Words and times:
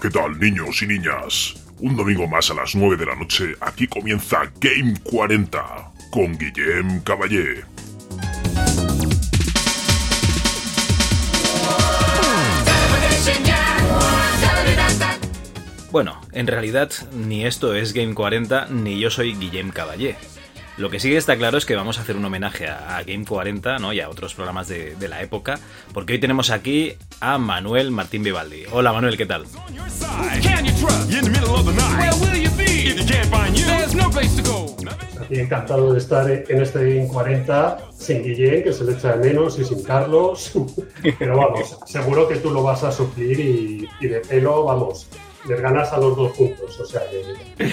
¿qué 0.00 0.08
tal 0.08 0.38
niños 0.38 0.80
y 0.82 0.86
niñas? 0.86 1.54
Un 1.78 1.94
domingo 1.94 2.26
más 2.26 2.50
a 2.50 2.54
las 2.54 2.74
9 2.74 2.96
de 2.96 3.06
la 3.06 3.14
noche, 3.14 3.54
aquí 3.60 3.86
comienza 3.86 4.50
Game 4.58 4.94
40 5.02 5.92
con 6.10 6.38
Guillem 6.38 7.00
Caballé. 7.02 7.64
Bueno, 15.90 16.20
en 16.32 16.46
realidad 16.46 16.90
ni 17.12 17.44
esto 17.44 17.74
es 17.74 17.92
Game 17.92 18.14
40 18.14 18.68
ni 18.70 18.98
yo 18.98 19.10
soy 19.10 19.34
Guillem 19.34 19.70
Caballé. 19.70 20.16
Lo 20.80 20.88
que 20.88 20.98
sí 20.98 21.14
está 21.14 21.36
claro 21.36 21.58
es 21.58 21.66
que 21.66 21.76
vamos 21.76 21.98
a 21.98 22.00
hacer 22.00 22.16
un 22.16 22.24
homenaje 22.24 22.66
a, 22.66 23.02
Game 23.06 23.26
40 23.26 23.76
¿no? 23.80 23.92
y 23.92 24.00
a 24.00 24.08
otros 24.08 24.32
programas 24.32 24.66
de, 24.66 24.96
la 25.10 25.20
época, 25.20 25.60
porque 25.92 26.14
hoy 26.14 26.20
tenemos 26.20 26.48
aquí 26.48 26.94
a 27.20 27.36
Manuel 27.36 27.90
Martín 27.90 28.22
Vivaldi. 28.22 28.62
Hola 28.72 28.90
Manuel, 28.90 29.18
¿qué 29.18 29.26
tal? 29.26 29.44
Aquí 35.20 35.38
encantado 35.38 35.92
de 35.92 35.98
estar 35.98 36.30
en 36.30 36.62
este 36.62 36.94
Game 36.94 37.08
40 37.08 37.78
sin 37.98 38.22
Guillén, 38.22 38.64
que 38.64 38.72
se 38.72 38.84
le 38.84 38.92
echa 38.92 39.18
de 39.18 39.28
menos, 39.28 39.58
y 39.58 39.66
sin 39.66 39.82
Carlos. 39.82 40.52
Pero 41.18 41.36
vamos, 41.36 41.76
seguro 41.84 42.26
que 42.26 42.36
tú 42.36 42.52
lo 42.52 42.62
vas 42.62 42.84
a 42.84 42.90
suplir 42.90 43.38
y, 43.38 43.86
y 44.00 44.08
de 44.08 44.20
pelo, 44.20 44.64
vamos, 44.64 45.08
les 45.46 45.60
ganas 45.60 45.92
a 45.92 45.98
los 45.98 46.16
dos 46.16 46.32
puntos. 46.32 46.80
O 46.80 46.86
sea 46.86 47.02
que 47.10 47.70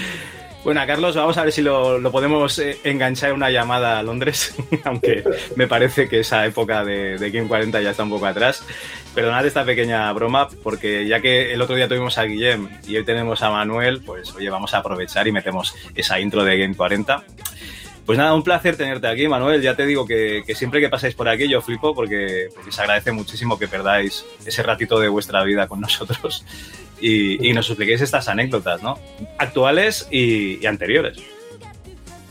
bueno, 0.67 0.81
Carlos, 0.85 1.15
vamos 1.15 1.37
a 1.37 1.45
ver 1.45 1.53
si 1.53 1.61
lo, 1.61 2.11
podemos 2.11 2.59
eh, 2.59 2.77
enganchar 2.83 3.29
en 3.29 3.37
una 3.37 3.49
llamada 3.49 3.99
a 3.99 4.03
Londres, 4.03 4.53
aunque 4.83 5.23
me 5.55 5.65
parece 5.65 6.09
que 6.09 6.19
esa 6.19 6.45
época 6.45 6.83
de, 6.83 7.17
de 7.17 7.31
Game 7.31 7.47
40 7.47 7.79
ya 7.79 7.91
está 7.91 8.03
un 8.03 8.09
poco 8.09 8.25
atrás. 8.25 8.65
Perdonad 9.15 9.45
esta 9.45 9.63
pequeña 9.63 10.11
broma, 10.11 10.49
porque 10.63 11.07
ya 11.07 11.21
que 11.21 11.53
el 11.53 11.61
otro 11.61 11.77
día 11.77 11.87
tuvimos 11.87 12.17
a 12.17 12.25
Guillem 12.25 12.67
y 12.85 12.97
hoy 12.97 13.05
tenemos 13.05 13.41
a 13.43 13.49
Manuel, 13.49 14.01
pues 14.01 14.35
oye, 14.35 14.49
vamos 14.49 14.73
a 14.73 14.79
aprovechar 14.79 15.25
y 15.25 15.31
metemos 15.31 15.73
esa 15.95 16.19
intro 16.19 16.43
de 16.43 16.57
Game 16.57 16.75
40. 16.75 17.23
Pues 18.07 18.17
nada, 18.17 18.33
un 18.33 18.41
placer 18.41 18.77
tenerte 18.77 19.05
aquí, 19.05 19.27
Manuel. 19.27 19.61
Ya 19.61 19.75
te 19.75 19.85
digo 19.85 20.05
que, 20.05 20.41
siempre 20.55 20.79
que 20.79 20.87
pasáis 20.87 21.13
por 21.13 21.27
aquí 21.27 21.49
yo 21.49 21.61
flipo 21.61 21.93
porque, 21.93 22.47
se 22.69 22.81
agradece 22.81 23.11
muchísimo 23.11 23.59
que 23.59 23.67
perdáis 23.67 24.25
ese 24.45 24.63
ratito 24.63 24.97
de 25.01 25.09
vuestra 25.09 25.43
vida 25.43 25.67
con 25.67 25.81
nosotros 25.81 26.45
y, 27.01 27.51
nos 27.51 27.67
expliquéis 27.67 27.99
estas 27.99 28.29
anécdotas, 28.29 28.81
¿no? 28.81 28.97
Actuales 29.37 30.07
y, 30.09 30.65
anteriores. 30.65 31.17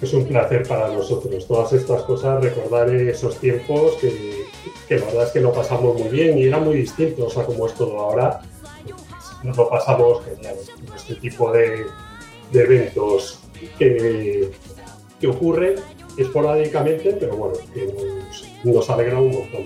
Es 0.00 0.14
un 0.14 0.26
placer 0.26 0.66
para 0.66 0.88
nosotros. 0.88 1.46
Todas 1.46 1.74
estas 1.74 2.02
cosas, 2.04 2.42
recordar 2.42 2.88
esos 2.94 3.38
tiempos 3.38 3.96
que, 3.96 4.96
la 4.96 5.04
verdad 5.04 5.24
es 5.24 5.30
que 5.32 5.40
lo 5.40 5.52
pasamos 5.52 6.00
muy 6.00 6.08
bien 6.08 6.38
y 6.38 6.44
era 6.44 6.58
muy 6.58 6.76
distinto, 6.76 7.26
o 7.26 7.30
sea, 7.30 7.44
como 7.44 7.66
es 7.66 7.74
todo 7.74 8.00
ahora, 8.00 8.40
nos 9.42 9.54
lo 9.54 9.68
pasamos 9.68 10.24
genial. 10.24 10.56
Este 10.96 11.16
tipo 11.16 11.52
de, 11.52 11.84
de 12.50 12.62
eventos 12.62 13.40
que, 13.78 14.50
que 15.20 15.26
ocurren 15.26 15.74
esporádicamente, 16.16 17.12
pero 17.12 17.36
bueno, 17.36 17.54
que 17.72 17.86
nos, 17.86 18.44
nos 18.64 18.90
alegra 18.90 19.20
un 19.20 19.32
montón. 19.32 19.64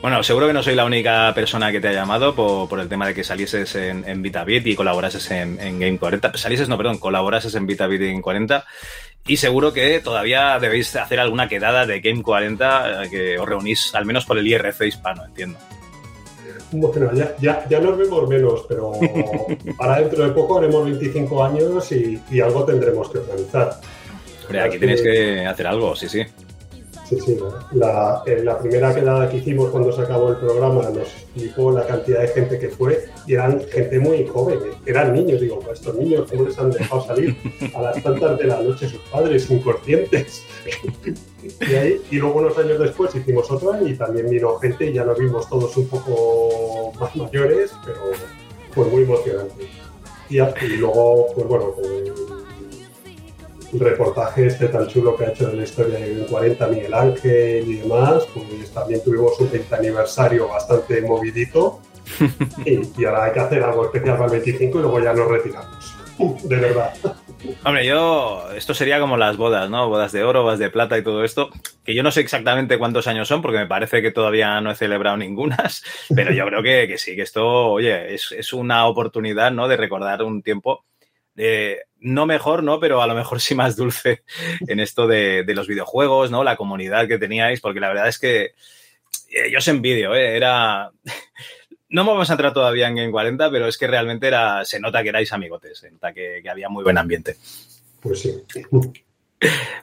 Bueno, 0.00 0.22
seguro 0.22 0.46
que 0.46 0.52
no 0.52 0.62
soy 0.62 0.76
la 0.76 0.84
única 0.84 1.32
persona 1.34 1.72
que 1.72 1.80
te 1.80 1.88
ha 1.88 1.92
llamado 1.92 2.34
por, 2.34 2.78
el 2.78 2.88
tema 2.88 3.08
de 3.08 3.14
que 3.14 3.24
salieses 3.24 3.74
en, 3.74 4.08
en 4.08 4.24
y 4.24 4.74
colaborases 4.76 5.28
en, 5.32 5.80
Game 5.80 5.98
40. 5.98 6.36
Salieses, 6.36 6.68
no, 6.68 6.76
perdón, 6.76 6.98
colaborases 6.98 7.54
en 7.56 7.66
VitaBit 7.66 8.02
y 8.02 8.08
en 8.08 8.22
40. 8.22 8.64
Y 9.26 9.38
seguro 9.38 9.72
que 9.72 9.98
todavía 9.98 10.56
debéis 10.60 10.94
hacer 10.94 11.18
alguna 11.18 11.48
quedada 11.48 11.84
de 11.84 12.00
Game 12.00 12.22
40 12.22 13.04
eh, 13.04 13.10
que 13.10 13.38
os 13.38 13.48
reunís 13.48 13.92
al 13.94 14.06
menos 14.06 14.24
por 14.24 14.38
el 14.38 14.46
IRF 14.46 14.82
hispano, 14.82 15.24
entiendo. 15.24 15.58
Bueno, 16.70 17.12
ya, 17.14 17.66
ya, 17.68 17.80
nos 17.80 17.96
vemos 17.96 18.28
menos, 18.28 18.64
pero 18.68 18.92
para 19.78 20.00
dentro 20.00 20.24
de 20.24 20.30
poco 20.32 20.58
haremos 20.58 20.84
25 20.84 21.44
años 21.44 21.92
y, 21.92 22.40
algo 22.40 22.64
tendremos 22.64 23.08
que 23.10 23.18
organizar. 23.18 23.80
Hombre, 24.44 24.60
aquí 24.60 24.78
tenéis 24.78 25.02
que 25.02 25.46
hacer 25.46 25.66
algo, 25.66 25.96
sí, 25.96 26.08
sí. 26.08 26.22
Sí, 27.08 27.18
sí. 27.20 27.38
La, 27.72 28.22
la 28.42 28.58
primera 28.58 28.94
quedada 28.94 29.30
que 29.30 29.38
hicimos 29.38 29.70
cuando 29.70 29.90
se 29.92 30.02
acabó 30.02 30.28
el 30.28 30.36
programa 30.36 30.82
nos 30.90 31.08
explicó 31.08 31.72
la 31.72 31.86
cantidad 31.86 32.20
de 32.20 32.28
gente 32.28 32.58
que 32.58 32.68
fue 32.68 33.06
y 33.26 33.32
eran 33.32 33.62
gente 33.66 33.98
muy 33.98 34.26
joven, 34.26 34.58
eran 34.84 35.14
niños. 35.14 35.40
Digo, 35.40 35.58
pues 35.60 35.80
estos 35.80 35.96
niños, 35.96 36.30
¿cómo 36.30 36.44
les 36.44 36.58
han 36.58 36.70
dejado 36.70 37.02
salir 37.06 37.34
a 37.74 37.80
las 37.80 38.02
tantas 38.02 38.38
de 38.38 38.44
la 38.44 38.60
noche 38.60 38.88
sus 38.88 39.00
padres 39.10 39.50
inconscientes? 39.50 40.42
y, 42.10 42.16
luego 42.16 42.40
unos 42.40 42.58
años 42.58 42.78
después 42.78 43.14
hicimos 43.14 43.50
otra 43.50 43.80
y 43.82 43.94
también 43.94 44.28
vino 44.28 44.58
gente 44.58 44.90
y 44.90 44.92
ya 44.92 45.04
nos 45.04 45.18
vimos 45.18 45.48
todos 45.48 45.74
un 45.78 45.88
poco 45.88 46.92
más 47.00 47.16
mayores, 47.16 47.72
pero 47.86 48.00
fue 48.72 48.84
muy 48.84 49.04
emocionante. 49.04 49.66
Y, 50.28 50.40
y 50.40 50.76
luego, 50.76 51.28
pues 51.34 51.46
bueno, 51.46 51.72
pues, 51.74 52.17
reportaje 53.74 54.46
este 54.46 54.68
tan 54.68 54.86
chulo 54.86 55.16
que 55.16 55.26
ha 55.26 55.28
hecho 55.30 55.48
de 55.48 55.56
la 55.56 55.62
historia 55.64 55.98
del 55.98 56.26
40 56.26 56.66
Miguel 56.68 56.94
Ángel 56.94 57.68
y 57.68 57.76
demás, 57.76 58.26
pues 58.32 58.72
también 58.72 59.02
tuvimos 59.02 59.38
un 59.40 59.48
30 59.48 59.76
aniversario 59.76 60.48
bastante 60.48 61.02
movidito 61.02 61.80
y, 62.64 63.04
ahora 63.04 63.24
hay 63.24 63.32
que 63.32 63.40
hacer 63.40 63.62
algo 63.62 63.84
especial 63.84 64.16
para 64.16 64.26
el 64.26 64.42
25 64.42 64.78
y 64.78 64.82
luego 64.82 65.00
ya 65.00 65.12
nos 65.12 65.28
retiramos. 65.28 65.94
De 66.42 66.56
verdad. 66.56 66.92
Hombre, 67.64 67.86
yo, 67.86 68.48
esto 68.56 68.74
sería 68.74 68.98
como 68.98 69.16
las 69.16 69.36
bodas, 69.36 69.70
¿no? 69.70 69.88
Bodas 69.88 70.10
de 70.10 70.24
oro, 70.24 70.42
bodas 70.42 70.58
de 70.58 70.70
plata 70.70 70.98
y 70.98 71.04
todo 71.04 71.22
esto, 71.22 71.50
que 71.84 71.94
yo 71.94 72.02
no 72.02 72.10
sé 72.10 72.20
exactamente 72.20 72.78
cuántos 72.78 73.06
años 73.06 73.28
son, 73.28 73.40
porque 73.40 73.58
me 73.58 73.66
parece 73.66 74.02
que 74.02 74.10
todavía 74.10 74.60
no 74.60 74.72
he 74.72 74.74
celebrado 74.74 75.16
ningunas, 75.16 75.84
pero 76.14 76.32
yo 76.32 76.44
creo 76.46 76.62
que, 76.62 76.88
que 76.88 76.98
sí, 76.98 77.14
que 77.14 77.22
esto, 77.22 77.46
oye, 77.46 78.14
es, 78.14 78.32
es, 78.32 78.52
una 78.52 78.86
oportunidad, 78.88 79.52
¿no? 79.52 79.68
De 79.68 79.76
recordar 79.76 80.24
un 80.24 80.42
tiempo 80.42 80.84
eh, 81.36 81.82
no 82.00 82.26
mejor, 82.26 82.62
¿no? 82.62 82.80
Pero 82.80 83.02
a 83.02 83.06
lo 83.06 83.14
mejor 83.14 83.40
sí 83.40 83.54
más 83.54 83.76
dulce 83.76 84.22
en 84.66 84.80
esto 84.80 85.06
de, 85.06 85.44
los 85.48 85.66
videojuegos, 85.66 86.30
¿no? 86.30 86.44
La 86.44 86.56
comunidad 86.56 87.08
que 87.08 87.18
teníais, 87.18 87.60
porque 87.60 87.80
la 87.80 87.88
verdad 87.88 88.08
es 88.08 88.18
que 88.18 88.52
eh, 89.30 89.50
yo 89.50 89.58
os 89.58 89.68
envidio, 89.68 90.14
¿eh? 90.14 90.36
Era... 90.36 90.90
No 91.90 92.04
vamos 92.04 92.28
a 92.28 92.34
entrar 92.34 92.52
todavía 92.52 92.86
en 92.86 92.96
Game 92.96 93.10
40, 93.10 93.50
pero 93.50 93.66
es 93.66 93.78
que 93.78 93.86
realmente 93.86 94.26
era, 94.26 94.62
se 94.66 94.78
nota 94.78 95.02
que 95.02 95.08
erais 95.08 95.32
amigotes, 95.32 95.78
se 95.78 95.90
nota 95.90 96.12
que, 96.12 96.42
había 96.46 96.68
muy 96.68 96.84
buen 96.84 96.98
ambiente. 96.98 97.36
Pues 98.02 98.20
sí. 98.20 98.44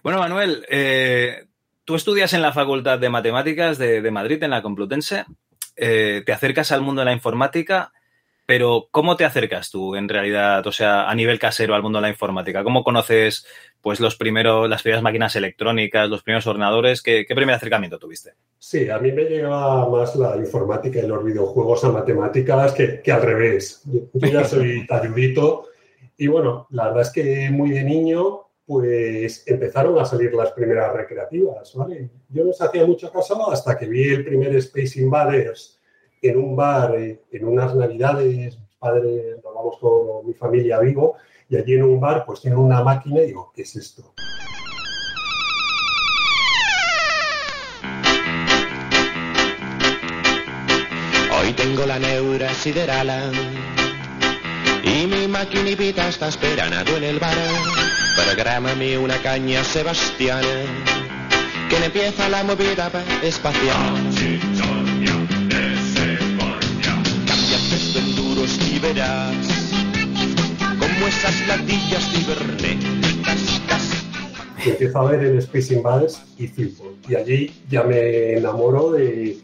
Bueno, 0.03 0.19
Manuel, 0.19 0.67
eh, 0.69 1.47
tú 1.83 1.95
estudias 1.95 2.33
en 2.33 2.43
la 2.43 2.53
Facultad 2.53 2.99
de 2.99 3.09
Matemáticas 3.09 3.79
de, 3.79 4.03
de 4.03 4.11
Madrid, 4.11 4.43
en 4.43 4.51
la 4.51 4.61
Complutense. 4.61 5.25
te 5.75 6.31
acercas 6.31 6.71
al 6.71 6.81
mundo 6.81 7.01
de 7.01 7.05
la 7.05 7.13
informática 7.13 7.91
pero, 8.45 8.89
¿cómo 8.91 9.15
te 9.17 9.25
acercas 9.25 9.71
tú 9.71 9.95
en 9.95 10.07
realidad, 10.07 10.65
o 10.67 10.71
sea, 10.71 11.09
a 11.09 11.15
nivel 11.15 11.39
casero 11.39 11.73
al 11.73 11.81
mundo 11.81 11.97
de 11.97 12.03
la 12.03 12.09
informática? 12.09 12.63
¿Cómo 12.63 12.83
conoces 12.83 13.45
pues 13.81 13.99
los 13.99 14.15
primeros, 14.15 14.69
las 14.69 14.83
primeras 14.83 15.03
máquinas 15.03 15.35
electrónicas, 15.35 16.09
los 16.09 16.21
primeros 16.21 16.45
ordenadores? 16.45 17.01
¿Qué, 17.01 17.25
primer 17.27 17.55
acercamiento 17.55 17.97
tuviste? 17.97 18.33
Sí, 18.59 18.89
a 18.89 18.99
mí 18.99 19.11
me 19.11 19.23
llegaba 19.23 19.89
más 19.89 20.15
la 20.15 20.35
informática 20.37 20.99
y 20.99 21.07
los 21.07 21.23
videojuegos 21.23 21.83
a 21.85 21.89
matemáticas 21.89 22.73
que, 22.73 23.11
al 23.11 23.21
revés. 23.23 23.81
Yo 24.13 24.27
ya 24.27 24.43
soy 24.43 24.85
talludito 24.87 25.69
y 26.17 26.27
bueno, 26.27 26.67
la 26.69 26.85
verdad 26.85 27.01
es 27.01 27.09
que 27.09 27.49
muy 27.49 27.71
de 27.71 27.83
niño 27.83 28.41
pues 28.65 29.43
empezaron 29.47 29.99
a 29.99 30.05
salir 30.05 30.33
las 30.33 30.51
primeras 30.51 30.91
recreativas, 30.93 31.73
¿vale? 31.75 32.09
Yo 32.29 32.43
no 32.43 32.49
les 32.49 32.61
hacía 32.61 32.85
mucho 32.85 33.11
caso 33.11 33.51
hasta 33.51 33.77
que 33.77 33.85
vi 33.85 34.09
el 34.09 34.25
primer 34.25 34.55
Space 34.55 34.99
Invaders 34.99 35.74
en 36.29 36.37
un 36.37 36.55
bar 36.55 36.95
eh, 36.95 37.21
en 37.31 37.45
unas 37.45 37.75
navidades, 37.75 38.35
mis 38.35 38.57
padres, 38.79 39.37
nos 39.43 39.53
vamos 39.53 39.77
con 39.79 40.27
mi 40.27 40.33
familia 40.33 40.79
vivo, 40.79 41.15
y 41.49 41.57
allí 41.57 41.75
en 41.75 41.83
un 41.83 41.99
bar 41.99 42.25
pues 42.25 42.41
tienen 42.41 42.59
una 42.59 42.83
máquina 42.83 43.21
y 43.21 43.27
digo, 43.27 43.51
¿qué 43.53 43.61
es 43.61 43.75
esto? 43.75 44.13
Hoy 51.39 51.53
tengo 51.53 51.85
la 51.85 51.99
neura 51.99 52.49
sideral 52.53 53.31
y 54.83 55.05
mi 55.05 55.27
maquinita 55.27 56.07
está 56.07 56.29
esperando 56.29 56.97
en 56.97 57.03
el 57.03 57.19
bar. 57.19 57.35
Prográmame 58.15 58.97
una 58.97 59.17
caña, 59.21 59.63
Sebastián, 59.63 60.43
que 61.69 61.79
me 61.79 61.85
empieza 61.85 62.29
la 62.29 62.43
movida 62.43 62.89
espacial. 63.21 64.74
Y 68.71 68.79
verás 68.79 69.47
como 70.79 71.07
esas 71.07 71.47
latillas 71.47 72.03
cibernéticas. 72.11 74.05
Empiezo 74.63 74.99
a 74.99 75.11
ver 75.11 75.23
el 75.23 75.37
Space 75.39 75.73
Invaders 75.73 76.21
y 76.37 76.47
flipo. 76.47 76.93
Y 77.07 77.15
allí 77.15 77.51
ya 77.69 77.83
me 77.83 78.33
enamoro 78.33 78.91
de, 78.91 79.39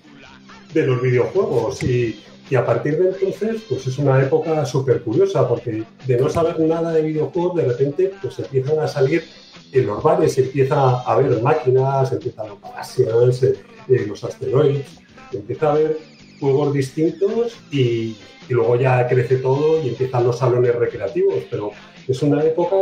de 0.73 0.85
los 0.85 1.01
videojuegos 1.01 1.81
y, 1.83 2.23
y, 2.49 2.55
a 2.55 2.65
partir 2.65 2.97
de 2.99 3.09
entonces 3.09 3.63
pues 3.67 3.87
es 3.87 3.97
una 3.97 4.21
época 4.21 4.65
súper 4.65 5.01
curiosa 5.01 5.47
porque 5.47 5.83
de 6.05 6.17
no 6.17 6.29
saber 6.29 6.59
nada 6.59 6.91
de 6.91 7.01
videojuegos 7.01 7.55
de 7.55 7.65
repente 7.65 8.11
pues 8.21 8.37
empiezan 8.39 8.79
a 8.79 8.87
salir 8.87 9.23
en 9.71 9.87
los 9.87 10.03
bares, 10.03 10.37
empieza 10.37 10.75
a 10.75 11.13
haber 11.13 11.41
máquinas, 11.41 12.11
empiezan 12.11 12.49
los 12.49 12.61
galaxias, 12.61 13.43
eh, 13.43 14.05
los 14.07 14.23
asteroides, 14.23 14.85
empieza 15.31 15.71
a 15.71 15.75
ver 15.75 16.10
juegos 16.41 16.73
distintos 16.73 17.57
y, 17.71 18.17
y 18.49 18.53
luego 18.53 18.75
ya 18.75 19.07
crece 19.07 19.37
todo 19.37 19.81
y 19.81 19.89
empiezan 19.89 20.25
los 20.25 20.39
salones 20.39 20.75
recreativos, 20.75 21.35
pero 21.49 21.71
es 22.07 22.21
una 22.21 22.43
época 22.43 22.75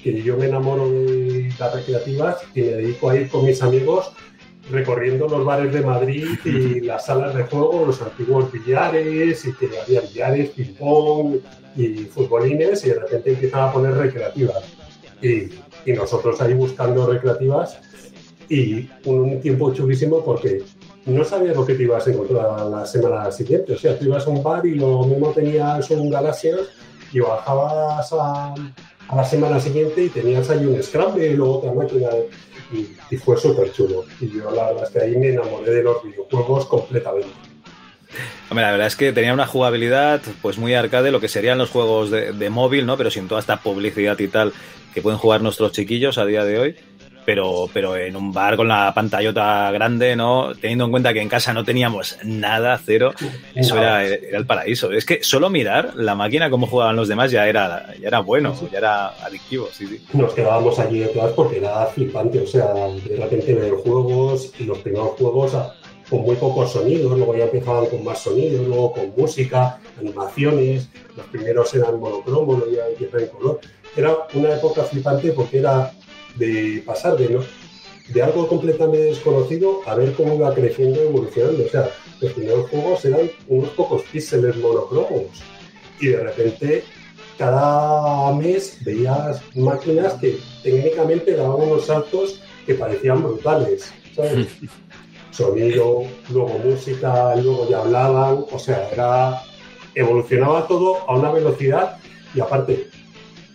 que 0.00 0.22
yo 0.22 0.36
me 0.36 0.46
enamoro 0.46 0.88
de 0.88 1.50
las 1.58 1.74
recreativas 1.74 2.36
y 2.54 2.60
me 2.60 2.66
dedico 2.68 3.10
a 3.10 3.16
ir 3.16 3.28
con 3.28 3.44
mis 3.44 3.60
amigos 3.62 4.12
recorriendo 4.70 5.26
los 5.28 5.44
bares 5.44 5.72
de 5.72 5.80
Madrid 5.80 6.26
y 6.44 6.80
las 6.82 7.06
salas 7.06 7.34
de 7.34 7.44
juego, 7.44 7.86
los 7.86 8.00
antiguos 8.02 8.52
billares, 8.52 9.44
y 9.44 9.52
que 9.54 9.70
había 9.78 10.02
billares, 10.02 10.50
ping-pong 10.50 11.38
y 11.76 12.04
futbolines, 12.04 12.84
y 12.84 12.90
de 12.90 13.00
repente 13.00 13.30
empiezan 13.30 13.60
a 13.62 13.72
poner 13.72 13.94
recreativas. 13.94 14.62
Y, 15.22 15.48
y 15.90 15.92
nosotros 15.94 16.40
ahí 16.40 16.54
buscando 16.54 17.06
recreativas 17.06 17.78
y 18.48 18.88
un 19.04 19.40
tiempo 19.40 19.72
chulísimo 19.74 20.24
porque 20.24 20.62
no 21.08 21.24
sabías 21.24 21.56
lo 21.56 21.66
que 21.66 21.74
te 21.74 21.82
ibas 21.82 22.06
a 22.06 22.10
encontrar 22.10 22.66
la 22.66 22.86
semana 22.86 23.30
siguiente. 23.32 23.72
O 23.72 23.78
sea, 23.78 23.98
tú 23.98 24.04
ibas 24.04 24.26
a 24.26 24.30
un 24.30 24.42
bar 24.42 24.64
y 24.66 24.74
lo 24.74 25.02
mismo 25.04 25.32
tenías 25.32 25.90
un 25.90 26.10
Galaxia 26.10 26.56
y 27.12 27.20
bajabas 27.20 28.12
a, 28.12 28.54
a 29.08 29.16
la 29.16 29.24
semana 29.24 29.58
siguiente 29.58 30.04
y 30.04 30.08
tenías 30.08 30.48
ahí 30.50 30.66
un 30.66 30.82
Scramble 30.82 31.26
y 31.26 31.34
luego 31.34 31.58
otra 31.58 31.72
máquina 31.72 32.08
y, 32.72 32.88
y 33.10 33.16
fue 33.16 33.36
súper 33.36 33.72
chulo. 33.72 34.04
Y 34.20 34.30
yo 34.30 34.50
la 34.50 34.66
verdad 34.66 34.84
es 34.84 34.90
que 34.90 35.00
ahí 35.00 35.16
me 35.16 35.30
enamoré 35.30 35.70
de 35.70 35.82
los 35.82 36.02
videojuegos 36.04 36.66
completamente. 36.66 37.28
Hombre, 38.50 38.64
la 38.64 38.70
verdad 38.70 38.86
es 38.86 38.96
que 38.96 39.12
tenía 39.12 39.34
una 39.34 39.46
jugabilidad 39.46 40.20
pues 40.40 40.56
muy 40.58 40.74
arcade, 40.74 41.10
lo 41.10 41.20
que 41.20 41.28
serían 41.28 41.58
los 41.58 41.70
juegos 41.70 42.10
de, 42.10 42.32
de 42.32 42.50
móvil, 42.50 42.86
¿no? 42.86 42.96
Pero 42.96 43.10
sin 43.10 43.28
toda 43.28 43.40
esta 43.40 43.58
publicidad 43.58 44.18
y 44.18 44.28
tal 44.28 44.52
que 44.94 45.02
pueden 45.02 45.18
jugar 45.18 45.42
nuestros 45.42 45.72
chiquillos 45.72 46.16
a 46.18 46.24
día 46.24 46.44
de 46.44 46.58
hoy 46.58 46.76
pero, 47.28 47.68
pero 47.74 47.94
en 47.94 48.16
un 48.16 48.32
bar 48.32 48.56
con 48.56 48.68
la 48.68 48.90
pantallota 48.94 49.70
grande, 49.70 50.16
¿no? 50.16 50.54
Teniendo 50.58 50.86
en 50.86 50.90
cuenta 50.90 51.12
que 51.12 51.20
en 51.20 51.28
casa 51.28 51.52
no 51.52 51.62
teníamos 51.62 52.16
nada, 52.24 52.80
cero, 52.82 53.12
eso 53.54 53.76
era, 53.76 54.02
era 54.02 54.38
el 54.38 54.46
paraíso. 54.46 54.90
Es 54.92 55.04
que 55.04 55.22
solo 55.22 55.50
mirar 55.50 55.92
la 55.94 56.14
máquina, 56.14 56.48
cómo 56.48 56.66
jugaban 56.66 56.96
los 56.96 57.06
demás, 57.06 57.30
ya 57.30 57.46
era, 57.46 57.94
ya 58.00 58.08
era 58.08 58.20
bueno, 58.20 58.54
ya 58.72 58.78
era 58.78 59.08
adictivo, 59.22 59.68
sí, 59.70 59.86
sí. 59.86 60.02
Nos 60.14 60.32
quedábamos 60.32 60.78
allí 60.78 61.00
detrás 61.00 61.32
porque 61.32 61.58
era 61.58 61.84
flipante, 61.88 62.40
o 62.40 62.46
sea, 62.46 62.72
de 62.72 63.16
repente 63.18 63.52
ver 63.52 63.74
juegos 63.74 64.50
y 64.58 64.64
los 64.64 64.78
primeros 64.78 65.10
juegos 65.18 65.54
con 66.08 66.22
muy 66.22 66.36
pocos 66.36 66.72
sonidos, 66.72 67.14
luego 67.14 67.36
ya 67.36 67.44
empezaban 67.44 67.84
con 67.88 68.04
más 68.04 68.20
sonidos, 68.20 68.66
luego 68.66 68.94
con 68.94 69.12
música, 69.14 69.78
animaciones, 69.98 70.88
los 71.14 71.26
primeros 71.26 71.74
eran 71.74 72.00
monocromos, 72.00 72.60
luego 72.60 72.72
ya 72.72 72.88
empiezan 72.88 73.20
en 73.20 73.28
color. 73.28 73.60
Era 73.94 74.16
una 74.32 74.54
época 74.54 74.84
flipante 74.84 75.32
porque 75.32 75.58
era 75.58 75.92
de 76.38 76.82
pasar 76.86 77.16
de, 77.16 77.28
¿no? 77.28 77.40
de 78.08 78.22
algo 78.22 78.48
completamente 78.48 79.06
desconocido 79.06 79.80
a 79.86 79.94
ver 79.94 80.12
cómo 80.14 80.34
iba 80.34 80.54
creciendo 80.54 81.02
y 81.02 81.06
evolucionando. 81.06 81.64
O 81.64 81.68
sea, 81.68 81.90
los 82.20 82.32
primeros 82.32 82.70
juegos 82.70 83.04
eran 83.04 83.30
unos 83.48 83.70
pocos 83.70 84.02
píxeles 84.10 84.56
monocromos 84.56 85.42
y 86.00 86.08
de 86.08 86.22
repente 86.22 86.84
cada 87.36 88.34
mes 88.34 88.78
veías 88.84 89.42
máquinas 89.54 90.14
que 90.14 90.38
técnicamente 90.62 91.36
daban 91.36 91.68
unos 91.68 91.86
saltos 91.86 92.40
que 92.66 92.74
parecían 92.74 93.22
brutales. 93.22 93.92
¿sabes? 94.14 94.48
Sonido, 95.30 96.02
luego 96.30 96.58
música, 96.64 97.36
luego 97.36 97.68
ya 97.70 97.78
hablaban, 97.78 98.44
o 98.50 98.58
sea, 98.58 98.88
era 98.90 99.40
evolucionaba 99.94 100.66
todo 100.66 100.98
a 101.08 101.16
una 101.16 101.30
velocidad 101.30 101.98
y 102.34 102.40
aparte 102.40 102.87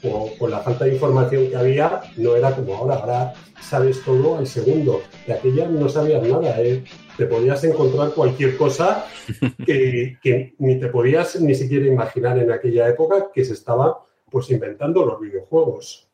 o 0.03 0.31
con 0.38 0.51
la 0.51 0.59
falta 0.59 0.85
de 0.85 0.94
información 0.94 1.50
que 1.50 1.55
había, 1.55 2.01
no 2.17 2.35
era 2.35 2.55
como 2.55 2.75
ahora, 2.75 2.95
ahora 2.95 3.33
sabes 3.61 4.03
todo 4.03 4.38
al 4.38 4.47
segundo. 4.47 5.01
De 5.25 5.33
aquella 5.33 5.67
no 5.67 5.88
sabías 5.89 6.21
nada, 6.23 6.59
¿eh? 6.61 6.83
te 7.17 7.25
podías 7.25 7.63
encontrar 7.63 8.11
cualquier 8.11 8.57
cosa 8.57 9.05
que, 9.65 10.17
que, 10.21 10.55
ni 10.59 10.79
te 10.79 10.88
podías 10.88 11.39
ni 11.39 11.55
siquiera 11.55 11.85
imaginar 11.85 12.38
en 12.38 12.51
aquella 12.51 12.88
época 12.89 13.29
que 13.33 13.45
se 13.45 13.53
estaba 13.53 14.05
pues 14.29 14.50
inventando 14.50 15.05
los 15.05 15.19
videojuegos. 15.19 16.07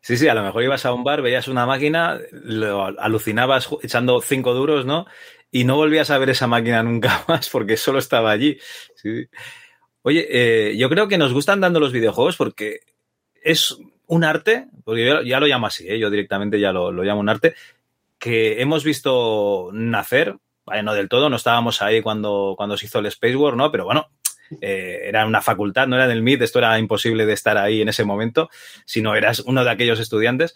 Sí, 0.00 0.16
sí, 0.16 0.28
a 0.28 0.34
lo 0.34 0.42
mejor 0.42 0.62
ibas 0.62 0.84
a 0.84 0.92
un 0.92 1.04
bar, 1.04 1.22
veías 1.22 1.48
una 1.48 1.66
máquina, 1.66 2.20
lo 2.32 2.84
alucinabas 3.00 3.68
echando 3.82 4.20
cinco 4.20 4.52
duros, 4.52 4.84
¿no? 4.84 5.06
Y 5.50 5.64
no 5.64 5.76
volvías 5.76 6.10
a 6.10 6.18
ver 6.18 6.30
esa 6.30 6.46
máquina 6.46 6.82
nunca 6.82 7.24
más 7.28 7.48
porque 7.48 7.76
solo 7.76 7.98
estaba 7.98 8.30
allí. 8.30 8.58
Sí. 8.96 9.28
Oye, 10.06 10.26
eh, 10.28 10.76
yo 10.76 10.90
creo 10.90 11.08
que 11.08 11.16
nos 11.16 11.32
gustan 11.32 11.62
dando 11.62 11.80
los 11.80 11.90
videojuegos 11.90 12.36
porque 12.36 12.80
es 13.42 13.78
un 14.06 14.22
arte, 14.22 14.66
porque 14.84 15.06
yo 15.06 15.22
ya 15.22 15.40
lo 15.40 15.46
llamo 15.46 15.66
así, 15.66 15.88
¿eh? 15.88 15.98
yo 15.98 16.10
directamente 16.10 16.60
ya 16.60 16.72
lo, 16.72 16.92
lo, 16.92 17.04
llamo 17.04 17.20
un 17.20 17.30
arte, 17.30 17.54
que 18.18 18.60
hemos 18.60 18.84
visto 18.84 19.70
nacer, 19.72 20.36
vale, 20.66 20.82
no 20.82 20.92
del 20.92 21.08
todo, 21.08 21.30
no 21.30 21.36
estábamos 21.36 21.80
ahí 21.80 22.02
cuando, 22.02 22.52
cuando 22.54 22.76
se 22.76 22.84
hizo 22.84 22.98
el 22.98 23.06
Space 23.06 23.34
War, 23.34 23.56
¿no? 23.56 23.72
Pero 23.72 23.86
bueno, 23.86 24.10
eh, 24.60 25.00
era 25.04 25.24
una 25.24 25.40
facultad, 25.40 25.86
no 25.86 25.96
era 25.96 26.06
del 26.06 26.20
MIT, 26.20 26.42
esto 26.42 26.58
era 26.58 26.78
imposible 26.78 27.24
de 27.24 27.32
estar 27.32 27.56
ahí 27.56 27.80
en 27.80 27.88
ese 27.88 28.04
momento, 28.04 28.50
si 28.84 29.00
no 29.00 29.14
eras 29.14 29.40
uno 29.40 29.64
de 29.64 29.70
aquellos 29.70 30.00
estudiantes. 30.00 30.54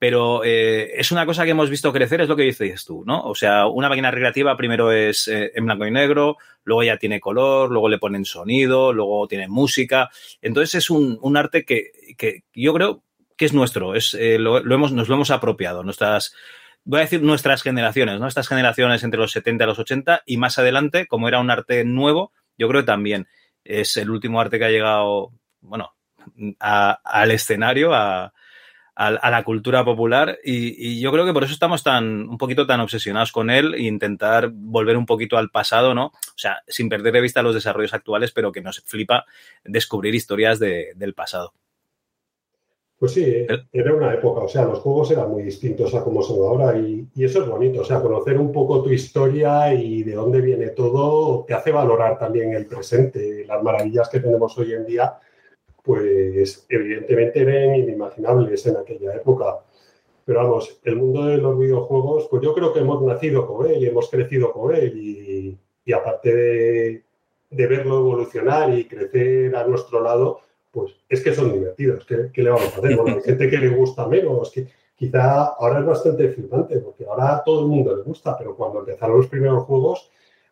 Pero 0.00 0.42
eh, 0.44 0.98
es 0.98 1.12
una 1.12 1.26
cosa 1.26 1.44
que 1.44 1.50
hemos 1.50 1.68
visto 1.68 1.92
crecer, 1.92 2.22
es 2.22 2.28
lo 2.28 2.34
que 2.34 2.44
dices 2.44 2.86
tú, 2.86 3.04
¿no? 3.06 3.20
O 3.20 3.34
sea, 3.34 3.66
una 3.66 3.90
máquina 3.90 4.10
recreativa 4.10 4.56
primero 4.56 4.92
es 4.92 5.28
eh, 5.28 5.52
en 5.54 5.66
blanco 5.66 5.86
y 5.86 5.90
negro, 5.90 6.38
luego 6.64 6.82
ya 6.82 6.96
tiene 6.96 7.20
color, 7.20 7.70
luego 7.70 7.90
le 7.90 7.98
ponen 7.98 8.24
sonido, 8.24 8.94
luego 8.94 9.28
tiene 9.28 9.46
música. 9.46 10.08
Entonces 10.40 10.76
es 10.76 10.88
un, 10.88 11.18
un 11.20 11.36
arte 11.36 11.66
que, 11.66 11.92
que, 12.16 12.44
yo 12.54 12.72
creo 12.72 13.02
que 13.36 13.44
es 13.44 13.52
nuestro, 13.52 13.94
es, 13.94 14.14
eh, 14.14 14.38
lo, 14.38 14.56
hemos, 14.60 14.90
nos 14.90 15.06
lo 15.10 15.16
hemos 15.16 15.30
apropiado. 15.30 15.82
Nuestras, 15.84 16.34
voy 16.82 17.00
a 17.00 17.02
decir 17.02 17.22
nuestras 17.22 17.62
generaciones, 17.62 18.18
¿no? 18.18 18.26
Estas 18.26 18.48
generaciones 18.48 19.04
entre 19.04 19.20
los 19.20 19.32
70 19.32 19.64
y 19.64 19.66
los 19.66 19.78
80 19.78 20.22
y 20.24 20.38
más 20.38 20.58
adelante, 20.58 21.08
como 21.08 21.28
era 21.28 21.40
un 21.40 21.50
arte 21.50 21.84
nuevo, 21.84 22.32
yo 22.56 22.68
creo 22.68 22.80
que 22.80 22.86
también 22.86 23.28
es 23.64 23.98
el 23.98 24.08
último 24.08 24.40
arte 24.40 24.58
que 24.58 24.64
ha 24.64 24.70
llegado, 24.70 25.32
bueno, 25.60 25.92
al 26.58 27.30
escenario, 27.32 27.92
a, 27.92 28.32
a, 28.94 29.30
la 29.30 29.44
cultura 29.44 29.84
popular 29.84 30.38
y, 30.44 30.90
y, 30.90 31.00
yo 31.00 31.10
creo 31.12 31.24
que 31.24 31.32
por 31.32 31.44
eso 31.44 31.52
estamos 31.52 31.82
tan 31.82 32.28
un 32.28 32.38
poquito 32.38 32.66
tan 32.66 32.80
obsesionados 32.80 33.32
con 33.32 33.50
él 33.50 33.74
e 33.74 33.82
intentar 33.82 34.50
volver 34.52 34.96
un 34.96 35.06
poquito 35.06 35.38
al 35.38 35.50
pasado, 35.50 35.94
¿no? 35.94 36.06
O 36.06 36.38
sea, 36.38 36.62
sin 36.66 36.88
perder 36.88 37.12
de 37.12 37.20
vista 37.20 37.42
los 37.42 37.54
desarrollos 37.54 37.94
actuales, 37.94 38.32
pero 38.32 38.52
que 38.52 38.60
nos 38.60 38.80
flipa 38.80 39.24
descubrir 39.64 40.14
historias 40.14 40.58
de, 40.58 40.92
del 40.96 41.14
pasado. 41.14 41.54
Pues 42.98 43.12
sí, 43.12 43.46
era 43.72 43.94
una 43.94 44.12
época, 44.12 44.42
o 44.42 44.48
sea, 44.48 44.66
los 44.66 44.80
juegos 44.80 45.10
eran 45.10 45.30
muy 45.30 45.42
distintos 45.42 45.94
a 45.94 46.04
como 46.04 46.22
son 46.22 46.36
ahora 46.40 46.78
y, 46.78 47.08
y, 47.14 47.24
eso 47.24 47.42
es 47.42 47.48
bonito, 47.48 47.80
o 47.80 47.84
sea, 47.84 48.02
conocer 48.02 48.38
un 48.38 48.52
poco 48.52 48.82
tu 48.82 48.90
historia 48.90 49.72
y 49.72 50.02
de 50.02 50.12
dónde 50.12 50.42
viene 50.42 50.68
todo 50.68 51.46
te 51.46 51.54
hace 51.54 51.72
valorar 51.72 52.18
también 52.18 52.52
el 52.52 52.66
presente, 52.66 53.46
las 53.46 53.62
maravillas 53.62 54.10
que 54.10 54.20
tenemos 54.20 54.58
hoy 54.58 54.74
en 54.74 54.84
día 54.84 55.18
pues 55.90 56.64
evidentemente 56.68 57.40
eran 57.40 57.74
inimaginables 57.74 58.64
en 58.64 58.76
aquella 58.76 59.12
época. 59.16 59.58
Pero 60.24 60.38
vamos, 60.38 60.78
el 60.84 60.94
mundo 60.94 61.26
de 61.26 61.38
los 61.38 61.58
videojuegos, 61.58 62.28
pues 62.30 62.44
yo 62.44 62.54
creo 62.54 62.72
que 62.72 62.78
hemos 62.78 63.02
nacido 63.02 63.44
con 63.44 63.68
él 63.68 63.82
y 63.82 63.86
hemos 63.86 64.08
crecido 64.08 64.52
con 64.52 64.72
él 64.72 64.96
y, 64.96 65.58
y 65.84 65.92
aparte 65.92 66.32
de, 66.32 67.02
verlo 67.50 67.98
evolucionar 67.98 68.72
y 68.72 68.84
crecer 68.84 69.56
a 69.56 69.66
nuestro 69.66 70.00
lado, 70.00 70.38
pues 70.70 70.92
es 71.08 71.24
que 71.24 71.34
son 71.34 71.52
divertidos. 71.52 72.06
¿Qué, 72.06 72.30
qué 72.32 72.44
le 72.44 72.50
vamos 72.50 72.72
a 72.72 72.78
hacer? 72.78 72.94
Bueno, 72.94 73.16
hay 73.16 73.22
gente 73.22 73.50
que 73.50 73.58
le 73.58 73.70
gusta 73.70 74.06
menos, 74.06 74.52
que 74.52 74.68
quizá 74.94 75.46
ahora 75.46 75.80
es 75.80 75.86
bastante 75.86 76.28
flipante 76.28 76.78
porque 76.78 77.04
ahora 77.04 77.34
a 77.34 77.42
todo 77.42 77.62
el 77.62 77.66
mundo 77.66 77.96
le 77.96 78.04
gusta, 78.04 78.38
pero 78.38 78.54
cuando 78.54 78.78
empezaron 78.78 79.16
los 79.16 79.26
primeros 79.26 79.64
juegos, 79.64 80.08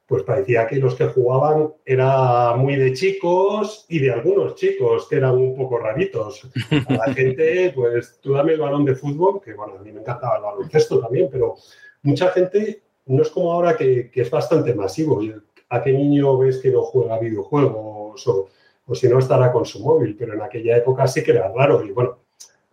pues 0.08 0.22
parecía 0.22 0.66
que 0.66 0.76
los 0.76 0.94
que 0.94 1.04
jugaban 1.04 1.74
era 1.84 2.56
muy 2.56 2.76
de 2.76 2.94
chicos 2.94 3.84
y 3.90 3.98
de 3.98 4.10
algunos 4.10 4.54
chicos 4.54 5.06
que 5.06 5.16
eran 5.16 5.36
un 5.36 5.54
poco 5.54 5.76
raritos. 5.76 6.48
A 6.88 6.92
la 6.94 7.12
gente, 7.12 7.70
pues 7.76 8.18
tú 8.18 8.32
dame 8.32 8.54
el 8.54 8.60
balón 8.60 8.86
de 8.86 8.94
fútbol, 8.94 9.38
que 9.42 9.52
bueno, 9.52 9.74
a 9.78 9.82
mí 9.82 9.92
me 9.92 10.00
encantaba 10.00 10.38
el 10.38 10.42
baloncesto 10.44 10.98
también, 10.98 11.28
pero 11.30 11.56
mucha 12.04 12.30
gente 12.30 12.80
no 13.04 13.20
es 13.20 13.28
como 13.28 13.52
ahora 13.52 13.76
que, 13.76 14.10
que 14.10 14.22
es 14.22 14.30
bastante 14.30 14.74
masivo. 14.74 15.20
¿A 15.68 15.82
qué 15.82 15.92
niño 15.92 16.38
ves 16.38 16.56
que 16.56 16.70
no 16.70 16.84
juega 16.84 17.18
videojuegos 17.18 18.26
o, 18.28 18.48
o 18.86 18.94
si 18.94 19.08
no 19.10 19.18
estará 19.18 19.52
con 19.52 19.66
su 19.66 19.84
móvil? 19.84 20.16
Pero 20.18 20.32
en 20.32 20.40
aquella 20.40 20.78
época 20.78 21.06
sí 21.06 21.22
que 21.22 21.32
era 21.32 21.52
raro 21.52 21.84
y 21.84 21.92
bueno, 21.92 22.20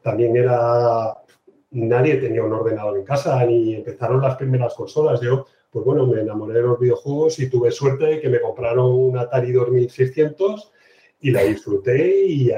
también 0.02 0.38
era... 0.38 1.18
Nadie 1.72 2.16
tenía 2.16 2.44
un 2.44 2.54
ordenador 2.54 2.98
en 2.98 3.04
casa 3.04 3.44
ni 3.44 3.76
empezaron 3.76 4.22
las 4.22 4.38
primeras 4.38 4.74
consolas. 4.74 5.20
Yo 5.20 5.48
pues 5.76 5.84
bueno, 5.84 6.08
me 6.08 6.22
enamoré 6.22 6.54
de 6.54 6.62
los 6.62 6.80
videojuegos 6.80 7.38
y 7.38 7.50
tuve 7.50 7.70
suerte 7.70 8.06
de 8.06 8.22
que 8.22 8.30
me 8.30 8.40
compraron 8.40 8.94
un 8.94 9.18
Atari 9.18 9.52
2600 9.52 10.72
y 11.20 11.32
la 11.32 11.42
disfruté 11.42 12.26
y, 12.28 12.50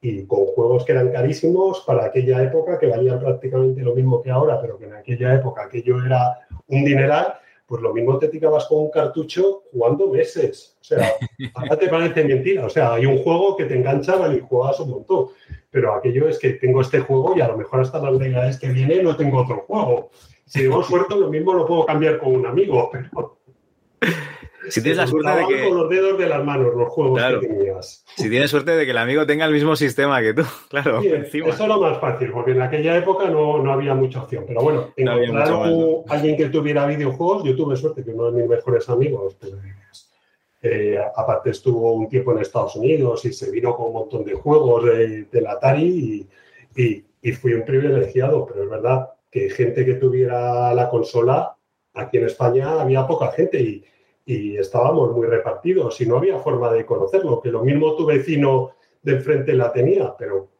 y, 0.00 0.24
con 0.24 0.46
juegos 0.46 0.82
que 0.86 0.92
eran 0.92 1.12
carísimos 1.12 1.84
para 1.86 2.06
aquella 2.06 2.42
época, 2.42 2.78
que 2.78 2.86
valían 2.86 3.20
prácticamente 3.20 3.82
lo 3.82 3.94
mismo 3.94 4.22
que 4.22 4.30
ahora, 4.30 4.62
pero 4.62 4.78
que 4.78 4.86
en 4.86 4.94
aquella 4.94 5.34
época 5.34 5.64
aquello 5.64 6.02
era 6.02 6.38
un 6.68 6.86
dineral, 6.86 7.34
pues 7.66 7.82
lo 7.82 7.92
mismo 7.92 8.18
te 8.18 8.28
tirabas 8.28 8.64
con 8.64 8.78
un 8.78 8.90
cartucho 8.90 9.64
jugando 9.70 10.08
meses. 10.08 10.78
O 10.80 10.84
sea, 10.84 11.12
ahora 11.56 11.76
te 11.76 11.88
parece 11.88 12.24
mentira. 12.24 12.64
O 12.64 12.70
sea, 12.70 12.94
hay 12.94 13.04
un 13.04 13.18
juego 13.18 13.58
que 13.58 13.66
te 13.66 13.76
enganchaba 13.76 14.34
y 14.34 14.40
juegas 14.40 14.80
un 14.80 14.88
montón. 14.88 15.26
Pero 15.70 15.92
aquello 15.92 16.28
es 16.28 16.38
que 16.38 16.54
tengo 16.54 16.80
este 16.80 17.00
juego 17.00 17.36
y 17.36 17.42
a 17.42 17.48
lo 17.48 17.58
mejor 17.58 17.80
hasta 17.80 17.98
las 17.98 18.18
navidades 18.18 18.58
que 18.58 18.68
viene 18.68 19.02
no 19.02 19.14
tengo 19.16 19.42
otro 19.42 19.64
juego. 19.66 20.08
Si 20.46 20.60
tengo 20.60 20.82
suerte, 20.82 21.16
lo 21.16 21.28
mismo 21.30 21.54
lo 21.54 21.66
puedo 21.66 21.86
cambiar 21.86 22.18
con 22.18 22.34
un 22.34 22.46
amigo, 22.46 22.90
pero... 22.92 23.38
Si 24.68 24.80
tienes 24.82 24.96
la 24.96 25.06
suerte 25.06 25.28
de 25.30 25.46
que. 25.46 25.68
con 25.68 25.76
los 25.76 25.90
dedos 25.90 26.18
de 26.18 26.26
las 26.26 26.42
manos 26.42 26.74
los 26.74 26.88
juegos 26.88 27.18
Claro. 27.18 27.38
que 27.40 27.48
tenías. 27.48 28.02
Si 28.16 28.30
tienes 28.30 28.50
suerte 28.50 28.70
de 28.74 28.84
que 28.86 28.92
el 28.92 28.96
amigo 28.98 29.26
tenga 29.26 29.44
el 29.44 29.52
mismo 29.52 29.76
sistema 29.76 30.22
que 30.22 30.32
tú, 30.32 30.42
claro, 30.70 31.02
Sí, 31.02 31.08
encima. 31.08 31.48
eso 31.48 31.62
es 31.64 31.68
lo 31.68 31.80
más 31.80 31.98
fácil, 32.00 32.30
porque 32.32 32.52
en 32.52 32.62
aquella 32.62 32.96
época 32.96 33.28
no, 33.28 33.62
no 33.62 33.72
había 33.72 33.94
mucha 33.94 34.22
opción. 34.22 34.44
Pero 34.46 34.62
bueno, 34.62 34.90
No 34.96 35.18
encontrar 35.18 35.52
alguien 36.08 36.36
que 36.38 36.46
tuviera 36.48 36.86
videojuegos, 36.86 37.44
yo 37.44 37.54
tuve 37.54 37.76
suerte 37.76 38.02
que 38.02 38.10
uno 38.12 38.30
de 38.30 38.40
mis 38.40 38.48
mejores 38.50 38.88
amigos, 38.88 39.36
pues, 39.38 39.52
eh, 40.62 40.98
aparte 41.14 41.50
estuvo 41.50 41.92
un 41.92 42.08
tiempo 42.08 42.32
en 42.32 42.38
Estados 42.38 42.74
Unidos 42.76 43.22
y 43.26 43.34
se 43.34 43.50
vino 43.50 43.76
con 43.76 43.88
un 43.88 43.92
montón 43.92 44.24
de 44.24 44.32
juegos 44.32 44.86
de, 44.86 45.24
del 45.24 45.46
Atari 45.46 46.26
y, 46.74 46.82
y- 46.82 47.04
y 47.20 47.32
fui 47.32 47.52
un 47.52 47.66
privilegiado, 47.66 48.46
pero 48.46 48.64
es 48.64 48.70
verdad 48.70 49.10
que 49.34 49.50
gente 49.50 49.84
que 49.84 49.94
tuviera 49.94 50.72
la 50.72 50.88
consola, 50.88 51.56
aquí 51.94 52.18
en 52.18 52.26
España 52.26 52.80
había 52.80 53.04
poca 53.04 53.32
gente 53.32 53.60
y, 53.60 53.84
y 54.24 54.56
estábamos 54.56 55.10
muy 55.10 55.26
repartidos 55.26 56.00
y 56.00 56.06
no 56.06 56.18
había 56.18 56.38
forma 56.38 56.72
de 56.72 56.86
conocerlo, 56.86 57.40
que 57.42 57.50
lo 57.50 57.64
mismo 57.64 57.96
tu 57.96 58.06
vecino 58.06 58.76
de 59.02 59.14
enfrente 59.14 59.52
la 59.54 59.72
tenía, 59.72 60.14
pero 60.16 60.50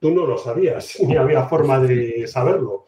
tú 0.00 0.12
no 0.12 0.24
lo 0.24 0.38
sabías, 0.38 0.98
ni 1.06 1.14
había 1.14 1.42
forma 1.44 1.78
de 1.78 2.26
saberlo. 2.26 2.86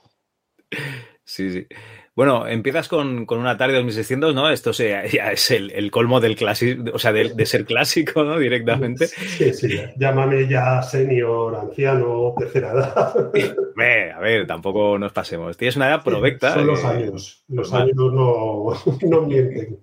Sí, 1.25 1.51
sí. 1.51 1.67
Bueno, 2.17 2.47
empiezas 2.47 2.89
con, 2.89 3.27
con 3.27 3.41
un 3.41 3.47
Atari 3.49 3.73
2600, 3.75 4.35
¿no? 4.37 4.49
Esto 4.51 4.73
se- 4.73 5.09
ya 5.13 5.33
es 5.33 5.51
el, 5.51 5.73
el 5.73 5.91
colmo 5.91 6.21
del 6.21 6.37
clásico, 6.37 6.85
o 6.95 6.99
sea, 6.99 7.13
de, 7.13 7.31
de 7.35 7.45
ser 7.47 7.65
clásico, 7.65 8.23
¿no? 8.23 8.39
Directamente. 8.39 9.09
Sí, 9.09 9.53
sí, 9.53 9.81
llámame 9.97 10.47
ya 10.49 10.81
senior, 10.83 11.57
anciano, 11.57 12.33
tercera 12.39 12.71
edad. 12.73 13.31
Ve, 13.75 14.13
a 14.13 14.21
ver, 14.21 14.47
tampoco 14.47 14.97
nos 14.97 15.13
pasemos. 15.13 15.57
Tienes 15.57 15.75
una 15.75 15.89
edad 15.89 16.05
provecta. 16.05 16.55
Son 16.55 16.67
los 16.69 16.85
eh, 16.85 16.87
años, 16.87 17.45
los 17.49 17.73
años 17.73 17.97
no, 17.97 18.67
no 19.09 19.21
mienten. 19.23 19.79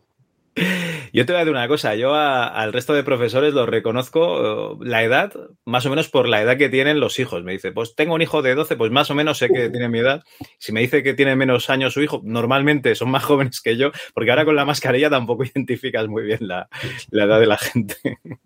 Yo 1.14 1.26
te 1.26 1.34
voy 1.34 1.38
a 1.38 1.40
decir 1.46 1.52
una 1.54 1.68
cosa, 1.68 1.96
yo 1.96 2.14
a- 2.16 2.48
al 2.48 2.72
resto 2.74 2.94
de 2.94 3.04
profesores 3.04 3.54
los 3.54 3.68
reconozco 3.68 4.74
eh, 4.74 4.78
la 4.82 5.04
edad, 5.04 5.32
más 5.66 5.86
o 5.86 5.90
menos 5.90 6.10
por 6.10 6.28
la 6.30 6.42
edad 6.42 6.58
que 6.58 6.70
tienen 6.70 7.00
los 7.00 7.20
hijos. 7.20 7.44
Me 7.44 7.52
dice, 7.54 7.72
pues 7.72 7.96
tengo 7.96 8.16
un 8.16 8.22
hijo 8.22 8.42
de 8.42 8.56
12, 8.56 8.76
pues 8.78 8.92
más 8.92 9.12
o 9.12 9.16
menos 9.16 9.38
sé 9.38 9.50
que 9.50 9.70
tiene 9.70 9.90
mi 9.90 10.00
edad. 10.00 10.24
Si 10.58 10.72
me 10.72 10.82
dice 10.82 11.04
que 11.04 11.14
tiene 11.14 11.36
menos 11.36 11.70
años 11.70 11.94
su 11.94 12.02
hijo, 12.02 12.22
normalmente 12.24 12.96
son 12.96 13.10
más 13.12 13.24
jóvenes 13.26 13.62
que 13.62 13.78
yo, 13.78 13.92
porque 14.14 14.32
ahora 14.32 14.46
con 14.46 14.56
la 14.56 14.66
mascarilla 14.66 15.10
tampoco 15.10 15.44
identificas 15.56 16.08
muy 16.08 16.24
bien 16.24 16.40
la, 16.48 16.70
la 17.10 17.24
edad 17.26 17.40
de 17.40 17.48
la 17.48 17.58
gente. 17.58 17.96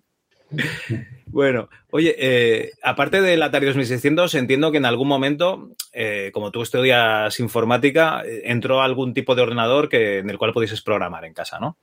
Bueno, 1.27 1.69
oye, 1.89 2.15
eh, 2.17 2.71
aparte 2.81 3.21
del 3.21 3.41
Atari 3.43 3.65
2600, 3.65 4.35
entiendo 4.35 4.71
que 4.71 4.77
en 4.77 4.85
algún 4.85 5.07
momento, 5.07 5.71
eh, 5.91 6.29
como 6.33 6.51
tú 6.51 6.61
estudias 6.61 7.37
informática, 7.39 8.21
eh, 8.25 8.43
entró 8.45 8.81
algún 8.81 9.13
tipo 9.13 9.35
de 9.35 9.41
ordenador 9.41 9.89
que, 9.89 10.19
en 10.19 10.29
el 10.29 10.37
cual 10.37 10.53
pudieses 10.53 10.81
programar 10.81 11.25
en 11.25 11.33
casa, 11.33 11.59
¿no? 11.59 11.77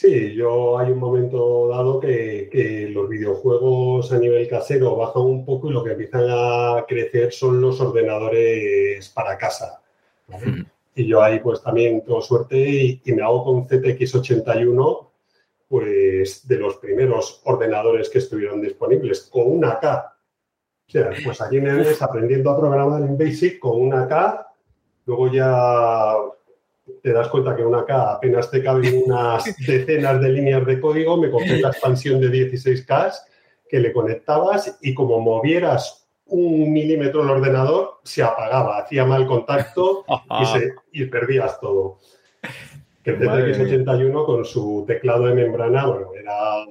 Sí, 0.00 0.32
yo 0.32 0.78
hay 0.78 0.92
un 0.92 1.00
momento 1.00 1.66
dado 1.66 1.98
que, 1.98 2.48
que 2.52 2.88
los 2.88 3.08
videojuegos 3.08 4.12
a 4.12 4.18
nivel 4.20 4.46
casero 4.46 4.94
bajan 4.94 5.22
un 5.22 5.44
poco 5.44 5.68
y 5.68 5.72
lo 5.72 5.82
que 5.82 5.90
empiezan 5.90 6.26
a 6.28 6.84
crecer 6.86 7.32
son 7.32 7.60
los 7.60 7.80
ordenadores 7.80 9.08
para 9.08 9.36
casa. 9.36 9.82
Y 10.94 11.04
yo 11.04 11.20
ahí 11.20 11.40
pues 11.40 11.64
también 11.64 12.04
tengo 12.04 12.20
suerte 12.20 12.56
y, 12.56 13.02
y 13.04 13.12
me 13.12 13.22
hago 13.22 13.42
con 13.42 13.66
ZX81, 13.66 15.08
pues 15.66 16.46
de 16.46 16.56
los 16.58 16.76
primeros 16.76 17.40
ordenadores 17.42 18.08
que 18.08 18.18
estuvieron 18.18 18.62
disponibles, 18.62 19.22
con 19.22 19.50
una 19.50 19.80
K. 19.80 20.16
O 20.86 20.90
sea, 20.92 21.10
pues 21.24 21.40
allí 21.40 21.60
me 21.60 21.74
ves 21.74 22.00
aprendiendo 22.00 22.50
a 22.50 22.56
programar 22.56 23.02
en 23.02 23.18
BASIC 23.18 23.58
con 23.58 23.80
una 23.80 24.06
K, 24.06 24.46
luego 25.06 25.32
ya 25.32 26.14
te 27.02 27.12
das 27.12 27.28
cuenta 27.28 27.54
que 27.56 27.64
una 27.64 27.84
K 27.84 28.12
apenas 28.12 28.50
te 28.50 28.62
caben 28.62 29.02
unas 29.06 29.44
decenas 29.66 30.20
de 30.20 30.28
líneas 30.30 30.64
de 30.66 30.80
código, 30.80 31.16
me 31.16 31.30
compré 31.30 31.60
la 31.60 31.68
expansión 31.68 32.20
de 32.20 32.28
16K 32.28 33.12
que 33.68 33.78
le 33.80 33.92
conectabas 33.92 34.78
y 34.80 34.94
como 34.94 35.20
movieras 35.20 36.06
un 36.26 36.72
milímetro 36.72 37.22
el 37.22 37.30
ordenador, 37.30 38.00
se 38.04 38.22
apagaba, 38.22 38.78
hacía 38.78 39.04
mal 39.04 39.26
contacto 39.26 40.04
y, 40.40 40.46
se- 40.46 40.72
y 40.92 41.04
perdías 41.06 41.58
todo. 41.60 41.98
Que 43.02 43.10
el 43.12 43.20
Madre 43.20 43.54
ZX81 43.54 44.26
con 44.26 44.44
su 44.44 44.84
teclado 44.86 45.26
de 45.26 45.34
membrana, 45.34 45.86
bueno, 45.86 46.10
era, 46.14 46.64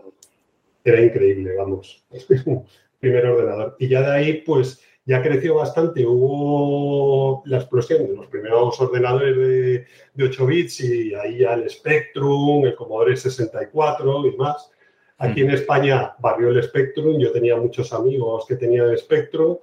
era 0.83 1.01
increíble, 1.01 1.55
vamos. 1.55 2.05
Primer 2.99 3.25
ordenador. 3.25 3.75
Y 3.79 3.87
ya 3.87 4.01
de 4.01 4.11
ahí, 4.11 4.33
pues, 4.41 4.81
ya 5.07 5.23
creció 5.23 5.55
bastante. 5.55 6.05
Hubo 6.05 7.41
la 7.45 7.57
explosión 7.57 8.05
de 8.05 8.13
los 8.13 8.27
primeros 8.27 8.79
ordenadores 8.79 9.37
de, 9.37 9.85
de 10.13 10.23
8 10.25 10.45
bits 10.45 10.81
y 10.81 11.15
ahí 11.15 11.39
ya 11.39 11.53
el 11.53 11.69
Spectrum, 11.69 12.65
el 12.65 12.75
Commodore 12.75 13.15
64 13.15 14.27
y 14.27 14.35
más. 14.35 14.69
Aquí 15.17 15.41
en 15.41 15.51
España 15.51 16.13
barrió 16.19 16.49
el 16.49 16.61
Spectrum, 16.61 17.17
yo 17.17 17.31
tenía 17.31 17.55
muchos 17.55 17.91
amigos 17.93 18.45
que 18.47 18.57
tenían 18.57 18.89
el 18.89 18.97
Spectrum, 18.97 19.57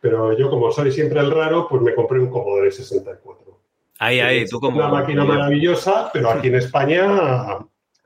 pero 0.00 0.36
yo 0.36 0.50
como 0.50 0.70
soy 0.72 0.90
siempre 0.90 1.20
el 1.20 1.30
raro, 1.30 1.68
pues 1.68 1.80
me 1.80 1.94
compré 1.94 2.18
un 2.18 2.28
Commodore 2.28 2.70
64. 2.70 3.58
Ahí, 4.00 4.18
ahí, 4.18 4.44
tú 4.44 4.58
como... 4.58 4.76
Una 4.76 4.88
máquina 4.88 5.24
maravillosa, 5.24 6.10
pero 6.12 6.30
aquí 6.30 6.48
en 6.48 6.56
España 6.56 7.58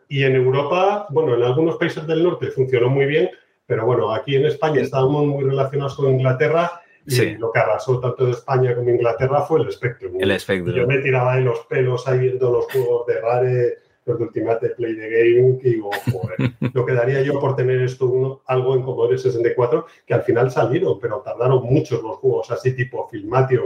y 0.06 0.22
en 0.22 0.36
Europa, 0.36 1.06
bueno, 1.08 1.34
en 1.34 1.42
algunos 1.42 1.76
países 1.76 2.06
del 2.06 2.22
norte 2.22 2.48
funcionó 2.48 2.90
muy 2.90 3.06
bien, 3.06 3.30
pero 3.68 3.84
bueno, 3.84 4.12
aquí 4.12 4.34
en 4.34 4.46
España 4.46 4.80
estábamos 4.80 5.26
muy 5.26 5.44
relacionados 5.44 5.94
con 5.94 6.10
Inglaterra 6.10 6.80
y 7.06 7.10
Sí. 7.10 7.34
lo 7.38 7.52
que 7.52 7.58
arrasó 7.60 8.00
tanto 8.00 8.24
de 8.24 8.32
España 8.32 8.74
como 8.74 8.88
Inglaterra 8.90 9.42
fue 9.42 9.60
el 9.60 9.70
Spectrum. 9.70 10.14
El 10.18 10.40
Spectrum. 10.40 10.74
Y 10.74 10.78
yo 10.80 10.86
me 10.86 10.98
tiraba 10.98 11.36
de 11.36 11.42
los 11.42 11.60
pelos 11.66 12.08
ahí 12.08 12.18
viendo 12.18 12.50
los 12.50 12.64
juegos 12.72 13.06
de 13.06 13.20
Rare, 13.20 13.74
los 14.06 14.18
de 14.18 14.24
Ultimate 14.24 14.70
Play 14.70 14.96
the 14.96 15.08
Game, 15.10 15.58
que 15.58 15.68
digo, 15.68 15.90
joder, 16.10 16.36
lo 16.74 16.86
que 16.86 16.92
daría 16.94 17.20
yo 17.20 17.38
por 17.38 17.56
tener 17.56 17.82
esto 17.82 18.06
uno- 18.06 18.40
algo 18.46 18.74
en 18.74 18.82
Commodore 18.82 19.18
64, 19.18 19.86
que 20.06 20.14
al 20.14 20.22
final 20.22 20.50
salieron, 20.50 20.98
pero 20.98 21.18
tardaron 21.20 21.62
muchos 21.64 22.02
los 22.02 22.16
juegos 22.16 22.50
así 22.50 22.74
tipo 22.74 23.06
Filmation, 23.10 23.64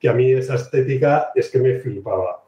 que 0.00 0.08
a 0.08 0.14
mí 0.14 0.32
esa 0.32 0.54
estética 0.54 1.32
es 1.34 1.50
que 1.50 1.58
me 1.58 1.74
flipaba. 1.80 2.42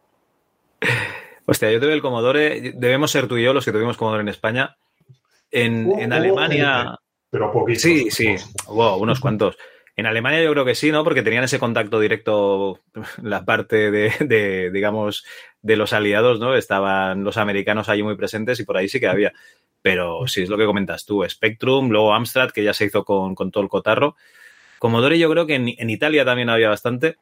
Hostia, 1.46 1.70
yo 1.70 1.78
tuve 1.80 1.92
el 1.92 2.02
Commodore, 2.02 2.72
debemos 2.74 3.10
ser 3.10 3.26
tú 3.28 3.36
y 3.36 3.44
yo 3.44 3.52
los 3.52 3.64
que 3.64 3.72
tuvimos 3.72 3.96
Commodore 3.96 4.22
en 4.22 4.28
España. 4.28 4.76
En, 5.56 6.12
Alemania... 6.12 6.98
Pero 7.30 7.52
poquitos. 7.52 7.82
Sí, 7.82 8.10
sí, 8.10 8.36
hubo 8.68 8.96
unos 8.98 9.20
cuantos. 9.20 9.56
En 9.96 10.04
Alemania 10.04 10.42
yo 10.42 10.52
creo 10.52 10.64
que 10.64 10.74
sí, 10.74 10.92
¿no? 10.92 11.02
Porque 11.02 11.22
tenían 11.22 11.44
ese 11.44 11.58
contacto 11.58 11.98
directo, 11.98 12.80
la 13.22 13.44
parte 13.44 13.90
de, 13.90 14.12
de, 14.20 14.70
digamos, 14.70 15.24
de 15.62 15.76
los 15.76 15.92
aliados, 15.92 16.38
¿no? 16.38 16.54
Estaban 16.54 17.24
los 17.24 17.38
americanos 17.38 17.88
allí 17.88 18.02
muy 18.02 18.16
presentes 18.16 18.60
y 18.60 18.64
por 18.64 18.76
ahí 18.76 18.88
sí 18.88 19.00
que 19.00 19.08
había. 19.08 19.32
Pero 19.82 20.26
sí, 20.26 20.42
es 20.42 20.48
lo 20.48 20.58
que 20.58 20.66
comentas 20.66 21.06
tú, 21.06 21.24
Spectrum, 21.28 21.90
luego 21.90 22.12
Amstrad, 22.12 22.50
que 22.50 22.62
ya 22.62 22.74
se 22.74 22.84
hizo 22.86 23.04
con, 23.04 23.34
con 23.34 23.50
todo 23.50 23.62
el 23.62 23.70
cotarro. 23.70 24.16
Commodore 24.78 25.18
yo 25.18 25.30
creo 25.30 25.46
que 25.46 25.54
en, 25.54 25.72
en 25.78 25.90
Italia 25.90 26.24
también 26.24 26.50
había 26.50 26.68
bastante, 26.68 27.16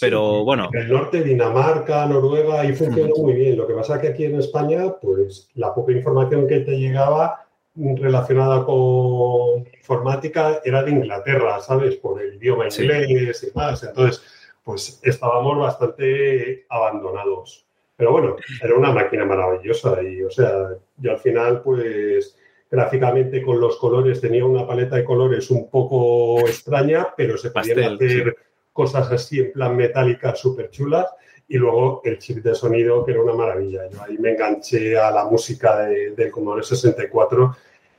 pero 0.00 0.38
Sí, 0.38 0.44
bueno. 0.44 0.68
En 0.72 0.80
el 0.80 0.88
norte, 0.88 1.22
Dinamarca, 1.22 2.06
Noruega, 2.06 2.60
ahí 2.60 2.74
funcionó 2.74 3.14
muy 3.16 3.34
bien. 3.34 3.56
Lo 3.56 3.66
que 3.66 3.74
pasa 3.74 4.00
que 4.00 4.08
aquí 4.08 4.24
en 4.24 4.38
España, 4.38 4.94
pues 5.00 5.48
la 5.54 5.74
poca 5.74 5.92
información 5.92 6.46
que 6.46 6.60
te 6.60 6.78
llegaba 6.78 7.46
relacionada 7.74 8.64
con 8.64 9.66
informática 9.74 10.60
era 10.64 10.82
de 10.82 10.90
Inglaterra, 10.90 11.60
¿sabes? 11.60 11.96
Por 11.96 12.20
el 12.20 12.34
idioma 12.34 12.70
Sí. 12.70 12.82
inglés 12.82 13.48
y 13.50 13.56
más. 13.56 13.82
Entonces, 13.82 14.22
pues 14.62 15.00
estábamos 15.02 15.58
bastante 15.58 16.66
abandonados. 16.68 17.66
Pero 17.96 18.12
bueno, 18.12 18.36
era 18.62 18.74
una 18.74 18.92
máquina 18.92 19.24
maravillosa 19.24 20.02
y, 20.02 20.22
o 20.22 20.30
sea, 20.30 20.70
yo 20.96 21.10
al 21.10 21.18
final, 21.18 21.62
pues 21.62 22.36
gráficamente 22.70 23.42
con 23.42 23.60
los 23.60 23.76
colores 23.76 24.20
tenía 24.20 24.44
una 24.44 24.66
paleta 24.66 24.96
de 24.96 25.04
colores 25.04 25.50
un 25.50 25.68
poco 25.68 26.40
extraña, 26.40 27.08
pero 27.16 27.36
se 27.36 27.50
podían 27.50 27.76
Pastel, 27.76 27.94
hacer 27.94 28.36
cosas 28.72 29.12
así 29.12 29.40
en 29.40 29.52
plan 29.52 29.76
metálicas 29.76 30.38
súper 30.38 30.70
chulas. 30.70 31.06
Y 31.48 31.58
luego 31.58 32.00
el 32.04 32.18
chip 32.18 32.38
de 32.42 32.54
sonido, 32.54 33.04
que 33.04 33.12
era 33.12 33.22
una 33.22 33.34
maravilla. 33.34 33.88
Yo 33.90 34.02
ahí 34.02 34.16
me 34.18 34.32
enganché 34.32 34.96
a 34.98 35.10
la 35.10 35.24
música 35.26 35.80
de- 35.86 36.10
del 36.12 36.30
Commodore 36.30 36.62
64 36.62 37.56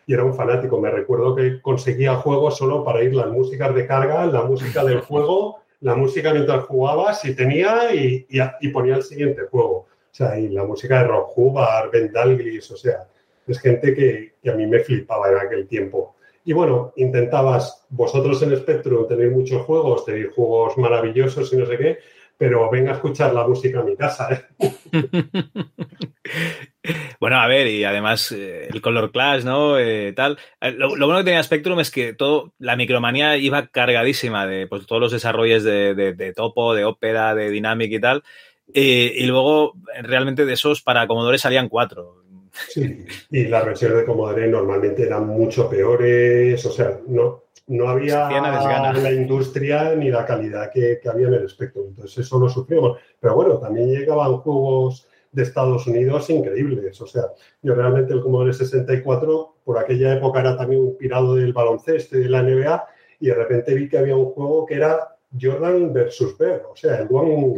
y 0.08 0.14
era 0.14 0.24
un 0.24 0.34
fanático. 0.34 0.80
Me 0.80 0.90
recuerdo 0.90 1.36
que 1.36 1.62
conseguía 1.62 2.16
juegos 2.16 2.58
solo 2.58 2.84
para 2.84 3.04
ir 3.04 3.14
las 3.16 3.28
músicas 3.28 3.74
de 3.76 3.86
carga, 3.86 4.26
la 4.26 4.42
música 4.44 4.84
del 4.84 5.02
juego, 5.08 5.60
la 5.82 5.96
música 5.96 6.34
mientras 6.34 6.64
jugabas 6.66 7.24
y 7.26 7.36
tenía 7.36 7.94
y, 7.94 8.26
y- 8.30 8.40
y 8.62 8.68
ponía 8.70 8.96
el 8.96 9.04
siguiente 9.04 9.44
juego. 9.52 9.74
O 9.76 10.16
sea, 10.16 10.38
y 10.40 10.48
la 10.50 10.64
música 10.64 11.00
de 11.00 11.08
Rock 11.08 11.32
Hubbard, 11.38 11.92
Ben 11.92 12.12
Dalglish, 12.12 12.72
o 12.72 12.78
sea, 12.78 13.08
es 13.48 13.60
gente 13.60 13.94
que, 13.94 14.34
que 14.42 14.50
a 14.50 14.56
mí 14.56 14.66
me 14.66 14.80
flipaba 14.80 15.30
en 15.30 15.38
aquel 15.38 15.68
tiempo. 15.68 16.16
Y 16.46 16.54
bueno, 16.54 16.92
intentabas, 16.98 17.86
vosotros 17.90 18.42
en 18.44 18.56
Spectrum 18.58 19.08
tenéis 19.08 19.32
muchos 19.32 19.62
juegos, 19.64 20.06
tenéis 20.06 20.28
juegos 20.36 20.78
maravillosos 20.78 21.52
y 21.54 21.58
no 21.58 21.66
sé 21.66 21.78
qué, 21.78 21.98
pero 22.38 22.70
venga 22.70 22.92
a 22.92 22.96
escuchar 22.96 23.34
la 23.34 23.48
música 23.48 23.80
a 23.80 23.84
mi 23.84 23.96
casa. 23.96 24.30
¿eh? 24.62 24.72
Bueno, 27.20 27.38
a 27.40 27.48
ver, 27.48 27.68
y 27.68 27.84
además 27.86 28.32
eh, 28.34 28.68
el 28.72 28.82
Color 28.82 29.12
Clash, 29.12 29.44
¿no? 29.46 29.78
Eh, 29.80 30.12
tal. 30.14 30.38
Eh, 30.60 30.72
Lo, 30.72 30.96
lo 30.98 31.06
bueno 31.06 31.20
que 31.20 31.26
tenía 31.26 31.42
Spectrum 31.44 31.80
es 31.80 31.90
que 31.92 32.14
todo, 32.14 32.54
la 32.60 32.76
micromanía 32.76 33.38
iba 33.38 33.68
cargadísima 33.68 34.46
de 34.46 34.68
pues, 34.68 34.86
todos 34.86 35.02
los 35.02 35.12
desarrollos 35.14 35.64
de, 35.64 35.96
de- 35.96 36.14
de 36.14 36.34
Topo, 36.34 36.74
de 36.76 36.84
Opera, 36.84 37.36
de 37.36 37.50
Dynamic 37.50 37.92
y 37.94 38.00
tal. 38.02 38.24
Y 38.74 39.26
luego, 39.26 39.74
realmente 40.02 40.46
de 40.46 40.54
esos 40.54 40.82
para 40.82 41.08
Commodore 41.08 41.38
salían 41.38 41.70
cuatro. 41.70 42.24
Sí, 42.70 43.06
y 43.32 43.46
las 43.46 43.66
versiones 43.66 43.98
de 44.00 44.06
Commodore 44.06 44.48
normalmente 44.48 45.04
eran 45.04 45.26
mucho 45.28 45.70
peores, 45.70 46.66
o 46.66 46.72
sea, 46.72 47.00
no, 47.08 47.44
no 47.68 47.88
había 47.90 48.30
la 48.30 49.12
industria 49.12 49.96
ni 49.96 50.10
la 50.10 50.26
calidad 50.26 50.72
que, 50.72 51.00
había 51.10 51.28
en 51.28 51.36
el 51.36 51.46
espectro. 51.46 51.86
Entonces 51.88 52.26
eso 52.26 52.40
lo 52.40 52.50
sufrimos. 52.50 53.00
Pero 53.20 53.36
bueno, 53.36 53.58
también 53.60 53.90
llegaban 53.90 54.38
juegos 54.38 55.08
de 55.32 55.44
Estados 55.44 55.88
Unidos 55.88 56.30
increíbles. 56.30 57.00
O 57.02 57.08
sea, 57.08 57.24
yo 57.62 57.74
realmente 57.74 58.14
el 58.14 58.22
Commodore 58.22 58.54
64 58.54 59.56
por 59.64 59.78
aquella 59.78 60.16
época 60.16 60.42
era 60.42 60.58
también 60.58 60.82
un 60.82 60.98
pirado 60.98 61.36
del 61.36 61.54
baloncesto 61.54 62.18
y 62.18 62.24
de 62.24 62.30
la 62.30 62.44
NBA 62.44 62.86
y 63.20 63.28
de 63.28 63.36
repente 63.36 63.74
vi 63.74 63.88
que 63.88 63.98
había 63.98 64.16
un 64.16 64.32
juego 64.32 64.66
que 64.66 64.76
era 64.76 65.16
Jordan 65.40 65.94
versus 65.94 66.38
Bear, 66.38 66.64
o 66.70 66.76
sea, 66.76 66.98
el 66.98 67.08
One, 67.10 67.58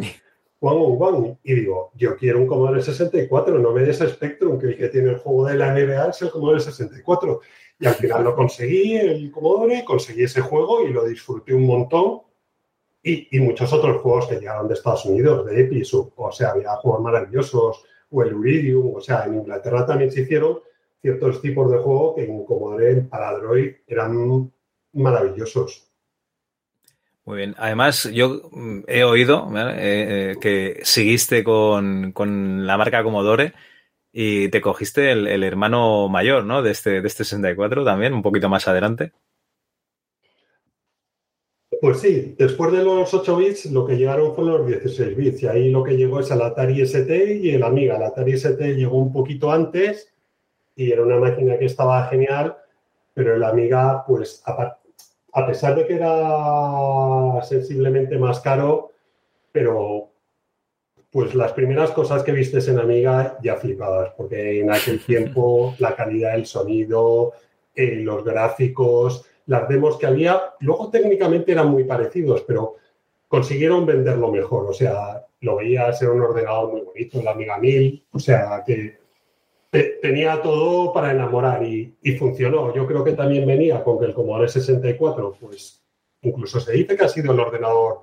one 0.59 0.79
on 0.79 0.97
One. 1.01 1.37
Y 1.43 1.55
digo, 1.55 1.91
yo 1.95 2.15
quiero 2.15 2.39
un 2.39 2.47
Commodore 2.47 2.81
64, 2.81 3.59
no 3.59 3.71
me 3.71 3.81
des 3.81 3.97
Spectrum, 3.97 4.59
que 4.59 4.67
el 4.67 4.77
que 4.77 4.89
tiene 4.89 5.09
el 5.09 5.17
juego 5.17 5.47
de 5.47 5.55
la 5.55 5.73
NBA 5.73 6.09
es 6.09 6.21
el 6.21 6.29
Commodore 6.29 6.59
64. 6.59 7.41
Y 7.79 7.85
al 7.87 7.95
final 7.95 8.23
lo 8.23 8.35
conseguí, 8.35 8.95
el 8.95 9.31
Commodore, 9.31 9.83
conseguí 9.83 10.23
ese 10.23 10.41
juego 10.41 10.85
y 10.85 10.93
lo 10.93 11.05
disfruté 11.05 11.53
un 11.53 11.65
montón. 11.65 12.21
Y, 13.03 13.39
muchos 13.39 13.71
otros 13.71 14.01
juegos 14.01 14.27
que 14.27 14.37
llegaron 14.39 14.67
de 14.67 14.73
Estados 14.73 15.05
Unidos, 15.05 15.45
de 15.45 15.61
Epis, 15.61 15.93
o, 15.93 16.31
sea, 16.31 16.51
había 16.51 16.71
juegos 16.77 17.01
maravillosos, 17.01 17.85
o 18.09 18.23
el 18.23 18.33
Uridium, 18.33 18.95
o 18.95 19.01
sea, 19.01 19.25
en 19.25 19.35
Inglaterra 19.35 19.85
también 19.85 20.11
se 20.11 20.21
hicieron 20.21 20.59
ciertos 21.01 21.39
tipos 21.39 21.71
de 21.71 21.77
juegos 21.77 22.15
que 22.15 22.25
en 22.25 22.43
Commodore 22.45 23.01
para 23.01 23.29
Android 23.29 23.73
eran 23.85 24.51
maravillosos. 24.93 25.87
Muy 27.25 27.37
bien. 27.37 27.55
Además, 27.57 28.09
yo 28.11 28.49
mm, 28.51 28.79
he 28.87 29.03
oído 29.03 29.51
eh, 29.55 29.73
eh, 29.77 30.35
que 30.41 30.79
seguiste 30.83 31.43
con, 31.43 32.11
con, 32.11 32.65
la 32.65 32.77
marca 32.77 33.03
Commodore 33.03 33.53
y 34.17 34.47
te 34.47 34.61
cogiste 34.61 35.11
el, 35.11 35.43
hermano 35.43 36.07
mayor, 36.07 36.45
¿no? 36.45 36.61
De 36.61 36.71
este, 36.71 37.01
de 37.01 37.07
este 37.07 37.25
64 37.25 37.83
también, 37.83 38.13
un 38.13 38.21
poquito 38.21 38.47
más 38.47 38.65
adelante. 38.65 39.11
Pues 41.81 41.99
sí, 41.99 42.33
después 42.37 42.71
de 42.71 42.81
los 42.81 43.13
8 43.13 43.35
bits 43.35 43.65
lo 43.73 43.85
que 43.85 43.97
llegaron 43.97 44.33
fueron 44.33 44.59
los 44.59 44.67
16 44.67 45.17
bits 45.17 45.43
y 45.43 45.47
ahí 45.47 45.69
lo 45.69 45.83
que 45.83 45.97
llegó 45.97 46.21
es 46.21 46.31
el 46.31 46.41
Atari 46.41 46.79
ST 46.79 47.39
y 47.41 47.49
el 47.49 47.63
Amiga. 47.63 47.97
El 47.97 48.03
Atari 48.03 48.31
ST 48.31 48.75
llegó 48.75 48.97
un 48.99 49.11
poquito 49.11 49.51
antes 49.51 50.13
y 50.77 50.93
era 50.93 51.03
una 51.03 51.17
máquina 51.17 51.59
que 51.59 51.65
estaba 51.65 52.07
genial, 52.07 52.55
pero 53.13 53.35
el 53.35 53.43
Amiga, 53.43 54.05
pues 54.07 54.41
a 54.45 55.45
pesar 55.45 55.75
de 55.75 55.87
que 55.87 55.95
era 55.95 57.43
sensiblemente 57.43 58.17
más 58.17 58.39
caro, 58.39 58.93
pero 59.51 60.14
pues 61.15 61.33
las 61.33 61.53
primeras 61.53 61.91
cosas 61.91 62.23
que 62.23 62.33
vistes 62.33 62.67
en 62.67 62.77
Amiga 62.77 63.37
ya 63.41 63.55
flipabas, 63.55 64.11
porque 64.17 64.59
en 64.59 64.69
aquel 64.69 64.99
tiempo 65.05 65.73
la 65.79 65.95
calidad 65.95 66.33
del 66.33 66.45
sonido, 66.45 67.31
eh, 67.73 68.01
los 68.01 68.25
gráficos, 68.25 69.23
las 69.45 69.65
demos 69.69 69.97
que 69.97 70.07
había, 70.07 70.41
luego 70.59 70.89
técnicamente 70.89 71.53
eran 71.53 71.69
muy 71.69 71.85
parecidos, 71.85 72.41
pero 72.41 72.75
consiguieron 73.29 73.85
venderlo 73.85 74.29
mejor. 74.29 74.65
O 74.65 74.73
sea, 74.73 75.25
lo 75.39 75.55
veías, 75.55 76.01
era 76.01 76.11
un 76.11 76.19
ordenador 76.19 76.73
muy 76.73 76.81
bonito, 76.81 77.21
el 77.21 77.27
Amiga 77.29 77.59
1000, 77.59 78.07
o 78.11 78.19
sea, 78.19 78.61
que 78.67 78.97
tenía 80.01 80.41
todo 80.41 80.91
para 80.91 81.11
enamorar 81.11 81.63
y, 81.63 81.95
y, 82.03 82.11
funcionó. 82.17 82.75
Yo 82.75 82.85
creo 82.85 83.05
que 83.05 83.13
también 83.13 83.47
venía 83.47 83.81
con 83.85 83.97
que 83.99 84.05
el 84.07 84.13
Commodore 84.13 84.49
64, 84.49 85.37
pues 85.39 85.81
incluso 86.23 86.59
se 86.59 86.73
dice 86.73 86.97
que 86.97 87.05
ha 87.05 87.07
sido 87.07 87.31
el 87.31 87.39
ordenador 87.39 88.01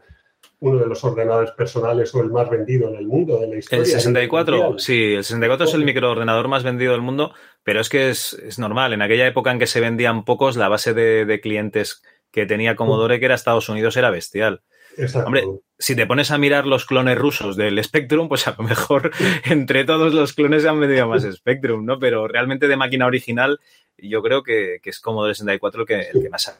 uno 0.62 0.78
de 0.78 0.86
los 0.86 1.02
ordenadores 1.02 1.50
personales 1.50 2.14
o 2.14 2.20
el 2.20 2.30
más 2.30 2.48
vendido 2.48 2.88
en 2.88 2.94
el 2.94 3.04
mundo 3.04 3.40
de 3.40 3.48
la 3.48 3.56
historia. 3.56 3.82
El 3.82 3.86
64, 3.86 4.78
sí, 4.78 5.14
el 5.14 5.24
64 5.24 5.66
es 5.66 5.74
el 5.74 5.84
microordenador 5.84 6.46
más 6.46 6.62
vendido 6.62 6.92
del 6.92 7.00
mundo, 7.02 7.34
pero 7.64 7.80
es 7.80 7.88
que 7.88 8.10
es, 8.10 8.58
normal. 8.60 8.92
En 8.92 9.02
aquella 9.02 9.26
época 9.26 9.50
en 9.50 9.58
que 9.58 9.66
se 9.66 9.80
vendían 9.80 10.24
pocos, 10.24 10.56
la 10.56 10.68
base 10.68 10.94
de, 10.94 11.40
clientes 11.40 12.04
que 12.30 12.46
tenía 12.46 12.76
Commodore, 12.76 13.18
que 13.18 13.24
era 13.24 13.34
Estados 13.34 13.68
Unidos, 13.68 13.96
era 13.96 14.10
bestial. 14.10 14.62
Exacto. 14.96 15.26
Hombre, 15.26 15.44
si 15.80 15.96
te 15.96 16.06
pones 16.06 16.30
a 16.30 16.38
mirar 16.38 16.64
los 16.64 16.86
clones 16.86 17.18
rusos 17.18 17.56
del 17.56 17.82
Spectrum, 17.82 18.28
pues 18.28 18.46
a 18.46 18.54
lo 18.56 18.62
mejor 18.62 19.10
entre 19.50 19.84
todos 19.84 20.14
los 20.14 20.32
clones 20.32 20.62
se 20.62 20.68
han 20.68 20.78
vendido 20.78 21.08
más 21.08 21.24
Spectrum, 21.24 21.84
¿no? 21.84 21.98
Pero 21.98 22.28
realmente 22.28 22.68
de 22.68 22.76
máquina 22.76 23.06
original, 23.06 23.58
yo 23.98 24.22
creo 24.22 24.44
que, 24.44 24.80
es 24.84 25.00
Commodore 25.00 25.34
64 25.34 25.80
el 25.80 25.86
que, 25.88 26.00
el 26.14 26.22
que 26.22 26.30
más 26.30 26.56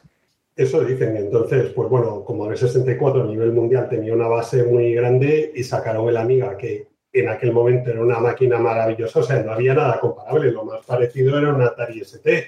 eso 0.55 0.83
dicen. 0.83 1.15
Entonces, 1.17 1.71
pues 1.71 1.89
bueno, 1.89 2.23
como 2.23 2.49
el 2.49 2.57
64 2.57 3.23
a 3.23 3.27
nivel 3.27 3.51
mundial 3.51 3.89
tenía 3.89 4.13
una 4.13 4.27
base 4.27 4.63
muy 4.63 4.93
grande 4.93 5.51
y 5.55 5.63
sacaron 5.63 6.09
el 6.09 6.17
Amiga, 6.17 6.57
que 6.57 6.87
en 7.11 7.29
aquel 7.29 7.53
momento 7.53 7.91
era 7.91 8.01
una 8.01 8.19
máquina 8.19 8.57
maravillosa, 8.57 9.19
o 9.19 9.23
sea, 9.23 9.41
no 9.43 9.51
había 9.51 9.73
nada 9.73 9.99
comparable. 9.99 10.51
Lo 10.51 10.65
más 10.65 10.85
parecido 10.85 11.37
era 11.37 11.53
un 11.53 11.61
Atari 11.61 12.01
ST, 12.01 12.47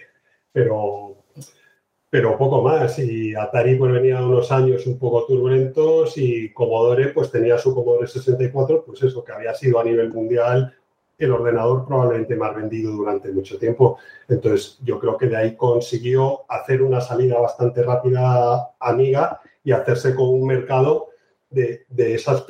pero, 0.52 1.18
pero 2.10 2.38
poco 2.38 2.62
más. 2.62 2.98
Y 3.00 3.36
Atari 3.36 3.76
pues 3.76 3.92
venía 3.92 4.26
unos 4.26 4.52
años 4.52 4.86
un 4.88 4.98
poco 4.98 5.26
turbulentos 5.26 6.18
y 6.18 6.52
Commodore 6.54 7.10
pues 7.10 7.32
tenía 7.32 7.58
su 7.58 7.74
Commodore 7.74 8.08
64, 8.08 8.84
pues 8.86 9.04
eso, 9.04 9.24
que 9.24 9.32
había 9.32 9.54
sido 9.54 9.80
a 9.80 9.84
nivel 9.84 10.12
mundial 10.12 10.74
el 11.18 11.32
ordenador 11.32 11.86
probablemente 11.86 12.36
más 12.36 12.56
vendido 12.56 12.92
durante 12.92 13.32
mucho 13.32 13.58
tiempo. 13.58 13.98
Entonces, 14.28 14.78
yo 14.84 15.00
creo 15.00 15.18
que 15.18 15.28
de 15.28 15.38
ahí 15.38 15.56
consiguió 15.56 16.50
hacer 16.50 16.82
una 16.82 17.02
salida 17.02 17.40
bastante 17.40 17.84
rápida 17.84 18.72
amiga 18.80 19.40
y 19.64 19.72
hacerse 19.72 20.14
con 20.16 20.28
un 20.30 20.48
mercado 20.48 21.10
de, 21.50 21.86
esos 21.98 22.46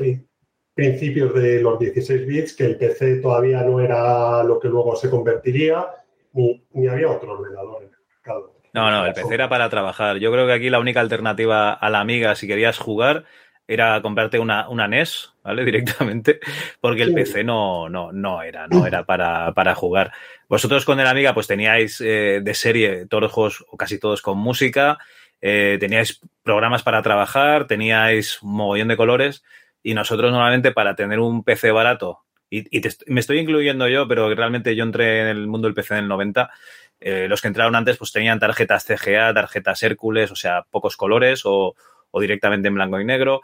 principios 0.73 1.33
de 1.33 1.61
los 1.61 1.79
16 1.79 2.25
bits, 2.25 2.55
que 2.55 2.65
el 2.65 2.77
PC 2.77 3.17
todavía 3.17 3.61
no 3.63 3.79
era 3.79 4.43
lo 4.43 4.59
que 4.59 4.67
luego 4.67 4.95
se 4.95 5.09
convertiría, 5.09 5.85
ni, 6.33 6.65
ni 6.73 6.87
había 6.87 7.09
otro 7.09 7.33
ordenador 7.33 7.83
en 7.83 7.89
el 7.89 7.99
mercado. 8.09 8.55
No, 8.73 8.91
no, 8.91 9.05
el 9.05 9.13
PC 9.13 9.33
era 9.33 9.47
para 9.47 9.69
trabajar. 9.69 10.17
Yo 10.17 10.33
creo 10.33 10.45
que 10.45 10.51
aquí 10.51 10.69
la 10.69 10.79
única 10.79 10.99
alternativa 10.99 11.71
a 11.71 11.89
la 11.89 12.01
amiga, 12.01 12.35
si 12.35 12.45
querías 12.45 12.77
jugar, 12.77 13.23
era 13.67 14.01
comprarte 14.01 14.39
una, 14.39 14.69
una 14.69 14.87
NES, 14.87 15.33
¿vale? 15.43 15.65
Directamente, 15.65 16.39
porque 16.79 17.03
el 17.03 17.13
PC 17.13 17.43
no, 17.43 17.89
no, 17.89 18.11
no 18.11 18.41
era, 18.41 18.67
no 18.67 18.85
era 18.85 19.05
para, 19.05 19.53
para 19.53 19.75
jugar. 19.75 20.11
Vosotros 20.47 20.85
con 20.85 20.99
el 20.99 21.07
Amiga, 21.07 21.33
pues 21.33 21.47
teníais 21.47 21.99
eh, 22.01 22.41
de 22.43 22.53
serie 22.53 23.05
todos 23.07 23.23
los 23.23 23.31
juegos, 23.31 23.65
o 23.69 23.77
casi 23.77 23.99
todos 23.99 24.21
con 24.21 24.37
música, 24.37 24.97
eh, 25.41 25.77
teníais 25.79 26.21
programas 26.43 26.83
para 26.83 27.01
trabajar, 27.01 27.67
teníais 27.67 28.41
un 28.41 28.55
mogollón 28.55 28.87
de 28.87 28.97
colores, 28.97 29.43
y 29.83 29.93
nosotros 29.93 30.31
normalmente 30.31 30.71
para 30.71 30.95
tener 30.95 31.19
un 31.19 31.43
PC 31.43 31.71
barato, 31.71 32.21
y, 32.49 32.81
me 33.07 33.19
estoy 33.19 33.39
incluyendo 33.39 33.87
yo, 33.87 34.07
pero 34.07 34.33
realmente 34.33 34.75
yo 34.75 34.83
entré 34.83 35.21
en 35.21 35.27
el 35.27 35.47
mundo 35.47 35.67
del 35.67 35.73
PC 35.73 35.95
en 35.95 36.03
el 36.03 36.07
90, 36.07 36.51
eh, 36.99 37.27
los 37.27 37.41
que 37.41 37.47
entraron 37.47 37.75
antes 37.75 37.97
pues 37.97 38.11
tenían 38.11 38.39
tarjetas 38.39 38.85
CGA, 38.85 39.33
tarjetas 39.33 39.83
Hércules, 39.83 40.31
o 40.31 40.35
sea, 40.35 40.63
pocos 40.69 40.95
colores 40.95 41.41
o 41.43 41.75
o 42.15 42.21
directamente 42.21 42.69
en 42.69 42.75
blanco 42.75 43.01
y 43.01 43.03
negro, 43.03 43.41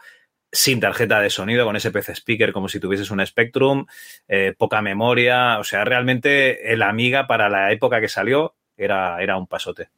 sin 0.50 0.80
tarjeta 0.80 1.20
de 1.20 1.28
sonido, 1.28 1.66
con 1.66 1.76
ese 1.76 1.90
PC 1.90 2.12
speaker 2.12 2.54
como 2.54 2.70
si 2.70 2.80
tuvieses 2.80 3.10
un 3.10 3.24
Spectrum, 3.24 3.84
eh, 4.28 4.54
poca 4.56 4.80
memoria, 4.80 5.58
o 5.58 5.64
sea, 5.64 5.84
realmente 5.84 6.72
el 6.72 6.80
Amiga 6.80 7.26
para 7.26 7.50
la 7.50 7.70
época 7.70 8.00
que 8.00 8.08
salió 8.08 8.54
era, 8.74 9.22
era 9.22 9.36
un 9.36 9.46
pasote. 9.46 9.90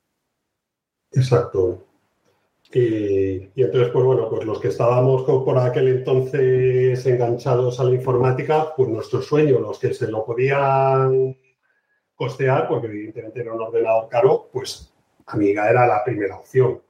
Exacto. 1.12 1.86
Y, 2.72 3.48
entonces, 3.54 3.92
pues 3.92 4.04
bueno, 4.04 4.28
pues 4.28 4.44
los 4.44 4.60
que 4.60 4.68
estábamos 4.68 5.22
por 5.22 5.56
aquel 5.56 5.86
entonces 5.86 7.06
enganchados 7.06 7.78
a 7.78 7.84
la 7.84 7.94
informática, 7.94 8.74
pues 8.76 8.88
nuestro 8.88 9.22
sueño, 9.22 9.60
los 9.60 9.78
que 9.78 9.94
se 9.94 10.10
lo 10.10 10.26
podían 10.26 11.36
costear, 12.16 12.66
porque 12.66 12.88
evidentemente 12.88 13.40
era 13.40 13.54
un 13.54 13.62
ordenador 13.62 14.08
caro, 14.08 14.48
pues 14.52 14.92
Amiga 15.26 15.70
era 15.70 15.86
la 15.86 16.02
primera 16.02 16.36
opción. 16.36 16.82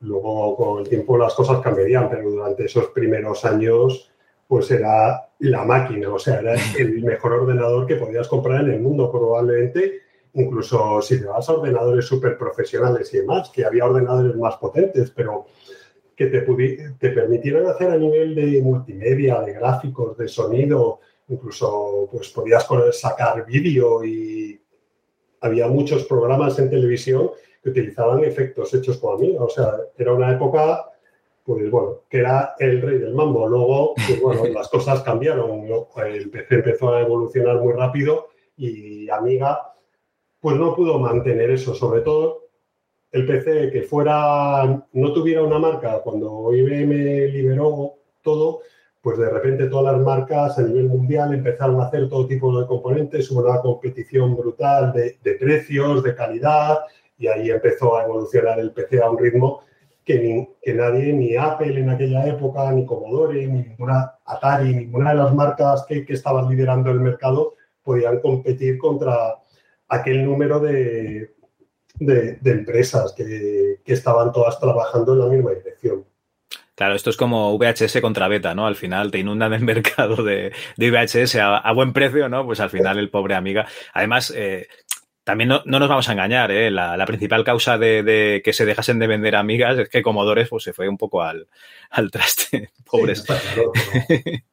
Luego 0.00 0.56
con 0.56 0.78
el 0.80 0.88
tiempo 0.88 1.18
las 1.18 1.34
cosas 1.34 1.60
cambiarían, 1.60 2.08
pero 2.08 2.30
durante 2.30 2.64
esos 2.64 2.86
primeros 2.88 3.44
años 3.44 4.10
pues 4.46 4.68
era 4.72 5.28
la 5.38 5.64
máquina, 5.64 6.12
o 6.12 6.18
sea, 6.18 6.40
era 6.40 6.54
el 6.78 7.02
mejor 7.04 7.32
ordenador 7.34 7.86
que 7.86 7.96
podías 7.96 8.26
comprar 8.26 8.64
en 8.64 8.72
el 8.72 8.80
mundo 8.80 9.10
probablemente, 9.10 10.00
incluso 10.34 11.00
si 11.02 11.20
te 11.20 11.26
vas 11.26 11.48
a 11.48 11.54
ordenadores 11.54 12.04
súper 12.04 12.36
profesionales 12.36 13.14
y 13.14 13.18
demás, 13.18 13.50
que 13.50 13.64
había 13.64 13.86
ordenadores 13.86 14.34
más 14.36 14.56
potentes, 14.56 15.12
pero 15.12 15.46
que 16.16 16.26
te, 16.26 16.40
te 16.98 17.10
permitieran 17.10 17.66
hacer 17.66 17.90
a 17.90 17.96
nivel 17.96 18.34
de 18.34 18.60
multimedia, 18.60 19.40
de 19.40 19.52
gráficos, 19.52 20.18
de 20.18 20.28
sonido, 20.28 20.98
incluso 21.28 22.08
pues 22.10 22.28
podías 22.30 22.66
sacar 22.92 23.46
vídeo 23.46 24.04
y 24.04 24.60
había 25.40 25.68
muchos 25.68 26.04
programas 26.04 26.58
en 26.58 26.70
televisión 26.70 27.30
que 27.62 27.70
utilizaban 27.70 28.24
efectos 28.24 28.72
hechos 28.74 28.98
por 28.98 29.16
Amiga. 29.16 29.42
O 29.42 29.48
sea, 29.48 29.72
era 29.96 30.12
una 30.12 30.32
época, 30.32 30.90
pues 31.44 31.70
bueno, 31.70 32.02
que 32.08 32.18
era 32.18 32.54
el 32.58 32.80
rey 32.80 32.98
del 32.98 33.14
mambo. 33.14 33.46
Luego, 33.46 33.94
pues 33.94 34.20
bueno, 34.20 34.46
las 34.46 34.68
cosas 34.68 35.02
cambiaron. 35.02 35.66
El 35.96 36.30
PC 36.30 36.54
empezó 36.56 36.94
a 36.94 37.02
evolucionar 37.02 37.60
muy 37.60 37.72
rápido 37.72 38.28
y 38.56 39.08
Amiga, 39.10 39.74
pues 40.40 40.56
no 40.56 40.74
pudo 40.74 40.98
mantener 40.98 41.50
eso. 41.50 41.74
Sobre 41.74 42.00
todo, 42.02 42.40
el 43.12 43.26
PC 43.26 43.70
que 43.70 43.82
fuera, 43.82 44.86
no 44.92 45.12
tuviera 45.12 45.42
una 45.42 45.58
marca, 45.58 46.00
cuando 46.02 46.52
IBM 46.54 47.28
liberó 47.32 47.94
todo, 48.22 48.60
pues 49.00 49.18
de 49.18 49.30
repente 49.30 49.66
todas 49.66 49.94
las 49.94 50.04
marcas 50.04 50.58
a 50.58 50.62
nivel 50.62 50.88
mundial 50.88 51.32
empezaron 51.32 51.80
a 51.80 51.86
hacer 51.86 52.08
todo 52.08 52.26
tipo 52.26 52.58
de 52.58 52.66
componentes, 52.66 53.30
hubo 53.30 53.40
una 53.40 53.60
competición 53.60 54.36
brutal 54.36 54.92
de, 54.92 55.34
precios, 55.34 56.02
de 56.02 56.14
calidad, 56.14 56.80
y 57.20 57.28
ahí 57.28 57.50
empezó 57.50 57.96
a 57.96 58.04
evolucionar 58.04 58.58
el 58.58 58.72
PC 58.72 59.00
a 59.00 59.10
un 59.10 59.18
ritmo 59.18 59.62
que, 60.04 60.48
que, 60.62 60.74
nadie, 60.74 61.12
ni 61.12 61.36
Apple 61.36 61.78
en 61.78 61.90
aquella 61.90 62.26
época, 62.26 62.72
ni 62.72 62.86
Commodore, 62.86 63.46
ni 63.46 63.62
ninguna 63.62 64.14
Atari, 64.24 64.74
ninguna 64.74 65.10
de 65.10 65.16
las 65.16 65.34
marcas 65.34 65.84
que, 65.86 66.04
que 66.04 66.14
estaban 66.14 66.48
liderando 66.48 66.90
el 66.90 67.00
mercado 67.00 67.54
podían 67.84 68.20
competir 68.20 68.78
contra 68.78 69.36
aquel 69.88 70.24
número 70.24 70.58
de, 70.60 71.34
de, 71.98 72.38
empresas 72.44 73.12
que, 73.12 73.80
que 73.84 73.92
estaban 73.92 74.32
todas 74.32 74.58
trabajando 74.58 75.12
en 75.12 75.18
la 75.18 75.26
misma 75.26 75.50
dirección. 75.50 76.06
Claro, 76.74 76.94
esto 76.94 77.10
es 77.10 77.18
como 77.18 77.58
VHS 77.58 78.00
contra 78.00 78.26
beta, 78.26 78.54
¿no? 78.54 78.66
Al 78.66 78.74
final 78.74 79.10
te 79.10 79.18
inundan 79.18 79.52
el 79.52 79.60
mercado 79.64 80.24
de, 80.24 80.52
de 80.78 80.90
VHS 80.90 81.36
a, 81.36 81.72
buen 81.72 81.92
precio, 81.92 82.30
¿no? 82.30 82.46
Pues 82.46 82.58
al 82.60 82.70
final 82.70 82.98
el 82.98 83.10
pobre 83.10 83.34
amiga. 83.34 83.66
Además, 83.92 84.32
eh, 84.34 84.66
también 85.24 85.48
no, 85.48 85.62
nos 85.64 85.88
vamos 85.88 86.08
a 86.08 86.12
engañar, 86.12 86.50
¿eh? 86.50 86.70
La, 86.70 87.04
principal 87.06 87.44
causa 87.44 87.78
de, 87.78 88.40
que 88.44 88.52
se 88.52 88.64
dejasen 88.64 88.98
de 88.98 89.06
vender 89.06 89.36
amigas 89.36 89.78
es 89.78 89.88
que 89.88 90.02
Commodore 90.02 90.46
pues, 90.46 90.64
se 90.64 90.72
fue 90.72 90.88
un 90.88 90.98
poco 90.98 91.22
al, 91.22 91.46
traste. 92.10 92.70
Pobres. 92.90 93.24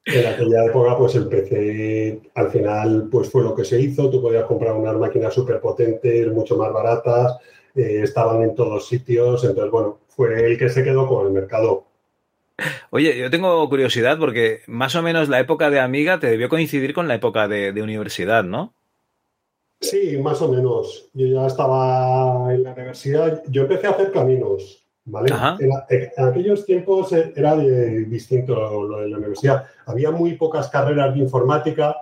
en 0.06 0.26
aquella 0.28 0.66
época, 0.66 0.96
pues 0.98 1.16
el 1.16 1.28
PC 1.28 2.20
al 2.36 2.52
final 2.52 3.08
pues 3.12 3.32
fue 3.32 3.44
lo 3.44 3.56
que 3.56 3.66
se 3.66 3.80
hizo. 3.82 4.10
Tú 4.10 4.22
podías 4.22 4.46
comprar 4.46 4.74
unas 4.74 4.96
máquinas 4.96 5.34
súper 5.34 5.60
potentes, 5.60 6.28
mucho 6.32 6.56
más 6.56 6.72
baratas, 6.72 7.38
eh, 7.76 8.02
estaban 8.04 8.44
en 8.44 8.54
todos 8.54 8.88
sitios. 8.88 9.44
Entonces, 9.44 9.72
bueno, 9.72 10.00
fue 10.08 10.52
el 10.52 10.58
que 10.58 10.70
se 10.70 10.84
quedó 10.84 11.08
con 11.08 11.26
el 11.26 11.34
mercado 11.34 11.88
Oye, 12.90 13.18
yo 13.18 13.30
tengo 13.30 13.68
curiosidad 13.70 14.18
porque 14.18 14.62
más 14.68 14.96
o 14.96 15.04
menos 15.04 15.30
la 15.30 15.40
época 15.40 15.70
de 15.70 15.80
Amiga 15.80 16.20
te 16.20 16.28
debió 16.28 16.50
coincidir 16.50 16.94
con 16.94 17.08
la 17.08 17.16
época 17.16 17.48
de, 17.48 17.82
universidad, 17.82 18.44
¿no? 18.44 18.74
Sí, 19.80 20.18
más 20.18 20.42
o 20.42 20.52
menos. 20.52 21.10
Yo 21.14 21.28
ya 21.28 21.48
estaba 21.48 22.54
en 22.54 22.64
la 22.64 22.74
universidad, 22.74 23.44
yo 23.48 23.64
empecé 23.64 23.88
a 23.88 23.92
hacer 23.92 24.12
caminos, 24.12 24.84
¿vale? 25.06 25.34
En, 25.60 25.72
aquellos 26.18 26.66
tiempos 26.66 27.12
era 27.12 27.56
distinto 27.56 28.56
lo 28.56 29.00
de 29.00 29.10
la 29.10 29.18
universidad. 29.18 29.66
Había 29.86 30.12
muy 30.12 30.34
pocas 30.36 30.70
carreras 30.70 31.14
de 31.14 31.20
informática, 31.20 31.96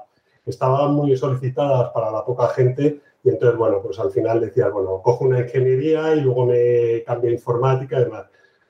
estaban 0.46 0.94
muy 0.94 1.16
solicitadas 1.18 1.92
para 1.92 2.12
la 2.12 2.24
poca 2.24 2.48
gente 2.50 3.02
y 3.24 3.30
entonces, 3.30 3.58
bueno, 3.58 3.82
pues 3.82 4.00
al 4.00 4.12
final 4.12 4.40
decía, 4.40 4.70
bueno, 4.70 5.02
cojo 5.02 5.26
una 5.26 5.40
ingeniería 5.40 6.16
y 6.16 6.22
luego 6.22 6.46
me 6.46 7.04
cambio 7.04 7.32
a 7.32 7.34
informática 7.34 8.00
y 8.00 8.04
demás. 8.06 8.26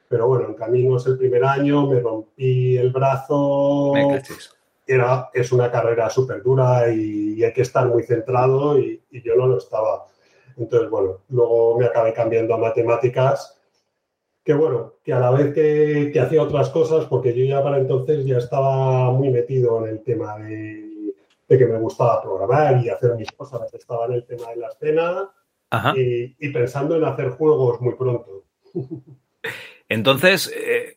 Pero 0.07 0.27
bueno, 0.27 0.47
en 0.47 0.53
caminos 0.53 1.05
el 1.07 1.17
primer 1.17 1.43
año 1.43 1.87
me 1.87 1.99
rompí 1.99 2.77
el 2.77 2.91
brazo. 2.91 3.91
Era, 4.87 5.29
es 5.33 5.51
una 5.51 5.71
carrera 5.71 6.09
súper 6.09 6.43
dura 6.43 6.89
y, 6.91 7.43
hay 7.43 7.53
que 7.53 7.63
estar 7.63 7.87
muy 7.87 8.03
centrado 8.03 8.79
y, 8.79 9.01
yo 9.11 9.35
no 9.35 9.47
lo 9.47 9.57
estaba. 9.57 10.05
Entonces, 10.57 10.89
bueno, 10.89 11.21
luego 11.29 11.77
me 11.77 11.85
acabé 11.85 12.13
cambiando 12.13 12.53
a 12.53 12.57
matemáticas, 12.57 13.59
que 14.43 14.53
bueno, 14.53 14.93
que 15.03 15.11
a 15.11 15.19
la 15.19 15.31
vez 15.31 15.53
que, 15.53 16.11
que 16.13 16.19
hacía 16.19 16.43
otras 16.43 16.69
cosas, 16.69 17.05
porque 17.05 17.33
yo 17.33 17.43
ya 17.45 17.63
para 17.63 17.77
entonces 17.77 18.25
ya 18.25 18.37
estaba 18.37 19.11
muy 19.11 19.29
metido 19.29 19.85
en 19.85 19.93
el 19.93 20.03
tema 20.03 20.37
de, 20.37 21.13
de 21.47 21.57
que 21.57 21.65
me 21.65 21.79
gustaba 21.79 22.21
programar 22.21 22.83
y 22.83 22.89
hacer 22.89 23.15
mis 23.15 23.31
cosas. 23.31 23.73
Estaba 23.73 24.05
en 24.05 24.13
el 24.13 24.25
tema 24.25 24.49
de 24.49 24.55
la 24.57 24.67
escena 24.67 25.29
y, 25.95 26.35
y 26.39 26.49
pensando 26.49 26.95
en 26.95 27.05
hacer 27.05 27.29
juegos 27.29 27.81
muy 27.81 27.95
pronto. 27.95 28.45
Entonces, 29.89 30.51
eh, 30.55 30.94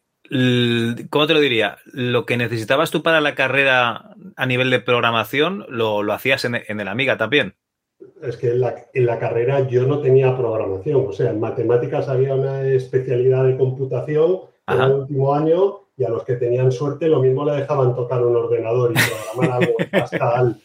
¿cómo 1.11 1.27
te 1.27 1.35
lo 1.35 1.41
diría? 1.41 1.79
Lo 1.93 2.27
que 2.27 2.37
necesitabas 2.37 2.91
tú 2.91 3.03
para 3.03 3.21
la 3.21 3.35
carrera 3.35 4.14
a 4.37 4.47
nivel 4.47 4.71
de 4.71 4.81
programación, 4.81 5.64
lo, 5.69 6.01
hacías 6.12 6.45
en, 6.45 6.55
el 6.55 6.88
Amiga 6.88 7.17
también. 7.17 7.55
Es 8.23 8.37
que 8.37 8.51
en 8.51 8.61
la, 9.07 9.19
carrera 9.19 9.67
yo 9.67 9.87
no 9.87 10.01
tenía 10.01 10.37
programación, 10.37 11.07
o 11.09 11.12
sea, 11.12 11.31
en 11.31 11.41
matemáticas 11.41 12.09
había 12.09 12.35
una 12.35 12.62
especialidad 12.62 13.45
de 13.45 13.57
computación 13.57 14.41
en 14.67 14.81
el 14.81 14.93
último 14.93 15.35
año 15.35 15.81
y 15.97 16.05
a 16.05 16.11
los 16.11 16.25
que 16.25 16.37
tenían 16.37 16.71
suerte 16.71 17.09
lo 17.09 17.21
mismo 17.21 17.45
le 17.45 17.57
dejaban 17.57 17.95
tocar 17.95 18.25
un 18.25 18.37
ordenador 18.37 18.93
y 18.93 19.35
programar 19.35 19.62
algo 19.62 19.75
en 19.79 19.91
Pascal. 19.91 20.61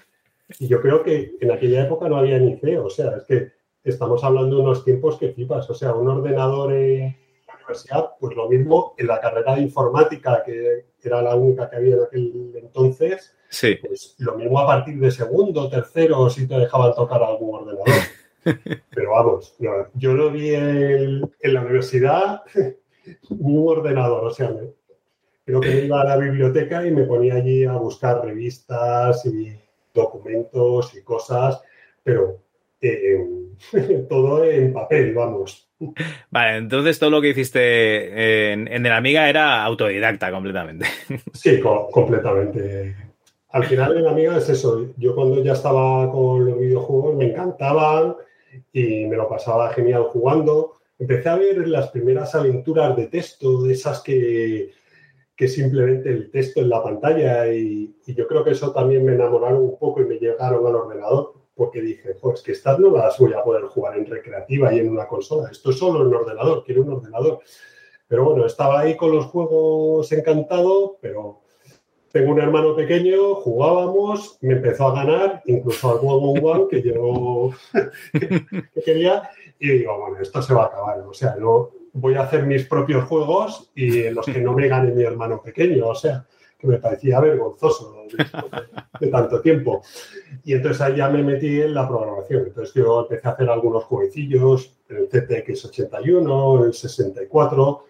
Y 0.59 0.67
yo 0.67 0.81
creo 0.81 1.03
que 1.03 1.35
en 1.41 1.51
aquella 1.51 1.83
época 1.85 2.07
no 2.07 2.17
había 2.17 2.37
ni 2.37 2.55
feo, 2.57 2.85
o 2.85 2.89
sea, 2.89 3.17
es 3.17 3.23
que 3.23 3.51
estamos 3.83 4.23
hablando 4.23 4.57
de 4.57 4.61
unos 4.61 4.85
tiempos 4.85 5.17
que 5.17 5.29
flipas, 5.29 5.69
o 5.69 5.73
sea, 5.73 5.93
un 5.93 6.07
ordenador 6.07 6.71
universidad, 7.63 8.11
pues 8.19 8.35
lo 8.35 8.49
mismo 8.49 8.93
en 8.97 9.07
la 9.07 9.19
carrera 9.19 9.55
de 9.55 9.61
informática, 9.61 10.43
que 10.45 10.85
era 11.01 11.21
la 11.21 11.35
única 11.35 11.69
que 11.69 11.75
había 11.77 11.95
en 11.95 12.03
aquel 12.03 12.53
entonces, 12.55 13.35
sí. 13.49 13.75
pues 13.81 14.15
lo 14.19 14.35
mismo 14.35 14.59
a 14.59 14.67
partir 14.67 14.99
de 14.99 15.11
segundo, 15.11 15.69
tercero, 15.69 16.29
si 16.29 16.47
te 16.47 16.55
dejaban 16.55 16.93
tocar 16.93 17.21
algún 17.23 17.55
ordenador. 17.55 17.87
Pero 18.93 19.11
vamos, 19.11 19.55
yo 19.93 20.13
no 20.13 20.29
vi 20.29 20.53
en, 20.53 21.21
la 21.41 21.61
universidad 21.61 22.41
un 23.29 23.67
ordenador, 23.67 24.25
o 24.25 24.31
sea, 24.31 24.53
creo 25.45 25.61
que 25.61 25.85
iba 25.85 26.01
a 26.01 26.05
la 26.05 26.17
biblioteca 26.17 26.85
y 26.85 26.91
me 26.91 27.03
ponía 27.03 27.35
allí 27.35 27.63
a 27.63 27.73
buscar 27.73 28.23
revistas 28.23 29.25
y 29.25 29.57
documentos 29.93 30.93
y 30.95 31.01
cosas, 31.03 31.61
pero 32.03 32.39
eh, 32.81 33.25
todo 34.09 34.43
en 34.43 34.73
papel, 34.73 35.13
vamos. 35.13 35.69
Vale, 36.29 36.57
entonces 36.57 36.99
todo 36.99 37.09
lo 37.09 37.21
que 37.21 37.29
hiciste 37.29 38.53
en, 38.53 38.67
el 38.67 38.91
Amiga 38.91 39.29
era 39.29 39.63
autodidacta 39.63 40.31
completamente. 40.31 40.85
Sí, 41.33 41.59
completamente. 41.91 42.95
Al 43.49 43.65
final 43.65 43.97
en 43.97 44.07
Amiga 44.07 44.37
es 44.37 44.49
eso. 44.49 44.87
Yo 44.97 45.15
cuando 45.15 45.43
ya 45.43 45.53
estaba 45.53 46.11
con 46.11 46.45
los 46.45 46.59
videojuegos 46.59 47.15
me 47.15 47.25
encantaban 47.25 48.15
y 48.71 49.05
me 49.05 49.15
lo 49.15 49.27
pasaba 49.27 49.73
genial 49.73 50.03
jugando. 50.03 50.73
Empecé 50.97 51.29
a 51.29 51.35
ver 51.35 51.67
las 51.67 51.89
primeras 51.89 52.33
aventuras 52.35 52.95
de 52.95 53.07
texto, 53.07 53.67
esas 53.69 54.01
que, 54.01 54.71
que 55.35 55.47
simplemente 55.47 56.09
el 56.09 56.31
texto 56.31 56.61
en 56.61 56.69
la 56.69 56.81
pantalla 56.81 57.51
y, 57.51 57.95
y 58.05 58.13
yo 58.13 58.27
creo 58.27 58.43
que 58.43 58.51
eso 58.51 58.71
también 58.71 59.03
me 59.05 59.13
enamoraron 59.13 59.61
un 59.61 59.77
poco 59.77 60.01
y 60.01 60.05
me 60.05 60.15
llegaron 60.15 60.65
al 60.65 60.75
ordenador 60.75 61.42
porque 61.55 61.81
dije, 61.81 62.15
pues 62.21 62.41
que 62.41 62.53
estas 62.53 62.79
no 62.79 62.91
las 62.91 63.17
voy 63.19 63.33
a 63.33 63.43
poder 63.43 63.63
jugar 63.65 63.97
en 63.97 64.05
recreativa 64.05 64.73
y 64.73 64.79
en 64.79 64.89
una 64.89 65.07
consola, 65.07 65.49
esto 65.51 65.69
es 65.69 65.77
solo 65.77 66.05
en 66.05 66.13
ordenador, 66.13 66.63
quiero 66.63 66.81
un 66.81 66.93
ordenador. 66.93 67.39
Pero 68.07 68.25
bueno, 68.25 68.45
estaba 68.45 68.81
ahí 68.81 68.97
con 68.97 69.11
los 69.11 69.25
juegos 69.25 70.11
encantado, 70.11 70.97
pero 71.01 71.41
tengo 72.11 72.31
un 72.31 72.39
hermano 72.39 72.75
pequeño, 72.75 73.35
jugábamos, 73.35 74.37
me 74.41 74.53
empezó 74.53 74.87
a 74.87 74.95
ganar, 74.95 75.41
incluso 75.45 75.91
al 75.91 75.97
juego 75.97 76.33
One 76.33 76.67
que 76.69 76.81
yo 76.83 77.49
que 78.13 78.81
quería, 78.85 79.29
y 79.59 79.69
digo, 79.69 79.99
bueno, 79.99 80.17
esto 80.21 80.41
se 80.41 80.53
va 80.53 80.63
a 80.63 80.67
acabar. 80.67 80.99
O 80.99 81.13
sea, 81.13 81.35
no 81.35 81.71
voy 81.93 82.15
a 82.15 82.21
hacer 82.21 82.45
mis 82.45 82.65
propios 82.67 83.05
juegos 83.05 83.71
y 83.75 84.09
los 84.09 84.25
que 84.25 84.41
no 84.41 84.53
me 84.53 84.67
gane 84.67 84.91
mi 84.91 85.03
hermano 85.03 85.41
pequeño. 85.41 85.87
O 85.87 85.95
sea, 85.95 86.25
que 86.63 86.69
me 86.69 86.77
parecía 86.77 87.19
vergonzoso 87.19 88.05
de, 88.99 89.07
tanto 89.07 89.41
tiempo. 89.41 89.83
Y 90.45 90.53
entonces 90.53 90.81
ahí 90.81 90.95
ya 90.95 91.09
me 91.09 91.21
metí 91.21 91.61
en 91.61 91.73
la 91.73 91.87
programación. 91.87 92.45
Entonces 92.47 92.73
yo 92.73 93.01
empecé 93.01 93.27
a 93.27 93.31
hacer 93.31 93.49
algunos 93.49 93.83
jueguecillos, 93.83 94.77
el 94.87 95.09
CTX81, 95.09 96.65
el 96.65 96.73
64, 96.73 97.85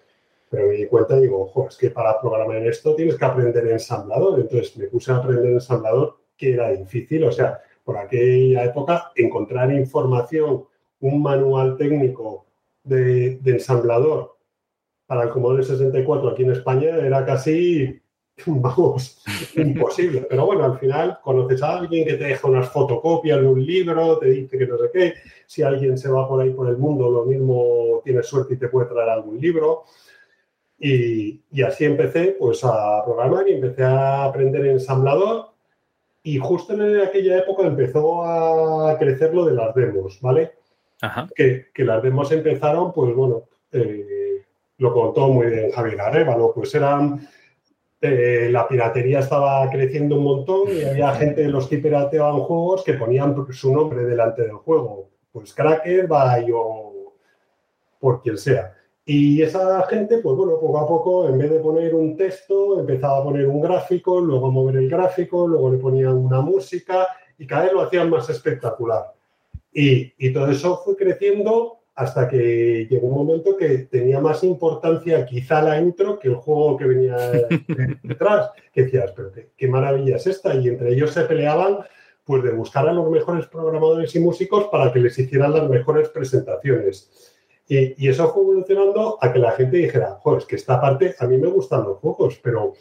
pero 0.49 0.67
me 0.67 0.73
di 0.73 0.87
cuenta 0.87 1.17
y 1.17 1.21
digo, 1.21 1.43
ojo, 1.43 1.67
es 1.69 1.77
que 1.77 1.91
para 1.91 2.19
programar 2.19 2.57
en 2.57 2.67
esto 2.67 2.95
tienes 2.95 3.15
que 3.15 3.25
aprender 3.25 3.67
ensamblador. 3.67 4.39
Entonces 4.39 4.75
me 4.75 4.87
puse 4.87 5.11
a 5.11 5.17
aprender 5.17 5.51
ensamblador, 5.51 6.17
que 6.35 6.53
era 6.53 6.71
difícil. 6.71 7.25
O 7.25 7.31
sea, 7.31 7.61
por 7.83 7.97
aquella 7.97 8.63
época, 8.63 9.11
encontrar 9.15 9.71
información, 9.71 10.65
un 10.99 11.21
manual 11.21 11.77
técnico 11.77 12.47
de, 12.83 13.37
de 13.37 13.51
ensamblador 13.51 14.35
para 15.05 15.23
el 15.23 15.29
Commodore 15.29 15.63
64 15.63 16.29
aquí 16.29 16.41
en 16.41 16.51
España 16.51 16.95
era 16.97 17.23
casi 17.23 18.01
vamos, 18.45 19.23
imposible. 19.55 20.25
Pero 20.29 20.45
bueno, 20.45 20.65
al 20.65 20.79
final 20.79 21.19
conoces 21.21 21.61
a 21.61 21.77
alguien 21.77 22.05
que 22.05 22.13
te 22.13 22.25
deja 22.25 22.47
unas 22.47 22.69
fotocopias 22.69 23.39
de 23.39 23.47
un 23.47 23.65
libro, 23.65 24.17
te 24.17 24.27
dice 24.27 24.57
que 24.57 24.67
no 24.67 24.77
sé 24.77 24.89
qué. 24.91 25.13
Si 25.45 25.61
alguien 25.61 25.97
se 25.97 26.09
va 26.09 26.27
por 26.27 26.41
ahí 26.41 26.51
por 26.51 26.67
el 26.67 26.77
mundo, 26.77 27.09
lo 27.09 27.25
mismo 27.25 28.01
tienes 28.03 28.27
suerte 28.27 28.55
y 28.55 28.57
te 28.57 28.69
puede 28.69 28.87
traer 28.87 29.09
algún 29.09 29.39
libro. 29.39 29.83
Y, 30.79 31.41
así 31.63 31.85
empecé 31.85 32.35
pues 32.37 32.63
a 32.63 33.03
programar 33.05 33.47
y 33.47 33.53
empecé 33.53 33.83
a 33.83 34.25
aprender 34.25 34.65
ensamblador. 34.65 35.51
Y 36.23 36.37
justo 36.37 36.73
en 36.73 37.01
aquella 37.01 37.37
época 37.37 37.67
empezó 37.67 38.23
a 38.25 38.97
crecer 38.97 39.33
lo 39.33 39.45
de 39.45 39.53
las 39.53 39.75
demos, 39.75 40.19
¿vale? 40.21 40.53
Que, 41.35 41.67
que 41.73 41.83
las 41.83 42.01
demos 42.01 42.31
empezaron, 42.31 42.93
pues 42.93 43.13
bueno, 43.13 43.43
eh, 43.73 44.41
lo 44.77 44.93
contó 44.93 45.27
muy 45.27 45.47
bien 45.47 45.71
Javier 45.71 45.99
Arevalo, 45.99 46.53
pues 46.53 46.73
eran 46.75 47.27
eh, 48.03 48.49
la 48.51 48.67
piratería 48.67 49.19
estaba 49.19 49.69
creciendo 49.69 50.17
un 50.17 50.23
montón 50.23 50.69
y 50.69 50.83
había 50.83 51.13
gente 51.15 51.41
de 51.41 51.49
los 51.49 51.67
que 51.67 51.77
pirateaban 51.77 52.39
juegos 52.41 52.83
que 52.83 52.93
ponían 52.93 53.35
su 53.51 53.73
nombre 53.73 54.03
delante 54.03 54.43
del 54.43 54.53
juego. 54.53 55.09
Pues 55.31 55.53
Cracker, 55.53 56.11
va 56.11 56.37
o 56.53 57.13
por 57.99 58.21
quien 58.21 58.37
sea. 58.37 58.73
Y 59.05 59.41
esa 59.41 59.81
gente, 59.87 60.19
pues 60.19 60.35
bueno, 60.35 60.59
poco 60.59 60.79
a 60.79 60.87
poco, 60.87 61.29
en 61.29 61.37
vez 61.37 61.51
de 61.51 61.59
poner 61.59 61.93
un 61.93 62.15
texto, 62.15 62.79
empezaba 62.79 63.19
a 63.19 63.23
poner 63.23 63.47
un 63.47 63.61
gráfico, 63.61 64.19
luego 64.19 64.47
a 64.47 64.51
mover 64.51 64.77
el 64.77 64.89
gráfico, 64.89 65.47
luego 65.47 65.71
le 65.71 65.77
ponían 65.77 66.15
una 66.17 66.41
música 66.41 67.07
y 67.37 67.45
cada 67.45 67.63
vez 67.63 67.73
lo 67.73 67.81
hacían 67.81 68.09
más 68.09 68.29
espectacular. 68.29 69.13
Y, 69.73 70.13
y 70.17 70.31
todo 70.31 70.47
eso 70.47 70.81
fue 70.83 70.95
creciendo 70.95 71.82
hasta 71.95 72.27
que 72.27 72.87
llegó 72.89 73.07
un 73.07 73.15
momento 73.15 73.55
que 73.55 73.79
tenía 73.79 74.19
más 74.19 74.43
importancia 74.43 75.25
quizá 75.25 75.61
la 75.61 75.79
intro 75.79 76.17
que 76.17 76.27
el 76.27 76.35
juego 76.35 76.77
que 76.77 76.85
venía 76.85 77.15
detrás. 78.03 78.51
Que 78.73 78.83
decías, 78.83 79.11
pero 79.15 79.31
qué, 79.31 79.49
qué 79.55 79.67
maravilla 79.67 80.15
es 80.15 80.27
esta. 80.27 80.55
Y 80.55 80.69
entre 80.69 80.93
ellos 80.93 81.11
se 81.11 81.23
peleaban 81.23 81.79
pues 82.23 82.43
de 82.43 82.51
buscar 82.51 82.87
a 82.87 82.93
los 82.93 83.09
mejores 83.09 83.47
programadores 83.47 84.15
y 84.15 84.19
músicos 84.19 84.65
para 84.71 84.91
que 84.91 84.99
les 84.99 85.17
hicieran 85.19 85.53
las 85.53 85.69
mejores 85.69 86.09
presentaciones. 86.09 87.11
Y, 87.67 88.05
y, 88.05 88.09
eso 88.09 88.33
fue 88.33 88.43
evolucionando 88.43 89.17
a 89.21 89.31
que 89.31 89.39
la 89.39 89.51
gente 89.51 89.77
dijera, 89.77 90.17
joder, 90.21 90.39
es 90.39 90.45
que 90.45 90.55
esta 90.55 90.81
parte, 90.81 91.15
a 91.19 91.27
mí 91.27 91.37
me 91.37 91.47
gustan 91.47 91.83
los 91.83 91.99
juegos, 91.99 92.39
pero 92.43 92.73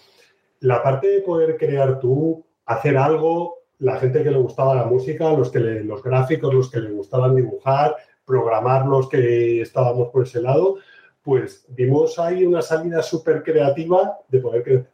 la 0.61 0.83
parte 0.83 1.09
de 1.09 1.20
poder 1.20 1.57
crear 1.57 2.01
tú, 2.01 2.44
hacer 2.66 2.96
algo, 2.96 3.62
la 3.79 3.96
gente 3.96 4.22
que 4.22 4.31
le 4.31 4.38
gustaba 4.38 4.77
la 4.77 4.85
música, 4.85 5.33
los, 5.33 5.51
que 5.51 5.59
le, 5.59 5.85
los 5.85 6.03
gráficos, 6.03 6.55
los 6.55 6.70
que 6.70 6.81
le 6.81 6.90
gustaban 6.92 7.35
dibujar, 7.35 7.96
programar 8.33 8.87
los 8.87 9.11
que 9.11 9.61
estábamos 9.61 10.09
por 10.09 10.23
ese 10.23 10.40
lado, 10.40 10.79
pues 11.23 11.66
vimos 11.68 12.18
ahí 12.18 12.47
una 12.47 12.62
salida 12.62 13.03
súper 13.03 13.42
creativa 13.42 14.18
de 14.29 14.38
poder 14.38 14.62
cre 14.62 14.87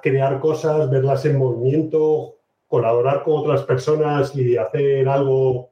crear 0.00 0.38
cosas, 0.38 0.88
verlas 0.88 1.24
en 1.24 1.38
movimiento, 1.38 2.36
colaborar 2.68 3.24
con 3.24 3.40
otras 3.40 3.62
personas 3.64 4.34
y 4.36 4.56
hacer 4.56 5.08
algo 5.08 5.70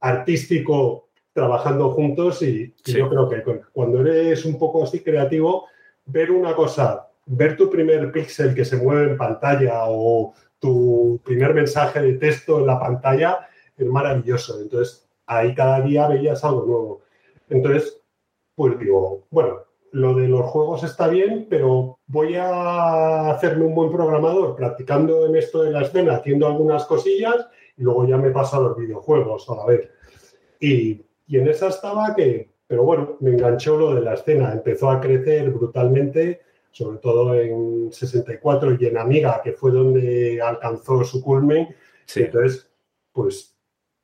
artístico 0.00 1.08
trabajando 1.32 1.90
juntos 1.92 2.42
y, 2.42 2.74
y 2.84 2.92
sí. 2.92 2.98
yo 2.98 3.08
creo 3.08 3.28
que 3.28 3.42
cuando 3.72 4.00
eres 4.00 4.44
un 4.44 4.58
poco 4.58 4.84
así 4.84 5.00
creativo, 5.00 5.66
ver 6.04 6.30
una 6.30 6.54
cosa, 6.54 7.08
ver 7.24 7.56
tu 7.56 7.70
primer 7.70 8.12
píxel 8.12 8.54
que 8.54 8.66
se 8.66 8.76
mueve 8.76 9.12
en 9.12 9.16
pantalla 9.16 9.84
o 9.86 10.34
tu 10.58 11.20
primer 11.24 11.54
mensaje 11.54 12.00
de 12.02 12.14
texto 12.14 12.58
en 12.58 12.66
la 12.66 12.78
pantalla 12.78 13.48
es 13.76 13.86
maravilloso. 13.86 14.60
Entonces, 14.60 15.05
ahí 15.26 15.54
cada 15.54 15.80
día 15.80 16.08
veías 16.08 16.44
algo 16.44 16.64
nuevo. 16.64 17.02
Entonces, 17.48 18.00
pues 18.54 18.78
digo, 18.78 19.26
bueno, 19.30 19.58
lo 19.92 20.14
de 20.14 20.28
los 20.28 20.46
juegos 20.46 20.82
está 20.84 21.08
bien, 21.08 21.46
pero 21.48 21.98
voy 22.06 22.34
a 22.36 23.30
hacerme 23.30 23.64
un 23.66 23.74
buen 23.74 23.90
programador 23.90 24.56
practicando 24.56 25.26
en 25.26 25.36
esto 25.36 25.62
de 25.62 25.70
la 25.70 25.82
escena, 25.82 26.16
haciendo 26.16 26.46
algunas 26.46 26.84
cosillas 26.86 27.46
y 27.76 27.82
luego 27.82 28.06
ya 28.06 28.16
me 28.16 28.30
paso 28.30 28.56
a 28.56 28.60
los 28.60 28.76
videojuegos 28.76 29.48
a 29.48 29.56
la 29.56 29.66
vez. 29.66 29.90
Y 30.60 31.06
y 31.26 31.38
en 31.38 31.48
esa 31.48 31.68
estaba 31.68 32.14
que, 32.14 32.50
pero 32.66 32.84
bueno, 32.84 33.16
me 33.20 33.30
enganchó 33.30 33.76
lo 33.76 33.94
de 33.94 34.02
la 34.02 34.14
escena, 34.14 34.52
empezó 34.52 34.90
a 34.90 35.00
crecer 35.00 35.50
brutalmente, 35.50 36.40
sobre 36.70 36.98
todo 36.98 37.34
en 37.34 37.92
64 37.92 38.76
y 38.78 38.86
en 38.86 38.98
Amiga, 38.98 39.40
que 39.42 39.52
fue 39.52 39.72
donde 39.72 40.40
alcanzó 40.40 41.02
su 41.04 41.22
culmen. 41.22 41.74
Sí. 42.04 42.22
Entonces, 42.22 42.70
pues 43.12 43.55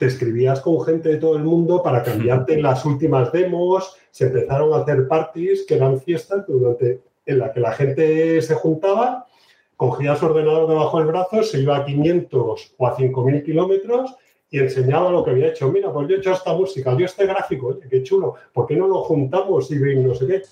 te 0.03 0.09
escribías 0.09 0.61
con 0.61 0.85
gente 0.85 1.11
de 1.11 1.19
todo 1.19 1.37
el 1.37 1.45
mundo 1.45 1.81
para 1.81 2.03
cambiarte 2.03 2.61
las 2.61 2.85
últimas 2.85 3.31
demos, 3.31 3.97
se 4.11 4.27
empezaron 4.27 4.75
a 4.75 4.79
hacer 4.79 5.07
parties, 5.07 5.65
que 5.65 5.77
eran 5.77 6.01
fiestas 6.01 6.45
durante, 6.45 7.03
en 7.25 7.39
la 7.39 7.53
que 7.53 7.61
la 7.61 7.71
gente 7.71 8.43
se 8.43 8.57
juntaba, 8.57 9.29
cogía 9.77 10.17
su 10.17 10.27
ordenador 10.27 10.69
debajo 10.69 10.99
del 10.99 11.07
brazo, 11.07 11.45
se 11.45 11.61
iba 11.61 11.77
a 11.77 11.85
500 11.85 12.75
o 12.77 12.87
a 12.89 12.97
5.000 12.97 13.45
kilómetros 13.45 14.17
y 14.51 14.59
enseñaba 14.59 15.13
lo 15.13 15.23
que 15.23 15.31
había 15.31 15.51
hecho. 15.51 15.71
Mira, 15.71 15.93
pues 15.93 16.09
yo 16.09 16.17
he 16.17 16.19
hecho 16.19 16.33
esta 16.33 16.53
música, 16.53 16.97
yo 16.99 17.07
este 17.07 17.25
gráfico, 17.25 17.69
oye, 17.69 17.89
qué 17.89 18.03
chulo, 18.03 18.35
¿por 18.53 18.67
qué 18.67 18.75
no 18.75 18.89
lo 18.89 19.05
juntamos 19.05 19.71
y 19.71 19.77
no 19.77 20.17
sé 20.17 20.27
qué? 20.27 20.43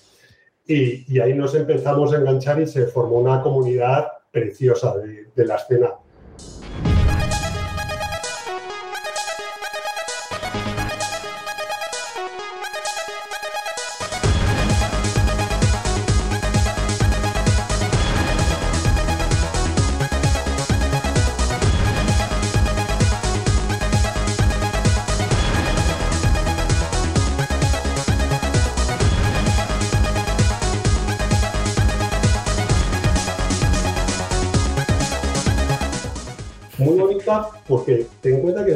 Y, 0.65 1.13
y, 1.13 1.19
ahí 1.19 1.33
nos 1.33 1.53
empezamos 1.55 2.13
a 2.13 2.19
enganchar 2.19 2.61
y 2.61 2.67
se 2.67 2.87
formó 2.87 3.17
una 3.17 3.41
comunidad 3.41 4.07
preciosa 4.31 4.97
de, 4.97 5.25
de 5.35 5.45
la 5.45 5.55
escena. 5.55 5.89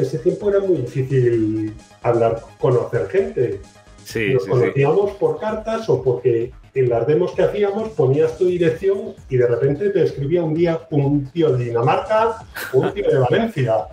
Ese 0.06 0.18
tiempo 0.18 0.50
era 0.50 0.60
muy 0.60 0.78
difícil 0.78 1.74
hablar, 2.02 2.42
conocer 2.58 3.08
gente. 3.08 3.60
Sí, 4.04 4.34
Nos 4.34 4.44
sí, 4.44 4.50
conocíamos 4.50 5.10
sí. 5.10 5.16
por 5.18 5.38
cartas 5.38 5.88
o 5.88 6.02
porque 6.02 6.52
en 6.74 6.88
las 6.88 7.06
demos 7.06 7.32
que 7.32 7.42
hacíamos 7.42 7.88
ponías 7.90 8.38
tu 8.38 8.46
dirección 8.46 9.14
y 9.28 9.36
de 9.36 9.46
repente 9.46 9.90
te 9.90 10.04
escribía 10.04 10.44
un 10.44 10.54
día 10.54 10.80
un 10.90 11.26
tío 11.32 11.52
de 11.56 11.64
Dinamarca 11.64 12.36
un 12.72 12.92
tío 12.92 13.10
de 13.10 13.18
Valencia. 13.18 13.86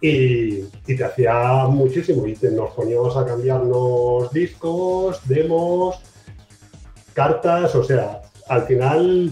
Y, 0.00 0.64
y, 0.84 0.96
te 0.96 1.04
hacía 1.04 1.66
muchísimo 1.68 2.26
y 2.26 2.34
te, 2.34 2.50
nos 2.50 2.70
poníamos 2.70 3.16
a 3.16 3.24
cambiarnos 3.24 4.32
discos, 4.32 5.20
demos, 5.28 6.00
cartas, 7.12 7.72
o 7.76 7.84
sea, 7.84 8.20
al 8.48 8.62
final 8.62 9.30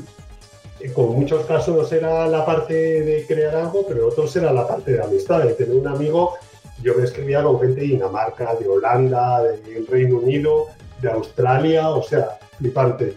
con 0.89 1.15
muchos 1.15 1.45
casos 1.47 1.93
era 1.93 2.27
la 2.27 2.45
parte 2.47 2.75
de 2.75 3.27
crear 3.27 3.55
algo, 3.55 3.85
pero 3.87 4.09
otros 4.09 4.35
era 4.37 4.53
la 4.53 4.67
parte 4.67 4.93
de 4.93 5.03
amistad, 5.03 5.45
de 5.45 5.53
tener 5.53 5.77
un 5.77 5.87
amigo. 5.87 6.35
Yo 6.83 6.95
me 6.97 7.05
escribía 7.05 7.43
con 7.43 7.61
gente 7.61 7.81
de 7.81 7.87
Dinamarca, 7.89 8.55
de 8.55 8.67
Holanda, 8.67 9.43
del 9.43 9.87
Reino 9.87 10.19
Unido, 10.19 10.69
de 11.03 11.11
Australia, 11.11 11.91
o 11.91 12.03
sea, 12.03 12.39
flipante. 12.59 13.17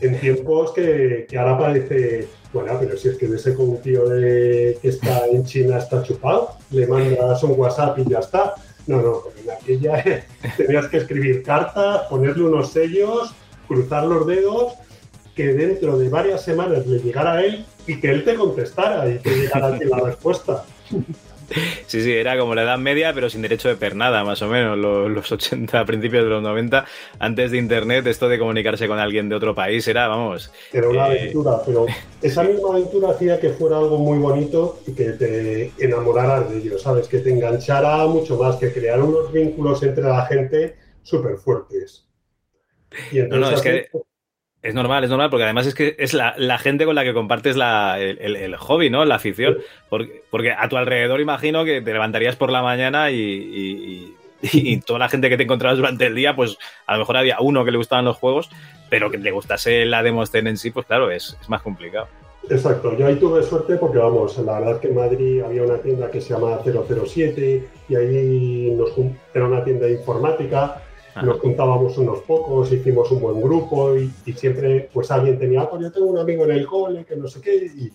En 0.00 0.20
tiempos 0.20 0.72
que, 0.72 1.26
ahora 1.36 1.58
parece, 1.58 2.28
bueno, 2.52 2.76
pero 2.78 2.96
si 2.96 3.10
con 3.54 3.70
un 3.70 3.80
tío 3.80 4.08
de, 4.08 4.78
que 4.80 4.88
está 4.88 5.26
en 5.26 5.44
China 5.44 5.78
está 5.78 6.02
chupado, 6.02 6.50
le 6.70 6.86
mandas 6.86 7.42
un 7.42 7.58
WhatsApp 7.58 7.98
y 7.98 8.10
ya 8.10 8.18
está. 8.18 8.54
No, 8.86 9.02
no, 9.02 9.22
en 9.42 9.50
aquella 9.50 10.24
tenías 10.56 10.86
que 10.88 10.98
escribir 10.98 11.42
cartas, 11.42 12.02
ponerle 12.08 12.44
unos 12.44 12.72
sellos, 12.72 13.34
cruzar 13.66 14.04
los 14.04 14.26
dedos 14.26 14.74
que 15.38 15.54
dentro 15.54 15.96
de 15.96 16.08
varias 16.08 16.42
semanas 16.42 16.84
le 16.84 16.98
llegara 16.98 17.34
a 17.34 17.44
él 17.44 17.64
y 17.86 18.00
que 18.00 18.10
él 18.10 18.24
te 18.24 18.34
contestara 18.34 19.08
y 19.08 19.18
que 19.20 19.30
llegara 19.30 19.68
a 19.68 19.78
ti 19.78 19.84
la 19.84 20.00
respuesta. 20.00 20.64
Sí, 21.86 22.02
sí, 22.02 22.12
era 22.12 22.38
como 22.38 22.54
la 22.54 22.62
edad 22.64 22.76
media, 22.76 23.14
pero 23.14 23.30
sin 23.30 23.40
derecho 23.40 23.70
de 23.70 23.76
pernada, 23.76 24.22
más 24.22 24.42
o 24.42 24.48
menos, 24.48 24.76
los, 24.76 25.10
los 25.10 25.32
80, 25.32 25.82
principios 25.86 26.24
de 26.24 26.28
los 26.28 26.42
90, 26.42 26.84
antes 27.18 27.50
de 27.50 27.56
Internet, 27.56 28.06
esto 28.06 28.28
de 28.28 28.38
comunicarse 28.38 28.86
con 28.86 28.98
alguien 28.98 29.30
de 29.30 29.34
otro 29.34 29.54
país 29.54 29.88
era, 29.88 30.08
vamos... 30.08 30.52
Era 30.74 30.90
una 30.90 31.08
eh... 31.08 31.20
aventura, 31.20 31.62
pero 31.64 31.86
esa 32.20 32.42
misma 32.42 32.68
aventura 32.74 33.12
hacía 33.12 33.40
que 33.40 33.48
fuera 33.48 33.78
algo 33.78 33.96
muy 33.96 34.18
bonito 34.18 34.80
y 34.86 34.92
que 34.92 35.12
te 35.12 35.72
enamoraras 35.78 36.50
de 36.50 36.58
ello, 36.58 36.78
¿sabes? 36.78 37.08
Que 37.08 37.20
te 37.20 37.30
enganchara 37.30 38.04
mucho 38.04 38.36
más, 38.36 38.56
que 38.56 38.70
crear 38.70 39.02
unos 39.02 39.32
vínculos 39.32 39.82
entre 39.82 40.04
la 40.04 40.26
gente 40.26 40.76
súper 41.02 41.38
fuertes. 41.38 42.06
Y 43.10 43.20
entonces, 43.20 43.40
no, 43.40 43.50
no, 43.50 43.56
es 43.56 43.62
que... 43.62 43.88
Es 44.60 44.74
normal, 44.74 45.04
es 45.04 45.10
normal, 45.10 45.30
porque 45.30 45.44
además 45.44 45.66
es 45.66 45.74
que 45.74 45.94
es 45.98 46.14
la, 46.14 46.58
gente 46.58 46.84
con 46.84 46.96
la 46.96 47.04
que 47.04 47.14
compartes 47.14 47.56
la, 47.56 48.00
el, 48.00 48.56
hobby, 48.56 48.90
¿no? 48.90 49.04
La 49.04 49.14
afición. 49.14 49.58
Porque, 49.88 50.52
a 50.52 50.68
tu 50.68 50.76
alrededor 50.76 51.20
imagino 51.20 51.64
que 51.64 51.80
te 51.80 51.92
levantarías 51.92 52.34
por 52.34 52.50
la 52.50 52.62
mañana 52.62 53.10
y, 53.10 54.14
toda 54.86 54.98
la 54.98 55.08
gente 55.08 55.28
que 55.28 55.36
te 55.36 55.44
encontrabas 55.44 55.78
durante 55.78 56.06
el 56.06 56.14
día, 56.14 56.34
pues 56.34 56.58
a 56.86 56.94
lo 56.94 57.00
mejor 57.00 57.16
había 57.16 57.36
uno 57.40 57.64
que 57.64 57.70
le 57.70 57.78
gustaban 57.78 58.04
los 58.04 58.16
juegos, 58.16 58.50
pero 58.90 59.10
que 59.10 59.18
le 59.18 59.30
gustase 59.30 59.84
la 59.84 60.02
demoscena 60.02 60.50
en 60.50 60.56
sí, 60.56 60.70
pues 60.70 60.86
claro, 60.86 61.10
es, 61.10 61.36
más 61.48 61.62
complicado. 61.62 62.08
Exacto, 62.50 62.96
yo 62.96 63.06
ahí 63.06 63.16
tuve 63.16 63.42
suerte 63.42 63.76
porque, 63.76 63.98
vamos, 63.98 64.38
la 64.38 64.58
verdad 64.58 64.80
que 64.80 64.88
en 64.88 64.94
Madrid 64.94 65.42
había 65.42 65.62
una 65.62 65.78
tienda 65.78 66.10
que 66.10 66.20
se 66.20 66.34
llama 66.34 66.58
007 66.64 67.68
y 67.88 67.94
ahí 67.94 68.74
nos, 68.76 68.90
era 69.34 69.46
una 69.46 69.62
tienda 69.62 69.86
de 69.86 69.92
informática 69.92 70.82
nos 71.22 71.40
juntábamos 71.40 71.98
unos 71.98 72.20
pocos, 72.20 72.72
hicimos 72.72 73.10
un 73.10 73.20
buen 73.20 73.40
grupo 73.40 73.96
y, 73.96 74.10
siempre 74.32 74.88
pues 74.92 75.10
alguien 75.10 75.38
tenía, 75.38 75.62
ah, 75.62 75.70
pues 75.70 75.82
yo 75.82 75.92
tengo 75.92 76.06
un 76.06 76.18
amigo 76.18 76.44
en 76.44 76.52
el 76.52 76.66
cole 76.66 77.04
que 77.04 77.16
no 77.16 77.28
sé 77.28 77.40
qué 77.40 77.56
y, 77.56 77.92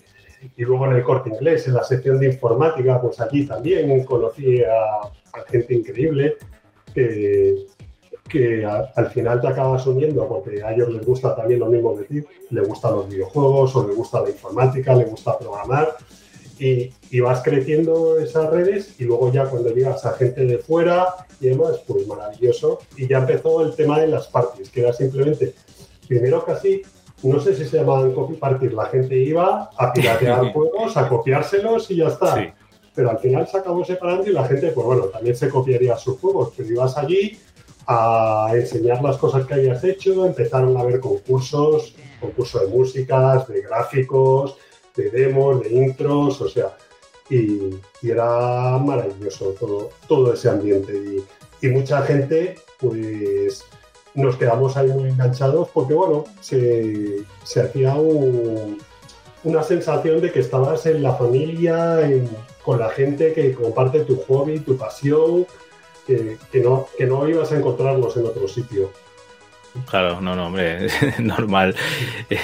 luego 0.57 0.85
en 0.87 0.93
el 0.93 1.03
corte 1.03 1.29
inglés, 1.29 1.67
en 1.67 1.75
la 1.75 1.83
sección 1.83 2.19
de 2.19 2.27
informática, 2.27 2.99
pues 3.01 3.19
aquí 3.21 3.45
también 3.45 4.03
conocí 4.03 4.61
a, 4.61 5.09
gente 5.49 5.73
increíble 5.73 6.35
que, 6.93 7.65
que 8.29 8.65
al 8.65 9.07
final 9.07 9.41
te 9.41 9.47
acabas 9.47 9.87
uniendo 9.87 10.27
porque 10.27 10.61
a 10.61 10.73
ellos 10.73 10.89
les 10.89 11.05
gusta 11.05 11.35
también 11.35 11.59
lo 11.61 11.67
mismo 11.67 11.95
de 11.95 12.03
ti, 12.03 12.23
le 12.51 12.61
gustan 12.61 12.93
los 12.93 13.09
videojuegos 13.09 13.75
o 13.75 13.87
le 13.87 13.93
gusta 13.95 14.21
la 14.21 14.29
informática, 14.29 14.93
le 14.93 15.05
gusta 15.05 15.39
programar 15.39 15.95
y, 16.63 16.93
y, 17.11 17.19
vas 17.19 17.41
creciendo 17.43 18.17
esas 18.19 18.49
redes 18.49 18.95
y 18.97 19.03
luego 19.03 19.31
ya 19.33 19.45
cuando 19.45 19.73
llegas 19.73 20.05
a 20.05 20.13
gente 20.13 20.45
de 20.45 20.59
fuera 20.59 21.07
y 21.41 21.49
demás, 21.49 21.81
pues 21.85 22.07
maravilloso. 22.07 22.79
Y 22.95 23.07
ya 23.07 23.17
empezó 23.17 23.61
el 23.63 23.75
tema 23.75 23.99
de 23.99 24.07
las 24.07 24.27
parties, 24.27 24.69
que 24.69 24.81
era 24.81 24.93
simplemente, 24.93 25.53
primero 26.07 26.45
casi, 26.45 26.81
no 27.23 27.41
sé 27.41 27.53
si 27.55 27.65
se 27.65 27.77
llamaban 27.77 28.13
copy 28.13 28.35
parties, 28.35 28.71
la 28.71 28.85
gente 28.85 29.17
iba 29.17 29.69
a 29.77 29.91
piratear 29.91 30.51
juegos, 30.53 30.95
a 30.95 31.09
copiárselos 31.09 31.91
y 31.91 31.97
ya 31.97 32.07
está. 32.07 32.55
Pero 32.95 33.09
al 33.09 33.19
final 33.19 33.45
se 33.45 33.57
acabó 33.57 33.83
separando 33.83 34.29
y 34.29 34.33
la 34.33 34.45
gente, 34.45 34.71
pues 34.71 34.85
bueno, 34.85 35.03
también 35.05 35.35
se 35.35 35.49
copiaría 35.49 35.97
sus 35.97 36.17
juegos, 36.19 36.53
pero 36.55 36.69
ibas 36.69 36.97
allí 36.97 37.37
a 37.87 38.51
enseñar 38.53 39.03
las 39.03 39.17
cosas 39.17 39.45
que 39.45 39.55
hayas 39.55 39.83
hecho, 39.83 40.25
empezaron 40.25 40.77
a 40.77 40.81
haber 40.81 41.01
concursos, 41.01 41.93
concursos 42.21 42.61
de 42.61 42.67
músicas, 42.67 43.47
de 43.49 43.61
gráficos, 43.61 44.55
de 44.95 45.09
demos, 45.09 45.61
de 45.61 45.69
intros, 45.73 46.41
o 46.41 46.49
sea, 46.49 46.75
y, 47.29 47.69
era 48.01 48.77
maravilloso 48.77 49.55
todo, 49.59 49.89
todo 50.07 50.33
ese 50.33 50.49
ambiente. 50.49 50.93
Y, 51.61 51.67
mucha 51.69 52.01
gente, 52.01 52.55
pues 52.77 53.63
nos 54.13 54.35
quedamos 54.35 54.75
ahí 54.75 54.89
muy 54.89 55.09
enganchados 55.09 55.69
porque, 55.73 55.93
bueno, 55.93 56.25
se, 56.41 57.23
hacía 57.41 57.95
una 59.43 59.63
sensación 59.63 60.19
de 60.19 60.31
que 60.31 60.41
estabas 60.41 60.85
en 60.85 61.01
la 61.01 61.15
familia, 61.15 62.01
con 62.63 62.79
la 62.79 62.89
gente 62.89 63.33
que 63.33 63.53
comparte 63.53 64.01
tu 64.01 64.17
hobby, 64.23 64.59
tu 64.59 64.77
pasión, 64.77 65.47
que, 66.05 66.37
no, 66.61 66.87
que 66.97 67.05
no 67.05 67.27
ibas 67.29 67.51
a 67.53 67.57
encontrarlos 67.57 68.17
en 68.17 68.25
otro 68.25 68.47
sitio. 68.47 68.91
Claro, 69.89 70.21
no, 70.21 70.35
no, 70.35 70.47
hombre, 70.47 70.87
normal. 71.19 71.75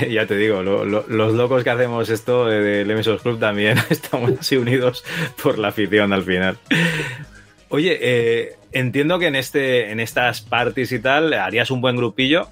ya 0.09 0.25
te 0.25 0.35
digo, 0.35 0.63
los 0.63 1.33
locos 1.33 1.63
que 1.63 1.69
hacemos 1.69 2.09
esto 2.09 2.45
del 2.45 2.89
Emisors 2.89 3.21
Club 3.21 3.39
también 3.39 3.77
estamos 3.89 4.31
así 4.39 4.57
unidos 4.57 5.03
por 5.41 5.59
la 5.59 5.69
afición 5.69 6.11
al 6.11 6.23
final. 6.23 6.57
Oye, 7.69 7.99
eh, 8.01 8.55
entiendo 8.71 9.19
que 9.19 9.27
en, 9.27 9.35
este, 9.35 9.91
en 9.91 9.99
estas 9.99 10.41
parties 10.41 10.91
y 10.91 10.99
tal 10.99 11.33
harías 11.33 11.69
un 11.69 11.81
buen 11.81 11.95
grupillo. 11.95 12.49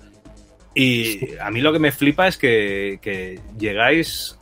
Y 0.75 1.35
a 1.39 1.49
mí 1.49 1.61
lo 1.61 1.73
que 1.73 1.79
me 1.79 1.91
flipa 1.91 2.27
es 2.27 2.37
que, 2.37 3.39
llegáis 3.57 4.37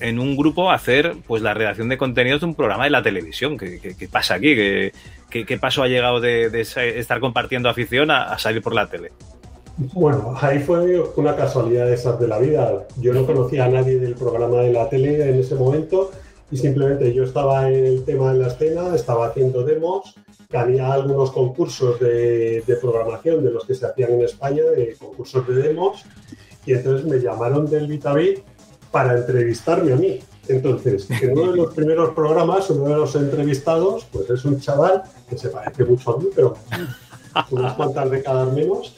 en 0.00 0.18
un 0.18 0.36
grupo 0.36 0.70
a 0.70 0.74
hacer 0.74 1.16
pues 1.26 1.42
la 1.42 1.52
redacción 1.52 1.90
de 1.90 1.98
contenidos 1.98 2.40
de 2.40 2.46
un 2.46 2.54
programa 2.54 2.84
de 2.84 2.90
la 2.90 3.02
televisión. 3.02 3.58
¿Qué, 3.58 4.08
pasa 4.10 4.36
aquí? 4.36 4.54
¿Qué, 4.54 4.92
¿Qué, 5.28 5.58
paso 5.58 5.82
ha 5.82 5.88
llegado 5.88 6.18
de, 6.18 6.46
estar 6.60 7.20
compartiendo 7.20 7.68
afición 7.68 8.10
a 8.10 8.38
salir 8.38 8.62
por 8.62 8.74
la 8.74 8.88
tele? 8.88 9.12
Bueno, 9.78 10.34
ahí 10.40 10.58
fue 10.60 11.00
una 11.16 11.36
casualidad 11.36 11.86
de 11.86 11.94
esas 11.94 12.18
de 12.18 12.28
la 12.28 12.38
vida. 12.38 12.86
Yo 12.98 13.12
no 13.12 13.26
conocía 13.26 13.66
a 13.66 13.68
nadie 13.68 13.98
del 13.98 14.14
programa 14.14 14.60
de 14.60 14.72
la 14.72 14.88
tele 14.88 15.28
en 15.28 15.38
ese 15.38 15.54
momento 15.54 16.10
y 16.50 16.56
simplemente 16.56 17.12
yo 17.12 17.24
estaba 17.24 17.70
en 17.70 17.84
el 17.84 18.04
tema 18.04 18.32
de 18.32 18.38
la 18.38 18.46
escena, 18.48 18.94
estaba 18.94 19.26
haciendo 19.26 19.64
demos, 19.64 20.14
había 20.52 20.92
algunos 20.92 21.30
concursos 21.30 21.98
de, 22.00 22.62
programación 22.80 23.44
de 23.44 23.50
los 23.50 23.64
que 23.64 23.74
se 23.74 23.86
hacían 23.86 24.12
en 24.12 24.22
España, 24.22 24.62
de 24.62 24.96
concursos 24.98 25.46
de 25.46 25.54
demos, 25.54 26.04
y 26.64 26.72
entonces 26.72 27.06
me 27.06 27.18
llamaron 27.18 27.68
del 27.68 27.86
Vitavit 27.86 28.40
para 28.90 29.16
entrevistarme 29.16 29.92
a 29.92 29.96
mí. 29.96 30.20
Entonces, 30.48 31.10
en 31.10 31.32
uno 31.32 31.50
de 31.50 31.56
los 31.56 31.74
primeros 31.74 32.14
programas, 32.14 32.70
uno 32.70 32.88
de 32.88 32.96
los 32.96 33.14
entrevistados, 33.16 34.06
pues 34.12 34.30
es 34.30 34.44
un 34.44 34.60
chaval 34.60 35.02
que 35.28 35.36
se 35.36 35.48
parece 35.48 35.84
mucho 35.84 36.14
a 36.14 36.18
mí, 36.18 36.28
pero 36.34 36.54
unas 37.50 37.74
cuantas 37.74 38.10
décadas 38.10 38.52
menos, 38.52 38.94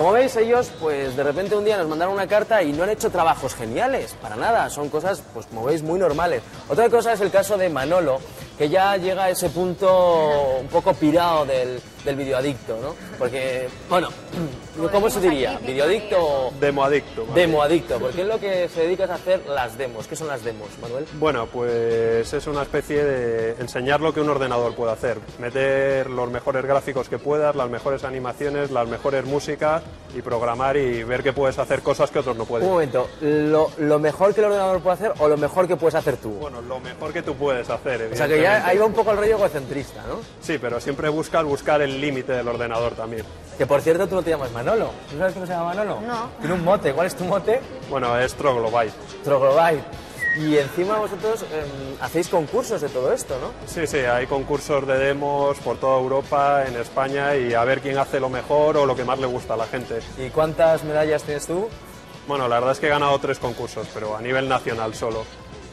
como 0.00 0.12
veis, 0.12 0.34
ellos, 0.36 0.70
pues 0.80 1.14
de 1.14 1.22
repente 1.22 1.54
un 1.54 1.62
día 1.62 1.76
nos 1.76 1.86
mandaron 1.86 2.14
una 2.14 2.26
carta 2.26 2.62
y 2.62 2.72
no 2.72 2.84
han 2.84 2.88
hecho 2.88 3.10
trabajos 3.10 3.54
geniales, 3.54 4.16
para 4.22 4.34
nada, 4.34 4.70
son 4.70 4.88
cosas, 4.88 5.22
pues 5.34 5.44
como 5.44 5.66
veis, 5.66 5.82
muy 5.82 5.98
normales. 5.98 6.40
Otra 6.70 6.88
cosa 6.88 7.12
es 7.12 7.20
el 7.20 7.30
caso 7.30 7.58
de 7.58 7.68
Manolo, 7.68 8.18
que 8.60 8.68
ya 8.68 8.94
llega 8.98 9.24
a 9.24 9.30
ese 9.30 9.48
punto 9.48 10.58
un 10.60 10.66
poco 10.66 10.92
pirado 10.92 11.46
del, 11.46 11.80
del 12.04 12.14
videoadicto, 12.14 12.78
¿no? 12.82 12.94
Porque, 13.18 13.68
bueno, 13.88 14.10
¿cómo 14.92 15.08
se 15.08 15.18
diría? 15.18 15.58
¿Videoadicto 15.66 16.16
o...? 16.18 16.52
Demoadicto. 16.60 17.26
Demoadicto, 17.34 17.98
porque 17.98 18.20
es 18.20 18.28
lo 18.28 18.38
que 18.38 18.68
se 18.68 18.82
dedica 18.82 19.04
a 19.04 19.14
hacer 19.14 19.46
las 19.46 19.78
demos. 19.78 20.06
¿Qué 20.06 20.14
son 20.14 20.28
las 20.28 20.44
demos, 20.44 20.68
Manuel? 20.82 21.06
Bueno, 21.14 21.46
pues 21.46 22.30
es 22.34 22.46
una 22.46 22.60
especie 22.60 23.02
de 23.02 23.50
enseñar 23.62 24.02
lo 24.02 24.12
que 24.12 24.20
un 24.20 24.28
ordenador 24.28 24.74
puede 24.74 24.92
hacer. 24.92 25.16
Meter 25.38 26.10
los 26.10 26.30
mejores 26.30 26.62
gráficos 26.66 27.08
que 27.08 27.16
puedas, 27.18 27.56
las 27.56 27.70
mejores 27.70 28.04
animaciones, 28.04 28.70
las 28.70 28.86
mejores 28.86 29.24
músicas 29.24 29.82
y 30.14 30.20
programar 30.20 30.76
y 30.76 31.02
ver 31.02 31.22
que 31.22 31.32
puedes 31.32 31.58
hacer 31.58 31.80
cosas 31.80 32.10
que 32.10 32.18
otros 32.18 32.36
no 32.36 32.44
pueden. 32.44 32.66
Un 32.66 32.74
momento, 32.74 33.08
¿lo, 33.22 33.70
lo 33.78 33.98
mejor 33.98 34.34
que 34.34 34.40
el 34.40 34.48
ordenador 34.48 34.80
puede 34.82 34.94
hacer 34.96 35.12
o 35.18 35.28
lo 35.28 35.38
mejor 35.38 35.66
que 35.66 35.76
puedes 35.76 35.94
hacer 35.94 36.18
tú? 36.18 36.32
Bueno, 36.32 36.60
lo 36.60 36.78
mejor 36.78 37.10
que 37.14 37.22
tú 37.22 37.34
puedes 37.36 37.70
hacer, 37.70 38.10
O 38.12 38.16
sea 38.16 38.28
que 38.28 38.42
ya 38.42 38.49
ahí 38.50 38.78
va 38.78 38.86
un 38.86 38.92
poco 38.92 39.10
el 39.12 39.18
rollo 39.18 39.36
egocentrista, 39.36 40.02
¿no? 40.06 40.20
Sí, 40.40 40.58
pero 40.58 40.80
siempre 40.80 41.08
buscar, 41.08 41.44
buscar 41.44 41.82
el 41.82 42.00
límite 42.00 42.32
del 42.32 42.48
ordenador 42.48 42.94
también. 42.94 43.24
Que 43.58 43.66
por 43.66 43.80
cierto, 43.82 44.08
tú 44.08 44.14
no 44.14 44.22
te 44.22 44.30
llamas 44.30 44.50
Manolo. 44.52 44.90
¿Tú 45.10 45.18
sabes 45.18 45.34
cómo 45.34 45.46
se 45.46 45.52
llama 45.52 45.66
Manolo? 45.66 46.00
No. 46.00 46.30
Tiene 46.40 46.54
un 46.54 46.64
mote. 46.64 46.92
¿Cuál 46.92 47.06
es 47.06 47.14
tu 47.14 47.24
mote? 47.24 47.60
Bueno, 47.90 48.18
es 48.18 48.34
Troglobite. 48.34 48.94
Troglobite. 49.22 49.84
Y 50.38 50.56
encima 50.56 50.96
vosotros 50.96 51.42
em, 51.42 51.96
hacéis 52.00 52.28
concursos 52.28 52.80
de 52.80 52.88
todo 52.88 53.12
esto, 53.12 53.36
¿no? 53.40 53.50
Sí, 53.66 53.86
sí, 53.86 53.98
hay 53.98 54.26
concursos 54.26 54.86
de 54.86 54.96
demos 54.96 55.58
por 55.58 55.78
toda 55.78 55.98
Europa, 55.98 56.64
en 56.66 56.76
España, 56.76 57.34
y 57.34 57.52
a 57.52 57.64
ver 57.64 57.80
quién 57.80 57.98
hace 57.98 58.20
lo 58.20 58.28
mejor 58.28 58.76
o 58.76 58.86
lo 58.86 58.94
que 58.94 59.04
más 59.04 59.18
le 59.18 59.26
gusta 59.26 59.54
a 59.54 59.56
la 59.56 59.66
gente. 59.66 59.98
¿Y 60.18 60.30
cuántas 60.30 60.84
medallas 60.84 61.24
tienes 61.24 61.46
tú? 61.46 61.68
Bueno, 62.28 62.46
la 62.46 62.56
verdad 62.56 62.72
es 62.72 62.78
que 62.78 62.86
he 62.86 62.90
ganado 62.90 63.18
tres 63.18 63.40
concursos, 63.40 63.88
pero 63.92 64.16
a 64.16 64.22
nivel 64.22 64.48
nacional 64.48 64.94
solo. 64.94 65.24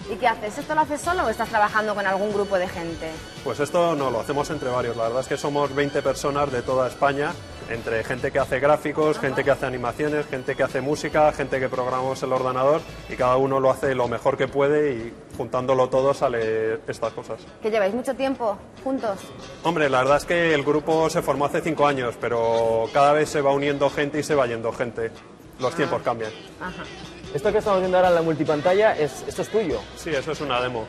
¿Y 0.10 0.16
qué 0.16 0.28
haces? 0.28 0.58
¿Esto 0.58 0.74
lo 0.74 0.82
haces 0.82 1.02
solo 1.02 1.26
o 1.26 1.30
estás 1.30 1.50
trabajando 1.50 1.94
con 1.94 2.06
algún 2.06 2.32
grupo 2.32 2.58
de 2.58 2.68
gente? 2.68 3.10
Pues 3.44 3.60
esto 3.60 3.94
no, 3.96 4.10
lo 4.10 4.22
hacemos 4.22 4.50
entre 4.50 4.70
varios. 4.70 4.96
La 4.96 5.04
verdad 5.04 5.22
es 5.22 5.28
que 5.28 5.38
somos 5.38 5.76
20 5.76 6.02
personas 6.02 6.50
de 6.50 6.62
toda 6.62 6.88
España, 6.88 7.34
entre 7.70 8.04
gente 8.06 8.32
que 8.32 8.40
hace 8.40 8.62
gráficos, 8.62 9.20
gente 9.20 9.44
que 9.44 9.52
hace 9.52 9.66
animaciones, 9.66 10.26
gente 10.28 10.56
que 10.56 10.64
hace 10.64 10.80
música, 10.80 11.34
gente 11.34 11.60
que 11.60 11.68
programamos 11.68 12.24
el 12.24 12.32
ordenador 12.32 12.82
y 13.10 13.16
cada 13.16 13.36
uno 13.36 13.60
lo 13.60 13.70
hace 13.70 13.94
lo 13.96 14.08
mejor 14.08 14.38
que 14.38 14.48
puede 14.48 14.94
y 14.94 15.14
juntándolo 15.36 15.90
todo 15.90 16.14
sale 16.14 16.80
estas 16.88 17.12
cosas. 17.12 17.42
¿Que 17.62 17.70
lleváis 17.70 17.94
mucho 17.94 18.16
tiempo 18.16 18.58
juntos? 18.86 19.20
Hombre, 19.64 19.90
la 19.90 20.00
verdad 20.00 20.18
es 20.18 20.26
que 20.26 20.54
el 20.54 20.64
grupo 20.64 21.10
se 21.10 21.22
formó 21.22 21.46
hace 21.46 21.60
cinco 21.60 21.86
años, 21.86 22.16
pero 22.22 22.86
cada 22.94 23.12
vez 23.12 23.30
se 23.30 23.42
va 23.42 23.52
uniendo 23.52 23.90
gente 23.90 24.20
y 24.20 24.24
se 24.24 24.36
va 24.36 24.48
yendo 24.48 24.72
gente. 24.72 25.12
Los 25.60 25.74
ah. 25.74 25.78
tiempos 25.78 26.02
cambian. 26.02 26.32
Ajá. 26.62 26.84
Esto 27.34 27.52
que 27.52 27.58
estamos 27.60 27.80
viendo 27.80 27.98
ahora 27.98 28.10
en 28.10 28.16
la 28.16 28.22
multipantalla, 28.22 28.98
es, 28.98 29.24
¿esto 29.28 29.42
es 29.42 29.50
tuyo? 29.50 29.82
Sí, 29.96 30.10
eso 30.12 30.32
es 30.32 30.42
una 30.42 30.62
demo. 30.62 30.86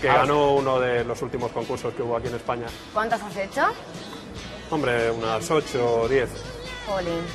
Que 0.00 0.08
ah. 0.08 0.18
ganó 0.18 0.54
uno 0.54 0.80
de 0.80 1.04
los 1.04 1.22
últimos 1.22 1.52
concursos 1.52 1.94
que 1.94 2.02
hubo 2.02 2.16
aquí 2.16 2.28
en 2.28 2.34
España. 2.34 2.66
¿Cuántas 2.92 3.22
has 3.22 3.36
hecho? 3.36 3.62
Hombre, 4.70 5.10
unas 5.10 5.50
8 5.50 6.02
o 6.02 6.08
10. 6.08 6.28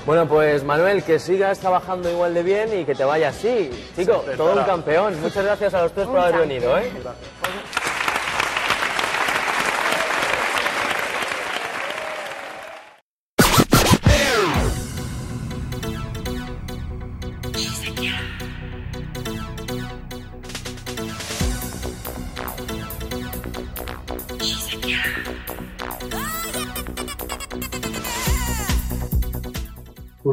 Bueno, 0.05 0.27
pues 0.27 0.63
Manuel, 0.63 1.03
que 1.03 1.19
sigas 1.19 1.59
trabajando 1.59 2.09
igual 2.11 2.33
de 2.33 2.43
bien 2.43 2.79
y 2.79 2.85
que 2.85 2.93
te 2.93 3.03
vaya 3.03 3.29
así. 3.29 3.69
Chico, 3.95 4.23
todo 4.35 4.53
un 4.53 4.63
campeón. 4.65 5.19
Muchas 5.21 5.43
gracias 5.43 5.73
a 5.73 5.83
los 5.83 5.93
tres 5.93 6.07
por 6.07 6.19
haber 6.19 6.41
venido. 6.41 6.77
¿eh? 6.77 6.91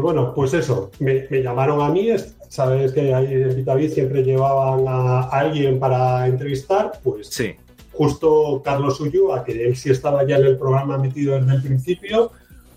Bueno, 0.03 0.33
pues 0.35 0.55
eso, 0.55 0.91
me, 0.99 1.27
llamaron 1.31 1.81
a 1.81 1.89
mí, 1.89 2.09
sabes 2.49 2.93
que 2.93 3.15
ahí 3.15 3.33
en 3.35 3.57
Vitavid 3.57 3.91
siempre 3.91 4.23
llevaban 4.23 4.85
a 4.89 5.23
alguien 5.29 5.79
para 5.79 6.27
entrevistar, 6.27 6.93
pues 7.03 7.29
sí. 7.29 7.55
justo 7.93 8.63
Carlos 8.65 9.01
a 9.33 9.45
que 9.45 9.65
él 9.65 9.77
sí 9.77 9.91
estaba 9.91 10.27
ya 10.27 10.37
en 10.39 10.47
el 10.47 10.59
programa 10.59 10.99
metido 10.99 11.39
desde 11.39 11.57
el 11.57 11.63
principio, 11.63 12.31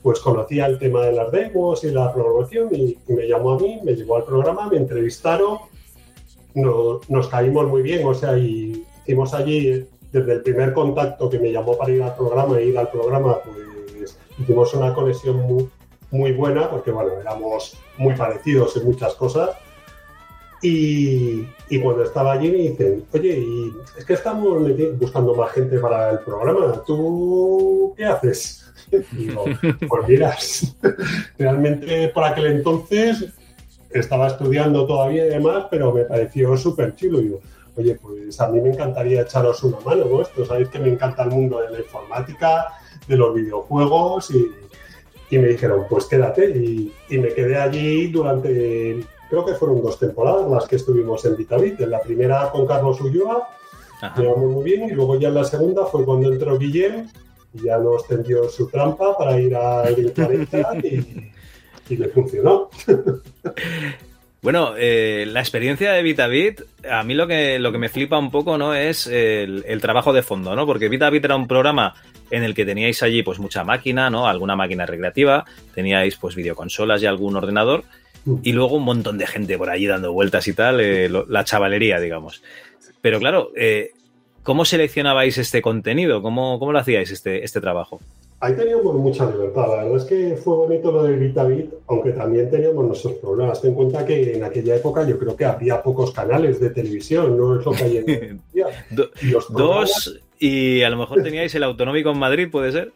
pues 0.03 0.19
conocía 0.19 0.67
el 0.67 0.79
tema 0.79 1.05
de 1.05 1.13
las 1.13 1.31
demos 1.31 1.83
y 1.83 1.91
la 1.91 2.13
programación 2.13 2.69
y, 2.73 2.97
me 3.07 3.27
llamó 3.27 3.53
a 3.53 3.59
mí, 3.59 3.79
me 3.83 3.93
llevó 3.93 4.17
al 4.17 4.23
programa, 4.23 4.69
me 4.69 4.77
entrevistaron, 4.77 5.59
nos 6.53 7.27
caímos 7.29 7.67
muy 7.67 7.81
bien, 7.81 8.05
o 8.05 8.13
sea, 8.13 8.37
y 8.37 8.85
hicimos 9.03 9.33
allí 9.33 9.85
desde 10.11 10.33
el 10.33 10.41
primer 10.41 10.73
contacto 10.73 11.29
que 11.29 11.39
me 11.39 11.51
llamó 11.51 11.77
para 11.77 11.91
ir 11.91 12.03
al 12.03 12.15
programa 12.15 12.57
e 12.59 12.65
ir 12.65 12.77
al 12.77 12.89
programa, 12.89 13.37
pues 13.43 14.17
hicimos 14.39 14.73
una 14.73 14.93
conexión 14.93 15.37
muy, 15.41 15.69
muy 16.11 16.31
buena, 16.31 16.69
porque 16.69 16.91
bueno, 16.91 17.19
éramos 17.19 17.77
muy 17.97 18.15
parecidos 18.15 18.75
en 18.77 18.85
muchas 18.85 19.13
cosas. 19.15 19.51
Y, 20.61 21.43
cuando 21.83 22.03
estaba 22.03 22.33
allí 22.33 22.49
me 22.49 22.57
dicen, 22.57 23.05
oye, 23.13 23.37
y 23.39 23.71
es 23.97 24.05
que 24.05 24.13
estamos 24.13 24.59
buscando 24.99 25.35
más 25.35 25.51
gente 25.51 25.77
para 25.77 26.11
el 26.11 26.19
programa, 26.19 26.81
¿tú 26.85 27.93
qué 27.95 28.05
haces? 28.05 28.63
Y 28.89 29.25
digo, 29.25 29.43
pues 29.89 30.07
miras, 30.07 30.77
realmente 31.37 32.07
por 32.07 32.23
aquel 32.23 32.45
entonces 32.45 33.33
estaba 33.89 34.27
estudiando 34.27 34.85
todavía 34.85 35.25
y 35.25 35.29
demás, 35.29 35.65
pero 35.69 35.91
me 35.91 36.05
pareció 36.05 36.55
súper 36.55 36.95
chulo. 36.95 37.19
Y 37.19 37.23
digo, 37.23 37.41
oye, 37.75 37.95
pues 37.95 38.39
a 38.39 38.47
mí 38.47 38.61
me 38.61 38.69
encantaría 38.69 39.21
echaros 39.21 39.63
una 39.63 39.79
mano, 39.81 40.05
¿no? 40.05 40.21
Esto, 40.21 40.45
sabéis 40.45 40.69
que 40.69 40.79
me 40.79 40.89
encanta 40.89 41.23
el 41.23 41.31
mundo 41.31 41.59
de 41.59 41.69
la 41.69 41.79
informática, 41.79 42.67
de 43.07 43.17
los 43.17 43.33
videojuegos 43.33 44.31
y, 44.31 44.47
y 45.29 45.37
me 45.37 45.47
dijeron, 45.47 45.85
pues 45.89 46.05
quédate. 46.05 46.49
Y, 46.49 46.93
y, 47.09 47.17
me 47.17 47.29
quedé 47.29 47.57
allí 47.57 48.07
durante, 48.07 49.03
creo 49.29 49.45
que 49.45 49.53
fueron 49.53 49.81
dos 49.81 49.99
temporadas 49.99 50.49
las 50.49 50.67
que 50.67 50.77
estuvimos 50.77 51.25
en 51.25 51.35
Vitavit. 51.35 51.79
En 51.81 51.91
la 51.91 52.01
primera 52.01 52.49
con 52.51 52.65
Carlos 52.65 53.01
Ulloa, 53.01 53.49
llevamos 54.15 54.51
muy 54.51 54.63
bien, 54.63 54.89
y 54.89 54.91
luego 54.91 55.19
ya 55.19 55.29
en 55.29 55.35
la 55.35 55.43
segunda 55.43 55.85
fue 55.85 56.05
cuando 56.05 56.31
entró 56.31 56.57
Guillem 56.57 57.09
y 57.53 57.63
ya 57.63 57.77
nos 57.77 58.07
tendió 58.07 58.47
su 58.49 58.67
trampa 58.67 59.17
para 59.17 59.39
ir 59.39 59.55
a 59.55 59.83
40 60.15 60.77
y, 60.83 61.31
y 61.89 61.97
le 61.97 62.09
funcionó. 62.09 62.69
Bueno, 64.47 64.75
eh, 64.77 65.25
la 65.27 65.41
experiencia 65.41 65.91
de 65.91 66.01
VitaBit, 66.01 66.61
a 66.89 67.03
mí 67.03 67.15
lo 67.15 67.27
que, 67.27 67.59
lo 67.59 67.73
que 67.73 67.77
me 67.77 67.89
flipa 67.89 68.17
un 68.17 68.31
poco, 68.31 68.57
¿no? 68.57 68.73
Es 68.73 69.05
el, 69.05 69.65
el, 69.67 69.81
trabajo 69.81 70.13
de 70.13 70.23
fondo, 70.23 70.55
¿no? 70.55 70.65
Porque 70.65 70.87
VitaBit 70.87 71.25
era 71.25 71.35
un 71.35 71.49
programa 71.49 71.95
en 72.31 72.43
el 72.45 72.55
que 72.55 72.63
teníais 72.63 73.03
allí, 73.03 73.23
pues, 73.23 73.39
mucha 73.39 73.65
máquina, 73.65 74.09
¿no? 74.09 74.25
Alguna 74.25 74.55
máquina 74.55 74.85
recreativa, 74.85 75.43
teníais, 75.75 76.15
pues, 76.15 76.35
videoconsolas 76.35 77.03
y 77.03 77.07
algún 77.07 77.35
ordenador, 77.35 77.83
y 78.41 78.53
luego 78.53 78.77
un 78.77 78.85
montón 78.85 79.17
de 79.17 79.27
gente 79.27 79.57
por 79.57 79.69
allí 79.69 79.85
dando 79.85 80.13
vueltas 80.13 80.47
y 80.47 80.53
tal, 80.53 80.79
eh, 80.79 81.09
lo, 81.09 81.25
la 81.25 81.43
chavalería, 81.43 81.99
digamos. 81.99 82.41
Pero 83.01 83.19
claro, 83.19 83.51
eh, 83.57 83.91
¿cómo 84.43 84.63
seleccionabais 84.63 85.37
este 85.37 85.61
contenido? 85.61 86.21
¿Cómo, 86.21 86.57
cómo 86.57 86.71
lo 86.71 86.79
hacíais 86.79 87.11
este, 87.11 87.43
este 87.43 87.59
trabajo? 87.59 87.99
Ahí 88.39 88.55
teníamos 88.55 88.93
mucha 88.95 89.29
libertad. 89.29 89.67
La 89.67 89.83
verdad 89.83 89.97
es 89.97 90.03
que 90.03 90.37
fue 90.37 90.55
bonito 90.55 90.91
lo 90.91 91.03
de 91.03 91.15
VitaBit, 91.15 91.73
aunque 91.87 92.11
también 92.11 92.51
teníamos 92.51 92.85
nuestros 92.85 93.13
problemas. 93.13 93.61
Ten 93.61 93.71
en 93.71 93.75
cuenta 93.75 94.05
que 94.05 94.35
en 94.35 94.43
aquella 94.43 94.75
época 94.75 95.07
yo 95.07 95.17
creo 95.17 95.35
que 95.35 95.45
había 95.45 95.81
pocos 95.81 96.11
canales 96.11 96.59
de 96.59 96.69
televisión, 96.69 97.35
no 97.35 97.59
es 97.59 97.65
lo 97.65 97.71
que 97.71 97.83
hay 97.83 97.97
en 97.97 98.41
día. 98.53 98.67
y 99.21 99.31
Dos, 99.49 100.21
y 100.37 100.83
a 100.83 100.89
lo 100.91 100.97
mejor 100.97 101.23
teníais 101.23 101.53
el 101.55 101.63
autonómico 101.63 102.11
en 102.11 102.19
Madrid, 102.19 102.49
¿puede 102.51 102.71
ser? 102.71 102.91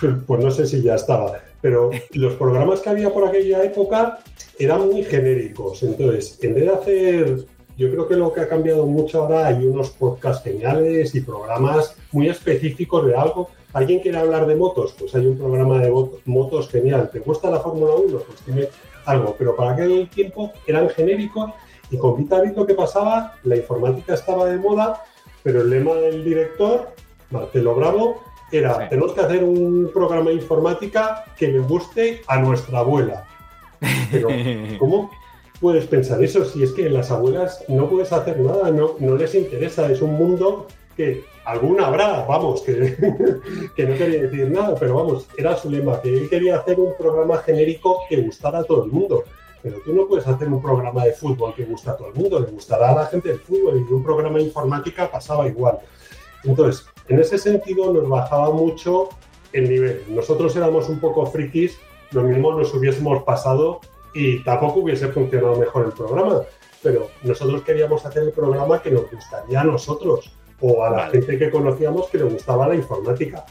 Pues 0.26 0.42
no 0.42 0.50
sé 0.50 0.66
si 0.66 0.82
ya 0.82 0.94
estaba, 0.94 1.38
pero 1.60 1.90
los 2.12 2.32
programas 2.34 2.80
que 2.80 2.90
había 2.90 3.10
por 3.10 3.28
aquella 3.28 3.62
época 3.62 4.18
eran 4.58 4.88
muy 4.88 5.04
genéricos. 5.04 5.82
Entonces, 5.82 6.38
en 6.42 6.54
vez 6.54 6.64
de 6.64 6.70
hacer 6.70 7.46
yo 7.76 7.90
creo 7.90 8.06
que 8.06 8.16
lo 8.16 8.32
que 8.32 8.40
ha 8.40 8.48
cambiado 8.48 8.86
mucho 8.86 9.22
ahora 9.22 9.46
hay 9.46 9.64
unos 9.66 9.90
podcasts 9.90 10.44
geniales 10.44 11.14
y 11.14 11.20
programas 11.20 11.96
muy 12.12 12.28
específicos 12.28 13.06
de 13.06 13.16
algo. 13.16 13.50
¿Alguien 13.72 14.00
quiere 14.00 14.18
hablar 14.18 14.46
de 14.46 14.54
motos? 14.54 14.94
Pues 14.98 15.14
hay 15.14 15.26
un 15.26 15.38
programa 15.38 15.78
de 15.78 15.90
motos 16.26 16.68
genial. 16.68 17.10
¿Te 17.10 17.20
gusta 17.20 17.50
la 17.50 17.60
Fórmula 17.60 17.94
1? 17.94 18.18
Pues 18.18 18.40
tiene 18.40 18.68
algo. 19.06 19.34
Pero 19.38 19.56
para 19.56 19.72
aquel 19.72 20.08
tiempo 20.10 20.52
eran 20.66 20.88
genéricos 20.90 21.50
y 21.90 21.98
con 21.98 22.16
VitaBit 22.16 22.56
lo 22.56 22.66
que 22.66 22.74
pasaba, 22.74 23.34
la 23.44 23.56
informática 23.56 24.14
estaba 24.14 24.46
de 24.46 24.56
moda, 24.56 25.04
pero 25.42 25.60
el 25.60 25.70
lema 25.70 25.94
del 25.94 26.24
director, 26.24 26.88
Marcelo 27.30 27.74
Bravo, 27.74 28.22
era, 28.50 28.74
sí. 28.74 28.82
tenemos 28.90 29.12
que 29.12 29.20
hacer 29.20 29.44
un 29.44 29.90
programa 29.92 30.30
de 30.30 30.36
informática 30.36 31.24
que 31.36 31.48
le 31.48 31.58
guste 31.58 32.22
a 32.26 32.38
nuestra 32.38 32.78
abuela. 32.78 33.26
Pero, 34.10 34.28
¿cómo 34.78 35.10
puedes 35.60 35.86
pensar 35.86 36.22
eso? 36.22 36.44
Si 36.46 36.62
es 36.62 36.72
que 36.72 36.88
las 36.88 37.10
abuelas 37.10 37.62
no 37.68 37.88
puedes 37.88 38.10
hacer 38.12 38.40
nada, 38.40 38.70
no, 38.70 38.96
no 38.98 39.16
les 39.16 39.34
interesa, 39.34 39.90
es 39.90 40.00
un 40.00 40.14
mundo 40.14 40.68
que 40.96 41.24
alguna 41.44 41.86
habrá, 41.86 42.24
vamos, 42.24 42.62
que, 42.62 42.72
que, 43.76 43.84
no 43.84 43.96
quería 43.96 44.22
decir 44.22 44.50
nada, 44.50 44.74
pero 44.78 44.94
vamos, 44.94 45.26
era 45.36 45.56
su 45.56 45.70
lema, 45.70 46.00
que 46.00 46.08
él 46.08 46.28
quería 46.28 46.58
hacer 46.58 46.78
un 46.78 46.94
programa 46.96 47.38
genérico 47.38 48.00
que 48.08 48.20
gustara 48.22 48.60
a 48.60 48.64
todo 48.64 48.84
el 48.84 48.90
mundo. 48.90 49.24
Pero 49.62 49.78
tú 49.84 49.94
no 49.94 50.06
puedes 50.06 50.26
hacer 50.26 50.48
un 50.48 50.60
programa 50.60 51.04
de 51.04 51.12
fútbol 51.12 51.54
que 51.54 51.64
gusta 51.64 51.92
a 51.92 51.96
todo 51.96 52.08
el 52.08 52.14
mundo, 52.14 52.40
le 52.40 52.46
gustará 52.46 52.90
a 52.90 52.94
la 52.94 53.06
gente 53.06 53.30
el 53.30 53.38
fútbol 53.38 53.86
y 53.88 53.92
un 53.92 54.02
programa 54.02 54.38
de 54.38 54.44
informática 54.44 55.08
pasaba 55.10 55.46
igual. 55.46 55.78
Entonces, 56.42 56.84
en 57.08 57.20
ese 57.20 57.38
sentido 57.38 57.92
nos 57.92 58.08
bajaba 58.08 58.50
mucho 58.50 59.10
el 59.52 59.68
nivel. 59.68 60.02
Nosotros 60.08 60.56
éramos 60.56 60.88
un 60.88 60.98
poco 60.98 61.26
frikis, 61.26 61.78
lo 62.10 62.22
mismo 62.22 62.52
nos 62.58 62.74
hubiésemos 62.74 63.22
pasado 63.22 63.80
y 64.14 64.42
tampoco 64.42 64.80
hubiese 64.80 65.08
funcionado 65.08 65.56
mejor 65.56 65.86
el 65.86 65.92
programa. 65.92 66.42
Pero 66.82 67.08
nosotros 67.22 67.62
queríamos 67.62 68.04
hacer 68.04 68.24
el 68.24 68.32
programa 68.32 68.82
que 68.82 68.90
nos 68.90 69.08
gustaría 69.08 69.60
a 69.60 69.64
nosotros 69.64 70.32
o 70.62 70.84
a 70.84 70.90
la 70.90 70.96
vale. 70.96 71.12
gente 71.12 71.38
que 71.38 71.50
conocíamos 71.50 72.08
que 72.08 72.18
le 72.18 72.24
gustaba 72.24 72.68
la 72.68 72.74
informática. 72.74 73.44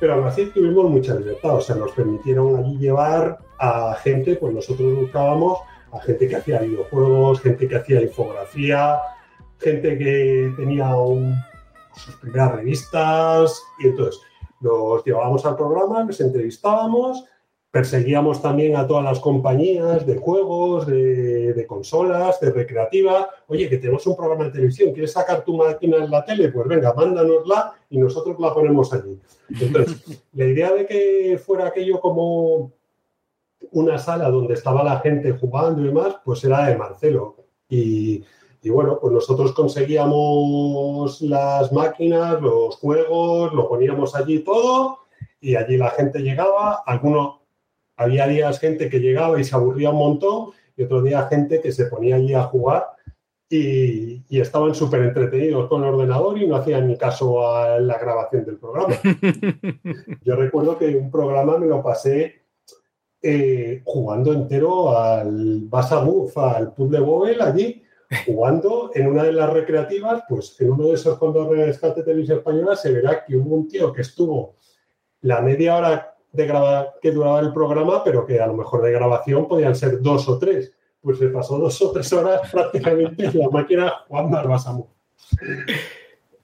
Pero 0.00 0.14
aún 0.14 0.26
así 0.26 0.46
tuvimos 0.46 0.90
mucha 0.90 1.14
libertad, 1.14 1.56
o 1.56 1.60
sea, 1.60 1.76
nos 1.76 1.92
permitieron 1.92 2.56
allí 2.56 2.78
llevar 2.78 3.38
a 3.58 3.94
gente, 4.02 4.36
pues 4.36 4.54
nosotros 4.54 4.94
buscábamos 4.96 5.58
a 5.92 6.00
gente 6.00 6.28
que 6.28 6.36
hacía 6.36 6.60
videojuegos, 6.60 7.40
gente 7.40 7.66
que 7.66 7.76
hacía 7.76 8.02
infografía, 8.02 8.98
gente 9.58 9.98
que 9.98 10.52
tenía 10.56 10.94
un, 10.96 11.34
sus 11.94 12.14
primeras 12.16 12.52
revistas, 12.56 13.62
y 13.80 13.88
entonces 13.88 14.20
los 14.60 15.04
llevábamos 15.04 15.44
al 15.46 15.56
programa, 15.56 16.04
les 16.04 16.20
entrevistábamos, 16.20 17.24
perseguíamos 17.70 18.40
también 18.40 18.76
a 18.76 18.86
todas 18.86 19.04
las 19.04 19.20
compañías 19.20 20.06
de 20.06 20.16
juegos, 20.16 20.86
de, 20.86 21.64
consolas, 21.68 22.40
de 22.40 22.50
recreativa. 22.50 23.28
Oye, 23.46 23.68
que 23.68 23.78
tenemos 23.78 24.06
un 24.06 24.16
programa 24.16 24.44
de 24.44 24.52
televisión, 24.52 24.92
¿quieres 24.92 25.12
sacar 25.12 25.44
tu 25.44 25.56
máquina 25.56 25.98
en 25.98 26.10
la 26.10 26.24
tele? 26.24 26.48
Pues 26.48 26.66
venga, 26.66 26.94
mándanosla 26.94 27.74
y 27.90 27.98
nosotros 27.98 28.36
la 28.40 28.54
ponemos 28.54 28.92
allí. 28.92 29.18
Entonces, 29.60 30.22
la 30.32 30.44
idea 30.46 30.72
de 30.72 30.86
que 30.86 31.40
fuera 31.44 31.66
aquello 31.66 32.00
como 32.00 32.72
una 33.72 33.98
sala 33.98 34.30
donde 34.30 34.54
estaba 34.54 34.82
la 34.82 35.00
gente 35.00 35.32
jugando 35.32 35.82
y 35.82 35.86
demás, 35.86 36.16
pues 36.24 36.42
era 36.44 36.66
de 36.66 36.76
Marcelo. 36.76 37.36
Y, 37.68 38.24
y 38.62 38.70
bueno, 38.70 38.98
pues 38.98 39.12
nosotros 39.12 39.52
conseguíamos 39.52 41.20
las 41.20 41.70
máquinas, 41.70 42.40
los 42.40 42.76
juegos, 42.76 43.52
lo 43.52 43.68
poníamos 43.68 44.14
allí 44.14 44.38
todo 44.38 45.00
y 45.40 45.54
allí 45.54 45.76
la 45.76 45.90
gente 45.90 46.20
llegaba, 46.20 46.82
algunos 46.86 47.37
había 47.98 48.26
días 48.26 48.58
gente 48.58 48.88
que 48.88 49.00
llegaba 49.00 49.38
y 49.38 49.44
se 49.44 49.54
aburría 49.54 49.90
un 49.90 49.98
montón 49.98 50.50
y 50.76 50.84
otros 50.84 51.04
días 51.04 51.28
gente 51.28 51.60
que 51.60 51.72
se 51.72 51.86
ponía 51.86 52.16
allí 52.16 52.32
a 52.32 52.44
jugar 52.44 52.86
y, 53.50 54.22
y 54.28 54.40
estaban 54.40 54.74
súper 54.74 55.02
entretenidos 55.02 55.68
con 55.68 55.82
el 55.82 55.94
ordenador 55.94 56.38
y 56.38 56.46
no 56.46 56.56
hacían 56.56 56.86
ni 56.86 56.96
caso 56.96 57.46
a 57.46 57.80
la 57.80 57.98
grabación 57.98 58.44
del 58.44 58.58
programa. 58.58 58.94
Yo 60.22 60.36
recuerdo 60.36 60.78
que 60.78 60.94
un 60.94 61.10
programa 61.10 61.58
me 61.58 61.66
lo 61.66 61.82
pasé 61.82 62.42
eh, 63.20 63.82
jugando 63.84 64.32
entero 64.32 64.96
al 64.96 65.62
Basa 65.62 66.00
Move, 66.00 66.30
al 66.36 66.72
puzzle 66.72 67.00
Bobel 67.00 67.40
allí, 67.40 67.82
jugando 68.26 68.92
en 68.94 69.08
una 69.08 69.24
de 69.24 69.32
las 69.32 69.52
recreativas, 69.52 70.22
pues 70.28 70.54
en 70.60 70.70
uno 70.70 70.86
de 70.86 70.94
esos 70.94 71.18
fondos 71.18 71.50
de 71.50 71.66
rescate 71.66 72.04
televisión 72.04 72.38
española 72.38 72.76
se 72.76 72.92
verá 72.92 73.24
que 73.24 73.36
hubo 73.36 73.56
un 73.56 73.66
tío 73.66 73.92
que 73.92 74.02
estuvo 74.02 74.54
la 75.22 75.40
media 75.40 75.76
hora 75.76 76.17
de 76.32 76.46
grabar 76.46 76.94
que 77.00 77.12
duraba 77.12 77.40
el 77.40 77.52
programa, 77.52 78.02
pero 78.04 78.26
que 78.26 78.40
a 78.40 78.46
lo 78.46 78.54
mejor 78.54 78.82
de 78.82 78.92
grabación 78.92 79.48
podían 79.48 79.74
ser 79.74 80.00
dos 80.00 80.28
o 80.28 80.38
tres. 80.38 80.72
Pues 81.00 81.18
se 81.18 81.28
pasó 81.28 81.58
dos 81.58 81.80
o 81.82 81.92
tres 81.92 82.12
horas 82.12 82.40
prácticamente 82.52 83.26
en 83.26 83.38
la 83.38 83.48
máquina 83.48 83.92
jugando 84.08 84.38
al 84.38 84.48
Basamove. 84.48 84.88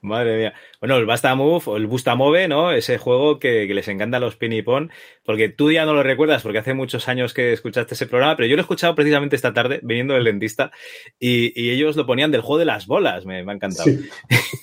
Madre 0.05 0.37
mía. 0.37 0.53
Bueno, 0.79 0.97
el 0.97 1.05
Basta 1.05 1.33
Move 1.33 1.63
o 1.65 1.77
el 1.77 1.87
Busta 1.87 2.15
Move, 2.15 2.47
¿no? 2.47 2.71
Ese 2.71 2.99
juego 2.99 3.39
que, 3.39 3.65
que, 3.67 3.73
les 3.73 3.87
encanta 3.87 4.17
a 4.17 4.19
los 4.19 4.35
Pinipon, 4.35 4.91
porque 5.23 5.49
tú 5.49 5.71
ya 5.71 5.85
no 5.85 5.93
lo 5.93 6.03
recuerdas 6.03 6.43
porque 6.43 6.59
hace 6.59 6.75
muchos 6.75 7.07
años 7.07 7.33
que 7.33 7.53
escuchaste 7.53 7.95
ese 7.95 8.05
programa, 8.05 8.35
pero 8.35 8.47
yo 8.47 8.55
lo 8.55 8.61
he 8.61 8.63
escuchado 8.63 8.93
precisamente 8.93 9.35
esta 9.35 9.53
tarde 9.53 9.79
viniendo 9.81 10.13
del 10.13 10.25
dentista 10.25 10.71
y, 11.19 11.59
y 11.59 11.71
ellos 11.71 11.95
lo 11.95 12.05
ponían 12.05 12.31
del 12.31 12.41
juego 12.41 12.59
de 12.59 12.65
las 12.65 12.85
bolas, 12.85 13.25
me, 13.25 13.43
me 13.43 13.51
ha 13.51 13.55
encantado. 13.55 13.89
Sí. 13.89 14.07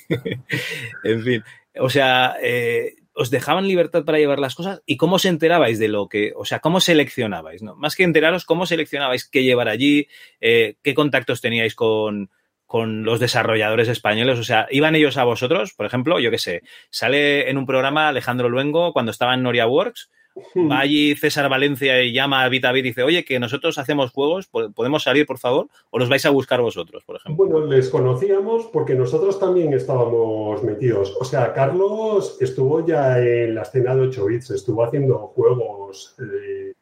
en 1.04 1.22
fin, 1.22 1.44
o 1.78 1.90
sea, 1.90 2.36
eh, 2.40 2.94
os 3.14 3.30
dejaban 3.30 3.68
libertad 3.68 4.04
para 4.04 4.18
llevar 4.18 4.38
las 4.38 4.54
cosas 4.54 4.82
y 4.86 4.96
cómo 4.96 5.18
se 5.18 5.28
enterabais 5.28 5.78
de 5.78 5.88
lo 5.88 6.08
que, 6.08 6.32
o 6.36 6.44
sea, 6.44 6.60
cómo 6.60 6.80
seleccionabais, 6.80 7.62
¿no? 7.62 7.76
Más 7.76 7.96
que 7.96 8.04
enteraros, 8.04 8.44
cómo 8.44 8.66
seleccionabais 8.66 9.28
qué 9.28 9.42
llevar 9.42 9.68
allí, 9.68 10.08
eh, 10.40 10.76
qué 10.82 10.94
contactos 10.94 11.40
teníais 11.40 11.74
con, 11.74 12.30
con 12.66 13.04
los 13.04 13.20
desarrolladores 13.20 13.88
españoles, 13.88 14.38
o 14.38 14.44
sea, 14.44 14.66
iban 14.70 14.94
ellos 14.94 15.18
a 15.18 15.24
vosotros, 15.24 15.74
por 15.74 15.84
ejemplo, 15.84 16.18
yo 16.20 16.30
qué 16.30 16.38
sé, 16.38 16.62
sale 16.90 17.50
en 17.50 17.58
un 17.58 17.66
programa 17.66 18.08
Alejandro 18.08 18.48
Luengo 18.48 18.92
cuando 18.92 19.10
estaba 19.10 19.34
en 19.34 19.42
Noria 19.42 19.66
Works, 19.66 20.10
va 20.56 20.80
allí 20.80 21.14
César 21.14 21.48
Valencia 21.48 22.02
y 22.02 22.12
llama 22.12 22.44
a 22.44 22.48
VitaBit 22.48 22.84
y 22.84 22.88
dice, 22.88 23.02
oye, 23.02 23.24
que 23.24 23.38
nosotros 23.38 23.78
hacemos 23.78 24.10
juegos, 24.10 24.48
¿podemos 24.48 25.02
salir, 25.02 25.26
por 25.26 25.38
favor? 25.38 25.68
¿O 25.90 25.98
los 25.98 26.08
vais 26.08 26.24
a 26.26 26.30
buscar 26.30 26.60
vosotros, 26.60 27.04
por 27.04 27.16
ejemplo? 27.16 27.44
Bueno, 27.44 27.66
les 27.66 27.88
conocíamos 27.88 28.66
porque 28.66 28.94
nosotros 28.94 29.38
también 29.38 29.72
estábamos 29.72 30.62
metidos. 30.62 31.16
O 31.20 31.24
sea, 31.24 31.52
Carlos 31.52 32.38
estuvo 32.40 32.84
ya 32.86 33.18
en 33.18 33.54
la 33.54 33.62
escena 33.62 33.94
de 33.94 34.02
8 34.02 34.26
bits, 34.26 34.50
estuvo 34.50 34.84
haciendo 34.84 35.18
juegos, 35.18 36.16
eh, 36.20 36.72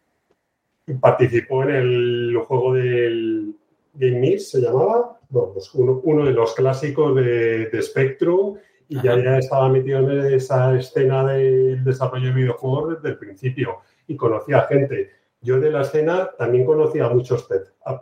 participó 1.00 1.62
en 1.64 1.70
el 1.70 2.36
juego 2.46 2.74
del 2.74 3.54
Game 3.94 4.20
Mix, 4.20 4.50
se 4.50 4.60
llamaba, 4.60 5.18
bueno, 5.28 5.52
pues 5.52 5.72
uno, 5.74 6.00
uno, 6.04 6.24
de 6.24 6.32
los 6.32 6.54
clásicos 6.54 7.14
de, 7.16 7.66
de 7.66 7.82
Spectrum 7.82 8.56
y 8.90 9.00
ya, 9.02 9.16
ya, 9.22 9.38
estaba 9.38 9.68
metido 9.68 10.00
en 10.00 10.34
esa 10.34 10.76
escena 10.76 11.24
del 11.24 11.84
desarrollo 11.84 12.26
de 12.26 12.34
videojuegos 12.34 12.96
desde 12.96 13.10
el 13.10 13.18
principio. 13.18 13.78
Y 14.08 14.16
conocía 14.16 14.62
gente. 14.62 15.10
yo 15.40 15.60
de 15.60 15.70
la 15.70 15.82
escena 15.82 16.28
también 16.36 16.64
conocía 16.66 17.06
a 17.06 17.10
muchos 17.10 17.48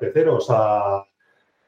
peceros, 0.00 0.46
a 0.48 1.04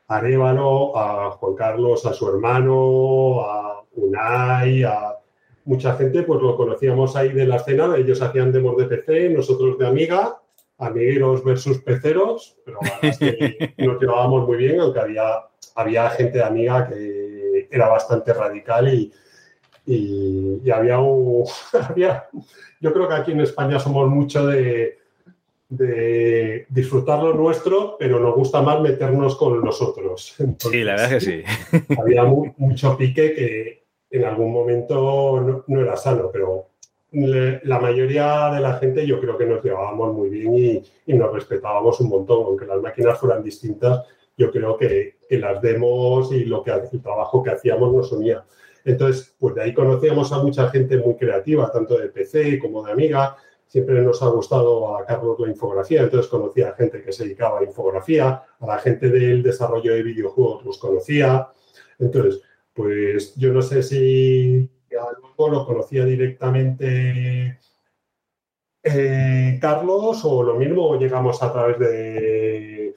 Arevalo, 0.09 0.97
a 0.97 1.33
Juan 1.33 1.55
Carlos, 1.55 2.07
a 2.07 2.15
su 2.15 2.31
hermano, 2.31 3.43
a 3.43 3.85
Unai, 3.93 4.85
a 4.85 5.19
mucha 5.67 5.95
gente, 5.97 6.23
pues 6.23 6.41
lo 6.41 6.57
conocíamos 6.57 7.15
ahí 7.15 7.35
de 7.35 7.47
la 7.47 7.57
escena, 7.57 7.95
ellos 7.99 8.23
hacían 8.23 8.51
demos 8.53 8.79
de 8.79 8.87
PC, 8.87 9.29
nosotros 9.29 9.77
de 9.77 9.87
Amiga, 9.87 10.41
amigueros 10.79 11.45
versus 11.45 11.83
peceros, 11.83 12.57
pero 12.65 12.79
es 13.03 13.19
que 13.19 13.75
nos 13.77 14.01
llevábamos 14.01 14.47
muy 14.47 14.57
bien, 14.57 14.81
aunque 14.81 15.01
había, 15.01 15.25
había 15.75 16.09
gente 16.09 16.39
de 16.39 16.45
Amiga 16.45 16.89
que 16.89 17.40
era 17.71 17.89
bastante 17.89 18.33
radical 18.33 18.93
y, 18.93 19.13
y, 19.87 20.71
había, 20.71 20.99
un, 20.99 21.45
había, 21.89 22.29
yo 22.81 22.93
creo 22.93 23.09
que 23.09 23.15
aquí 23.15 23.33
en 23.33 23.41
España 23.41 23.79
somos 23.79 24.09
mucho 24.09 24.47
de, 24.47 25.01
de 25.71 26.67
disfrutar 26.69 27.23
lo 27.23 27.33
nuestro, 27.33 27.97
pero 27.97 28.19
nos 28.19 28.35
gusta 28.35 28.61
más 28.61 28.81
meternos 28.81 29.37
con 29.37 29.61
los 29.61 29.81
otros. 29.81 30.37
sí, 30.59 30.85
la 30.85 30.93
verdad 30.93 31.13
es 31.13 31.25
que 31.25 31.31
sí. 31.31 31.95
Había 31.99 32.25
mucho 32.25 32.97
pique 32.97 33.33
que 33.33 33.85
en 34.11 34.25
algún 34.25 34.53
momento 34.53 35.65
no, 35.67 35.81
era 35.81 35.97
sano, 35.97 36.29
pero 36.33 36.67
la 37.13 37.79
mayoría 37.79 38.51
de 38.53 38.61
la 38.61 38.75
gente 38.75 39.07
yo 39.07 39.21
creo 39.21 39.39
que 39.39 39.47
nos 39.47 39.63
llevábamos 39.63 40.15
muy 40.15 40.29
bien 40.29 40.85
y, 41.07 41.13
nos 41.15 41.33
respetábamos 41.33 42.01
un 42.01 42.09
montón, 42.09 42.45
aunque 42.45 42.67
las 42.67 42.81
máquinas 42.81 43.19
fueran 43.19 43.43
distintas, 43.43 44.05
yo 44.37 44.51
creo 44.51 44.77
que, 44.77 45.17
las 45.39 45.61
demos 45.63 46.33
y 46.33 46.45
lo 46.45 46.63
que, 46.63 46.71
el 46.71 47.03
trabajo 47.03 47.43
que 47.43 47.51
hacíamos 47.51 47.93
nos 47.93 48.13
unía. 48.13 48.45
Entonces, 48.85 49.35
pues 49.39 49.55
de 49.55 49.63
ahí 49.63 49.75
conocíamos 49.75 50.33
a 50.33 50.43
mucha 50.43 50.69
gente 50.71 50.97
muy 50.99 51.17
creativa, 51.17 51.71
tanto 51.71 51.99
de 51.99 52.09
PC 52.09 52.59
como 52.59 52.83
de 52.83 52.93
Amiga. 52.93 53.37
Siempre 53.67 54.03
nos 54.03 54.23
ha 54.23 54.29
gustado 54.29 54.97
a 54.97 55.05
Carlos 55.05 55.39
la 55.39 55.49
infografía, 55.49 56.03
entonces 56.03 56.31
conocía 56.31 56.71
a 56.71 56.75
gente 56.75 57.03
que 57.03 57.13
se 57.13 57.25
dedicaba 57.25 57.61
a 57.61 57.65
infografía, 57.65 58.43
a 58.59 58.67
la 58.67 58.79
gente 58.79 59.09
del 59.09 59.43
desarrollo 59.43 59.93
de 59.95 60.03
videojuegos 60.03 60.65
los 60.65 60.79
conocía. 60.79 61.49
Entonces, 61.99 62.43
pues 62.73 63.35
yo 63.37 63.53
no 63.53 63.63
sé 63.63 63.83
si 63.83 64.69
algo 64.93 65.49
lo 65.49 65.67
conocía 65.67 66.05
directamente 66.05 67.59
eh, 68.83 69.59
Carlos 69.61 70.25
o 70.25 70.43
lo 70.43 70.55
mismo 70.55 70.97
llegamos 70.97 71.43
a 71.43 71.53
través 71.53 71.79
de, 71.79 72.95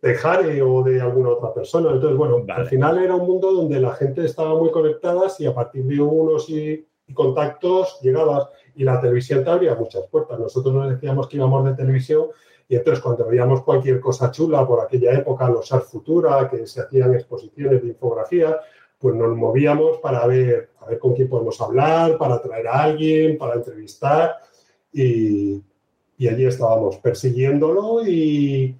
de 0.00 0.14
Jare 0.14 0.62
o 0.62 0.82
de 0.82 1.00
alguna 1.00 1.30
otra 1.30 1.52
persona. 1.52 1.90
Entonces, 1.92 2.16
bueno, 2.16 2.44
al 2.48 2.66
final 2.66 2.98
era 2.98 3.14
un 3.16 3.26
mundo 3.26 3.52
donde 3.52 3.80
la 3.80 3.94
gente 3.94 4.24
estaba 4.24 4.54
muy 4.54 4.70
conectada 4.70 5.26
y 5.38 5.46
a 5.46 5.54
partir 5.54 5.84
de 5.84 6.00
unos 6.00 6.48
y, 6.48 6.84
contactos 7.14 7.98
llegabas 8.02 8.48
y 8.76 8.84
la 8.84 9.00
televisión 9.00 9.42
te 9.42 9.48
abría 9.48 9.74
muchas 9.74 10.04
puertas. 10.10 10.38
Nosotros 10.38 10.74
nos 10.74 10.90
decíamos 10.90 11.26
que 11.26 11.38
íbamos 11.38 11.64
de 11.64 11.72
televisión 11.72 12.26
y 12.68 12.76
entonces 12.76 13.02
cuando 13.02 13.24
veíamos 13.24 13.62
cualquier 13.62 13.98
cosa 13.98 14.30
chula 14.30 14.66
por 14.66 14.84
aquella 14.84 15.14
época, 15.14 15.48
los 15.48 15.72
Art 15.72 15.84
Futura, 15.84 16.50
que 16.50 16.66
se 16.66 16.82
hacían 16.82 17.14
exposiciones 17.14 17.82
de 17.82 17.88
infografía, 17.88 18.60
pues 18.98 19.14
nos 19.14 19.34
movíamos 19.34 19.98
para 19.98 20.26
ver, 20.26 20.72
a 20.80 20.86
ver 20.86 20.98
con 20.98 21.14
quién 21.14 21.30
podemos 21.30 21.58
hablar, 21.62 22.18
para 22.18 22.42
traer 22.42 22.68
a 22.68 22.82
alguien, 22.82 23.38
para 23.38 23.54
entrevistar 23.54 24.36
y, 24.92 25.62
allí 26.20 26.44
estábamos 26.44 26.98
persiguiéndolo 26.98 28.06
y, 28.06 28.76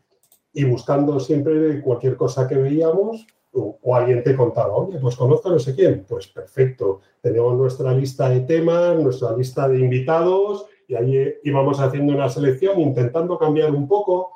buscando 0.64 1.18
siempre 1.20 1.80
cualquier 1.80 2.16
cosa 2.16 2.46
que 2.48 2.56
veíamos 2.56 3.26
o, 3.52 3.78
alguien 3.94 4.22
te 4.22 4.36
contaba, 4.36 4.74
oye, 4.74 4.98
pues 4.98 5.16
conozco 5.16 5.48
a 5.48 5.52
no 5.52 5.58
sé 5.58 5.74
quién, 5.74 6.04
pues 6.06 6.28
perfecto, 6.28 7.00
tenemos 7.20 7.56
nuestra 7.56 7.92
lista 7.92 8.28
de 8.28 8.40
temas, 8.40 8.96
nuestra 8.96 9.36
lista 9.36 9.68
de 9.68 9.80
invitados 9.80 10.66
y 10.86 10.94
ahí 10.94 11.34
íbamos 11.44 11.80
haciendo 11.80 12.12
una 12.12 12.28
selección 12.28 12.80
intentando 12.80 13.38
cambiar 13.38 13.70
un 13.72 13.88
poco 13.88 14.32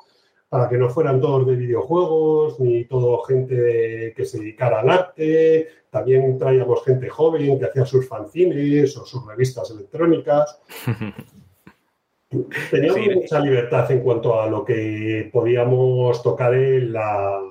para 0.49 0.69
que 0.69 0.77
no 0.77 0.89
fueran 0.89 1.19
todos 1.19 1.47
de 1.47 1.55
videojuegos, 1.55 2.59
ni 2.59 2.85
todo 2.85 3.23
gente 3.23 4.13
que 4.15 4.23
se 4.23 4.37
dedicara 4.37 4.81
al 4.81 4.89
arte. 4.91 5.67
También 5.89 6.37
traíamos 6.37 6.83
gente 6.83 7.09
joven 7.09 7.57
que 7.57 7.65
hacía 7.65 7.85
sus 7.85 8.07
fanzines 8.07 8.95
o 8.97 9.03
sus 9.03 9.25
revistas 9.25 9.71
electrónicas. 9.71 10.61
Teníamos 12.71 13.15
mucha 13.15 13.39
libertad 13.39 13.91
en 13.91 14.01
cuanto 14.01 14.39
a 14.39 14.47
lo 14.47 14.63
que 14.63 15.29
podíamos 15.31 16.21
tocar 16.23 16.53
en, 16.53 16.93
la, 16.93 17.41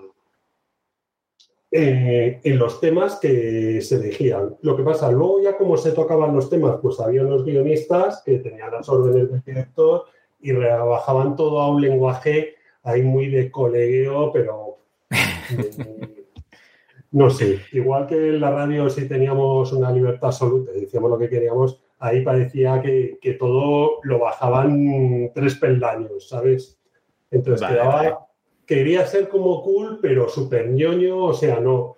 en 1.71 2.59
los 2.59 2.81
temas 2.81 3.19
que 3.21 3.81
se 3.81 3.97
elegían. 3.97 4.57
Lo 4.63 4.77
que 4.77 4.83
pasa, 4.83 5.11
luego 5.11 5.43
ya 5.43 5.57
como 5.57 5.77
se 5.77 5.93
tocaban 5.93 6.35
los 6.35 6.51
temas, 6.51 6.77
pues 6.83 7.01
había 7.01 7.23
unos 7.23 7.45
guionistas 7.45 8.23
que 8.25 8.39
tenían 8.39 8.73
las 8.73 8.89
órdenes 8.89 9.31
del 9.31 9.43
director 9.43 10.05
y 10.41 10.53
rebajaban 10.53 11.37
todo 11.37 11.61
a 11.61 11.71
un 11.71 11.81
lenguaje 11.81 12.57
hay 12.83 13.03
muy 13.03 13.29
de 13.29 13.51
colegueo, 13.51 14.33
pero 14.33 14.79
no 17.13 17.31
sé, 17.31 17.61
igual 17.73 18.07
que 18.07 18.17
en 18.17 18.41
la 18.41 18.51
radio 18.51 18.91
sí 18.91 19.07
teníamos 19.07 19.73
una 19.73 19.93
libertad 19.93 20.29
absoluta 20.29 20.73
decíamos 20.73 21.11
lo 21.11 21.19
que 21.19 21.29
queríamos, 21.29 21.81
ahí 22.03 22.23
parecía 22.23 22.83
que, 22.83 23.37
todo 23.39 24.01
lo 24.03 24.19
bajaban 24.19 25.31
tres 25.35 25.55
peldaños, 25.55 26.29
¿sabes? 26.29 26.79
Entonces 27.31 27.67
quedaba, 27.67 28.27
quería 28.67 29.07
ser 29.07 29.29
como 29.29 29.63
cool, 29.63 30.01
pero 30.03 30.29
súper 30.29 30.69
ñoño, 30.69 31.27
o 31.27 31.33
sea, 31.33 31.61
no. 31.61 31.97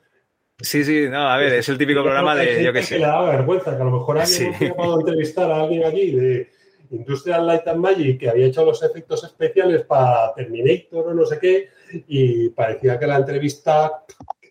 Sí, 0.61 0.85
sí, 0.85 1.07
no, 1.09 1.27
a 1.29 1.39
ver, 1.39 1.55
es 1.55 1.69
el 1.71 1.79
típico 1.79 2.03
programa 2.03 2.37
de, 2.37 2.63
yo 2.63 2.73
qué 2.73 2.83
sé. 2.83 2.97
Que 2.97 3.01
le 3.01 3.07
daba 3.07 3.31
vergüenza, 3.31 3.75
que 3.75 3.83
a 3.83 3.87
lo 3.87 3.93
mejor 3.93 4.19
alguien 4.19 4.55
sí. 4.59 4.73
no 4.77 5.01
entrevistar 5.01 5.51
a 5.51 5.63
alguien 5.63 5.85
aquí 5.85 6.11
de 6.13 6.49
Industrial 6.91 7.47
Light 7.47 7.67
and 7.67 7.81
Magic, 7.81 8.21
que 8.21 8.29
había 8.29 8.47
hecho 8.47 8.65
los 8.65 8.83
efectos 8.83 9.25
especiales 9.25 9.85
para 9.85 10.35
Terminator 10.35 11.09
o 11.09 11.15
no 11.15 11.25
sé 11.25 11.39
qué, 11.39 11.69
y 12.07 12.51
parecía 12.51 12.99
que 12.99 13.07
la 13.07 13.17
entrevista, 13.17 14.05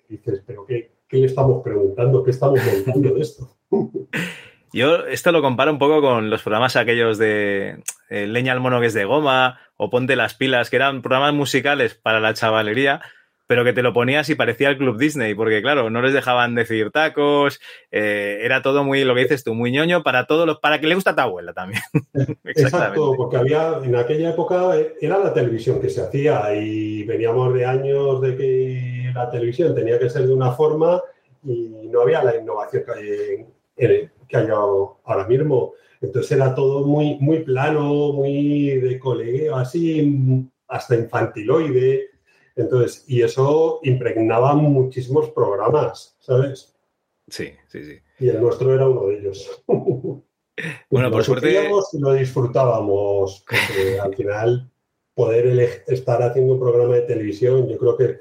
dices, 0.09 0.41
pero 0.45 0.65
qué, 0.65 0.91
le 1.11 1.25
estamos 1.25 1.63
preguntando? 1.63 2.23
¿Qué 2.23 2.31
estamos 2.31 2.59
montando 2.65 3.13
de 3.13 3.21
esto? 3.21 3.55
Yo 4.74 5.05
esto 5.05 5.32
lo 5.32 5.43
comparo 5.43 5.71
un 5.71 5.78
poco 5.78 6.01
con 6.01 6.32
los 6.32 6.41
programas 6.41 6.76
aquellos 6.76 7.19
de 7.19 7.84
eh, 8.09 8.26
Leña 8.26 8.53
al 8.53 8.59
mono 8.59 8.82
que 8.82 8.88
es 8.88 8.93
de 8.95 9.05
goma 9.05 9.59
o 9.78 9.91
Ponte 9.91 10.15
las 10.15 10.34
pilas, 10.34 10.71
que 10.71 10.78
eran 10.78 11.03
programas 11.03 11.34
musicales 11.36 11.93
para 11.93 12.19
la 12.19 12.34
chavalería, 12.34 13.01
pero 13.45 13.63
que 13.63 13.74
te 13.74 13.84
lo 13.84 13.93
ponías 13.93 14.30
y 14.30 14.36
parecía 14.36 14.69
el 14.69 14.78
Club 14.78 14.97
Disney, 14.97 15.36
porque 15.36 15.61
claro, 15.61 15.91
no 15.91 16.01
les 16.01 16.11
dejaban 16.11 16.55
decir 16.55 16.89
tacos, 16.89 17.59
eh, 17.91 18.39
era 18.41 18.63
todo 18.63 18.84
muy, 18.84 19.03
lo 19.03 19.13
que 19.13 19.21
dices 19.21 19.43
tú, 19.43 19.53
muy 19.53 19.71
ñoño 19.71 20.01
para 20.01 20.26
todos 20.26 20.47
los, 20.47 20.59
para 20.59 20.80
que 20.80 20.88
le 20.88 20.95
gusta 20.95 21.11
a 21.11 21.15
tu 21.15 21.21
abuela 21.21 21.53
también. 21.53 21.84
Exacto, 22.43 23.13
porque 23.15 23.38
había, 23.38 23.80
en 23.84 23.95
aquella 23.95 24.32
época 24.32 24.76
eh, 24.76 24.95
era 24.99 25.19
la 25.19 25.34
televisión 25.34 25.80
que 25.80 25.89
se 25.89 26.01
hacía 26.01 26.51
y 26.55 27.03
veníamos 27.03 27.53
de 27.53 27.65
años 27.65 28.21
de 28.21 28.36
que 28.36 29.11
la 29.13 29.30
televisión 29.30 29.76
tenía 29.76 29.99
que 29.99 30.09
ser 30.09 30.26
de 30.26 30.34
una 30.34 30.51
forma 30.51 30.99
y 31.43 31.89
no 31.89 32.01
había 32.01 32.24
la 32.24 32.36
innovación 32.38 32.84
que 32.86 32.91
hay, 33.86 34.09
que 34.28 34.38
hay 34.38 34.47
ahora 34.49 35.28
mismo. 35.28 35.74
Entonces 36.01 36.32
era 36.34 36.53
todo 36.53 36.86
muy, 36.86 37.17
muy 37.19 37.39
plano, 37.39 38.13
muy 38.13 38.69
de 38.80 38.99
colegio, 38.99 39.55
así, 39.55 40.49
hasta 40.67 40.95
infantiloide 40.95 42.13
entonces, 42.55 43.03
y 43.07 43.21
eso 43.21 43.80
impregnaba 43.84 44.53
muchísimos 44.53 45.30
programas, 45.32 46.15
¿sabes? 46.19 46.76
Sí, 47.28 47.51
sí, 47.67 47.84
sí. 47.84 47.99
Y 48.19 48.30
el 48.30 48.41
nuestro 48.41 48.74
era 48.74 48.88
uno 48.88 49.07
de 49.07 49.19
ellos. 49.19 49.63
bueno, 50.89 51.11
por 51.11 51.24
suerte. 51.24 51.51
Y 51.51 51.99
lo 51.99 52.13
disfrutábamos, 52.13 53.43
porque 53.47 53.99
al 54.01 54.15
final 54.15 54.69
poder 55.15 55.84
estar 55.88 56.21
haciendo 56.21 56.53
un 56.53 56.59
programa 56.59 56.95
de 56.95 57.01
televisión, 57.01 57.67
yo 57.67 57.78
creo 57.78 57.97
que 57.97 58.17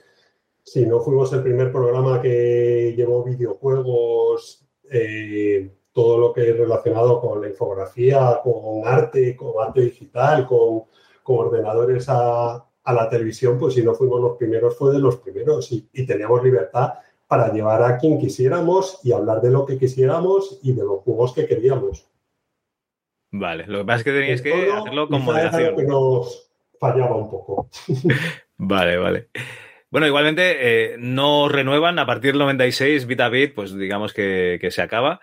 si 0.62 0.86
no 0.86 1.00
fuimos 1.00 1.32
el 1.32 1.42
primer 1.42 1.72
programa 1.72 2.22
que 2.22 2.94
llevó 2.96 3.24
videojuegos, 3.24 4.64
eh, 4.90 5.70
todo 5.92 6.18
lo 6.18 6.32
que 6.32 6.48
es 6.50 6.56
relacionado 6.56 7.20
con 7.20 7.40
la 7.40 7.48
infografía, 7.48 8.40
con 8.42 8.86
arte, 8.86 9.36
con 9.36 9.52
arte 9.62 9.82
digital, 9.82 10.46
con, 10.46 10.84
con 11.22 11.46
ordenadores 11.46 12.08
a, 12.08 12.64
a 12.84 12.92
la 12.92 13.08
televisión, 13.08 13.58
pues 13.58 13.74
si 13.74 13.82
no 13.82 13.94
fuimos 13.94 14.20
los 14.20 14.36
primeros, 14.36 14.76
fue 14.76 14.92
de 14.92 14.98
los 14.98 15.16
primeros 15.16 15.70
y, 15.70 15.82
teníamos 16.06 16.42
libertad 16.42 16.94
para 17.26 17.52
llevar 17.52 17.82
a 17.82 17.96
quien 17.96 18.18
quisiéramos 18.18 19.00
y 19.04 19.12
hablar 19.12 19.40
de 19.40 19.50
lo 19.50 19.64
que 19.64 19.78
quisiéramos 19.78 20.58
y 20.62 20.72
de 20.72 20.82
los 20.82 21.00
juegos 21.02 21.32
que 21.32 21.46
queríamos. 21.46 22.06
Vale, 23.30 23.66
lo 23.66 23.78
que 23.78 23.84
pasa 23.84 23.98
es 23.98 24.04
que 24.04 24.12
teníais 24.12 24.42
que 24.42 24.70
hacerlo 24.70 25.08
con 25.08 25.22
moderación. 25.22 25.76
Que 25.76 25.84
nos 25.84 26.52
fallaba 26.78 27.16
un 27.16 27.30
poco. 27.30 27.68
vale, 28.58 28.98
vale. 28.98 29.28
Bueno, 29.90 30.06
igualmente 30.06 30.92
eh, 30.92 30.96
no 30.98 31.48
renuevan 31.48 31.98
a 31.98 32.06
partir 32.06 32.32
del 32.32 32.40
96 32.40 33.06
bit 33.06 33.20
a 33.20 33.28
bit, 33.28 33.54
pues 33.54 33.74
digamos 33.76 34.12
que 34.12 34.58
se 34.70 34.82
acaba 34.82 35.20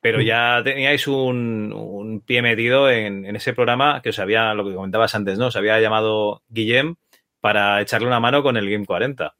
pero 0.00 0.20
ya 0.20 0.62
teníais 0.64 1.06
un, 1.06 2.22
pie 2.26 2.42
metido 2.42 2.90
en, 2.90 3.24
ese 3.36 3.52
programa 3.52 4.00
que 4.02 4.10
os 4.10 4.18
había, 4.18 4.54
lo 4.54 4.66
que 4.66 4.74
comentabas 4.74 5.14
antes, 5.14 5.38
¿no? 5.38 5.46
Os 5.48 5.56
había 5.56 5.80
llamado 5.80 6.42
Guillem 6.48 6.96
para 7.40 7.80
echarle 7.80 8.06
una 8.06 8.20
mano 8.20 8.42
con 8.42 8.56
el 8.56 8.70
Game 8.70 8.86
40. 8.86 9.34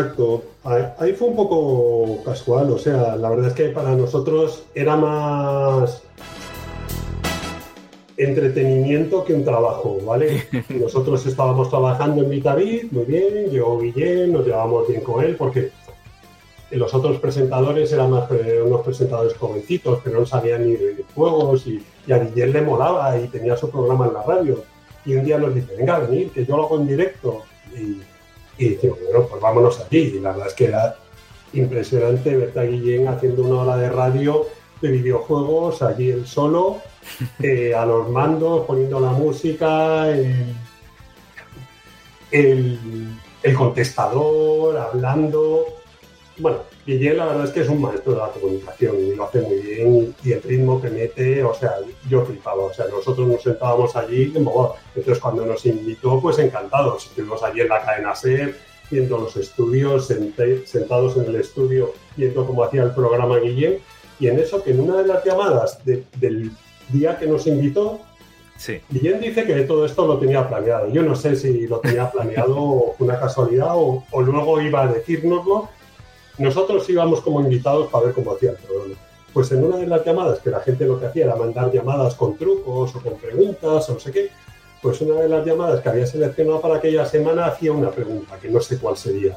Exacto. 0.00 0.44
Ahí, 0.98 1.12
fue 1.12 1.28
un 1.28 1.36
poco 1.36 2.22
casual, 2.24 2.70
o 2.70 2.78
sea, 2.78 3.16
la 3.16 3.30
verdad 3.30 3.48
es 3.48 3.54
que 3.54 3.68
para 3.70 3.94
nosotros 3.94 4.64
era 4.74 4.96
más 4.96 6.02
entretenimiento 8.16 9.24
que 9.24 9.32
un 9.32 9.44
trabajo, 9.44 9.98
¿vale? 10.04 10.44
Nosotros 10.68 11.24
estábamos 11.24 11.70
trabajando 11.70 12.22
en 12.22 12.30
Vitavid, 12.30 12.90
muy 12.90 13.04
bien, 13.04 13.50
llegó 13.50 13.78
Guillén, 13.78 14.32
nos 14.32 14.44
llevábamos 14.44 14.88
bien 14.88 15.02
con 15.02 15.24
él, 15.24 15.36
porque 15.36 15.70
los 16.72 16.92
otros 16.92 17.18
presentadores 17.18 17.92
eran 17.92 18.10
más 18.10 18.28
unos 18.64 18.82
presentadores 18.82 19.34
jovencitos 19.36 20.02
que 20.02 20.10
no 20.10 20.26
sabían 20.26 20.66
ni 20.66 20.72
de 20.72 21.04
juegos 21.14 21.66
y, 21.66 21.82
y 22.06 22.12
a 22.12 22.18
Guillén 22.18 22.52
le 22.52 22.62
molaba 22.62 23.18
y 23.18 23.28
tenía 23.28 23.56
su 23.56 23.70
programa 23.70 24.08
en 24.08 24.14
la 24.14 24.22
radio. 24.22 24.62
Y 25.06 25.14
un 25.14 25.24
día 25.24 25.38
nos 25.38 25.54
dice, 25.54 25.76
venga, 25.76 26.00
venir, 26.00 26.30
que 26.30 26.44
yo 26.44 26.56
lo 26.56 26.64
hago 26.64 26.80
en 26.80 26.88
directo. 26.88 27.42
Y, 27.74 28.02
y 28.58 28.70
decimos, 28.70 28.98
bueno, 29.04 29.26
pues 29.28 29.40
vámonos 29.40 29.80
allí. 29.80 29.98
Y 29.98 30.20
la 30.20 30.30
verdad 30.30 30.48
es 30.48 30.54
que 30.54 30.64
era 30.66 30.96
impresionante 31.52 32.36
verte 32.36 32.60
a 32.60 32.64
Guillén 32.64 33.08
haciendo 33.08 33.44
una 33.44 33.62
hora 33.62 33.76
de 33.76 33.90
radio 33.90 34.46
de 34.80 34.90
videojuegos, 34.90 35.82
allí 35.82 36.10
él 36.10 36.26
solo, 36.26 36.78
eh, 37.42 37.74
a 37.74 37.84
los 37.84 38.08
mandos, 38.10 38.64
poniendo 38.66 39.00
la 39.00 39.10
música, 39.10 40.08
el, 40.10 40.54
el, 42.30 42.78
el 43.42 43.54
contestador, 43.54 44.76
hablando. 44.76 45.77
Bueno, 46.38 46.58
Guillén 46.86 47.16
la 47.16 47.26
verdad 47.26 47.44
es 47.46 47.50
que 47.50 47.60
es 47.60 47.68
un 47.68 47.80
maestro 47.82 48.12
de 48.12 48.18
la 48.18 48.28
comunicación 48.28 48.96
y 49.00 49.14
lo 49.14 49.24
hace 49.24 49.40
muy 49.40 49.56
bien 49.58 50.14
y 50.24 50.32
el 50.32 50.42
ritmo 50.42 50.80
que 50.80 50.88
mete, 50.90 51.42
o 51.42 51.52
sea, 51.52 51.74
yo 52.08 52.24
flipaba, 52.24 52.62
o 52.64 52.72
sea, 52.72 52.86
nosotros 52.86 53.26
nos 53.26 53.42
sentábamos 53.42 53.96
allí, 53.96 54.30
como, 54.32 54.74
entonces 54.94 55.20
cuando 55.22 55.44
nos 55.44 55.66
invitó, 55.66 56.20
pues 56.20 56.38
encantados, 56.38 57.06
estuvimos 57.06 57.42
allí 57.42 57.60
en 57.62 57.68
la 57.68 57.82
cadena 57.84 58.14
SER, 58.14 58.54
viendo 58.90 59.18
los 59.18 59.36
estudios, 59.36 60.06
senté- 60.08 60.64
sentados 60.66 61.16
en 61.16 61.24
el 61.24 61.36
estudio, 61.36 61.92
viendo 62.16 62.46
cómo 62.46 62.62
hacía 62.62 62.84
el 62.84 62.92
programa 62.92 63.38
Guillén, 63.38 63.78
y 64.20 64.28
en 64.28 64.38
eso 64.38 64.62
que 64.62 64.70
en 64.70 64.80
una 64.80 64.98
de 65.02 65.08
las 65.08 65.24
llamadas 65.24 65.84
de- 65.84 66.04
del 66.16 66.52
día 66.90 67.18
que 67.18 67.26
nos 67.26 67.46
invitó, 67.46 68.00
Sí. 68.56 68.80
Guillén 68.90 69.20
dice 69.20 69.44
que 69.44 69.54
todo 69.62 69.86
esto 69.86 70.04
lo 70.04 70.18
tenía 70.18 70.48
planeado. 70.48 70.90
Yo 70.90 71.02
no 71.04 71.14
sé 71.14 71.36
si 71.36 71.68
lo 71.68 71.78
tenía 71.78 72.10
planeado 72.10 72.94
una 72.98 73.16
casualidad 73.20 73.70
o, 73.76 74.02
o 74.10 74.20
luego 74.20 74.60
iba 74.60 74.82
a 74.82 74.92
decírnoslo. 74.92 75.68
Nosotros 76.38 76.88
íbamos 76.88 77.20
como 77.20 77.40
invitados 77.40 77.88
para 77.90 78.06
ver 78.06 78.14
cómo 78.14 78.32
hacía 78.32 78.50
el 78.50 78.56
programa. 78.56 78.94
Pues 79.32 79.52
en 79.52 79.64
una 79.64 79.76
de 79.76 79.86
las 79.86 80.04
llamadas, 80.04 80.38
que 80.40 80.50
la 80.50 80.60
gente 80.60 80.86
lo 80.86 80.98
que 80.98 81.06
hacía 81.06 81.24
era 81.24 81.36
mandar 81.36 81.72
llamadas 81.72 82.14
con 82.14 82.36
trucos 82.36 82.94
o 82.94 83.00
con 83.00 83.16
preguntas 83.16 83.88
o 83.88 83.94
no 83.94 84.00
sé 84.00 84.10
qué, 84.10 84.30
pues 84.80 85.00
una 85.00 85.20
de 85.20 85.28
las 85.28 85.44
llamadas 85.44 85.80
que 85.80 85.88
había 85.88 86.06
seleccionado 86.06 86.60
para 86.60 86.76
aquella 86.76 87.04
semana 87.04 87.46
hacía 87.46 87.72
una 87.72 87.90
pregunta, 87.90 88.38
que 88.40 88.48
no 88.48 88.60
sé 88.60 88.78
cuál 88.78 88.96
sería. 88.96 89.36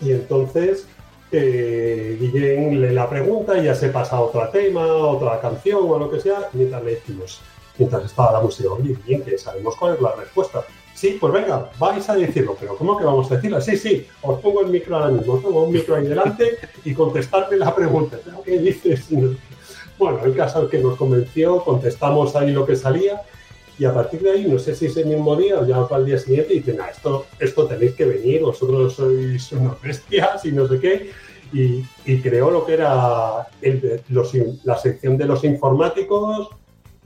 Y 0.00 0.12
entonces 0.12 0.86
eh, 1.32 2.16
Guillén 2.20 2.80
lee 2.80 2.94
la 2.94 3.08
pregunta 3.08 3.58
y 3.58 3.64
ya 3.64 3.74
se 3.74 3.88
pasa 3.88 4.16
a 4.16 4.20
otro 4.20 4.48
tema, 4.50 4.86
otra 4.86 5.40
canción 5.40 5.80
o 5.82 5.98
lo 5.98 6.10
que 6.10 6.20
sea, 6.20 6.48
mientras 6.52 6.82
le 6.84 6.92
decimos, 6.92 7.40
mientras 7.76 8.04
estaba 8.04 8.32
la 8.32 8.40
música, 8.40 8.70
oye, 8.70 8.96
bien, 9.04 9.22
que 9.22 9.36
sabemos 9.36 9.74
cuál 9.76 9.94
es 9.94 10.00
la 10.00 10.14
respuesta. 10.14 10.64
Sí, 10.94 11.18
pues 11.20 11.32
venga, 11.32 11.70
vais 11.78 12.08
a 12.08 12.14
decirlo, 12.14 12.56
pero 12.58 12.76
¿cómo 12.76 12.96
que 12.96 13.04
vamos 13.04 13.30
a 13.30 13.36
decirlo? 13.36 13.60
Sí, 13.60 13.76
sí, 13.76 14.06
os 14.22 14.40
pongo 14.40 14.60
el 14.60 14.68
micro 14.68 14.96
ahora 14.96 15.10
mismo, 15.10 15.34
os 15.34 15.42
pongo 15.42 15.64
un 15.64 15.72
micro 15.72 15.96
ahí 15.96 16.06
delante 16.06 16.56
y 16.84 16.94
contestarme 16.94 17.56
la 17.56 17.74
pregunta. 17.74 18.16
¿Pero 18.24 18.42
¿Qué 18.42 18.58
dices? 18.58 19.08
Bueno, 19.98 20.24
el 20.24 20.36
caso 20.36 20.64
es 20.64 20.70
que 20.70 20.78
nos 20.78 20.96
convenció, 20.96 21.62
contestamos 21.64 22.36
ahí 22.36 22.52
lo 22.52 22.64
que 22.64 22.76
salía 22.76 23.22
y 23.76 23.84
a 23.84 23.92
partir 23.92 24.22
de 24.22 24.30
ahí, 24.30 24.44
no 24.46 24.58
sé 24.58 24.74
si 24.74 24.86
ese 24.86 25.04
mismo 25.04 25.34
día 25.34 25.58
o 25.58 25.66
ya 25.66 25.86
para 25.88 26.00
el 26.00 26.06
día 26.06 26.18
siguiente, 26.18 26.54
dicen, 26.54 26.78
ah, 26.80 26.90
esto, 26.90 27.26
esto 27.40 27.66
tenéis 27.66 27.94
que 27.94 28.04
venir, 28.04 28.42
vosotros 28.42 28.94
sois 28.94 29.50
unos 29.52 29.80
bestias 29.82 30.44
y 30.44 30.52
no 30.52 30.68
sé 30.68 30.78
qué. 30.78 31.10
Y, 31.52 31.84
y 32.04 32.20
creó 32.20 32.50
lo 32.50 32.64
que 32.64 32.74
era 32.74 33.48
el 33.62 34.00
los 34.08 34.32
la 34.64 34.76
sección 34.76 35.16
de 35.16 35.26
los 35.26 35.44
informáticos 35.44 36.48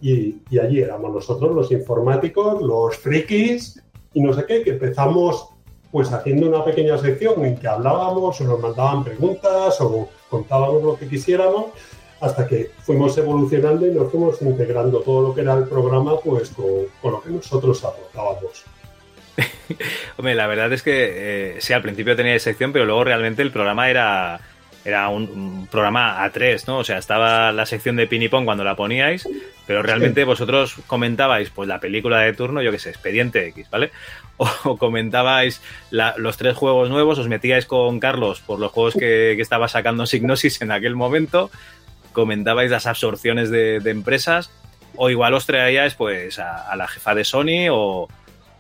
y, 0.01 0.36
allí 0.59 0.80
éramos 0.80 1.12
nosotros 1.12 1.55
los 1.55 1.72
informáticos, 1.72 2.62
los 2.62 2.96
frikis 2.96 3.82
y 4.14 4.20
no 4.20 4.32
sé 4.32 4.44
qué, 4.46 4.62
que 4.62 4.70
empezamos 4.70 5.49
pues 5.90 6.12
haciendo 6.12 6.49
una 6.49 6.64
pequeña 6.64 6.99
sección 6.99 7.44
en 7.44 7.57
que 7.57 7.66
hablábamos 7.66 8.40
o 8.40 8.44
nos 8.44 8.61
mandaban 8.61 9.05
preguntas 9.05 9.80
o 9.80 10.09
contábamos 10.28 10.82
lo 10.82 10.99
que 10.99 11.09
quisiéramos 11.09 11.66
hasta 12.20 12.46
que 12.46 12.70
fuimos 12.82 13.16
evolucionando 13.16 13.86
y 13.86 13.92
nos 13.92 14.11
fuimos 14.11 14.42
integrando 14.42 15.01
todo 15.01 15.28
lo 15.28 15.34
que 15.34 15.40
era 15.42 15.55
el 15.55 15.64
programa 15.64 16.18
pues 16.20 16.51
con, 16.51 16.66
con 17.01 17.12
lo 17.12 17.22
que 17.22 17.30
nosotros 17.30 17.82
aportábamos. 17.84 18.64
Hombre, 20.18 20.34
la 20.34 20.46
verdad 20.46 20.72
es 20.72 20.82
que 20.82 21.57
eh, 21.57 21.61
sí, 21.61 21.72
al 21.72 21.82
principio 21.82 22.16
tenía 22.16 22.38
sección, 22.38 22.72
pero 22.72 22.84
luego 22.84 23.05
realmente 23.05 23.42
el 23.42 23.53
programa 23.53 23.88
era, 23.88 24.40
era 24.85 25.09
un, 25.09 25.24
un 25.24 25.66
programa 25.66 26.22
a 26.22 26.31
tres, 26.31 26.66
¿no? 26.66 26.79
O 26.79 26.85
sea, 26.85 26.99
estaba 26.99 27.53
la 27.53 27.66
sección 27.66 27.97
de 27.97 28.07
Pinipón 28.07 28.45
cuando 28.45 28.64
la 28.64 28.74
poníais, 28.76 29.29
pero 29.66 29.83
realmente 29.83 30.24
vosotros 30.24 30.76
comentabais 30.87 31.51
pues 31.51 31.68
la 31.68 31.79
película 31.81 32.20
de 32.20 32.33
turno, 32.33 32.62
yo 32.62 32.70
qué 32.72 32.79
sé, 32.79 32.91
Expediente 32.91 33.47
X, 33.49 33.68
¿vale? 33.70 33.91
O, 34.39 34.49
o 34.64 34.76
comentabais 34.79 35.61
la- 35.91 36.14
los 36.16 36.37
tres 36.37 36.57
juegos 36.57 36.89
nuevos, 36.91 37.18
os 37.18 37.29
metíais 37.29 37.66
con 37.66 38.01
Carlos 38.01 38.41
por 38.41 38.59
los 38.59 38.72
juegos 38.72 38.95
que, 38.95 39.35
que 39.37 39.43
estaba 39.43 39.68
sacando 39.68 40.07
Signosis 40.07 40.62
en 40.62 40.70
aquel 40.72 40.95
momento, 40.97 41.51
comentabais 42.12 42.70
las 42.70 42.87
absorciones 42.87 43.51
de, 43.51 43.81
de 43.81 43.91
empresas, 43.91 44.51
o 44.97 45.11
igual 45.11 45.35
os 45.35 45.45
traíais 45.47 45.95
pues 45.95 46.39
a, 46.39 46.70
a 46.70 46.76
la 46.76 46.89
jefa 46.89 47.14
de 47.14 47.24
Sony 47.24 47.68
o, 47.70 48.09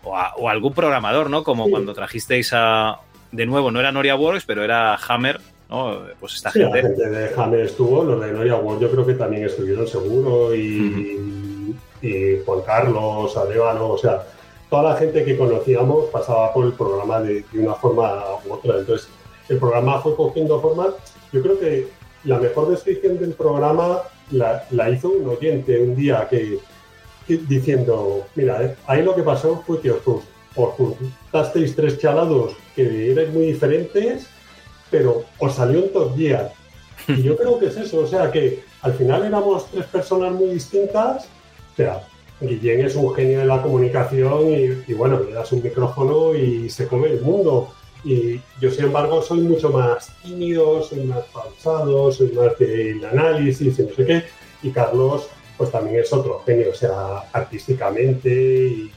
o, 0.02 0.16
a- 0.16 0.34
o 0.36 0.48
algún 0.48 0.74
programador, 0.74 1.30
¿no? 1.30 1.42
Como 1.42 1.64
Sí. 1.66 1.70
cuando 1.70 1.94
trajisteis 1.94 2.50
a. 2.52 2.98
De 3.32 3.44
nuevo, 3.46 3.70
no 3.70 3.78
era 3.80 3.92
Noria 3.92 4.14
Works, 4.16 4.44
pero 4.46 4.64
era 4.64 4.94
Hammer, 4.96 5.38
¿no? 5.68 5.98
Pues 6.20 6.34
esta 6.34 6.50
Sí, 6.50 6.60
la 6.60 6.72
gente. 6.72 6.82
gente 6.82 7.08
de 7.10 7.30
Hammer 7.36 7.60
estuvo, 7.60 8.02
los 8.04 8.20
de 8.20 8.32
Noria 8.32 8.56
World 8.56 8.82
yo 8.82 8.90
creo 8.90 9.06
que 9.06 9.14
también 9.14 9.44
estuvieron 9.44 9.86
seguro 9.86 10.54
y, 10.54 11.74
y 12.02 12.38
Juan 12.44 12.60
Carlos, 12.62 13.36
Arevalo, 13.36 13.90
o 13.90 13.98
sea, 13.98 14.22
toda 14.70 14.82
la 14.92 14.96
gente 14.96 15.24
que 15.24 15.36
conocíamos 15.36 16.06
pasaba 16.06 16.52
por 16.52 16.64
el 16.66 16.72
programa 16.72 17.20
de, 17.20 17.44
de 17.52 17.58
una 17.60 17.74
forma 17.74 18.22
u 18.46 18.52
otra. 18.52 18.78
Entonces, 18.78 19.08
el 19.48 19.58
programa 19.58 20.00
fue 20.00 20.14
cogiendo 20.14 20.60
forma. 20.60 20.88
Yo 21.32 21.42
creo 21.42 21.58
que 21.58 21.88
la 22.24 22.38
mejor 22.38 22.68
descripción 22.68 23.18
del 23.18 23.32
programa 23.32 24.02
la, 24.30 24.64
la 24.70 24.90
hizo 24.90 25.08
un 25.10 25.28
oyente 25.28 25.80
un 25.80 25.94
día 25.96 26.26
que, 26.28 26.58
que- 27.26 27.38
diciendo, 27.48 28.26
mira, 28.34 28.62
eh, 28.62 28.74
ahí 28.86 29.02
lo 29.02 29.14
que 29.14 29.22
pasó 29.22 29.62
fue 29.66 29.80
que 29.80 29.90
os, 29.92 30.00
os 30.06 30.70
juntasteis 30.76 31.74
tres 31.76 31.98
chalados 31.98 32.54
que 32.74 33.12
eran 33.12 33.32
muy 33.32 33.46
diferentes, 33.46 34.26
pero 34.90 35.24
os 35.38 35.54
salió 35.54 35.82
un 35.84 35.92
top 35.92 36.16
gear. 36.16 36.52
Y 37.08 37.22
yo 37.22 37.36
creo 37.36 37.58
que 37.58 37.66
es 37.66 37.76
eso, 37.76 38.00
o 38.00 38.06
sea 38.06 38.30
que 38.30 38.62
al 38.82 38.92
final 38.92 39.24
éramos 39.24 39.70
tres 39.70 39.86
personas 39.86 40.32
muy 40.32 40.48
distintas. 40.50 41.26
O 41.72 41.76
sea, 41.76 42.02
Guillén 42.40 42.84
es 42.84 42.96
un 42.96 43.14
genio 43.14 43.38
de 43.40 43.46
la 43.46 43.62
comunicación 43.62 44.48
y, 44.52 44.90
y 44.90 44.94
bueno, 44.94 45.20
le 45.20 45.32
das 45.32 45.50
un 45.52 45.62
micrófono 45.62 46.34
y 46.34 46.68
se 46.68 46.86
come 46.86 47.08
el 47.08 47.22
mundo. 47.22 47.70
Y 48.04 48.40
yo, 48.60 48.70
sin 48.70 48.84
embargo, 48.86 49.22
soy 49.22 49.40
mucho 49.40 49.70
más 49.70 50.12
tímido, 50.22 50.82
soy 50.82 51.00
más 51.04 51.24
pausado, 51.32 52.12
soy 52.12 52.30
más 52.32 52.56
del 52.58 53.04
análisis 53.04 53.78
y 53.78 53.82
no 53.82 53.94
sé 53.94 54.04
qué. 54.04 54.22
Y 54.62 54.70
Carlos, 54.70 55.28
pues 55.56 55.70
también 55.72 56.00
es 56.00 56.12
otro 56.12 56.42
genio, 56.46 56.70
o 56.70 56.74
sea, 56.74 57.24
artísticamente 57.32 58.30
y 58.30 58.92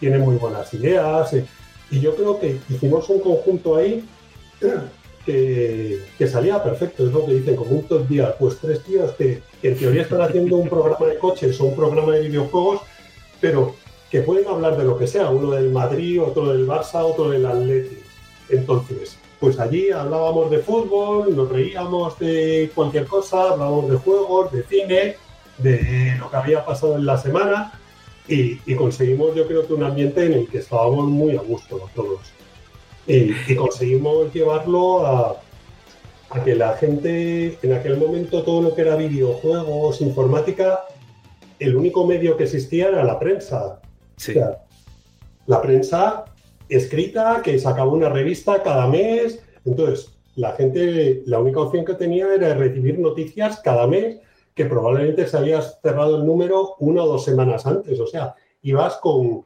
tiene 0.00 0.18
muy 0.18 0.36
buenas 0.36 0.72
ideas. 0.72 1.32
eh. 1.34 1.44
Y 1.90 2.00
yo 2.00 2.14
creo 2.16 2.40
que 2.40 2.58
hicimos 2.68 3.08
un 3.10 3.20
conjunto 3.20 3.76
ahí 3.76 4.04
que, 5.26 6.28
salía 6.28 6.62
perfecto, 6.62 7.06
es 7.06 7.12
lo 7.12 7.26
que 7.26 7.34
dicen, 7.34 7.56
como 7.56 7.72
un 7.72 7.84
top 7.84 8.08
gear, 8.08 8.36
pues 8.38 8.58
tres 8.58 8.82
tíos 8.84 9.10
que, 9.12 9.42
que 9.60 9.68
en 9.68 9.76
teoría 9.76 10.02
están 10.02 10.22
haciendo 10.22 10.56
un 10.56 10.68
programa 10.68 11.06
de 11.06 11.18
coches 11.18 11.60
o 11.60 11.64
un 11.64 11.76
programa 11.76 12.12
de 12.12 12.28
videojuegos, 12.28 12.80
pero 13.40 13.74
que 14.10 14.22
pueden 14.22 14.46
hablar 14.46 14.76
de 14.76 14.84
lo 14.84 14.96
que 14.96 15.06
sea, 15.06 15.30
uno 15.30 15.50
del 15.50 15.70
Madrid, 15.70 16.22
otro 16.22 16.52
del 16.52 16.66
Barça, 16.66 17.02
otro 17.02 17.30
del 17.30 17.44
Atleti. 17.44 17.98
Entonces, 18.48 19.18
pues 19.40 19.58
allí 19.58 19.90
hablábamos 19.90 20.50
de 20.50 20.58
fútbol, 20.58 21.34
nos 21.34 21.48
reíamos 21.50 22.18
de 22.20 22.70
cualquier 22.74 23.06
cosa, 23.06 23.50
hablábamos 23.50 23.90
de 23.90 23.96
juegos, 23.96 24.52
de 24.52 24.62
cine, 24.62 25.16
de 25.58 26.16
lo 26.18 26.30
que 26.30 26.36
había 26.36 26.64
pasado 26.64 26.96
en 26.96 27.04
la 27.04 27.18
semana 27.18 27.72
y, 28.28 28.60
y 28.66 28.74
conseguimos 28.74 29.34
yo 29.34 29.46
creo 29.46 29.66
que 29.66 29.74
un 29.74 29.84
ambiente 29.84 30.24
en 30.24 30.34
el 30.34 30.48
que 30.48 30.58
estábamos 30.58 31.06
muy 31.06 31.36
a 31.36 31.40
gusto 31.40 31.88
todos. 31.94 32.35
Y, 33.06 33.32
y 33.46 33.56
conseguimos 33.56 34.32
llevarlo 34.32 35.06
a, 35.06 35.40
a 36.30 36.44
que 36.44 36.54
la 36.54 36.76
gente, 36.76 37.58
en 37.62 37.72
aquel 37.72 37.96
momento 37.96 38.42
todo 38.42 38.62
lo 38.62 38.74
que 38.74 38.82
era 38.82 38.96
videojuegos, 38.96 40.00
informática, 40.00 40.84
el 41.58 41.76
único 41.76 42.06
medio 42.06 42.36
que 42.36 42.44
existía 42.44 42.88
era 42.88 43.04
la 43.04 43.18
prensa. 43.18 43.80
Sí. 44.16 44.32
O 44.32 44.34
sea, 44.34 44.58
la 45.46 45.62
prensa 45.62 46.24
escrita 46.68 47.40
que 47.42 47.58
sacaba 47.58 47.92
una 47.92 48.08
revista 48.08 48.62
cada 48.62 48.86
mes. 48.88 49.42
Entonces, 49.64 50.12
la 50.34 50.52
gente, 50.52 51.22
la 51.26 51.38
única 51.38 51.60
opción 51.60 51.84
que 51.84 51.94
tenía 51.94 52.34
era 52.34 52.54
recibir 52.54 52.98
noticias 52.98 53.60
cada 53.60 53.86
mes 53.86 54.18
que 54.54 54.64
probablemente 54.64 55.26
se 55.26 55.36
había 55.36 55.60
cerrado 55.60 56.16
el 56.16 56.26
número 56.26 56.76
una 56.78 57.04
o 57.04 57.06
dos 57.06 57.24
semanas 57.24 57.66
antes. 57.66 58.00
O 58.00 58.06
sea, 58.06 58.34
ibas 58.62 58.96
con, 58.96 59.44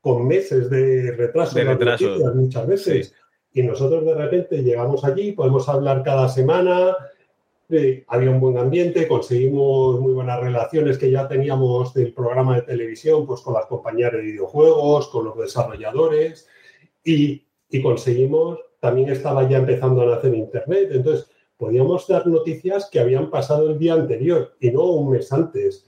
con 0.00 0.26
meses 0.26 0.70
de 0.70 1.12
retraso 1.12 1.54
De 1.54 1.62
en 1.62 1.66
las 1.68 1.78
retraso. 1.78 2.06
noticias 2.06 2.34
muchas 2.34 2.66
veces. 2.66 3.14
Y 3.52 3.62
nosotros 3.62 4.04
de 4.04 4.14
repente 4.14 4.62
llegamos 4.62 5.04
allí, 5.04 5.32
podemos 5.32 5.68
hablar 5.68 6.02
cada 6.02 6.28
semana, 6.28 6.96
eh, 7.70 8.04
había 8.08 8.30
un 8.30 8.40
buen 8.40 8.56
ambiente, 8.56 9.08
conseguimos 9.08 10.00
muy 10.00 10.12
buenas 10.12 10.40
relaciones 10.40 10.96
que 10.96 11.10
ya 11.10 11.28
teníamos 11.28 11.92
del 11.92 12.14
programa 12.14 12.56
de 12.56 12.62
televisión, 12.62 13.26
pues 13.26 13.40
con 13.40 13.54
las 13.54 13.66
compañías 13.66 14.12
de 14.12 14.22
videojuegos, 14.22 15.08
con 15.08 15.24
los 15.24 15.36
desarrolladores 15.36 16.48
y, 17.04 17.46
y 17.68 17.82
conseguimos, 17.82 18.58
también 18.80 19.08
estaba 19.10 19.48
ya 19.48 19.58
empezando 19.58 20.02
a 20.02 20.06
nacer 20.06 20.34
Internet, 20.34 20.90
entonces 20.92 21.30
podíamos 21.56 22.06
dar 22.06 22.26
noticias 22.26 22.88
que 22.90 23.00
habían 23.00 23.28
pasado 23.30 23.68
el 23.68 23.78
día 23.78 23.94
anterior 23.94 24.54
y 24.60 24.70
no 24.70 24.84
un 24.84 25.10
mes 25.10 25.32
antes. 25.32 25.87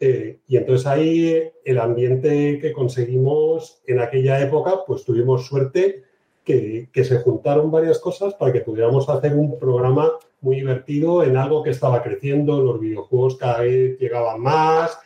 Eh, 0.00 0.40
y 0.46 0.56
entonces 0.56 0.86
ahí 0.86 1.50
el 1.64 1.78
ambiente 1.78 2.58
que 2.60 2.72
conseguimos 2.72 3.82
en 3.86 4.00
aquella 4.00 4.40
época, 4.40 4.84
pues 4.86 5.04
tuvimos 5.04 5.46
suerte 5.46 6.04
que, 6.44 6.88
que, 6.92 7.04
se 7.04 7.18
juntaron 7.18 7.70
varias 7.70 7.98
cosas 7.98 8.34
para 8.34 8.52
que 8.52 8.60
pudiéramos 8.60 9.08
hacer 9.08 9.34
un 9.34 9.58
programa 9.58 10.12
muy 10.40 10.56
divertido 10.56 11.24
en 11.24 11.36
algo 11.36 11.62
que 11.62 11.70
estaba 11.70 12.02
creciendo, 12.02 12.62
los 12.62 12.80
videojuegos 12.80 13.36
cada 13.36 13.60
vez 13.60 13.98
llegaban 13.98 14.40
más 14.40 14.98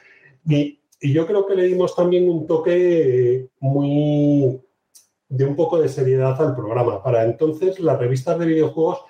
y, 0.46 0.78
y 1.00 1.12
yo 1.12 1.26
creo 1.26 1.46
que 1.46 1.54
le 1.54 1.64
dimos 1.64 1.96
también 1.96 2.30
un 2.30 2.46
toque 2.46 3.48
muy 3.60 4.60
de 5.28 5.44
un 5.46 5.56
poco 5.56 5.80
de 5.80 5.88
seriedad 5.88 6.40
al 6.40 6.54
programa. 6.54 7.02
Para 7.02 7.24
entonces 7.24 7.80
las 7.80 7.98
revistas 7.98 8.38
de 8.38 8.46
videojuegos 8.46 9.04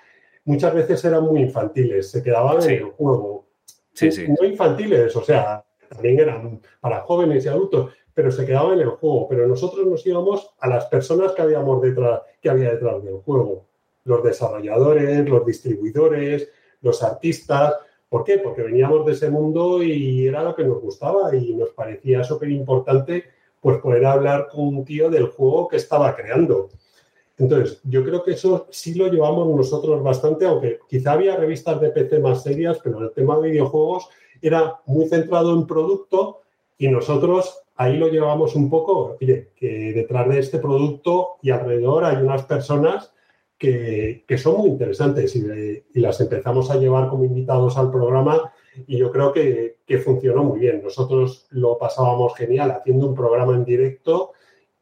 muchas 0.45 0.73
veces 0.73 1.05
eran 1.05 1.25
muy 1.25 1.41
infantiles, 1.41 2.11
se 2.11 2.23
quedaban 2.23 2.63
Sí. 2.63 2.75
en 2.75 2.79
el 2.79 2.91
juego. 2.93 3.47
Sí, 3.93 4.11
sí. 4.11 4.27
No 4.29 4.47
infantiles, 4.47 5.15
o 5.17 5.23
sea, 5.23 5.65
también 5.93 6.21
eran 6.21 6.61
para 6.81 7.01
jóvenes 7.01 7.45
y 7.45 7.49
adultos, 7.49 7.93
pero 8.15 8.31
se 8.31 8.45
quedaban 8.45 8.75
en 8.75 8.81
el 8.81 8.91
juego. 8.91 9.29
Pero 9.29 9.47
nosotros 9.47 9.87
nos 9.87 10.07
íbamos 10.07 10.51
a 10.59 10.69
las 10.69 10.87
personas 10.87 11.33
que 11.33 11.43
habíamos 11.43 11.83
detrás, 11.83 12.23
que 12.41 12.51
había 12.51 12.73
detrás 12.73 13.03
del 13.05 13.17
juego. 13.17 13.67
Los 14.05 14.23
desarrolladores, 14.23 15.29
los 15.29 15.47
distribuidores, 15.47 16.49
los 16.81 17.03
artistas. 17.03 17.75
¿Por 18.09 18.25
qué? 18.25 18.39
Porque 18.39 18.63
veníamos 18.63 19.07
de 19.07 19.13
ese 19.13 19.31
mundo 19.31 19.83
y 19.83 20.27
era 20.27 20.43
lo 20.43 20.55
que 20.55 20.65
nos 20.65 20.81
gustaba 20.81 21.35
y 21.35 21.55
nos 21.55 21.71
parecía 21.71 22.25
súper 22.25 22.51
importante 22.51 23.25
pues 23.61 23.79
poder 23.79 24.05
hablar 24.05 24.49
con 24.49 24.67
un 24.67 24.85
tío 24.85 25.09
del 25.09 25.29
juego 25.29 25.69
que 25.69 25.77
estaba 25.77 26.17
creando. 26.17 26.69
Entonces, 27.39 27.81
yo 27.85 28.05
creo 28.05 28.23
que 28.23 28.33
eso 28.33 28.67
sí 28.71 28.95
lo 28.95 29.07
llevamos 29.07 29.49
nosotros 29.49 30.03
bastante, 30.03 30.45
aunque 30.45 30.81
quizá 30.89 31.13
había 31.13 31.37
revistas 31.37 31.81
de 31.81 31.91
PC 31.91 32.19
más 32.19 32.43
serias, 32.43 32.79
pero 32.83 33.01
el 33.01 33.13
tema 33.13 33.39
de 33.39 33.51
videojuegos 33.51 34.09
era 34.43 34.81
muy 34.87 35.09
centrado 35.09 35.55
en 35.55 35.67
producto 35.67 36.43
y 36.79 36.89
nosotros 36.89 37.63
ahí 37.77 37.97
lo 37.97 38.09
llevamos 38.09 38.55
un 38.55 38.69
poco, 38.69 39.17
oye, 39.21 39.51
que 39.57 39.93
detrás 39.93 40.29
de 40.29 40.39
este 40.39 40.59
producto 40.59 41.37
y 41.43 41.51
alrededor 41.51 42.05
hay 42.05 42.17
unas 42.17 42.45
personas 42.45 43.13
que, 43.57 44.25
que 44.27 44.39
son 44.39 44.59
muy 44.59 44.71
interesantes 44.71 45.37
y, 45.37 45.45
y 45.95 46.01
las 46.01 46.21
empezamos 46.21 46.71
a 46.71 46.77
llevar 46.77 47.09
como 47.09 47.25
invitados 47.25 47.79
al 47.79 47.91
programa 47.91 48.53
y 48.87 48.99
yo 48.99 49.11
creo 49.13 49.33
que, 49.33 49.77
que 49.87 49.99
funcionó 49.99 50.43
muy 50.43 50.61
bien. 50.61 50.83
Nosotros 50.83 51.47
lo 51.51 51.79
pasábamos 51.79 52.35
genial 52.37 52.71
haciendo 52.73 53.07
un 53.07 53.15
programa 53.15 53.55
en 53.55 53.65
directo 53.65 54.33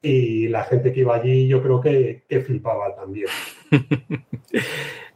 y 0.00 0.48
la 0.48 0.64
gente 0.64 0.92
que 0.92 1.00
iba 1.00 1.16
allí 1.16 1.46
yo 1.46 1.62
creo 1.62 1.80
que, 1.80 2.22
que 2.28 2.40
flipaba 2.40 2.94
también. 2.94 3.28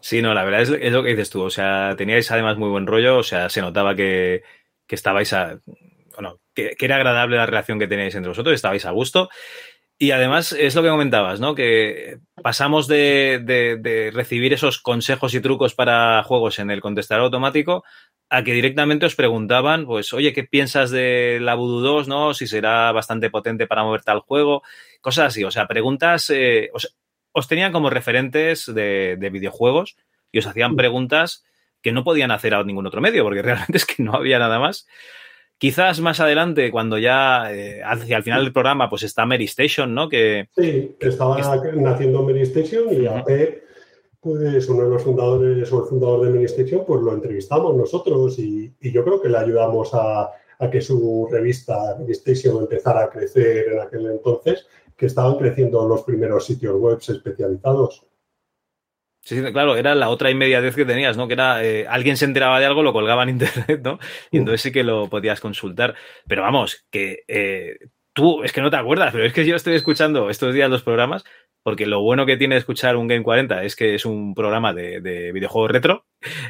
Sí, 0.01 0.21
no, 0.21 0.35
la 0.35 0.45
verdad 0.45 0.63
es, 0.63 0.93
lo 0.93 1.03
que 1.03 1.11
dices 1.11 1.31
tú. 1.31 1.43
O 1.43 1.51
sea, 1.51 1.95
teníais 1.97 2.31
además 2.31 2.59
muy 2.59 2.69
buen 2.69 2.87
rollo. 2.87 3.19
O 3.19 3.23
sea, 3.23 3.49
se 3.49 3.63
notaba 3.63 3.95
que, 3.95 4.43
que 4.87 4.95
estabais 4.95 5.33
a. 5.33 5.61
Bueno, 6.15 6.41
que, 6.55 6.77
era 6.79 6.97
agradable 6.97 7.37
la 7.37 7.47
relación 7.47 7.79
que 7.79 7.89
teníais 7.89 8.15
entre 8.15 8.29
vosotros, 8.29 8.55
estabais 8.55 8.85
a 8.85 8.91
gusto. 8.91 9.31
Y 9.99 10.11
además 10.11 10.53
es 10.53 10.75
lo 10.75 10.83
que 10.83 10.89
comentabas, 10.91 11.41
¿no? 11.41 11.55
Que 11.55 12.19
pasamos 12.43 12.89
de, 12.89 13.41
de- 13.45 14.11
recibir 14.13 14.53
esos 14.53 14.79
consejos 14.81 15.35
y 15.35 15.41
trucos 15.41 15.75
para 15.75 16.23
juegos 16.25 16.59
en 16.59 16.71
el 16.71 16.81
contestador 16.81 17.25
automático 17.25 17.85
a 18.29 18.43
que 18.43 18.53
directamente 18.53 19.07
os 19.07 19.15
preguntaban, 19.15 19.87
pues, 19.87 20.13
oye, 20.13 20.33
¿qué 20.33 20.45
piensas 20.45 20.91
de 20.91 21.39
la 21.41 21.55
Voodoo 21.55 21.81
2, 21.81 22.09
no? 22.09 22.35
Si 22.35 22.47
será 22.47 22.91
bastante 22.93 23.31
potente 23.31 23.67
para 23.67 23.85
moverte 23.85 24.11
al 24.11 24.21
juego, 24.21 24.63
cosas 25.01 25.27
así. 25.29 25.45
O 25.45 25.51
sea, 25.51 25.69
preguntas, 25.69 26.29
eh, 26.31 26.71
os 27.35 27.49
tenían 27.49 27.73
como 27.73 27.91
referentes 27.91 28.73
de, 28.73 29.17
de 29.19 29.31
videojuegos 29.31 29.97
y 30.33 30.39
os 30.39 30.47
hacían 30.47 30.77
preguntas 30.77 31.45
que 31.83 31.93
no 31.93 32.05
podían 32.05 32.31
hacer 32.31 32.55
a 32.55 32.65
ningún 32.65 32.87
otro 32.87 33.01
medio, 33.01 33.25
porque 33.25 33.43
realmente 33.43 33.77
es 33.77 33.85
que 33.85 34.03
no 34.03 34.15
había 34.15 34.39
nada 34.39 34.59
más. 34.59 34.87
Quizás 35.59 36.01
más 36.01 36.19
adelante, 36.21 36.71
cuando 36.71 36.99
ya 36.99 37.53
eh, 37.53 37.81
hacia 37.85 38.17
el 38.17 38.23
final 38.23 38.43
del 38.43 38.53
programa, 38.53 38.89
pues 38.89 39.03
está 39.03 39.27
Mary 39.27 39.45
Station, 39.45 39.95
¿no? 39.95 40.09
Que 40.09 40.49
Sí, 40.57 40.97
estaba 40.99 41.39
naciendo 41.75 42.23
Mary 42.23 42.43
Station 42.43 42.93
y 42.93 43.07
a 43.07 43.23
Pep, 43.25 43.65
pues 44.21 44.69
uno 44.69 44.85
de 44.85 44.91
los 44.91 45.03
fundadores 45.03 45.71
o 45.73 45.83
el 45.83 45.89
fundador 45.89 46.27
de 46.27 46.31
Mary 46.31 46.45
Station, 46.47 46.85
pues 46.87 47.03
lo 47.03 47.13
entrevistamos 47.13 47.77
nosotros 47.77 48.39
y, 48.39 48.75
y 48.81 48.93
yo 48.93 49.05
creo 49.05 49.21
que 49.21 49.29
le 49.29 49.39
ayudamos 49.39 49.95
a, 49.95 50.31
a 50.59 50.71
que 50.71 50.81
su 50.81 51.29
revista 51.31 51.97
Mary 51.99 52.13
Station 52.13 52.59
empezara 52.59 53.05
a 53.05 53.11
crecer 53.11 53.69
en 53.73 53.81
aquel 53.81 54.07
entonces, 54.07 54.67
que 54.97 55.07
estaban 55.07 55.37
creciendo 55.37 55.87
los 55.87 56.03
primeros 56.03 56.47
sitios 56.47 56.77
web 56.77 56.99
especializados. 57.01 58.07
Sí, 59.21 59.41
claro, 59.53 59.77
era 59.77 59.95
la 59.95 60.11
otra 60.11 60.31
inmediatez 60.31 60.75
que 60.77 60.85
tenías, 60.85 61.17
¿no? 61.17 61.27
Que 61.27 61.33
era, 61.33 61.65
eh, 61.65 61.87
alguien 61.89 62.19
se 62.19 62.27
enteraba 62.27 62.61
de 62.61 62.67
algo, 62.67 62.83
lo 62.83 62.93
colgaba 62.93 63.23
en 63.23 63.29
internet, 63.31 63.81
¿no? 63.83 63.99
Y 64.31 64.39
entonces 64.39 64.61
sí 64.61 64.71
que 64.71 64.85
lo 64.85 65.09
podías 65.09 65.41
consultar. 65.41 65.95
Pero 66.29 66.43
vamos, 66.43 66.85
que 66.91 67.25
eh, 67.27 67.79
tú, 68.15 68.43
es 68.43 68.53
que 68.53 68.63
no 68.63 68.71
te 68.71 68.77
acuerdas, 68.77 69.13
pero 69.13 69.25
es 69.25 69.33
que 69.33 69.45
yo 69.45 69.57
estoy 69.57 69.75
escuchando 69.75 70.31
estos 70.31 70.55
días 70.55 70.71
los 70.71 70.83
programas, 70.83 71.25
porque 71.65 71.87
lo 71.87 72.01
bueno 72.03 72.27
que 72.27 72.37
tiene 72.37 72.57
escuchar 72.57 72.97
un 72.97 73.09
Game 73.09 73.23
40 73.23 73.65
es 73.65 73.75
que 73.75 73.95
es 73.95 74.05
un 74.05 74.35
programa 74.35 74.75
de, 74.75 75.01
de 75.01 75.33
videojuegos 75.33 75.71
retro 75.71 76.05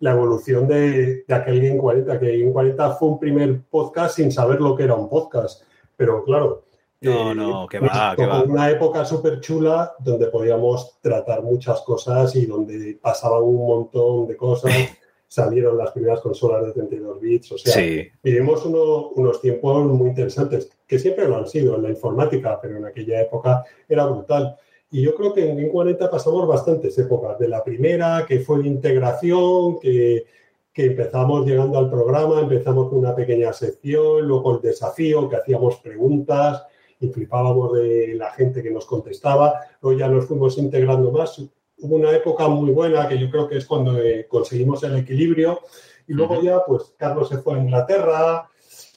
la 0.00 0.12
evolución 0.12 0.66
de, 0.66 1.24
de 1.28 1.34
aquel 1.34 1.60
Game 1.60 1.78
40, 1.78 2.18
que 2.18 2.38
Game 2.38 2.52
40 2.52 2.90
fue 2.96 3.08
un 3.08 3.20
primer 3.20 3.60
podcast 3.70 4.16
sin 4.16 4.32
saber 4.32 4.60
lo 4.60 4.74
que 4.74 4.84
era 4.84 4.94
un 4.94 5.08
podcast. 5.08 5.62
Pero 5.96 6.24
claro, 6.24 6.64
no, 7.02 7.34
no, 7.34 7.66
que 7.66 7.80
va, 7.80 8.14
que 8.16 8.26
va. 8.26 8.42
Una 8.42 8.70
época 8.70 9.04
súper 9.04 9.40
chula 9.40 9.94
donde 9.98 10.28
podíamos 10.28 10.98
tratar 11.00 11.42
muchas 11.42 11.80
cosas 11.82 12.34
y 12.36 12.46
donde 12.46 12.98
pasaban 13.00 13.42
un 13.42 13.66
montón 13.66 14.26
de 14.26 14.36
cosas. 14.36 14.72
Salieron 15.28 15.78
las 15.78 15.92
primeras 15.92 16.20
consolas 16.20 16.66
de 16.66 16.72
32 16.72 17.20
bits. 17.20 17.52
O 17.52 17.58
sea, 17.58 17.72
sí. 17.72 18.06
vivimos 18.22 18.66
uno, 18.66 19.08
unos 19.14 19.40
tiempos 19.40 19.86
muy 19.86 20.10
interesantes, 20.10 20.70
que 20.86 20.98
siempre 20.98 21.26
lo 21.26 21.38
han 21.38 21.48
sido 21.48 21.76
en 21.76 21.82
la 21.82 21.90
informática, 21.90 22.58
pero 22.60 22.76
en 22.76 22.84
aquella 22.84 23.22
época 23.22 23.64
era 23.88 24.04
brutal. 24.04 24.56
Y 24.90 25.00
yo 25.00 25.14
creo 25.14 25.32
que 25.32 25.48
en 25.48 25.56
Game 25.56 25.70
40 25.70 26.10
pasamos 26.10 26.46
bastantes 26.46 26.98
épocas. 26.98 27.38
De 27.38 27.48
la 27.48 27.64
primera, 27.64 28.26
que 28.28 28.40
fue 28.40 28.58
la 28.58 28.66
integración, 28.66 29.80
que, 29.80 30.26
que 30.70 30.84
empezamos 30.84 31.46
llegando 31.46 31.78
al 31.78 31.88
programa, 31.88 32.40
empezamos 32.40 32.90
con 32.90 32.98
una 32.98 33.14
pequeña 33.14 33.54
sección, 33.54 34.28
luego 34.28 34.56
el 34.56 34.60
desafío, 34.60 35.30
que 35.30 35.36
hacíamos 35.36 35.76
preguntas 35.76 36.66
y 37.02 37.08
flipábamos 37.08 37.72
de 37.72 38.14
la 38.14 38.30
gente 38.30 38.62
que 38.62 38.70
nos 38.70 38.86
contestaba. 38.86 39.60
Luego 39.80 39.98
ya 39.98 40.08
nos 40.08 40.26
fuimos 40.26 40.56
integrando 40.56 41.10
más. 41.10 41.38
Hubo 41.38 41.96
una 41.96 42.12
época 42.12 42.46
muy 42.46 42.70
buena 42.70 43.08
que 43.08 43.18
yo 43.18 43.28
creo 43.28 43.48
que 43.48 43.56
es 43.58 43.66
cuando 43.66 43.98
eh, 43.98 44.26
conseguimos 44.28 44.82
el 44.84 44.96
equilibrio. 44.96 45.60
Y 46.06 46.14
luego 46.14 46.34
uh 46.34 46.38
-huh. 46.38 46.44
ya, 46.44 46.64
pues 46.64 46.94
Carlos 46.96 47.28
se 47.28 47.38
fue 47.38 47.54
a 47.56 47.58
Inglaterra. 47.58 48.48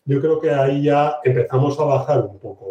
Yo 0.05 0.21
creo 0.21 0.39
que 0.39 0.51
ahí 0.51 0.83
ya 0.83 1.17
empezamos 1.23 1.79
a 1.79 1.85
bajar 1.85 2.21
un 2.21 2.37
poco 2.37 2.67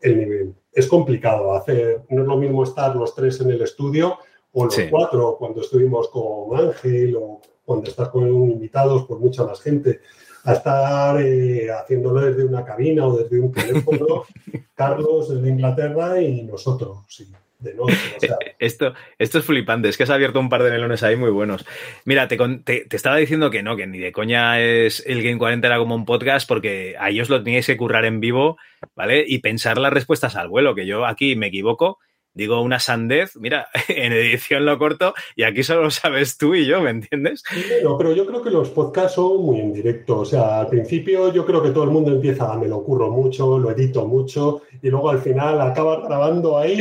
el 0.00 0.16
nivel. 0.16 0.54
Es 0.72 0.86
complicado 0.86 1.54
hacer, 1.54 2.02
no 2.08 2.22
es 2.22 2.28
lo 2.28 2.36
mismo 2.36 2.62
estar 2.62 2.94
los 2.94 3.14
tres 3.16 3.40
en 3.40 3.50
el 3.50 3.62
estudio 3.62 4.16
o 4.52 4.64
los 4.64 4.74
sí. 4.74 4.84
cuatro 4.88 5.36
cuando 5.38 5.60
estuvimos 5.60 6.08
con 6.08 6.56
Ángel 6.56 7.16
o 7.16 7.40
cuando 7.64 7.90
estás 7.90 8.10
con 8.10 8.28
invitados 8.28 9.04
por 9.06 9.18
mucha 9.18 9.44
más 9.44 9.60
gente 9.60 10.00
a 10.44 10.52
estar 10.52 11.20
eh, 11.20 11.68
haciéndolo 11.70 12.20
desde 12.20 12.44
una 12.44 12.64
cabina 12.64 13.06
o 13.06 13.16
desde 13.18 13.38
un 13.40 13.52
teléfono, 13.52 14.24
Carlos 14.74 15.28
desde 15.34 15.48
Inglaterra 15.48 16.20
y 16.20 16.42
nosotros. 16.42 16.98
Sí. 17.08 17.26
de 17.58 17.74
noche. 17.74 17.96
O 18.16 18.20
sea, 18.20 18.36
Esto, 18.60 18.94
esto 19.18 19.38
es 19.38 19.44
flipante, 19.44 19.88
es 19.88 19.96
que 19.96 20.04
has 20.04 20.10
abierto 20.10 20.38
un 20.38 20.48
par 20.48 20.62
de 20.62 20.70
melones 20.70 21.02
ahí 21.02 21.16
muy 21.16 21.30
buenos. 21.30 21.66
Mira, 22.04 22.28
te, 22.28 22.36
te- 22.64 22.84
te 22.86 22.96
estaba 22.96 23.16
diciendo 23.16 23.50
que 23.50 23.62
no, 23.64 23.74
que 23.76 23.86
ni 23.88 23.98
de 23.98 24.12
coña 24.12 24.60
es 24.60 25.02
el 25.06 25.22
Game 25.24 25.38
40 25.38 25.66
era 25.66 25.78
como 25.78 25.94
un 25.96 26.04
podcast, 26.04 26.46
porque 26.48 26.94
a 27.00 27.10
ellos 27.10 27.28
lo 27.28 27.42
teníais 27.42 27.66
que 27.66 27.76
currar 27.76 28.04
en 28.04 28.20
vivo, 28.20 28.56
¿vale? 28.94 29.24
Y 29.26 29.38
pensar 29.40 29.76
las 29.78 29.92
respuestas 29.92 30.36
al 30.36 30.48
vuelo, 30.48 30.74
que 30.76 30.86
yo 30.86 31.04
aquí 31.04 31.34
me 31.34 31.48
equivoco, 31.48 31.98
digo 32.38 32.62
una 32.62 32.78
sandez, 32.78 33.36
mira, 33.36 33.68
en 33.88 34.12
edición 34.12 34.64
lo 34.64 34.78
corto 34.78 35.12
y 35.34 35.42
aquí 35.42 35.64
solo 35.64 35.82
lo 35.82 35.90
sabes 35.90 36.38
tú 36.38 36.54
y 36.54 36.64
yo, 36.66 36.80
¿me 36.80 36.90
entiendes? 36.90 37.42
No, 37.82 37.98
pero 37.98 38.12
yo 38.14 38.24
creo 38.24 38.40
que 38.40 38.50
los 38.50 38.70
podcasts 38.70 39.16
son 39.16 39.42
muy 39.42 39.58
en 39.60 39.72
directo. 39.74 40.20
O 40.20 40.24
sea, 40.24 40.60
al 40.60 40.68
principio 40.68 41.32
yo 41.32 41.44
creo 41.44 41.60
que 41.60 41.70
todo 41.70 41.82
el 41.82 41.90
mundo 41.90 42.12
empieza, 42.12 42.54
me 42.56 42.68
lo 42.68 42.84
curro 42.84 43.10
mucho, 43.10 43.58
lo 43.58 43.72
edito 43.72 44.06
mucho, 44.06 44.62
y 44.80 44.88
luego 44.88 45.10
al 45.10 45.18
final 45.18 45.60
acabas 45.60 46.04
grabando 46.06 46.56
ahí 46.56 46.78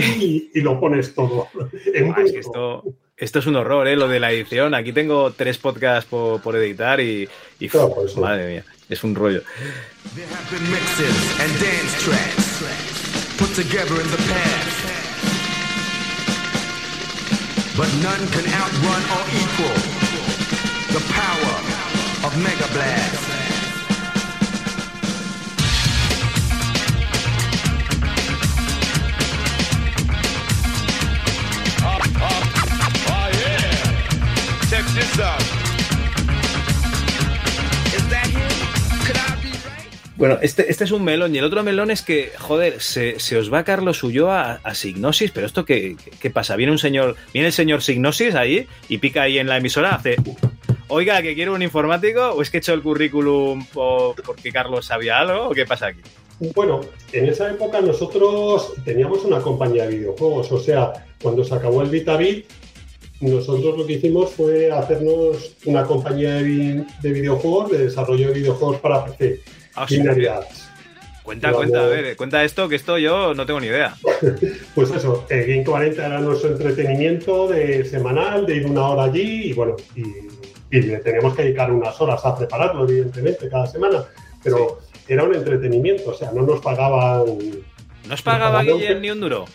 y, 0.53 0.59
y 0.59 0.61
lo 0.61 0.79
pones 0.79 1.13
todo. 1.15 1.47
En 1.93 2.13
es 2.19 2.31
que 2.31 2.39
esto, 2.39 2.83
esto 3.17 3.39
es 3.39 3.47
un 3.47 3.55
horror, 3.55 3.87
¿eh? 3.87 3.95
Lo 3.95 4.07
de 4.07 4.19
la 4.19 4.31
edición. 4.31 4.75
Aquí 4.75 4.93
tengo 4.93 5.31
tres 5.31 5.57
podcasts 5.57 6.07
por, 6.07 6.39
por 6.39 6.55
editar 6.55 6.99
y, 6.99 7.27
y 7.59 7.67
Claro, 7.67 7.95
por 7.95 8.05
eso. 8.05 8.21
madre 8.21 8.47
mía, 8.47 8.63
es 8.89 9.03
un 9.03 9.15
rollo. 9.15 9.41
There 10.13 10.25
have 10.27 10.51
been 10.51 10.69
mixes 10.69 11.39
and 11.41 11.51
dance 11.59 12.05
tracks 12.05 12.47
put 13.39 13.49
together 13.55 13.99
in 14.01 14.07
the 14.11 14.17
past. 14.17 14.86
But 17.77 17.93
none 18.01 18.27
can 18.29 18.43
outrun 18.59 19.03
or 19.15 19.23
equal 19.37 19.77
the 20.93 20.99
power 21.13 21.55
of 22.25 22.35
Mega 22.41 22.67
Blast. 22.73 23.23
Oh. 31.83 32.01
Check 34.69 34.85
this 34.95 35.19
out. 35.19 35.46
Bueno, 40.17 40.39
este, 40.41 40.69
este 40.71 40.83
es 40.83 40.91
un 40.91 41.03
melón 41.03 41.35
y 41.35 41.37
el 41.37 41.43
otro 41.43 41.61
melón 41.63 41.91
es 41.91 42.01
que, 42.01 42.31
joder, 42.39 42.81
se, 42.81 43.15
os 43.37 43.53
va 43.53 43.63
Carlos 43.63 44.01
Ulloa 44.03 44.53
a, 44.53 44.59
a 44.63 44.73
Signosis, 44.73 45.29
pero 45.31 45.45
esto 45.45 45.63
qué, 45.63 45.95
qué- 46.19 46.31
pasa? 46.31 46.55
Viene 46.55 46.71
un 46.71 46.79
señor, 46.79 47.15
viene 47.33 47.47
el 47.49 47.53
señor 47.53 47.83
Signosis 47.83 48.33
ahí 48.33 48.67
y 48.89 48.97
pica 48.97 49.21
ahí 49.23 49.37
en 49.37 49.47
la 49.47 49.57
emisora, 49.57 49.93
hace, 49.93 50.15
oiga, 50.87 51.21
que 51.21 51.35
quiero 51.35 51.53
un 51.53 51.61
informático, 51.61 52.31
o 52.31 52.41
es 52.41 52.49
que 52.49 52.57
he 52.57 52.59
hecho 52.59 52.73
el 52.73 52.81
currículum 52.81 53.63
por- 53.67 54.15
porque 54.23 54.51
Carlos 54.51 54.87
sabía 54.87 55.19
algo, 55.19 55.49
o 55.49 55.51
qué 55.51 55.65
pasa 55.67 55.87
aquí? 55.87 56.01
Bueno, 56.55 56.81
en 57.13 57.25
esa 57.27 57.51
época 57.51 57.79
nosotros 57.81 58.73
teníamos 58.85 59.23
una 59.23 59.39
compañía 59.39 59.85
de 59.87 59.97
videojuegos, 59.97 60.51
o 60.51 60.59
sea, 60.59 60.93
cuando 61.21 61.43
se 61.43 61.53
acabó 61.53 61.83
el 61.83 61.89
VitaBit, 61.89 62.45
nosotros 63.21 63.77
lo 63.77 63.85
que 63.85 63.93
hicimos 63.93 64.31
fue 64.31 64.71
hacernos 64.71 65.55
una 65.65 65.83
compañía 65.83 66.35
de, 66.35 66.83
de 67.01 67.11
videojuegos, 67.11 67.71
de 67.71 67.77
desarrollo 67.85 68.27
de 68.29 68.33
videojuegos 68.33 68.77
para 68.79 69.05
PC. 69.05 69.41
Ah. 69.77 69.85
Cuenta, 71.23 71.51
cuenta, 71.51 71.83
a 71.83 71.87
ver, 71.87 72.15
cuenta 72.15 72.43
esto, 72.45 72.69
que 72.69 72.77
esto 72.77 72.97
yo 72.97 73.33
no 73.33 73.45
tengo 73.45 73.59
ni 73.59 73.67
idea. 73.67 73.93
Pues 74.73 74.91
eso, 74.91 75.25
el 75.29 75.45
Game 75.45 75.65
40 75.65 76.05
era 76.05 76.19
nuestro 76.19 76.51
entretenimiento 76.51 77.47
de 77.47 77.83
semanal, 77.83 78.45
de 78.45 78.55
ir 78.57 78.65
una 78.65 78.87
hora 78.87 79.03
allí 79.03 79.49
y 79.49 79.53
bueno, 79.53 79.75
y, 79.95 80.03
y 80.71 80.81
le 80.81 80.97
teníamos 80.99 81.35
que 81.35 81.43
dedicar 81.43 81.71
unas 81.71 81.99
horas 81.99 82.23
a 82.25 82.37
prepararlo, 82.37 82.87
evidentemente, 82.87 83.49
cada 83.49 83.67
semana, 83.67 84.05
pero 84.43 84.79
era 85.07 85.23
un 85.23 85.35
entretenimiento, 85.35 86.11
o 86.11 86.13
sea, 86.13 86.31
no 86.31 86.43
nos 86.43 86.61
pagaban, 86.61 87.25
¿No 88.07 88.13
os 88.13 88.21
pagaba 88.21 88.63
Guillem 88.63 89.01
ni 89.01 89.09
un 89.11 89.19
duro? 89.19 89.45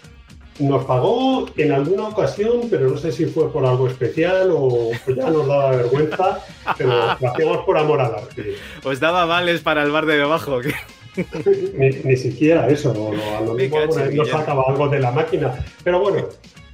Nos 0.58 0.84
pagó 0.84 1.46
en 1.56 1.72
alguna 1.72 2.08
ocasión, 2.08 2.68
pero 2.70 2.88
no 2.90 2.98
sé 2.98 3.12
si 3.12 3.26
fue 3.26 3.50
por 3.52 3.64
algo 3.64 3.88
especial 3.88 4.50
o 4.52 4.90
pues 5.04 5.16
ya 5.16 5.30
nos 5.30 5.46
daba 5.46 5.76
vergüenza, 5.76 6.44
pero 6.78 6.90
lo 7.20 7.28
hacíamos 7.28 7.58
por 7.64 7.78
amor 7.78 8.00
al 8.00 8.14
arte. 8.14 8.56
¿Os 8.84 9.00
daba 9.00 9.24
vales 9.24 9.60
para 9.60 9.82
el 9.82 9.90
bar 9.90 10.06
de 10.06 10.16
debajo? 10.16 10.60
Ni, 11.74 11.90
ni 11.90 12.16
siquiera 12.16 12.68
eso, 12.68 12.94
no, 12.94 13.12
no, 13.12 13.36
a 13.36 13.40
lo 13.42 13.54
mismo 13.54 13.78
nos 13.84 14.28
sacaba 14.28 14.64
algo 14.68 14.88
de 14.88 14.98
la 14.98 15.10
máquina. 15.10 15.54
Pero 15.84 16.00
bueno, 16.00 16.26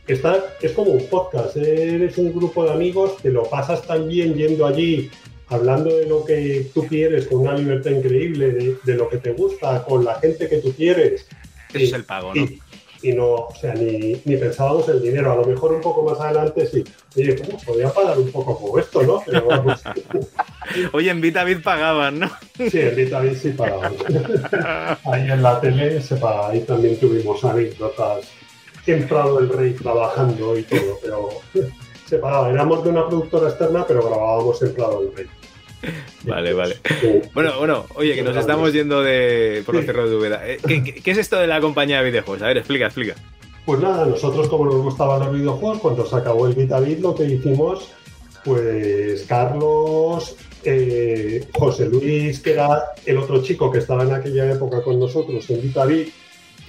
está, 0.06 0.44
es 0.62 0.72
como 0.72 0.92
un 0.92 1.06
podcast, 1.06 1.56
eres 1.56 2.18
un 2.18 2.32
grupo 2.32 2.64
de 2.64 2.72
amigos, 2.72 3.16
te 3.20 3.30
lo 3.30 3.44
pasas 3.44 3.82
tan 3.82 4.08
bien 4.08 4.34
yendo 4.34 4.66
allí, 4.66 5.10
hablando 5.48 5.96
de 5.96 6.06
lo 6.06 6.24
que 6.24 6.70
tú 6.72 6.86
quieres, 6.86 7.26
con 7.26 7.40
una 7.40 7.54
libertad 7.54 7.90
increíble, 7.90 8.52
de, 8.52 8.76
de 8.84 8.94
lo 8.94 9.08
que 9.08 9.16
te 9.18 9.32
gusta, 9.32 9.82
con 9.84 10.04
la 10.04 10.14
gente 10.20 10.48
que 10.48 10.58
tú 10.58 10.72
quieres. 10.72 11.26
Eso 11.70 11.84
es 11.84 11.92
el 11.92 12.04
pago, 12.04 12.32
¿no? 12.34 12.42
Y, 12.42 12.60
y 13.02 13.12
no, 13.12 13.34
o 13.34 13.54
sea, 13.54 13.74
ni, 13.74 14.20
ni 14.24 14.36
pensábamos 14.36 14.88
el 14.88 15.02
dinero. 15.02 15.32
A 15.32 15.36
lo 15.36 15.44
mejor 15.44 15.72
un 15.72 15.80
poco 15.80 16.02
más 16.02 16.20
adelante 16.20 16.66
sí. 16.66 16.84
Oye, 17.16 17.36
¿cómo 17.36 17.58
podría 17.64 17.90
pagar 17.90 18.18
un 18.18 18.30
poco 18.30 18.58
como 18.58 18.78
esto, 18.78 19.02
no? 19.02 19.22
Pero 19.24 19.46
vamos, 19.46 19.82
Oye, 20.92 21.10
en 21.10 21.20
VitaBit 21.20 21.62
pagaban, 21.62 22.20
¿no? 22.20 22.30
sí, 22.70 22.80
en 22.80 22.96
Vitamin 22.96 23.36
sí 23.36 23.50
pagábamos. 23.50 24.04
Ahí 25.04 25.30
en 25.30 25.42
la 25.42 25.60
tele 25.60 26.00
se 26.02 26.16
paga, 26.16 26.48
ahí 26.48 26.60
también 26.60 26.98
tuvimos 26.98 27.44
anécdotas 27.44 28.26
en 28.86 29.06
Prado 29.06 29.38
del 29.38 29.50
Rey 29.50 29.72
trabajando 29.72 30.56
y 30.56 30.62
todo, 30.62 30.98
pero 31.02 31.28
se 32.06 32.18
pagaba. 32.18 32.50
Éramos 32.50 32.82
de 32.84 32.90
una 32.90 33.06
productora 33.06 33.50
externa, 33.50 33.84
pero 33.86 34.08
grabábamos 34.08 34.62
en 34.62 34.74
Prado 34.74 35.02
del 35.02 35.14
Rey. 35.14 35.26
Vale, 36.24 36.52
vale. 36.52 36.76
Bueno, 37.34 37.58
bueno, 37.58 37.86
oye, 37.94 38.14
que 38.14 38.22
nos 38.22 38.36
estamos 38.36 38.72
yendo 38.72 39.02
de 39.02 39.62
por 39.64 39.74
los 39.76 39.84
cerros 39.86 40.10
de 40.10 40.16
Úbeda. 40.16 40.46
Eh, 40.46 40.58
¿Qué, 40.66 40.82
qué, 40.82 40.94
qué 40.94 41.10
es 41.12 41.18
esto 41.18 41.38
de 41.38 41.46
la 41.46 41.60
compañía 41.60 41.98
de 42.02 42.10
videojuegos? 42.10 42.42
A 42.42 42.46
ver, 42.48 42.58
explica, 42.58 42.86
explica. 42.86 43.14
Pues 43.64 43.80
nada, 43.80 44.04
nosotros 44.06 44.48
como 44.48 44.64
nos 44.66 44.82
gustaban 44.82 45.20
los 45.20 45.32
videojuegos, 45.34 45.78
cuando 45.78 46.04
se 46.06 46.16
acabó 46.16 46.46
el 46.46 46.54
VitaBit 46.54 47.00
lo 47.00 47.14
que 47.14 47.24
hicimos, 47.24 47.90
pues 48.44 49.24
Carlos, 49.28 50.36
eh, 50.64 51.46
José 51.54 51.86
Luis, 51.86 52.40
que 52.40 52.52
era 52.52 52.82
el 53.06 53.18
otro 53.18 53.42
chico 53.42 53.70
que 53.70 53.78
estaba 53.78 54.02
en 54.02 54.12
aquella 54.12 54.50
época 54.52 54.82
con 54.82 54.98
nosotros 54.98 55.48
en 55.50 55.62
VitaBit, 55.62 56.12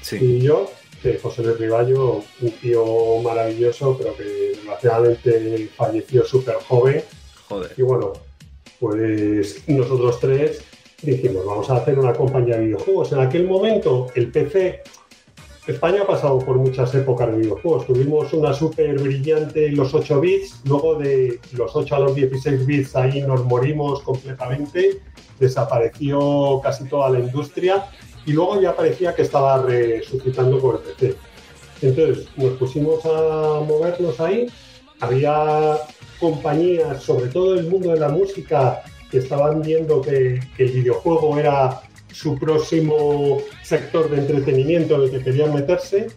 Sí. 0.01 0.17
y 0.21 0.41
yo, 0.41 0.69
que 1.01 1.17
José 1.19 1.41
Luis 1.43 1.57
Riballo, 1.57 2.21
un 2.41 2.51
tío 2.61 2.85
maravilloso, 3.23 3.97
pero 3.97 4.15
que 4.15 4.23
desgraciadamente 4.55 5.69
falleció 5.75 6.23
súper 6.25 6.55
joven. 6.67 7.03
Joder. 7.47 7.71
Y 7.77 7.81
bueno, 7.81 8.13
pues 8.79 9.63
nosotros 9.67 10.19
tres 10.19 10.63
dijimos, 11.01 11.45
vamos 11.45 11.69
a 11.69 11.77
hacer 11.77 11.97
una 11.97 12.13
compañía 12.13 12.57
de 12.57 12.65
videojuegos. 12.65 13.11
En 13.11 13.19
aquel 13.19 13.47
momento, 13.47 14.07
el 14.15 14.31
PC, 14.31 14.81
España 15.67 16.01
ha 16.01 16.07
pasado 16.07 16.39
por 16.39 16.57
muchas 16.57 16.93
épocas 16.95 17.31
de 17.31 17.37
videojuegos. 17.37 17.85
Tuvimos 17.85 18.33
una 18.33 18.53
súper 18.53 18.99
brillante 18.99 19.71
los 19.71 19.93
8 19.93 20.19
bits, 20.19 20.61
luego 20.65 20.95
de 20.95 21.39
los 21.53 21.75
8 21.75 21.95
a 21.95 21.99
los 21.99 22.15
16 22.15 22.65
bits 22.65 22.95
ahí 22.95 23.21
nos 23.21 23.45
morimos 23.45 24.01
completamente, 24.01 24.99
desapareció 25.39 26.59
casi 26.63 26.85
toda 26.85 27.11
la 27.11 27.19
industria 27.19 27.85
y 28.25 28.33
luego 28.33 28.59
ya 28.59 28.75
parecía 28.75 29.13
que 29.13 29.21
estaba 29.21 29.61
resucitando 29.61 30.59
con 30.59 30.77
el 30.77 30.81
PC. 30.81 31.15
Entonces 31.81 32.27
nos 32.35 32.53
pusimos 32.57 33.05
a 33.05 33.61
movernos 33.65 34.19
ahí, 34.19 34.47
había 34.99 35.77
compañías, 36.19 37.03
sobre 37.03 37.27
todo 37.27 37.55
el 37.55 37.67
mundo 37.67 37.91
de 37.91 37.99
la 37.99 38.09
música, 38.09 38.81
que 39.09 39.19
estaban 39.19 39.61
viendo 39.61 40.01
que, 40.01 40.39
que 40.55 40.63
el 40.63 40.71
videojuego 40.71 41.37
era 41.37 41.81
su 42.11 42.37
próximo 42.37 43.37
sector 43.63 44.09
de 44.09 44.17
entretenimiento 44.17 44.95
en 44.95 45.01
el 45.03 45.11
que 45.11 45.23
querían 45.23 45.53
meterse. 45.53 46.07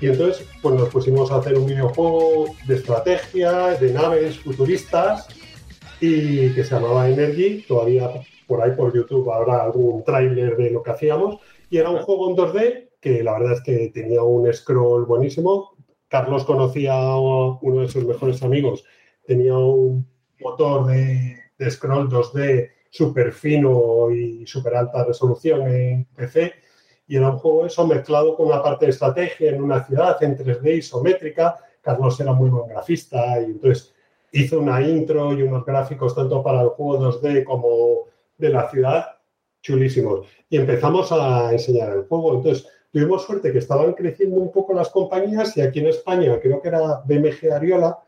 Y 0.00 0.08
entonces 0.08 0.46
pues 0.60 0.74
nos 0.74 0.88
pusimos 0.90 1.30
a 1.30 1.36
hacer 1.36 1.56
un 1.56 1.66
videojuego 1.66 2.46
de 2.66 2.74
estrategia, 2.74 3.70
de 3.78 3.92
naves 3.92 4.38
futuristas, 4.38 5.26
y 6.00 6.50
que 6.54 6.64
se 6.64 6.74
llamaba 6.74 7.08
Energy. 7.08 7.64
Todavía 7.66 8.10
por 8.46 8.62
ahí 8.62 8.72
por 8.76 8.94
YouTube 8.94 9.30
habrá 9.32 9.64
algún 9.64 10.04
tráiler 10.04 10.56
de 10.56 10.70
lo 10.70 10.82
que 10.82 10.90
hacíamos. 10.90 11.38
Y 11.70 11.78
era 11.78 11.90
un 11.90 11.98
juego 11.98 12.30
en 12.30 12.36
2D 12.36 12.88
que 13.00 13.22
la 13.22 13.38
verdad 13.38 13.54
es 13.54 13.60
que 13.62 13.90
tenía 13.92 14.22
un 14.22 14.52
scroll 14.52 15.04
buenísimo. 15.06 15.76
Carlos 16.08 16.44
conocía 16.44 16.94
a 16.94 17.18
uno 17.18 17.80
de 17.80 17.88
sus 17.88 18.04
mejores 18.04 18.42
amigos, 18.42 18.84
tenía 19.26 19.56
un 19.56 20.06
motor 20.40 20.86
de, 20.86 21.38
de 21.58 21.70
scroll 21.70 22.08
2D 22.08 22.70
súper 22.90 23.32
fino 23.32 24.10
y 24.10 24.46
súper 24.46 24.74
alta 24.76 25.04
resolución 25.04 25.70
en 25.70 26.04
PC. 26.14 26.54
Y 27.08 27.16
era 27.16 27.30
un 27.30 27.38
juego 27.38 27.66
eso 27.66 27.86
mezclado 27.86 28.36
con 28.36 28.46
una 28.48 28.62
parte 28.62 28.86
de 28.86 28.90
estrategia 28.90 29.50
en 29.50 29.62
una 29.62 29.84
ciudad 29.84 30.22
en 30.22 30.36
3D 30.36 30.78
isométrica. 30.78 31.56
Carlos 31.80 32.18
era 32.20 32.32
muy 32.32 32.50
buen 32.50 32.68
grafista 32.68 33.40
y 33.40 33.44
entonces 33.44 33.94
hizo 34.32 34.60
una 34.60 34.80
intro 34.82 35.32
y 35.32 35.42
unos 35.42 35.64
gráficos 35.64 36.14
tanto 36.14 36.42
para 36.42 36.62
el 36.62 36.68
juego 36.68 37.12
2D 37.12 37.44
como 37.44 38.06
de 38.36 38.48
la 38.48 38.68
ciudad 38.70 39.06
chulísimos. 39.62 40.26
Y 40.48 40.56
empezamos 40.56 41.12
a 41.12 41.52
enseñar 41.52 41.90
el 41.90 42.04
juego. 42.04 42.34
Entonces 42.34 42.68
tuvimos 42.92 43.24
suerte 43.24 43.52
que 43.52 43.58
estaban 43.58 43.92
creciendo 43.92 44.36
un 44.36 44.50
poco 44.50 44.74
las 44.74 44.88
compañías 44.90 45.56
y 45.56 45.60
aquí 45.60 45.80
en 45.80 45.88
España 45.88 46.38
creo 46.40 46.60
que 46.60 46.68
era 46.68 47.02
BMG 47.04 47.52
Ariola, 47.52 47.98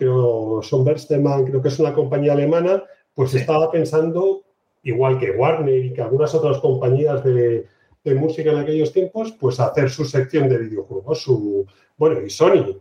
pero 0.00 0.60
son 0.62 0.82
Berstemann, 0.82 1.44
creo 1.44 1.60
que 1.60 1.68
es 1.68 1.78
una 1.78 1.92
compañía 1.92 2.32
alemana, 2.32 2.82
pues 3.14 3.34
estaba 3.34 3.70
pensando, 3.70 4.44
igual 4.82 5.18
que 5.18 5.32
Warner 5.32 5.84
y 5.84 5.92
que 5.92 6.00
algunas 6.00 6.34
otras 6.34 6.56
compañías 6.56 7.22
de, 7.22 7.66
de 8.02 8.14
música 8.14 8.50
en 8.50 8.60
aquellos 8.60 8.94
tiempos, 8.94 9.32
pues 9.38 9.60
hacer 9.60 9.90
su 9.90 10.06
sección 10.06 10.48
de 10.48 10.56
videojuegos. 10.56 11.20
Su, 11.20 11.66
bueno, 11.98 12.18
y 12.22 12.30
Sony. 12.30 12.80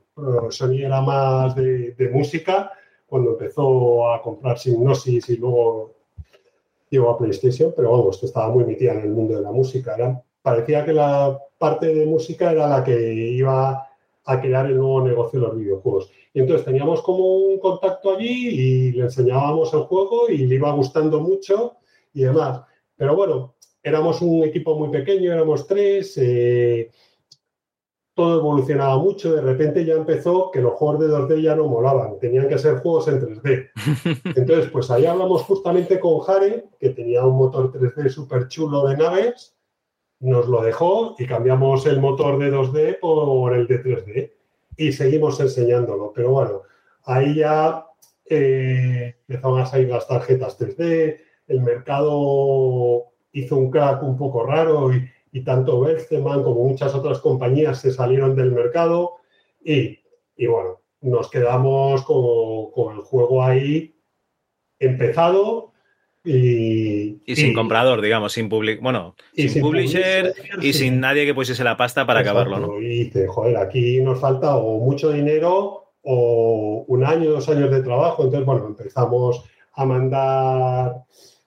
Sony 0.49 0.86
era 0.86 1.01
más 1.01 1.53
de, 1.57 1.91
de 1.91 2.09
música 2.09 2.72
cuando 3.05 3.32
empezó 3.32 4.13
a 4.13 4.22
comprar 4.22 4.57
Signosis 4.57 5.28
y 5.28 5.36
luego 5.36 5.91
llegó 6.89 7.09
a 7.09 7.17
PlayStation, 7.17 7.74
pero 7.76 7.91
vamos, 7.91 8.17
que 8.17 8.28
estaba 8.28 8.47
muy 8.47 8.63
metida 8.63 8.93
en 8.93 9.01
el 9.01 9.09
mundo 9.09 9.36
de 9.36 9.41
la 9.41 9.51
música. 9.51 9.95
Era, 9.95 10.24
parecía 10.41 10.86
que 10.86 10.93
la 10.93 11.38
parte 11.57 11.93
de 11.93 12.05
música 12.05 12.53
era 12.53 12.65
la 12.65 12.82
que 12.82 13.13
iba 13.13 13.89
a 14.32 14.39
crear 14.39 14.65
el 14.67 14.77
nuevo 14.77 15.01
negocio 15.01 15.39
de 15.39 15.47
los 15.47 15.57
videojuegos. 15.57 16.11
Y 16.34 16.39
entonces 16.39 16.65
teníamos 16.65 17.01
como 17.01 17.38
un 17.38 17.59
contacto 17.59 18.15
allí 18.15 18.49
y 18.49 18.91
le 18.91 19.03
enseñábamos 19.03 19.73
el 19.73 19.82
juego 19.82 20.30
y 20.30 20.38
le 20.45 20.55
iba 20.55 20.71
gustando 20.71 21.19
mucho 21.19 21.77
y 22.13 22.21
demás. 22.21 22.61
Pero 22.95 23.15
bueno, 23.15 23.55
éramos 23.82 24.21
un 24.21 24.43
equipo 24.43 24.77
muy 24.77 24.89
pequeño, 24.89 25.32
éramos 25.34 25.65
tres, 25.65 26.17
eh, 26.17 26.91
todo 28.13 28.39
evolucionaba 28.39 28.97
mucho, 28.97 29.34
de 29.34 29.41
repente 29.41 29.86
ya 29.86 29.93
empezó 29.93 30.51
que 30.51 30.59
los 30.59 30.73
juegos 30.73 30.99
de 30.99 31.07
2D 31.07 31.41
ya 31.41 31.55
no 31.55 31.67
molaban, 31.67 32.19
tenían 32.19 32.49
que 32.49 32.57
ser 32.57 32.80
juegos 32.80 33.07
en 33.07 33.21
3D. 33.21 33.69
Entonces, 34.36 34.69
pues 34.71 34.91
ahí 34.91 35.05
hablamos 35.05 35.43
justamente 35.43 35.99
con 35.99 36.19
Jare, 36.19 36.65
que 36.80 36.89
tenía 36.89 37.25
un 37.25 37.38
motor 37.38 37.71
3D 37.71 38.09
súper 38.09 38.47
chulo 38.49 38.86
de 38.88 38.97
naves, 38.97 39.55
nos 40.20 40.47
lo 40.47 40.61
dejó 40.61 41.15
y 41.17 41.26
cambiamos 41.26 41.86
el 41.86 41.99
motor 41.99 42.38
de 42.39 42.51
2D 42.51 42.99
por 42.99 43.53
el 43.53 43.67
de 43.67 43.84
3D 43.84 44.32
y 44.78 44.91
seguimos 44.91 45.39
enseñándolo. 45.39 46.11
Pero 46.13 46.32
bueno, 46.32 46.61
ahí 47.03 47.36
ya 47.36 47.86
eh, 48.26 49.15
empezaron 49.28 49.59
a 49.59 49.65
salir 49.65 49.89
las 49.89 50.07
tarjetas 50.07 50.59
3D, 50.59 51.17
el 51.47 51.61
mercado 51.61 53.05
hizo 53.32 53.57
un 53.57 53.72
crack 53.72 54.03
un 54.03 54.17
poco 54.17 54.45
raro 54.45 54.91
y, 54.93 55.43
tanto 55.43 55.80
Bersteman 55.82 56.43
como 56.43 56.65
muchas 56.65 56.93
otras 56.95 57.20
compañías 57.20 57.80
se 57.80 57.91
salieron 57.91 58.36
del 58.36 58.51
mercado 58.51 59.17
y, 59.63 59.99
y 60.36 60.47
bueno, 60.47 60.82
nos 61.01 61.30
quedamos 61.30 62.03
con, 62.03 62.72
con, 62.72 62.95
el 62.95 63.01
juego 63.01 63.43
ahí 63.43 63.95
empezado 64.80 65.68
y, 66.32 67.21
y 67.25 67.36
sin 67.36 67.51
y, 67.51 67.53
comprador, 67.53 68.01
digamos, 68.01 68.34
sin 68.34 68.49
public, 68.49 68.80
bueno, 68.82 69.15
sin, 69.34 69.49
sin, 69.49 69.61
publisher, 69.63 70.34
publisher 70.34 70.63
y 70.63 70.73
sin 70.73 70.99
nadie 70.99 71.25
que 71.25 71.34
pusiese 71.34 71.63
la 71.63 71.75
pasta 71.75 72.05
para 72.05 72.19
Exacto. 72.19 72.41
acabarlo, 72.41 72.67
¿no? 72.67 72.80
Y 72.80 73.05
dice, 73.05 73.25
joder, 73.27 73.57
aquí 73.57 73.99
nos 74.01 74.19
falta 74.19 74.55
o 74.55 74.77
mucho 74.77 75.11
dinero 75.11 75.93
o 76.03 76.86
un 76.88 77.03
año, 77.03 77.32
dos 77.32 77.49
años 77.49 77.71
de 77.71 77.82
trabajo. 77.82 78.23
Entonces, 78.23 78.45
bueno, 78.45 78.67
empezamos 78.67 79.43
a 79.73 79.86
mandar 79.86 81.03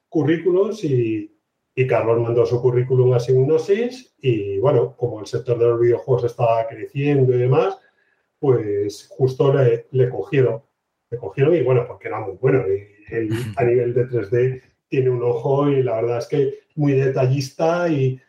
currículos 0.08 0.82
y, 0.82 1.32
y 1.76 1.86
Carlos 1.86 2.20
mandó 2.20 2.44
su 2.44 2.60
currículum 2.60 3.12
a 3.12 3.20
Signosis 3.20 4.14
y 4.20 4.58
bueno, 4.58 4.96
como 4.96 5.20
el 5.20 5.26
sector 5.26 5.58
de 5.58 5.66
los 5.68 5.80
videojuegos 5.80 6.24
estaba 6.24 6.66
creciendo 6.66 7.32
y 7.34 7.38
demás, 7.38 7.78
pues 8.40 9.06
justo 9.16 9.52
le, 9.54 9.86
le 9.92 10.08
cogieron. 10.08 10.60
Le 11.08 11.18
cogieron 11.18 11.54
y 11.54 11.62
bueno, 11.62 11.84
porque 11.86 12.08
era 12.08 12.18
muy 12.18 12.36
bueno. 12.40 12.64
Y 12.66 13.14
él 13.14 13.30
a 13.56 13.62
nivel 13.62 13.94
de 13.94 14.08
3D 14.08 14.71
tiene 14.93 15.11
un 15.11 15.22
ojo 15.24 15.68
y 15.68 15.82
la 15.82 15.97
verdad 15.97 16.18
es 16.18 16.28
que 16.28 16.61
muy 16.76 16.93
detallista 16.93 17.88
y, 17.88 18.20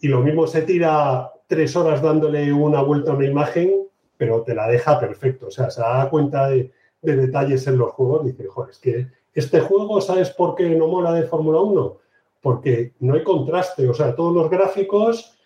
y 0.00 0.08
lo 0.08 0.22
mismo 0.22 0.46
se 0.46 0.62
tira 0.62 1.30
tres 1.46 1.76
horas 1.76 2.02
dándole 2.02 2.50
una 2.50 2.82
vuelta 2.82 3.12
a 3.12 3.14
una 3.14 3.26
imagen, 3.26 3.86
pero 4.16 4.42
te 4.42 4.54
la 4.54 4.66
deja 4.66 4.98
perfecto. 4.98 5.48
O 5.48 5.50
sea, 5.50 5.70
se 5.70 5.82
da 5.82 6.08
cuenta 6.08 6.48
de, 6.48 6.72
de 7.02 7.16
detalles 7.16 7.66
en 7.66 7.76
los 7.76 7.90
juegos. 7.92 8.24
Dice, 8.24 8.46
joder, 8.46 8.70
es 8.70 8.78
que 8.78 9.06
este 9.34 9.60
juego, 9.60 10.00
¿sabes 10.00 10.30
por 10.30 10.54
qué 10.54 10.70
no 10.70 10.88
mola 10.88 11.12
de 11.12 11.24
Fórmula 11.24 11.60
1? 11.60 11.98
porque 12.40 12.94
no 13.00 13.14
hay 13.14 13.22
contraste, 13.22 13.88
o 13.88 13.94
sea, 13.94 14.14
todos 14.14 14.34
los 14.34 14.50
gráficos, 14.50 15.36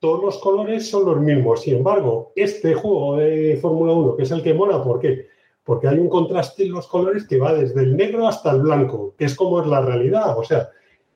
todos 0.00 0.22
los 0.22 0.38
colores 0.38 0.90
son 0.90 1.04
los 1.06 1.20
mismos. 1.20 1.62
Sin 1.62 1.76
embargo, 1.76 2.32
este 2.34 2.74
juego 2.74 3.16
de 3.16 3.58
Fórmula 3.60 3.92
1, 3.92 4.16
que 4.16 4.22
es 4.24 4.30
el 4.30 4.42
que 4.42 4.54
mola, 4.54 4.82
¿por 4.82 5.00
qué? 5.00 5.28
Porque 5.64 5.88
hay 5.88 5.98
un 5.98 6.08
contraste 6.08 6.64
en 6.64 6.72
los 6.72 6.88
colores 6.88 7.26
que 7.26 7.38
va 7.38 7.54
desde 7.54 7.82
el 7.82 7.96
negro 7.96 8.26
hasta 8.26 8.50
el 8.50 8.62
blanco, 8.62 9.14
que 9.16 9.26
es 9.26 9.34
como 9.34 9.60
es 9.60 9.68
la 9.68 9.80
realidad, 9.80 10.36
o 10.36 10.42
sea, 10.42 10.70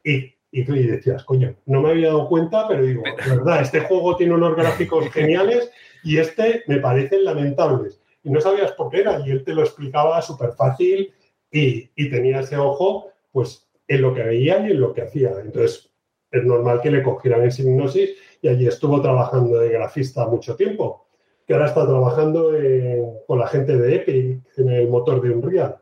y, 0.04 0.34
y 0.52 0.64
tú 0.64 0.72
decías, 0.72 1.24
coño, 1.24 1.56
no 1.66 1.82
me 1.82 1.90
había 1.90 2.08
dado 2.08 2.28
cuenta, 2.28 2.68
pero 2.68 2.84
digo, 2.84 3.02
la 3.04 3.34
verdad, 3.34 3.62
este 3.62 3.80
juego 3.80 4.16
tiene 4.16 4.34
unos 4.34 4.54
gráficos 4.54 5.06
geniales 5.12 5.70
y 6.04 6.18
este 6.18 6.62
me 6.68 6.78
parecen 6.78 7.24
lamentables. 7.24 8.00
Y 8.22 8.30
no 8.30 8.40
sabías 8.40 8.72
por 8.72 8.90
qué 8.90 9.00
era, 9.00 9.20
y 9.26 9.30
él 9.30 9.44
te 9.44 9.54
lo 9.54 9.62
explicaba 9.62 10.22
súper 10.22 10.52
fácil 10.52 11.12
y, 11.50 11.90
y 11.96 12.10
tenía 12.10 12.40
ese 12.40 12.56
ojo, 12.56 13.10
pues 13.32 13.68
en 13.88 14.02
lo 14.02 14.14
que 14.14 14.22
veía 14.22 14.58
y 14.66 14.72
en 14.72 14.80
lo 14.80 14.92
que 14.92 15.02
hacía. 15.02 15.30
Entonces, 15.40 15.90
es 16.30 16.44
normal 16.44 16.80
que 16.80 16.90
le 16.90 17.02
cogieran 17.02 17.42
en 17.42 17.52
Signosis 17.52 18.10
y 18.42 18.48
allí 18.48 18.66
estuvo 18.66 19.00
trabajando 19.00 19.58
de 19.58 19.70
grafista 19.70 20.26
mucho 20.26 20.56
tiempo, 20.56 21.05
que 21.46 21.54
ahora 21.54 21.66
está 21.66 21.86
trabajando 21.86 22.56
en, 22.56 23.04
con 23.26 23.38
la 23.38 23.46
gente 23.46 23.76
de 23.76 23.96
Epic 23.96 24.40
en 24.56 24.68
el 24.68 24.88
motor 24.88 25.22
de 25.22 25.30
Unreal. 25.30 25.76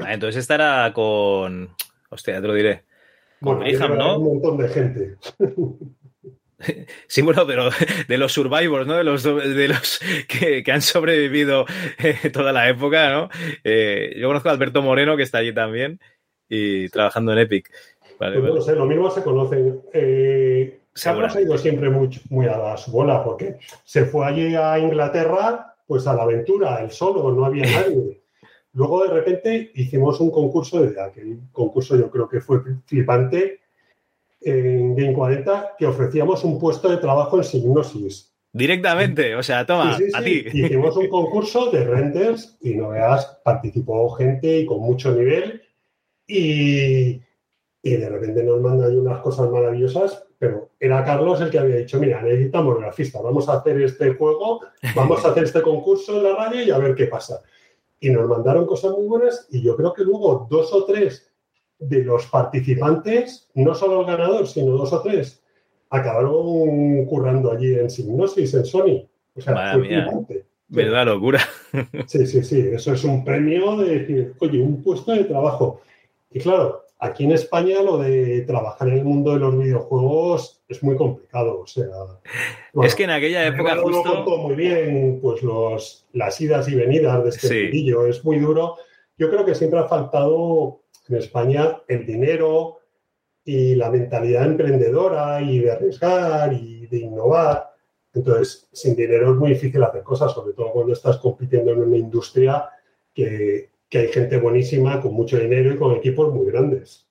Ah, 0.00 0.14
entonces 0.14 0.40
estará 0.40 0.92
con... 0.92 1.70
Hostia, 2.10 2.40
te 2.40 2.46
lo 2.46 2.54
diré. 2.54 2.84
Con 3.40 3.58
bueno, 3.58 3.78
Mayhem, 3.78 3.98
¿no? 3.98 4.18
Un 4.18 4.24
montón 4.24 4.58
de 4.58 4.68
gente. 4.68 5.16
Sí, 7.06 7.22
bueno, 7.22 7.46
pero 7.46 7.70
de 8.08 8.18
los 8.18 8.32
survivors, 8.32 8.84
¿no? 8.84 8.96
De 8.96 9.04
los, 9.04 9.22
de 9.22 9.68
los 9.68 10.00
que, 10.28 10.64
que 10.64 10.72
han 10.72 10.82
sobrevivido 10.82 11.66
eh, 11.98 12.30
toda 12.30 12.52
la 12.52 12.68
época, 12.68 13.12
¿no? 13.12 13.28
Eh, 13.62 14.16
yo 14.18 14.26
conozco 14.26 14.48
a 14.48 14.52
Alberto 14.52 14.82
Moreno, 14.82 15.16
que 15.16 15.22
está 15.22 15.38
allí 15.38 15.54
también, 15.54 16.00
y 16.48 16.88
trabajando 16.88 17.32
en 17.32 17.38
Epic. 17.38 17.70
Vale, 18.18 18.40
pues 18.40 18.54
no 18.54 18.60
sé, 18.60 18.74
lo 18.74 18.86
mismo 18.86 19.08
se 19.10 19.22
conocen. 19.22 19.82
Eh, 19.92 20.80
Carlos 21.02 21.36
ha 21.36 21.40
ido 21.40 21.58
siempre 21.58 21.90
muy, 21.90 22.10
muy 22.30 22.46
a 22.46 22.76
su 22.76 22.90
bola, 22.90 23.22
porque 23.24 23.58
se 23.84 24.04
fue 24.04 24.26
allí 24.26 24.54
a 24.54 24.78
Inglaterra, 24.78 25.74
pues 25.86 26.06
a 26.06 26.14
la 26.14 26.22
aventura, 26.22 26.82
él 26.82 26.90
solo, 26.90 27.32
no 27.32 27.44
había 27.44 27.64
nadie. 27.80 28.22
Luego, 28.72 29.04
de 29.04 29.10
repente, 29.10 29.72
hicimos 29.74 30.20
un 30.20 30.30
concurso, 30.30 30.82
de 30.82 31.00
aquel 31.00 31.40
concurso 31.52 31.96
yo 31.96 32.10
creo 32.10 32.28
que 32.28 32.40
fue 32.40 32.60
flipante, 32.86 33.60
en 34.40 34.94
Game 34.94 35.14
40, 35.14 35.74
que 35.78 35.86
ofrecíamos 35.86 36.44
un 36.44 36.58
puesto 36.58 36.88
de 36.88 36.98
trabajo 36.98 37.38
en 37.38 37.44
Signosis. 37.44 38.32
Directamente, 38.52 39.34
o 39.34 39.42
sea, 39.42 39.66
toma, 39.66 39.96
sí, 39.96 40.04
sí, 40.04 40.10
sí. 40.10 40.16
a 40.16 40.22
ti. 40.22 40.44
Hicimos 40.52 40.96
un 40.96 41.08
concurso 41.10 41.70
de 41.70 41.84
renders 41.84 42.56
y 42.60 42.74
no 42.74 42.90
veas, 42.90 43.40
participó 43.44 44.08
gente 44.10 44.60
y 44.60 44.66
con 44.66 44.80
mucho 44.80 45.12
nivel 45.12 45.62
y, 46.26 47.20
y, 47.82 47.90
de 47.90 48.08
repente 48.08 48.42
nos 48.42 48.60
mandan 48.60 48.96
unas 48.96 49.20
cosas 49.20 49.50
maravillosas, 49.50 50.24
pero 50.38 50.70
era 50.78 51.04
Carlos 51.04 51.40
el 51.40 51.50
que 51.50 51.58
había 51.58 51.76
dicho, 51.76 51.98
mira, 51.98 52.22
necesitamos 52.22 52.78
grafista, 52.78 53.20
vamos 53.20 53.48
a 53.48 53.54
hacer 53.54 53.82
este 53.82 54.14
juego, 54.14 54.60
vamos 54.94 55.24
a 55.24 55.30
hacer 55.30 55.44
este 55.44 55.62
concurso 55.62 56.16
en 56.16 56.24
la 56.24 56.36
radio 56.36 56.62
y 56.62 56.70
a 56.70 56.78
ver 56.78 56.94
qué 56.94 57.06
pasa. 57.06 57.42
Y 58.00 58.10
nos 58.10 58.28
mandaron 58.28 58.66
cosas 58.66 58.92
muy 58.92 59.06
buenas 59.06 59.48
y 59.50 59.62
yo 59.62 59.76
creo 59.76 59.92
que 59.92 60.04
luego 60.04 60.46
dos 60.48 60.72
o 60.72 60.84
tres 60.84 61.32
de 61.80 62.04
los 62.04 62.26
participantes, 62.26 63.48
no 63.54 63.74
solo 63.74 64.00
el 64.00 64.06
ganador, 64.06 64.46
sino 64.46 64.72
dos 64.72 64.92
o 64.92 65.02
tres, 65.02 65.42
acabaron 65.90 67.04
currando 67.06 67.50
allí 67.50 67.74
en 67.74 67.90
Signosis, 67.90 68.54
en 68.54 68.64
Sony. 68.64 69.08
O 69.34 69.40
sea, 69.40 69.54
Madre 69.54 69.72
fue 69.72 69.88
mía. 69.88 70.44
Verdad 70.68 71.06
locura. 71.06 71.40
Sí, 72.06 72.26
sí, 72.26 72.44
sí. 72.44 72.60
Eso 72.72 72.92
es 72.92 73.04
un 73.04 73.24
premio 73.24 73.76
de 73.78 73.98
decir, 73.98 74.34
oye, 74.38 74.60
un 74.60 74.82
puesto 74.82 75.12
de 75.12 75.24
trabajo. 75.24 75.80
Y 76.30 76.40
claro, 76.40 76.84
aquí 76.98 77.24
en 77.24 77.32
España 77.32 77.82
lo 77.82 77.98
de 77.98 78.42
trabajar 78.42 78.88
en 78.88 78.98
el 78.98 79.04
mundo 79.04 79.32
de 79.32 79.38
los 79.38 79.56
videojuegos 79.56 80.62
es 80.68 80.82
muy 80.82 80.96
complicado. 80.96 81.60
O 81.60 81.66
sea, 81.66 81.86
bueno, 82.72 82.86
es 82.88 82.94
que 82.94 83.04
en 83.04 83.10
aquella 83.10 83.46
época 83.46 83.74
lo 83.74 83.82
justo... 83.82 84.02
contó 84.02 84.38
muy 84.38 84.54
bien, 84.54 85.18
pues 85.22 85.42
los, 85.42 86.06
las 86.12 86.40
idas 86.40 86.68
y 86.68 86.74
venidas 86.74 87.22
de 87.22 87.30
este 87.30 87.48
Sí. 87.48 87.62
mundillo. 87.64 88.06
Es 88.06 88.24
muy 88.24 88.38
duro. 88.38 88.76
Yo 89.16 89.30
creo 89.30 89.44
que 89.44 89.54
siempre 89.54 89.80
ha 89.80 89.84
faltado 89.88 90.80
en 91.08 91.16
España 91.16 91.80
el 91.88 92.04
dinero 92.04 92.80
y 93.44 93.74
la 93.74 93.90
mentalidad 93.90 94.44
emprendedora 94.44 95.40
y 95.40 95.60
de 95.60 95.72
arriesgar 95.72 96.52
y 96.52 96.86
de 96.86 96.98
innovar. 96.98 97.70
Entonces, 98.12 98.68
sin 98.72 98.94
dinero 98.96 99.30
es 99.32 99.36
muy 99.36 99.50
difícil 99.50 99.82
hacer 99.82 100.02
cosas, 100.02 100.32
sobre 100.32 100.52
todo 100.52 100.72
cuando 100.72 100.92
estás 100.92 101.18
compitiendo 101.18 101.72
en 101.72 101.78
una 101.82 101.96
industria 101.96 102.68
que, 103.14 103.70
que 103.88 103.98
hay 103.98 104.08
gente 104.08 104.38
buenísima 104.38 105.00
con 105.00 105.14
mucho 105.14 105.38
dinero 105.38 105.72
y 105.72 105.76
con 105.76 105.96
equipos 105.96 106.32
muy 106.32 106.46
grandes. 106.46 107.08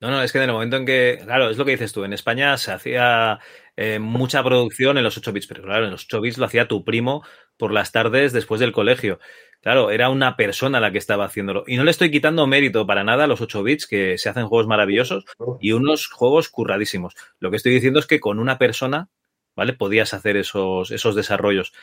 No, 0.00 0.10
no, 0.10 0.22
es 0.22 0.32
que 0.32 0.38
en 0.38 0.44
el 0.44 0.52
momento 0.52 0.76
en 0.76 0.86
que, 0.86 1.20
claro, 1.22 1.50
es 1.50 1.58
lo 1.58 1.64
que 1.66 1.72
dices 1.72 1.92
tú, 1.92 2.04
en 2.04 2.14
España 2.14 2.56
se 2.56 2.72
hacía 2.72 3.38
eh, 3.76 3.98
mucha 3.98 4.42
producción 4.42 4.96
en 4.96 5.04
los 5.04 5.18
8 5.18 5.30
bits, 5.30 5.46
pero 5.46 5.62
claro, 5.62 5.84
en 5.84 5.90
los 5.90 6.04
8 6.04 6.22
bits 6.22 6.38
lo 6.38 6.46
hacía 6.46 6.66
tu 6.66 6.84
primo 6.84 7.22
por 7.58 7.70
las 7.70 7.92
tardes 7.92 8.32
después 8.32 8.60
del 8.60 8.72
colegio. 8.72 9.20
Claro, 9.60 9.90
era 9.90 10.08
una 10.08 10.36
persona 10.36 10.80
la 10.80 10.90
que 10.90 10.96
estaba 10.96 11.26
haciéndolo. 11.26 11.64
Y 11.66 11.76
no 11.76 11.84
le 11.84 11.90
estoy 11.90 12.10
quitando 12.10 12.46
mérito 12.46 12.86
para 12.86 13.04
nada 13.04 13.24
a 13.24 13.26
los 13.26 13.42
8 13.42 13.62
bits, 13.62 13.86
que 13.86 14.16
se 14.16 14.30
hacen 14.30 14.46
juegos 14.46 14.66
maravillosos 14.66 15.26
y 15.60 15.72
unos 15.72 16.08
juegos 16.08 16.48
curradísimos. 16.48 17.14
Lo 17.38 17.50
que 17.50 17.58
estoy 17.58 17.72
diciendo 17.72 18.00
es 18.00 18.06
que 18.06 18.20
con 18.20 18.38
una 18.38 18.56
persona, 18.56 19.10
¿vale? 19.54 19.74
Podías 19.74 20.14
hacer 20.14 20.38
esos, 20.38 20.90
esos 20.90 21.14
desarrollos. 21.14 21.74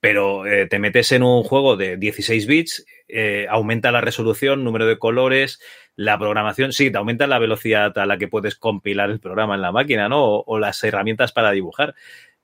Pero 0.00 0.46
eh, 0.46 0.66
te 0.66 0.78
metes 0.78 1.12
en 1.12 1.22
un 1.22 1.42
juego 1.42 1.76
de 1.76 1.96
16 1.96 2.46
bits 2.46 2.86
eh, 3.12 3.46
aumenta 3.50 3.90
la 3.92 4.00
resolución, 4.00 4.64
número 4.64 4.86
de 4.86 4.98
colores, 4.98 5.60
la 5.96 6.18
programación, 6.18 6.72
sí, 6.72 6.90
te 6.90 6.98
aumenta 6.98 7.26
la 7.26 7.38
velocidad 7.38 7.96
a 7.98 8.06
la 8.06 8.18
que 8.18 8.28
puedes 8.28 8.54
compilar 8.54 9.10
el 9.10 9.20
programa 9.20 9.56
en 9.56 9.62
la 9.62 9.72
máquina, 9.72 10.08
¿no? 10.08 10.24
O, 10.24 10.58
las 10.58 10.82
herramientas 10.84 11.32
para 11.32 11.50
dibujar. 11.50 11.94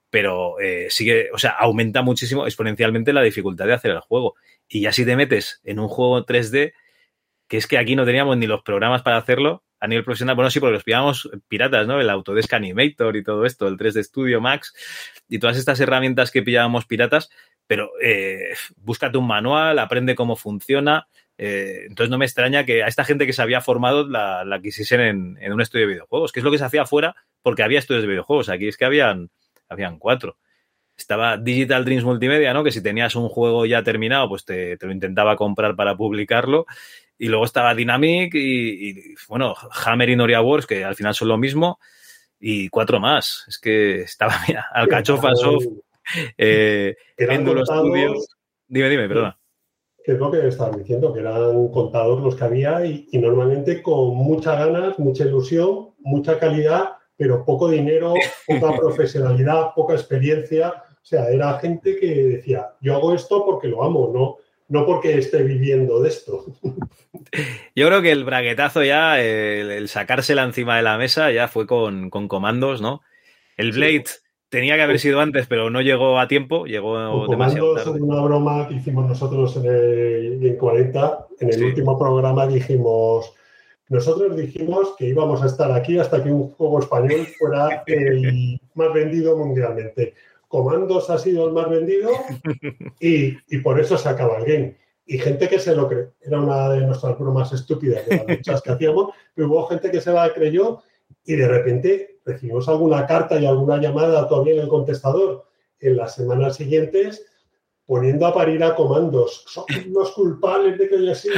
Pero 0.09 0.59
eh, 0.59 0.87
sigue, 0.89 1.29
o 1.33 1.37
sea, 1.37 1.51
aumenta 1.51 2.01
muchísimo 2.01 2.45
exponencialmente 2.45 3.13
la 3.13 3.21
dificultad 3.21 3.65
de 3.65 3.73
hacer 3.73 3.91
el 3.91 3.99
juego. 3.99 4.35
Y 4.67 4.81
ya 4.81 4.91
si 4.91 5.05
te 5.05 5.15
metes 5.15 5.61
en 5.63 5.79
un 5.79 5.87
juego 5.87 6.25
3D, 6.25 6.73
que 7.47 7.57
es 7.57 7.67
que 7.67 7.77
aquí 7.77 7.95
no 7.95 8.05
teníamos 8.05 8.37
ni 8.37 8.47
los 8.47 8.61
programas 8.63 9.01
para 9.03 9.17
hacerlo 9.17 9.63
a 9.79 9.87
nivel 9.87 10.03
profesional. 10.03 10.35
Bueno, 10.35 10.49
sí, 10.49 10.59
porque 10.59 10.73
los 10.73 10.83
pillábamos 10.83 11.29
piratas, 11.47 11.87
¿no? 11.87 11.99
El 11.99 12.09
Autodesk 12.09 12.53
Animator 12.53 13.15
y 13.15 13.23
todo 13.23 13.45
esto, 13.45 13.67
el 13.67 13.77
3D 13.77 14.03
Studio 14.03 14.41
Max 14.41 14.73
y 15.27 15.39
todas 15.39 15.57
estas 15.57 15.79
herramientas 15.79 16.31
que 16.31 16.41
pillábamos 16.41 16.85
piratas, 16.85 17.29
pero 17.67 17.91
eh, 18.01 18.53
búscate 18.77 19.17
un 19.17 19.27
manual, 19.27 19.79
aprende 19.79 20.15
cómo 20.15 20.35
funciona. 20.35 21.07
Eh, 21.37 21.85
entonces 21.87 22.09
no 22.09 22.17
me 22.17 22.25
extraña 22.25 22.65
que 22.65 22.83
a 22.83 22.87
esta 22.87 23.03
gente 23.03 23.27
que 23.27 23.33
se 23.33 23.41
había 23.41 23.61
formado 23.61 24.07
la, 24.07 24.43
la 24.43 24.59
quisiesen 24.59 25.37
en, 25.39 25.53
un 25.53 25.61
estudio 25.61 25.85
de 25.85 25.93
videojuegos, 25.93 26.31
que 26.31 26.39
es 26.39 26.43
lo 26.43 26.49
que 26.49 26.57
se 26.57 26.65
hacía 26.65 26.81
afuera 26.83 27.15
porque 27.43 27.63
había 27.63 27.79
estudios 27.79 28.03
de 28.03 28.09
videojuegos. 28.09 28.49
Aquí 28.49 28.67
es 28.67 28.77
que 28.77 28.85
habían, 28.85 29.29
habían 29.69 29.99
cuatro. 29.99 30.37
Estaba 30.97 31.37
Digital 31.37 31.85
Dreams 31.85 32.03
Multimedia, 32.03 32.53
¿no? 32.53 32.63
Que 32.63 32.71
si 32.71 32.81
tenías 32.81 33.15
un 33.15 33.29
juego 33.29 33.67
ya 33.67 33.83
terminado, 33.83 34.27
pues 34.29 34.45
te, 34.45 34.77
te 34.77 34.87
lo 34.87 34.91
intentaba 34.91 35.35
comprar 35.35 35.75
para 35.75 35.95
publicarlo. 35.95 36.65
Y 37.17 37.27
luego 37.27 37.45
estaba 37.45 37.73
Dynamic 37.73 38.33
y, 38.35 38.89
y, 38.89 39.15
bueno, 39.27 39.55
Hammer 39.85 40.09
y 40.09 40.15
Noria 40.15 40.41
Wars, 40.41 40.67
que 40.67 40.83
al 40.83 40.95
final 40.95 41.15
son 41.15 41.29
lo 41.29 41.37
mismo, 41.37 41.79
y 42.39 42.69
cuatro 42.69 42.99
más. 42.99 43.45
Es 43.47 43.57
que 43.57 44.01
estaba, 44.01 44.33
mira, 44.47 44.67
Alcachofa 44.73 45.35
Soft, 45.35 45.65
eh, 46.37 46.95
Enduro 47.17 47.65
Studios. 47.65 48.29
Dime, 48.67 48.89
dime, 48.89 49.07
perdona. 49.07 49.37
Que 50.03 50.13
es 50.13 50.19
lo 50.19 50.31
que 50.31 50.47
estabas 50.47 50.77
diciendo, 50.77 51.13
que 51.13 51.19
eran 51.19 51.67
contados 51.69 52.21
los 52.21 52.35
que 52.35 52.43
había 52.43 52.85
y, 52.85 53.09
y 53.11 53.17
normalmente 53.17 53.81
con 53.81 54.15
muchas 54.15 54.57
ganas, 54.57 54.99
mucha 54.99 55.25
ilusión, 55.25 55.89
mucha 55.99 56.39
calidad, 56.39 56.97
pero 57.17 57.43
poco 57.43 57.69
dinero, 57.69 58.13
poca 58.45 58.75
profesionalidad, 58.79 59.73
poca 59.75 59.95
experiencia. 59.95 60.69
O 60.69 61.05
sea, 61.09 61.29
era 61.29 61.59
gente 61.59 61.97
que 61.97 62.07
decía, 62.07 62.73
yo 62.79 62.95
hago 62.95 63.13
esto 63.13 63.45
porque 63.45 63.67
lo 63.67 63.83
amo, 63.83 64.11
no, 64.13 64.37
no 64.69 64.85
porque 64.85 65.17
esté 65.17 65.43
viviendo 65.43 66.01
de 66.01 66.09
esto. 66.09 66.45
Yo 67.75 67.87
creo 67.87 68.01
que 68.01 68.11
el 68.11 68.23
braguetazo 68.23 68.83
ya, 68.83 69.19
el, 69.19 69.71
el 69.71 69.87
sacársela 69.87 70.43
encima 70.43 70.77
de 70.77 70.83
la 70.83 70.97
mesa 70.97 71.31
ya 71.31 71.47
fue 71.47 71.67
con, 71.67 72.09
con 72.09 72.27
comandos, 72.27 72.81
¿no? 72.81 73.01
El 73.57 73.71
Blade 73.71 74.03
sí. 74.05 74.19
tenía 74.49 74.75
que 74.75 74.83
haber 74.83 74.99
sido 74.99 75.19
antes, 75.19 75.47
pero 75.47 75.69
no 75.69 75.81
llegó 75.81 76.19
a 76.19 76.27
tiempo, 76.27 76.65
llegó 76.65 76.93
con 76.93 77.29
demasiado 77.29 77.69
comandos, 77.69 77.85
tarde. 77.85 78.01
una 78.01 78.21
broma 78.21 78.67
que 78.67 78.75
hicimos 78.75 79.07
nosotros 79.07 79.55
en 79.57 79.65
el 79.65 80.45
en 80.45 80.57
40, 80.57 81.27
en 81.39 81.47
el 81.47 81.53
sí. 81.55 81.63
último 81.63 81.97
programa 81.97 82.47
dijimos, 82.47 83.33
nosotros 83.89 84.35
dijimos 84.35 84.95
que 84.97 85.07
íbamos 85.07 85.41
a 85.41 85.47
estar 85.47 85.71
aquí 85.71 85.97
hasta 85.97 86.23
que 86.23 86.31
un 86.31 86.51
juego 86.51 86.79
español 86.79 87.25
fuera 87.37 87.83
el 87.87 88.59
más 88.75 88.93
vendido 88.93 89.37
mundialmente. 89.37 90.13
Comandos 90.47 91.09
ha 91.09 91.17
sido 91.17 91.47
el 91.47 91.53
más 91.53 91.69
vendido 91.69 92.09
y, 92.99 93.37
y, 93.47 93.57
por 93.59 93.79
eso 93.79 93.97
se 93.97 94.07
acaba 94.07 94.37
el 94.37 94.45
game. 94.45 94.77
Y 95.05 95.17
gente 95.19 95.47
que 95.47 95.59
se 95.59 95.75
lo 95.75 95.87
cree. 95.87 96.09
Era 96.21 96.39
una 96.39 96.69
de 96.69 96.81
nuestras 96.81 97.17
bromas 97.17 97.51
estúpidas 97.53 98.05
de 98.05 98.17
las 98.17 98.27
luchas 98.27 98.61
que 98.61 98.71
hacíamos, 98.71 99.13
pero 99.33 99.47
hubo 99.47 99.67
gente 99.67 99.89
que 99.91 100.01
se 100.01 100.11
la 100.11 100.33
creyó 100.33 100.81
y 101.23 101.35
de 101.35 101.47
repente 101.47 102.19
recibimos 102.25 102.67
alguna 102.67 103.05
carta 103.05 103.39
y 103.39 103.45
alguna 103.45 103.77
llamada 103.77 104.27
todavía 104.27 104.55
en 104.55 104.61
el 104.61 104.67
contestador 104.67 105.45
en 105.79 105.97
las 105.97 106.15
semanas 106.15 106.55
siguientes 106.55 107.25
poniendo 107.87 108.27
a 108.27 108.33
parir 108.33 108.61
a 108.63 108.75
comandos. 108.75 109.45
Son 109.47 109.63
los 109.91 110.11
culpables 110.11 110.77
de 110.77 110.89
que 110.89 110.95
haya 110.97 111.15
sido, 111.15 111.35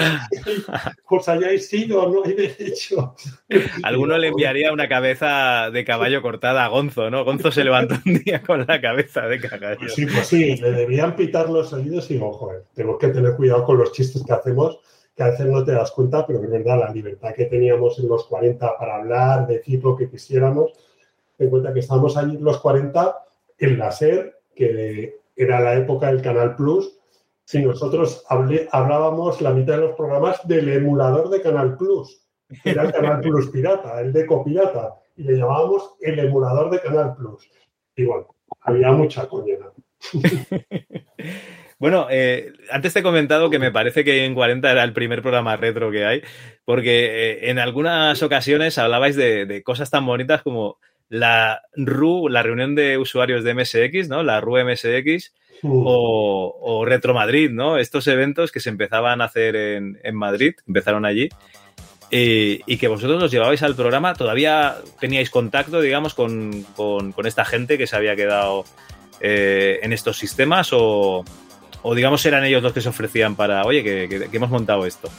os 1.07 1.29
hayáis 1.29 1.69
sido, 1.69 2.09
no 2.09 2.23
hay 2.25 2.33
derecho. 2.33 3.15
Alguno 3.83 4.17
le 4.17 4.29
enviaría 4.29 4.73
una 4.73 4.89
cabeza 4.89 5.69
de 5.71 5.85
caballo 5.85 6.23
cortada 6.23 6.65
a 6.65 6.67
Gonzo, 6.67 7.11
¿no? 7.11 7.23
Gonzo 7.23 7.51
se 7.51 7.63
levantó 7.63 7.95
un 8.03 8.15
día 8.23 8.41
con 8.41 8.65
la 8.67 8.81
cabeza 8.81 9.27
de 9.27 9.39
caballo. 9.39 9.77
Pues 9.79 9.93
sí, 9.93 10.07
pues 10.07 10.25
sí, 10.25 10.55
le 10.55 10.71
debían 10.71 11.15
pitar 11.15 11.49
los 11.49 11.71
oídos 11.71 12.09
y 12.09 12.15
digo, 12.15 12.33
joder, 12.33 12.63
tenemos 12.73 12.97
que 12.97 13.09
tener 13.09 13.35
cuidado 13.35 13.63
con 13.63 13.77
los 13.77 13.91
chistes 13.91 14.23
que 14.25 14.33
hacemos, 14.33 14.79
que 15.15 15.21
a 15.21 15.29
veces 15.29 15.45
no 15.45 15.63
te 15.63 15.73
das 15.73 15.91
cuenta, 15.91 16.25
pero 16.25 16.43
es 16.43 16.49
verdad, 16.49 16.79
la 16.79 16.91
libertad 16.91 17.35
que 17.35 17.45
teníamos 17.45 17.99
en 17.99 18.07
los 18.07 18.25
40 18.25 18.75
para 18.75 18.95
hablar, 18.95 19.45
decir 19.45 19.83
lo 19.83 19.95
que 19.95 20.09
quisiéramos, 20.09 20.71
ten 21.37 21.51
cuenta 21.51 21.71
que 21.71 21.81
estábamos 21.81 22.17
allí 22.17 22.37
en 22.37 22.43
los 22.43 22.59
40 22.59 23.15
en 23.59 23.77
la 23.77 23.91
SER, 23.91 24.39
que 24.55 25.19
era 25.43 25.59
la 25.61 25.75
época 25.75 26.07
del 26.07 26.21
Canal 26.21 26.55
Plus, 26.55 26.99
si 27.45 27.63
nosotros 27.63 28.23
hablé, 28.29 28.67
hablábamos 28.71 29.41
la 29.41 29.51
mitad 29.51 29.75
de 29.75 29.87
los 29.87 29.95
programas 29.95 30.45
del 30.47 30.69
emulador 30.69 31.29
de 31.29 31.41
Canal 31.41 31.77
Plus, 31.77 32.27
que 32.63 32.71
era 32.71 32.83
el 32.83 32.91
Canal 32.91 33.21
Plus 33.21 33.49
pirata, 33.49 34.01
el 34.01 34.13
Deco 34.13 34.43
pirata, 34.43 34.95
y 35.15 35.23
le 35.23 35.37
llamábamos 35.37 35.95
el 36.01 36.19
emulador 36.19 36.69
de 36.69 36.79
Canal 36.81 37.15
Plus. 37.15 37.49
Y 37.95 38.05
bueno, 38.05 38.27
había 38.61 38.91
mucha 38.91 39.27
coña. 39.27 39.55
Bueno, 41.79 42.07
eh, 42.09 42.51
antes 42.71 42.91
te 42.91 42.99
he 42.99 43.03
comentado 43.03 43.49
que 43.49 43.57
me 43.57 43.71
parece 43.71 44.03
que 44.03 44.25
en 44.25 44.35
40 44.35 44.69
era 44.69 44.83
el 44.83 44.91
primer 44.91 45.21
programa 45.21 45.55
retro 45.55 45.89
que 45.89 46.05
hay, 46.05 46.21
porque 46.65 47.05
eh, 47.05 47.49
en 47.49 47.57
algunas 47.57 48.21
ocasiones 48.21 48.77
hablabais 48.77 49.15
de, 49.15 49.45
de, 49.45 49.63
cosas 49.63 49.89
tan 49.89 50.05
bonitas 50.05 50.41
como 50.41 50.77
la 51.09 51.63
RU, 51.75 52.29
la 52.29 52.43
reunión 52.43 52.75
de 52.75 52.97
usuarios 52.97 53.43
de 53.43 53.53
MSX, 53.53 54.09
¿no? 54.09 54.23
La 54.23 54.39
RU 54.39 54.63
MSX 54.63 55.33
uh. 55.63 55.83
o, 55.85 56.57
o, 56.61 56.85
Retro 56.85 57.13
Madrid, 57.13 57.49
¿no? 57.51 57.77
Estos 57.77 58.07
eventos 58.07 58.51
que 58.51 58.59
se 58.59 58.69
empezaban 58.69 59.21
a 59.21 59.25
hacer 59.25 59.55
en, 59.55 59.99
en 60.03 60.15
Madrid, 60.15 60.53
empezaron 60.67 61.05
allí. 61.05 61.29
Y, 62.11 62.61
y, 62.65 62.77
que 62.77 62.87
vosotros 62.87 63.21
los 63.21 63.31
llevabais 63.31 63.61
al 63.61 63.75
programa, 63.75 64.15
todavía 64.15 64.77
teníais 64.99 65.29
contacto, 65.29 65.79
digamos, 65.79 66.15
con, 66.15 66.63
con, 66.75 67.11
con 67.11 67.27
esta 67.27 67.45
gente 67.45 67.77
que 67.77 67.85
se 67.85 67.95
había 67.95 68.15
quedado 68.15 68.65
eh, 69.19 69.79
en 69.83 69.93
estos 69.93 70.17
sistemas 70.17 70.69
o, 70.73 71.23
o, 71.83 71.95
digamos, 71.95 72.25
eran 72.25 72.43
ellos 72.45 72.63
los 72.63 72.73
que 72.73 72.81
se 72.81 72.89
ofrecían 72.89 73.35
para, 73.35 73.63
oye, 73.63 73.83
que, 73.83 74.07
que, 74.09 74.27
que 74.27 74.37
hemos 74.37 74.49
montado 74.49 74.87
esto. 74.87 75.09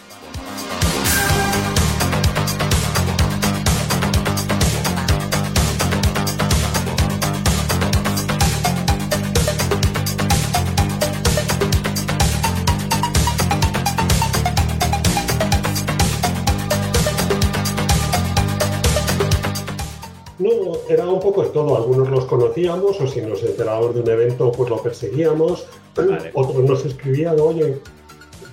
Todo. 21.50 21.76
Algunos 21.76 22.10
los 22.10 22.24
conocíamos 22.24 23.00
o 23.00 23.06
si 23.06 23.20
nos 23.20 23.42
enterábamos 23.42 23.94
de 23.94 24.00
un 24.00 24.10
evento, 24.10 24.52
pues 24.52 24.70
lo 24.70 24.82
perseguíamos. 24.82 25.66
Vale. 25.96 26.30
Otros 26.34 26.64
nos 26.64 26.84
escribían, 26.84 27.38
oye, 27.40 27.78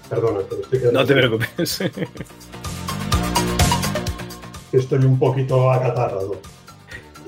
perdona, 0.10 0.40
pero 0.50 0.62
estoy 0.62 0.80
quedando. 0.80 1.00
No 1.00 1.06
te 1.06 1.14
preocupes. 1.14 1.82
Estoy 4.72 5.00
un 5.00 5.18
poquito 5.18 5.72
acatarrado. 5.72 6.36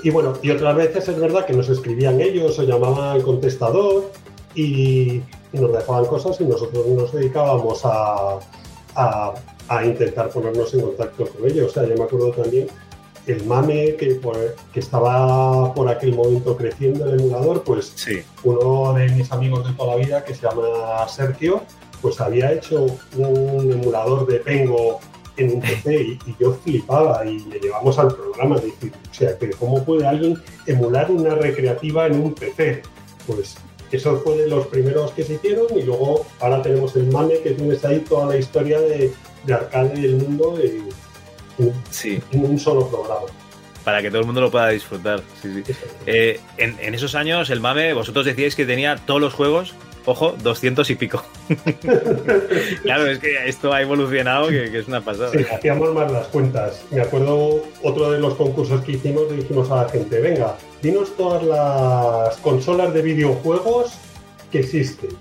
Y 0.03 0.09
bueno, 0.09 0.33
y 0.41 0.51
otras 0.51 0.75
veces 0.75 1.07
es 1.07 1.19
verdad 1.19 1.45
que 1.45 1.53
nos 1.53 1.67
escribían 1.69 2.21
ellos 2.21 2.57
o 2.59 2.63
llamaban 2.63 3.15
al 3.15 3.23
contestador 3.23 4.11
y, 4.55 5.21
y 5.51 5.59
nos 5.59 5.73
dejaban 5.73 6.05
cosas 6.05 6.39
y 6.39 6.45
nosotros 6.45 6.85
nos 6.87 7.11
dedicábamos 7.13 7.81
a, 7.83 8.39
a, 8.95 9.33
a 9.67 9.85
intentar 9.85 10.29
ponernos 10.29 10.73
en 10.73 10.81
contacto 10.81 11.25
con 11.27 11.45
ellos. 11.45 11.71
O 11.71 11.73
sea, 11.73 11.83
yo 11.87 11.95
me 11.95 12.03
acuerdo 12.03 12.31
también 12.31 12.67
el 13.31 13.45
mame 13.45 13.95
que, 13.95 14.15
por, 14.15 14.55
que, 14.73 14.79
estaba 14.79 15.73
por 15.73 15.87
aquel 15.87 16.15
momento 16.15 16.57
creciendo 16.57 17.05
el 17.05 17.19
emulador, 17.19 17.63
pues 17.63 17.93
sí. 17.95 18.21
uno 18.43 18.93
de 18.93 19.09
mis 19.09 19.31
amigos 19.31 19.67
de 19.67 19.73
toda 19.73 19.95
la 19.95 20.03
vida, 20.03 20.23
que 20.23 20.33
se 20.33 20.47
llama 20.47 21.07
Sergio, 21.07 21.61
pues 22.01 22.19
había 22.19 22.51
hecho 22.51 22.85
un 23.17 23.71
emulador 23.71 24.25
de 24.25 24.39
Pengo 24.39 24.99
en 25.37 25.55
un 25.55 25.61
PC 25.61 26.01
y, 26.01 26.19
y 26.25 26.35
yo 26.39 26.53
flipaba 26.53 27.23
y 27.25 27.39
le 27.39 27.59
llevamos 27.59 27.99
al 27.99 28.07
programa. 28.07 28.55
Decir, 28.55 28.91
o 29.09 29.13
sea, 29.13 29.37
que 29.37 29.51
¿cómo 29.51 29.83
puede 29.83 30.07
alguien 30.07 30.41
emular 30.65 31.11
una 31.11 31.35
recreativa 31.35 32.07
en 32.07 32.21
un 32.21 32.33
PC? 32.33 32.81
Pues 33.27 33.57
eso 33.91 34.19
fue 34.23 34.37
de 34.37 34.47
los 34.47 34.67
primeros 34.67 35.11
que 35.11 35.23
se 35.23 35.35
hicieron 35.35 35.67
y 35.75 35.83
luego 35.83 36.25
ahora 36.39 36.61
tenemos 36.61 36.95
el 36.95 37.11
mame 37.11 37.39
que 37.39 37.51
tienes 37.51 37.83
ahí 37.85 37.99
toda 37.99 38.27
la 38.27 38.37
historia 38.37 38.79
de, 38.79 39.11
de 39.45 39.53
arcade 39.53 39.99
del 39.99 40.15
mundo. 40.17 40.57
De, 40.57 40.81
sí. 41.89 42.21
en 42.31 42.45
un 42.45 42.59
solo 42.59 42.87
programa. 42.87 43.27
Para 43.83 44.01
que 44.01 44.09
todo 44.09 44.19
el 44.19 44.25
mundo 44.25 44.41
lo 44.41 44.51
pueda 44.51 44.69
disfrutar. 44.69 45.21
Sí, 45.41 45.63
sí. 45.65 45.73
Eh, 46.05 46.39
en, 46.57 46.77
en, 46.79 46.93
esos 46.93 47.15
años, 47.15 47.49
el 47.49 47.59
MAME, 47.59 47.93
vosotros 47.93 48.25
decíais 48.25 48.55
que 48.55 48.65
tenía 48.65 48.97
todos 48.97 49.21
los 49.21 49.33
juegos, 49.33 49.73
ojo, 50.05 50.35
200 50.41 50.89
y 50.89 50.95
pico. 50.95 51.23
claro, 52.83 53.07
es 53.07 53.19
que 53.19 53.47
esto 53.47 53.73
ha 53.73 53.81
evolucionado, 53.81 54.49
que, 54.49 54.71
que, 54.71 54.79
es 54.79 54.87
una 54.87 55.01
pasada. 55.01 55.31
Sí, 55.31 55.45
hacíamos 55.51 55.93
más 55.93 56.11
las 56.11 56.27
cuentas. 56.27 56.83
Me 56.91 57.01
acuerdo 57.01 57.63
otro 57.83 58.11
de 58.11 58.19
los 58.19 58.35
concursos 58.35 58.83
que 58.83 58.93
hicimos, 58.93 59.31
dijimos 59.35 59.71
a 59.71 59.83
la 59.83 59.89
gente, 59.89 60.19
venga, 60.19 60.57
dinos 60.81 61.15
todas 61.15 61.43
las 61.43 62.37
consolas 62.37 62.93
de 62.93 63.01
videojuegos 63.01 63.93
que 64.51 64.59
existen. 64.59 65.11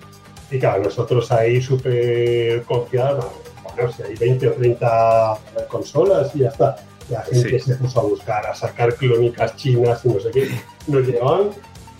Y 0.51 0.59
claro, 0.59 0.85
nosotros 0.85 1.31
ahí 1.31 1.61
súper 1.61 2.63
confiados, 2.63 3.27
bueno, 3.79 3.93
si 3.97 4.03
hay 4.03 4.15
20 4.17 4.49
o 4.49 4.53
30 4.53 5.39
consolas 5.69 6.31
y 6.35 6.41
ya 6.41 6.49
está. 6.49 6.77
La 7.11 7.23
gente 7.23 7.59
Sí. 7.59 7.71
se 7.73 7.75
puso 7.77 8.01
a 8.01 8.03
buscar, 8.03 8.47
a 8.47 8.55
sacar 8.55 8.95
clónicas 8.95 9.57
chinas 9.57 10.05
y 10.05 10.09
no 10.09 10.21
sé 10.21 10.31
qué. 10.31 10.51
Nos 10.87 11.07
llevaban 11.07 11.51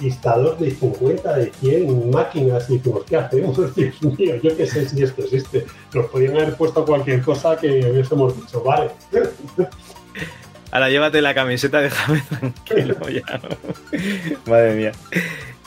listados 0.01 0.61
de 0.61 0.71
50, 0.71 1.35
de 1.39 1.51
100 1.61 2.11
máquinas 2.11 2.69
y 2.69 2.77
decimos, 2.77 3.05
¿qué 3.09 3.17
hacemos? 3.17 3.75
Dios 3.75 4.03
mío, 4.03 4.37
yo 4.43 4.55
qué 4.57 4.67
sé 4.67 4.87
si 4.89 5.03
esto 5.03 5.23
existe. 5.23 5.65
Nos 5.95 6.07
podían 6.07 6.37
haber 6.37 6.55
puesto 6.57 6.85
cualquier 6.85 7.23
cosa 7.23 7.57
que 7.57 7.91
hubiésemos 7.91 8.37
dicho, 8.37 8.63
vale. 8.63 8.91
Ahora 10.71 10.91
llévate 10.91 11.23
la 11.23 11.35
camiseta, 11.35 11.81
déjame 11.81 12.23
tranquilo 12.29 12.97
ya. 13.09 13.39
¿no? 13.39 13.49
Madre 14.47 14.75
mía. 14.75 14.93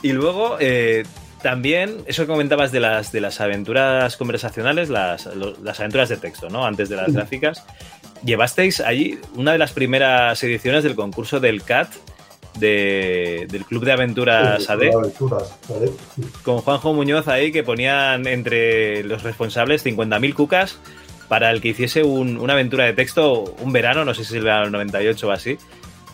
Y 0.03 0.11
luego, 0.13 0.57
eh, 0.59 1.03
también, 1.41 1.97
eso 2.05 2.23
que 2.23 2.27
comentabas 2.27 2.71
de 2.71 2.79
las, 2.79 3.11
de 3.11 3.21
las 3.21 3.41
aventuras 3.41 4.15
conversacionales, 4.17 4.89
las, 4.89 5.25
lo- 5.35 5.55
las 5.63 5.79
aventuras 5.79 6.09
de 6.09 6.17
texto, 6.17 6.49
¿no? 6.49 6.65
Antes 6.65 6.89
de 6.89 6.95
las 6.95 7.11
gráficas. 7.13 7.63
Llevasteis 8.23 8.79
allí 8.81 9.17
una 9.35 9.51
de 9.51 9.57
las 9.57 9.71
primeras 9.73 10.43
ediciones 10.43 10.83
del 10.83 10.95
concurso 10.95 11.39
del 11.39 11.63
CAT 11.63 11.89
de- 12.59 13.47
del 13.49 13.65
Club 13.65 13.85
de 13.85 13.91
Aventuras 13.93 14.69
AD. 14.69 14.93
Aventuras, 14.93 15.55
¿vale? 15.69 15.91
con 16.43 16.57
Juanjo 16.59 16.93
Muñoz 16.93 17.27
ahí 17.27 17.51
que 17.51 17.63
ponían 17.63 18.27
entre 18.27 19.03
los 19.03 19.23
responsables 19.23 19.83
50.000 19.85 20.33
cucas 20.33 20.77
para 21.27 21.49
el 21.51 21.61
que 21.61 21.69
hiciese 21.69 22.03
un- 22.03 22.37
una 22.37 22.53
aventura 22.53 22.85
de 22.85 22.93
texto 22.93 23.55
un 23.59 23.71
verano, 23.71 24.03
no 24.05 24.13
sé 24.13 24.23
si 24.25 24.31
es 24.33 24.37
el 24.37 24.43
verano 24.43 24.63
del 24.63 24.71
98 24.73 25.27
o 25.27 25.31
así. 25.31 25.57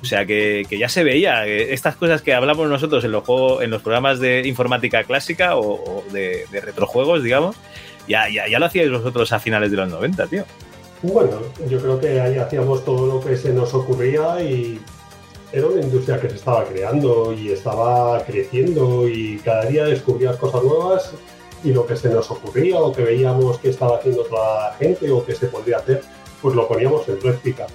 O 0.01 0.05
sea 0.05 0.25
que, 0.25 0.65
que 0.69 0.77
ya 0.77 0.89
se 0.89 1.03
veía 1.03 1.47
estas 1.47 1.95
cosas 1.95 2.21
que 2.21 2.33
hablamos 2.33 2.69
nosotros 2.69 3.03
en 3.03 3.11
los 3.11 3.23
juegos, 3.23 3.63
en 3.63 3.71
los 3.71 3.81
programas 3.81 4.19
de 4.19 4.47
informática 4.47 5.03
clásica 5.03 5.55
o, 5.55 5.73
o 5.73 6.03
de, 6.11 6.45
de 6.51 6.61
retrojuegos, 6.61 7.23
digamos, 7.23 7.55
ya, 8.07 8.29
ya, 8.29 8.47
ya 8.47 8.59
lo 8.59 8.67
hacíais 8.67 8.91
vosotros 8.91 9.31
a 9.33 9.39
finales 9.39 9.71
de 9.71 9.77
los 9.77 9.89
90, 9.89 10.27
tío. 10.27 10.45
Bueno, 11.03 11.41
yo 11.69 11.79
creo 11.79 11.99
que 11.99 12.19
ahí 12.19 12.37
hacíamos 12.37 12.83
todo 12.83 13.05
lo 13.05 13.19
que 13.19 13.37
se 13.37 13.53
nos 13.53 13.73
ocurría 13.73 14.41
y 14.41 14.79
era 15.51 15.67
una 15.67 15.81
industria 15.81 16.19
que 16.19 16.29
se 16.29 16.35
estaba 16.35 16.65
creando 16.65 17.33
y 17.33 17.51
estaba 17.51 18.23
creciendo 18.25 19.07
y 19.07 19.39
cada 19.43 19.65
día 19.65 19.85
descubrías 19.85 20.35
cosas 20.37 20.63
nuevas 20.63 21.11
y 21.63 21.71
lo 21.71 21.85
que 21.85 21.95
se 21.95 22.09
nos 22.09 22.29
ocurría 22.31 22.79
o 22.79 22.91
que 22.91 23.03
veíamos 23.03 23.59
que 23.59 23.69
estaba 23.69 23.97
haciendo 23.97 24.23
otra 24.23 24.75
gente 24.79 25.09
o 25.11 25.23
que 25.25 25.35
se 25.35 25.47
podría 25.47 25.77
hacer, 25.77 26.01
pues 26.41 26.55
lo 26.55 26.67
poníamos 26.67 27.07
en 27.09 27.19
práctica. 27.19 27.67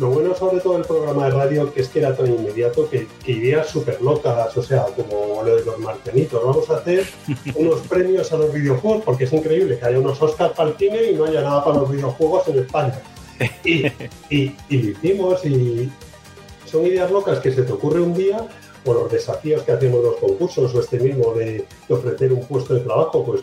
Lo 0.00 0.08
bueno 0.08 0.34
sobre 0.34 0.60
todo 0.60 0.78
del 0.78 0.86
programa 0.86 1.26
de 1.26 1.32
radio 1.32 1.74
que 1.74 1.82
es 1.82 1.88
que 1.90 1.98
era 1.98 2.16
tan 2.16 2.26
inmediato 2.26 2.88
que, 2.88 3.06
que 3.22 3.32
ideas 3.32 3.68
súper 3.68 4.00
locas, 4.00 4.56
o 4.56 4.62
sea, 4.62 4.84
como 4.84 5.42
lo 5.42 5.56
de 5.56 5.62
los 5.62 5.78
martenitos, 5.78 6.42
vamos 6.42 6.70
a 6.70 6.76
hacer 6.76 7.04
unos 7.54 7.80
premios 7.80 8.32
a 8.32 8.38
los 8.38 8.50
videojuegos 8.50 9.02
porque 9.04 9.24
es 9.24 9.32
increíble 9.34 9.78
que 9.78 9.84
haya 9.84 9.98
unos 9.98 10.20
Oscars 10.22 10.54
para 10.54 10.70
el 10.70 10.76
cine 10.76 11.10
y 11.10 11.14
no 11.14 11.26
haya 11.26 11.42
nada 11.42 11.62
para 11.62 11.80
los 11.80 11.90
videojuegos 11.90 12.48
en 12.48 12.60
España. 12.60 12.98
Y, 13.62 13.86
y, 14.30 14.56
y 14.70 14.78
lo 14.78 14.90
hicimos 14.90 15.44
y 15.44 15.92
son 16.64 16.86
ideas 16.86 17.10
locas 17.10 17.40
que 17.40 17.52
se 17.52 17.62
te 17.62 17.72
ocurre 17.72 18.00
un 18.00 18.14
día 18.14 18.46
o 18.86 18.94
los 18.94 19.12
desafíos 19.12 19.62
que 19.64 19.72
hacemos 19.72 20.02
los 20.02 20.16
concursos 20.16 20.74
o 20.74 20.80
este 20.80 20.98
mismo 20.98 21.34
de, 21.34 21.66
de 21.88 21.94
ofrecer 21.94 22.32
un 22.32 22.46
puesto 22.46 22.72
de 22.72 22.80
trabajo, 22.80 23.22
pues 23.22 23.42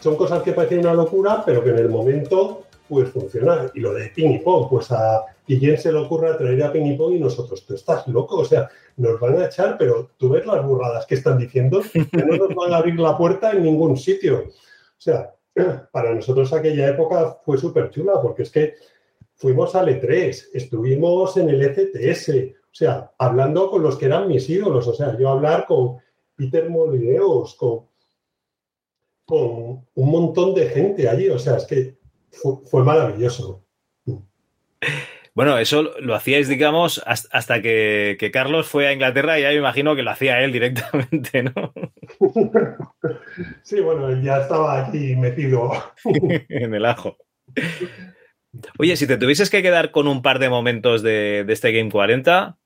son 0.00 0.16
cosas 0.16 0.42
que 0.42 0.52
parecen 0.52 0.80
una 0.80 0.92
locura, 0.92 1.42
pero 1.44 1.64
que 1.64 1.70
en 1.70 1.78
el 1.78 1.88
momento 1.88 2.64
pues 2.86 3.08
funciona. 3.10 3.70
Y 3.72 3.80
lo 3.80 3.94
de 3.94 4.08
ping 4.08 4.30
y 4.30 4.38
pong, 4.40 4.68
pues 4.68 4.90
a 4.90 5.24
Guillén 5.46 5.78
se 5.78 5.92
le 5.92 5.98
ocurre 5.98 6.34
traer 6.34 6.62
a 6.62 6.72
ping 6.72 6.86
y 6.86 6.96
pong 6.96 7.14
y 7.14 7.20
nosotros, 7.20 7.64
tú 7.66 7.74
estás 7.74 8.06
loco, 8.08 8.36
o 8.38 8.44
sea, 8.44 8.68
nos 8.96 9.18
van 9.18 9.40
a 9.40 9.46
echar, 9.46 9.76
pero 9.78 10.10
tú 10.16 10.28
ves 10.28 10.46
las 10.46 10.64
burradas 10.64 11.06
que 11.06 11.16
están 11.16 11.38
diciendo, 11.38 11.82
que 11.92 12.24
no 12.24 12.36
nos 12.36 12.54
van 12.54 12.72
a 12.72 12.76
abrir 12.78 12.98
la 12.98 13.16
puerta 13.16 13.52
en 13.52 13.64
ningún 13.64 13.96
sitio. 13.96 14.44
O 14.46 15.00
sea, 15.00 15.34
para 15.92 16.14
nosotros 16.14 16.52
aquella 16.52 16.88
época 16.88 17.38
fue 17.44 17.58
súper 17.58 17.90
chula, 17.90 18.20
porque 18.22 18.42
es 18.42 18.50
que 18.50 18.74
fuimos 19.34 19.74
al 19.74 19.88
E3, 19.88 20.50
estuvimos 20.52 21.36
en 21.36 21.48
el 21.48 21.62
ECTS, 21.62 22.28
o 22.28 22.74
sea, 22.74 23.10
hablando 23.18 23.70
con 23.70 23.82
los 23.82 23.96
que 23.96 24.06
eran 24.06 24.28
mis 24.28 24.48
ídolos, 24.48 24.86
o 24.86 24.94
sea, 24.94 25.16
yo 25.18 25.30
hablar 25.30 25.66
con 25.66 25.96
Peter 26.36 26.68
Molineos, 26.68 27.54
con, 27.56 27.86
con 29.24 29.86
un 29.94 30.10
montón 30.10 30.54
de 30.54 30.68
gente 30.68 31.08
allí, 31.08 31.28
o 31.28 31.38
sea, 31.38 31.56
es 31.56 31.64
que 31.64 31.98
fue 32.30 32.84
maravilloso. 32.84 33.64
Bueno, 35.34 35.58
eso 35.58 35.92
lo 36.00 36.14
hacíais, 36.14 36.48
digamos, 36.48 37.02
has- 37.06 37.28
hasta 37.32 37.62
que, 37.62 38.16
que 38.18 38.30
Carlos 38.30 38.66
fue 38.68 38.88
a 38.88 38.92
Inglaterra 38.92 39.38
y 39.38 39.42
ya 39.42 39.48
me 39.50 39.54
imagino 39.56 39.94
que 39.94 40.02
lo 40.02 40.10
hacía 40.10 40.40
él 40.42 40.52
directamente, 40.52 41.42
¿no? 41.44 41.72
Sí, 43.62 43.80
bueno, 43.80 44.08
él 44.08 44.22
ya 44.22 44.38
estaba 44.42 44.86
aquí 44.86 45.14
metido. 45.16 45.70
en 46.48 46.74
el 46.74 46.84
ajo. 46.84 47.16
Oye, 48.78 48.96
si 48.96 49.06
te 49.06 49.16
tuvieses 49.16 49.50
que 49.50 49.62
quedar 49.62 49.90
con 49.90 50.08
un 50.08 50.22
par 50.22 50.38
de 50.38 50.48
momentos 50.48 51.02
de, 51.02 51.44
de 51.44 51.52
este 51.52 51.70
Game 51.72 51.90
40, 51.90 52.58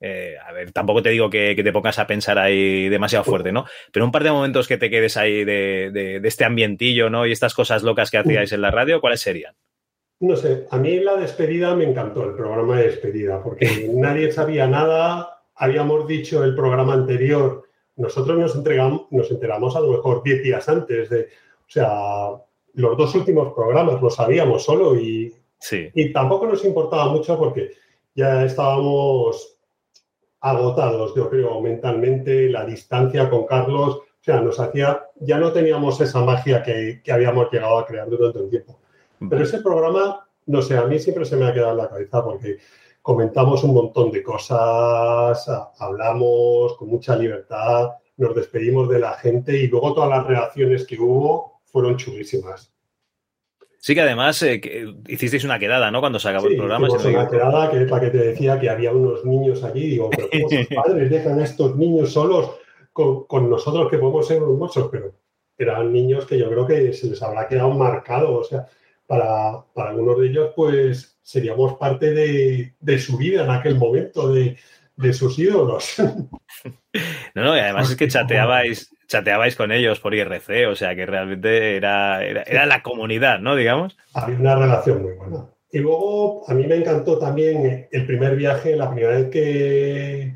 eh, 0.00 0.36
a 0.46 0.52
ver, 0.52 0.70
tampoco 0.70 1.02
te 1.02 1.10
digo 1.10 1.28
que, 1.28 1.54
que 1.56 1.64
te 1.64 1.72
pongas 1.72 1.98
a 1.98 2.06
pensar 2.06 2.38
ahí 2.38 2.88
demasiado 2.88 3.24
fuerte, 3.24 3.50
¿no? 3.50 3.66
Pero 3.92 4.04
un 4.06 4.12
par 4.12 4.22
de 4.22 4.30
momentos 4.30 4.68
que 4.68 4.78
te 4.78 4.90
quedes 4.90 5.16
ahí 5.16 5.44
de, 5.44 5.90
de- 5.92 6.20
de 6.20 6.28
este 6.28 6.44
ambientillo, 6.44 7.10
¿no? 7.10 7.26
Y 7.26 7.32
estas 7.32 7.54
cosas 7.54 7.82
locas 7.82 8.10
que 8.12 8.18
hacíais 8.18 8.52
en 8.52 8.60
la 8.62 8.70
radio, 8.70 9.00
¿cuáles 9.00 9.20
serían? 9.20 9.54
No 10.20 10.36
sé, 10.36 10.66
a 10.70 10.78
mí 10.78 10.98
la 10.98 11.16
despedida 11.16 11.74
me 11.76 11.84
encantó, 11.84 12.24
el 12.24 12.34
programa 12.34 12.76
de 12.76 12.88
despedida, 12.88 13.42
porque 13.42 13.88
nadie 13.94 14.32
sabía 14.32 14.66
nada, 14.66 15.42
habíamos 15.54 16.06
dicho 16.08 16.42
el 16.42 16.54
programa 16.54 16.94
anterior, 16.94 17.64
nosotros 17.96 18.38
nos, 18.38 18.54
entregamos, 18.54 19.06
nos 19.10 19.30
enteramos 19.30 19.76
a 19.76 19.80
lo 19.80 19.92
mejor 19.92 20.22
10 20.22 20.42
días 20.42 20.68
antes 20.68 21.10
de, 21.10 21.22
o 21.22 21.70
sea, 21.70 22.30
los 22.74 22.96
dos 22.96 23.14
últimos 23.14 23.52
programas 23.54 24.00
lo 24.00 24.10
sabíamos 24.10 24.64
solo 24.64 24.94
y, 24.96 25.34
Sí. 25.60 25.90
y 25.92 26.12
tampoco 26.12 26.46
nos 26.46 26.64
importaba 26.64 27.08
mucho 27.08 27.36
porque 27.36 27.72
ya 28.14 28.44
estábamos 28.44 29.58
agotados, 30.40 31.14
yo 31.16 31.28
creo, 31.28 31.60
mentalmente, 31.60 32.48
la 32.48 32.64
distancia 32.64 33.28
con 33.28 33.44
Carlos, 33.44 33.96
o 33.96 34.24
sea, 34.24 34.40
nos 34.40 34.60
hacía, 34.60 35.06
ya 35.16 35.38
no 35.38 35.52
teníamos 35.52 36.00
esa 36.00 36.20
magia 36.20 36.62
que, 36.62 37.00
que 37.02 37.12
habíamos 37.12 37.50
llegado 37.50 37.78
a 37.78 37.86
crear 37.86 38.08
durante 38.08 38.38
un 38.38 38.50
tiempo. 38.50 38.77
Pero 39.28 39.42
ese 39.44 39.60
programa, 39.60 40.28
no 40.46 40.62
sé, 40.62 40.76
a 40.76 40.84
mí 40.84 40.98
siempre 40.98 41.24
se 41.24 41.36
me 41.36 41.46
ha 41.46 41.52
quedado 41.52 41.72
en 41.72 41.78
la 41.78 41.88
cabeza 41.88 42.24
porque 42.24 42.58
comentamos 43.02 43.64
un 43.64 43.74
montón 43.74 44.10
de 44.10 44.22
cosas, 44.22 45.48
hablamos 45.78 46.76
con 46.76 46.88
mucha 46.88 47.16
libertad, 47.16 47.90
nos 48.16 48.34
despedimos 48.34 48.88
de 48.88 48.98
la 48.98 49.12
gente 49.14 49.56
y 49.56 49.68
luego 49.68 49.94
todas 49.94 50.10
las 50.10 50.26
reacciones 50.26 50.86
que 50.86 50.98
hubo 51.00 51.60
fueron 51.64 51.96
chulísimas. 51.96 52.72
Sí 53.80 53.94
que 53.94 54.00
además 54.00 54.42
eh, 54.42 54.60
que 54.60 54.92
hicisteis 55.06 55.44
una 55.44 55.58
quedada, 55.58 55.90
¿no? 55.90 56.00
Cuando 56.00 56.18
se 56.18 56.28
acabó 56.28 56.48
Sí, 56.48 56.54
el 56.54 56.58
programa. 56.58 56.88
hicimos 56.88 57.04
una 57.06 57.28
quedada 57.28 57.70
que 57.70 57.82
es 57.82 57.90
la 57.90 58.00
que 58.00 58.10
te 58.10 58.18
decía 58.18 58.58
que 58.58 58.68
había 58.68 58.90
unos 58.92 59.24
niños 59.24 59.62
allí. 59.62 59.90
Digo, 59.90 60.10
pero 60.10 60.28
¿cómo 60.30 60.48
sus 60.50 60.66
padres 60.84 61.10
dejan 61.10 61.38
a 61.38 61.44
estos 61.44 61.76
niños 61.76 62.12
solos 62.12 62.50
con, 62.92 63.24
con 63.24 63.48
nosotros 63.48 63.88
que 63.88 63.98
podemos 63.98 64.26
ser 64.26 64.42
unos 64.42 64.58
mochos? 64.58 64.88
Pero 64.90 65.12
eran 65.56 65.92
niños 65.92 66.26
que 66.26 66.36
yo 66.38 66.50
creo 66.50 66.66
que 66.66 66.92
se 66.92 67.06
les 67.08 67.22
habrá 67.22 67.46
quedado 67.46 67.70
marcado. 67.70 68.38
O 68.38 68.44
sea, 68.44 68.66
para, 69.08 69.64
para 69.74 69.90
algunos 69.90 70.20
de 70.20 70.28
ellos, 70.28 70.52
pues 70.54 71.18
seríamos 71.22 71.78
parte 71.78 72.12
de, 72.12 72.74
de 72.78 72.98
su 72.98 73.16
vida 73.16 73.42
en 73.42 73.50
aquel 73.50 73.76
momento, 73.76 74.32
de, 74.32 74.56
de 74.96 75.12
sus 75.12 75.36
ídolos. 75.38 75.96
No, 77.34 77.44
no, 77.44 77.56
y 77.56 77.60
además 77.60 77.88
es 77.88 77.96
que 77.96 78.08
chateabais, 78.08 78.92
chateabais 79.06 79.54
con 79.54 79.70
ellos 79.70 80.00
por 80.00 80.14
IRC, 80.14 80.66
o 80.68 80.74
sea 80.74 80.96
que 80.96 81.06
realmente 81.06 81.76
era, 81.76 82.24
era, 82.24 82.42
era 82.42 82.66
la 82.66 82.82
comunidad, 82.82 83.38
¿no? 83.38 83.54
Digamos. 83.54 83.96
Había 84.14 84.36
una 84.36 84.56
relación 84.56 85.02
muy 85.02 85.12
buena. 85.12 85.46
Y 85.70 85.78
luego 85.78 86.50
a 86.50 86.54
mí 86.54 86.66
me 86.66 86.76
encantó 86.76 87.18
también 87.18 87.86
el 87.92 88.06
primer 88.06 88.34
viaje, 88.34 88.74
la 88.74 88.90
primera 88.90 89.16
vez 89.16 89.30
que, 89.30 90.34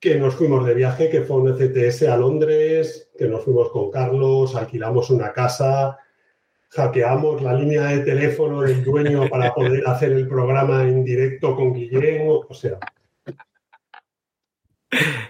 que 0.00 0.16
nos 0.16 0.34
fuimos 0.34 0.66
de 0.66 0.74
viaje, 0.74 1.10
que 1.10 1.20
fue 1.20 1.36
un 1.36 1.48
ECTS 1.50 2.02
a 2.08 2.16
Londres, 2.16 3.12
que 3.16 3.28
nos 3.28 3.44
fuimos 3.44 3.70
con 3.70 3.90
Carlos, 3.92 4.56
alquilamos 4.56 5.10
una 5.10 5.32
casa, 5.32 5.98
hackeamos 6.70 7.42
la 7.42 7.54
línea 7.54 7.82
de 7.84 8.00
teléfono 8.00 8.62
del 8.62 8.82
dueño 8.84 9.28
para 9.28 9.52
poder 9.54 9.82
hacer 9.86 10.12
el 10.12 10.28
programa 10.28 10.82
en 10.84 11.04
directo 11.04 11.56
con 11.56 11.74
Guillermo, 11.74 12.44
o 12.48 12.54
sea, 12.54 12.78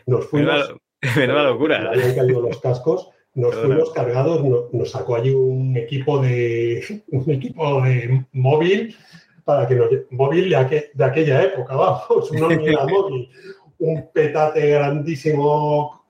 nos 0.06 0.26
fuimos... 0.26 0.54
Menuda, 0.54 1.16
menuda 1.16 1.42
me 1.42 1.48
locura. 1.50 1.90
habían 1.90 2.14
caído 2.14 2.40
los 2.42 2.60
cascos, 2.60 3.10
nos 3.34 3.50
Perdona. 3.54 3.74
fuimos 3.74 3.92
cargados, 3.92 4.44
no- 4.44 4.68
nos 4.72 4.90
sacó 4.90 5.16
allí 5.16 5.30
un 5.30 5.76
equipo 5.76 6.20
de 6.20 6.84
un 7.08 7.30
equipo 7.30 7.82
de 7.82 8.24
móvil 8.32 8.96
para 9.44 9.66
que 9.66 9.74
nos 9.76 9.88
móvil 10.10 10.50
de, 10.50 10.56
aque- 10.56 10.90
de 10.92 11.04
aquella 11.04 11.42
época, 11.42 11.74
vamos, 11.74 12.30
una 12.32 12.48
móvil, 12.86 13.30
un 13.78 14.10
petate 14.12 14.70
grandísimo 14.70 16.04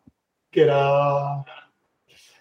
que 0.51 0.63
era 0.63 1.45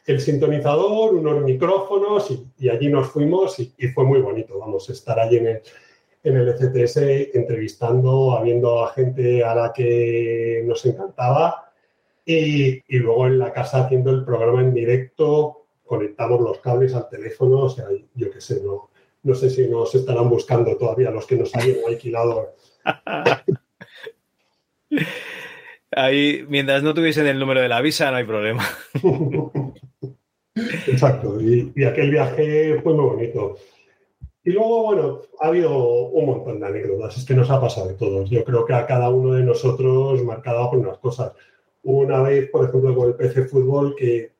el 0.09 0.19
sintonizador, 0.19 1.13
unos 1.13 1.43
micrófonos 1.43 2.33
y, 2.57 2.67
allí 2.67 2.89
nos 2.89 3.09
fuimos 3.09 3.59
y, 3.59 3.87
fue 3.93 4.03
muy 4.03 4.19
bonito, 4.21 4.57
vamos, 4.57 4.89
estar 4.89 5.19
allí 5.19 5.37
en 5.37 5.47
el, 5.47 5.61
en 6.23 6.35
el 6.35 6.49
ECTS 6.49 7.35
entrevistando, 7.35 8.31
habiendo 8.31 8.83
a 8.83 8.91
gente 8.91 9.43
a 9.43 9.53
la 9.53 9.71
que 9.71 10.63
nos 10.65 10.83
encantaba 10.87 11.71
y, 12.25 12.81
y 12.87 12.97
luego 12.97 13.27
en 13.27 13.37
la 13.37 13.53
casa 13.53 13.85
haciendo 13.85 14.09
el 14.09 14.25
programa 14.25 14.61
en 14.61 14.73
directo 14.73 15.67
conectamos 15.85 16.41
los 16.41 16.59
cables 16.59 16.95
al 16.95 17.07
teléfono, 17.07 17.65
o 17.65 17.69
sea, 17.69 17.85
yo 18.15 18.31
qué 18.31 18.41
sé, 18.41 18.63
no, 18.63 18.89
no 19.21 19.35
sé 19.35 19.51
si 19.51 19.67
nos 19.67 19.93
estarán 19.93 20.27
buscando 20.27 20.75
todavía 20.75 21.11
los 21.11 21.27
que 21.27 21.35
nos 21.35 21.55
hayan 21.55 21.77
alquilado. 21.87 22.55
Ahí, 25.99 26.45
mientras 26.47 26.81
no 26.81 26.93
tuviesen 26.93 27.27
el 27.27 27.39
número 27.39 27.59
de 27.59 27.67
la 27.67 27.81
visa, 27.81 28.09
no 28.09 28.17
hay 28.17 28.23
problema. 28.23 28.65
Exacto, 30.87 31.39
y, 31.41 31.83
aquel 31.83 32.11
viaje 32.11 32.79
fue 32.81 32.93
muy 32.93 33.05
bonito. 33.05 33.57
Y 34.43 34.51
luego, 34.51 34.83
bueno, 34.83 35.21
ha 35.41 35.47
habido 35.47 35.77
un 35.77 36.25
montón 36.25 36.61
de 36.61 36.67
anécdotas, 36.67 37.17
es 37.17 37.25
que 37.25 37.33
nos 37.33 37.49
ha 37.49 37.59
pasado 37.59 37.89
de 37.89 37.95
todos. 37.95 38.29
Yo 38.29 38.45
creo 38.45 38.65
que 38.65 38.73
a 38.73 38.85
cada 38.85 39.09
uno 39.09 39.33
de 39.33 39.43
nosotros 39.43 40.23
marcado 40.23 40.69
por 40.69 40.79
unas 40.79 40.97
cosas. 40.99 41.33
Una 41.83 42.21
vez, 42.21 42.49
por 42.49 42.67
ejemplo, 42.67 42.95
con 42.95 43.09
el 43.09 43.15
PC 43.15 43.45
Fútbol, 43.45 43.95
que 43.97 44.31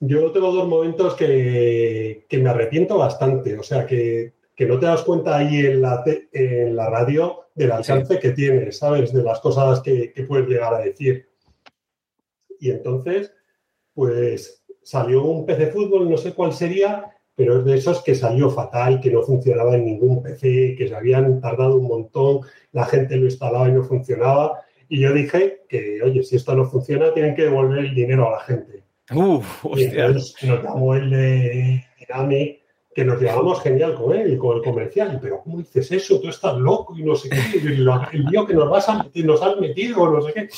yo 0.00 0.32
tengo 0.32 0.50
dos 0.50 0.66
momentos 0.66 1.14
que 1.14 2.26
me 2.32 2.48
arrepiento 2.48 2.96
bastante. 2.96 3.58
O 3.58 3.62
sea, 3.62 3.86
que, 3.86 4.35
que 4.56 4.66
no 4.66 4.78
te 4.78 4.86
das 4.86 5.02
cuenta 5.02 5.36
ahí 5.36 5.66
en 5.66 5.82
la, 5.82 6.02
te- 6.02 6.28
en 6.32 6.74
la 6.74 6.88
radio 6.90 7.44
del 7.54 7.72
alcance 7.72 8.18
que 8.18 8.30
tienes, 8.30 8.78
¿sabes? 8.78 9.12
De 9.12 9.22
las 9.22 9.38
cosas 9.40 9.80
que, 9.80 10.12
que 10.12 10.22
puedes 10.24 10.48
llegar 10.48 10.74
a 10.74 10.78
decir. 10.80 11.28
Y 12.58 12.70
entonces, 12.70 13.32
pues 13.94 14.64
salió 14.82 15.24
un 15.24 15.44
PC 15.46 15.66
Fútbol, 15.68 16.08
no 16.10 16.16
sé 16.16 16.32
cuál 16.32 16.52
sería, 16.52 17.12
pero 17.34 17.58
es 17.58 17.64
de 17.66 17.76
esos 17.76 18.02
que 18.02 18.14
salió 18.14 18.48
fatal, 18.50 19.00
que 19.00 19.10
no 19.10 19.22
funcionaba 19.22 19.74
en 19.76 19.84
ningún 19.84 20.22
PC, 20.22 20.74
que 20.78 20.88
se 20.88 20.94
habían 20.94 21.40
tardado 21.40 21.76
un 21.76 21.86
montón, 21.86 22.40
la 22.72 22.86
gente 22.86 23.16
lo 23.16 23.26
instalaba 23.26 23.68
y 23.68 23.72
no 23.72 23.84
funcionaba. 23.84 24.62
Y 24.88 25.00
yo 25.00 25.12
dije 25.12 25.62
que, 25.68 26.00
oye, 26.02 26.22
si 26.22 26.36
esto 26.36 26.54
no 26.54 26.64
funciona, 26.64 27.12
tienen 27.12 27.34
que 27.34 27.42
devolver 27.42 27.80
el 27.84 27.94
dinero 27.94 28.28
a 28.28 28.32
la 28.32 28.40
gente. 28.40 28.84
Uf, 29.14 29.64
Y 29.76 29.84
entonces 29.84 30.34
nos 30.48 30.62
llamó 30.64 30.94
el 30.94 31.10
de 31.10 31.84
Dynamic, 31.98 32.60
que 32.96 33.04
nos 33.04 33.20
llevamos 33.20 33.60
genial 33.60 33.94
con 33.94 34.16
él 34.16 34.32
y 34.32 34.38
con 34.38 34.56
el 34.56 34.62
comercial. 34.62 35.18
Pero 35.20 35.42
¿cómo 35.42 35.58
dices 35.58 35.92
eso? 35.92 36.18
Tú 36.18 36.30
estás 36.30 36.56
loco 36.56 36.96
y 36.96 37.02
no 37.02 37.14
sé 37.14 37.28
qué. 37.28 37.58
El 37.58 38.24
lío 38.24 38.46
que 38.46 38.54
nos, 38.54 38.70
vas 38.70 38.88
a 38.88 39.06
nos 39.16 39.42
has 39.42 39.60
metido, 39.60 40.10
no 40.10 40.22
sé 40.22 40.32
qué. 40.32 40.48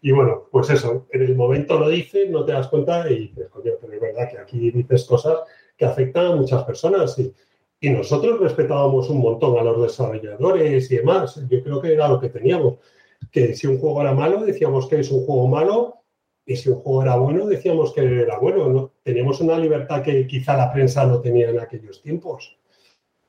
Y 0.00 0.12
bueno, 0.12 0.44
pues 0.52 0.70
eso, 0.70 1.08
en 1.10 1.22
el 1.22 1.34
momento 1.34 1.76
lo 1.76 1.88
dices, 1.88 2.30
no 2.30 2.44
te 2.44 2.52
das 2.52 2.68
cuenta 2.68 3.10
y 3.10 3.30
dices, 3.30 3.48
coño, 3.48 3.72
pero 3.80 3.92
es 3.92 4.00
verdad 4.00 4.30
que 4.30 4.38
aquí 4.38 4.70
dices 4.70 5.04
cosas 5.06 5.38
que 5.76 5.84
afectan 5.84 6.26
a 6.26 6.36
muchas 6.36 6.62
personas. 6.62 7.18
Y, 7.18 7.34
y 7.80 7.90
nosotros 7.90 8.38
respetábamos 8.38 9.10
un 9.10 9.18
montón 9.18 9.58
a 9.58 9.64
los 9.64 9.82
desarrolladores 9.82 10.88
y 10.88 10.98
demás. 10.98 11.42
Yo 11.50 11.64
creo 11.64 11.82
que 11.82 11.92
era 11.94 12.06
lo 12.06 12.20
que 12.20 12.28
teníamos. 12.28 12.74
Que 13.32 13.56
si 13.56 13.66
un 13.66 13.78
juego 13.80 14.02
era 14.02 14.14
malo, 14.14 14.44
decíamos 14.44 14.86
que 14.86 15.00
es 15.00 15.10
un 15.10 15.26
juego 15.26 15.48
malo 15.48 15.99
y 16.46 16.56
si 16.56 16.68
un 16.68 16.76
juego 16.76 17.02
era 17.02 17.16
bueno, 17.16 17.46
decíamos 17.46 17.92
que 17.92 18.00
era 18.00 18.38
bueno. 18.38 18.68
¿no? 18.68 18.92
Teníamos 19.02 19.40
una 19.40 19.58
libertad 19.58 20.02
que 20.02 20.26
quizá 20.26 20.56
la 20.56 20.72
prensa 20.72 21.06
no 21.06 21.20
tenía 21.20 21.50
en 21.50 21.60
aquellos 21.60 22.02
tiempos. 22.02 22.56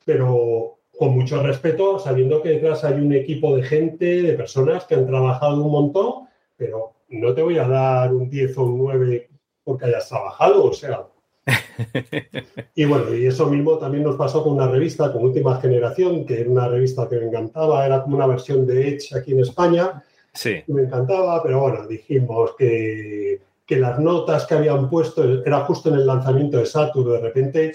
Pero 0.05 0.79
con 0.97 1.15
mucho 1.15 1.41
respeto, 1.41 1.99
sabiendo 1.99 2.41
que 2.41 2.49
detrás 2.49 2.83
hay 2.83 2.95
un 2.95 3.13
equipo 3.13 3.55
de 3.55 3.63
gente, 3.63 4.21
de 4.21 4.33
personas 4.33 4.85
que 4.85 4.95
han 4.95 5.07
trabajado 5.07 5.63
un 5.63 5.71
montón, 5.71 6.27
pero 6.57 6.93
no 7.09 7.33
te 7.33 7.41
voy 7.41 7.57
a 7.57 7.67
dar 7.67 8.13
un 8.13 8.29
10 8.29 8.57
o 8.57 8.63
un 8.63 8.77
9 8.77 9.29
porque 9.63 9.85
hayas 9.85 10.07
trabajado, 10.09 10.65
o 10.65 10.73
sea. 10.73 11.07
Y 12.75 12.85
bueno, 12.85 13.13
y 13.13 13.25
eso 13.25 13.47
mismo 13.47 13.77
también 13.77 14.03
nos 14.03 14.15
pasó 14.15 14.43
con 14.43 14.53
una 14.53 14.67
revista, 14.67 15.11
con 15.11 15.23
Última 15.23 15.59
Generación, 15.59 16.25
que 16.25 16.39
era 16.39 16.49
una 16.49 16.67
revista 16.67 17.07
que 17.09 17.17
me 17.17 17.25
encantaba, 17.25 17.85
era 17.85 18.03
como 18.03 18.15
una 18.15 18.27
versión 18.27 18.65
de 18.65 18.89
Edge 18.89 19.15
aquí 19.15 19.33
en 19.33 19.41
España, 19.41 20.03
Sí. 20.33 20.63
me 20.67 20.83
encantaba, 20.83 21.43
pero 21.43 21.61
bueno, 21.61 21.87
dijimos 21.87 22.55
que, 22.57 23.41
que 23.65 23.75
las 23.77 23.99
notas 23.99 24.45
que 24.45 24.55
habían 24.55 24.89
puesto 24.89 25.43
era 25.45 25.61
justo 25.65 25.89
en 25.89 25.95
el 25.95 26.07
lanzamiento 26.07 26.57
de 26.57 26.65
Saturn, 26.65 27.11
de 27.11 27.19
repente 27.19 27.71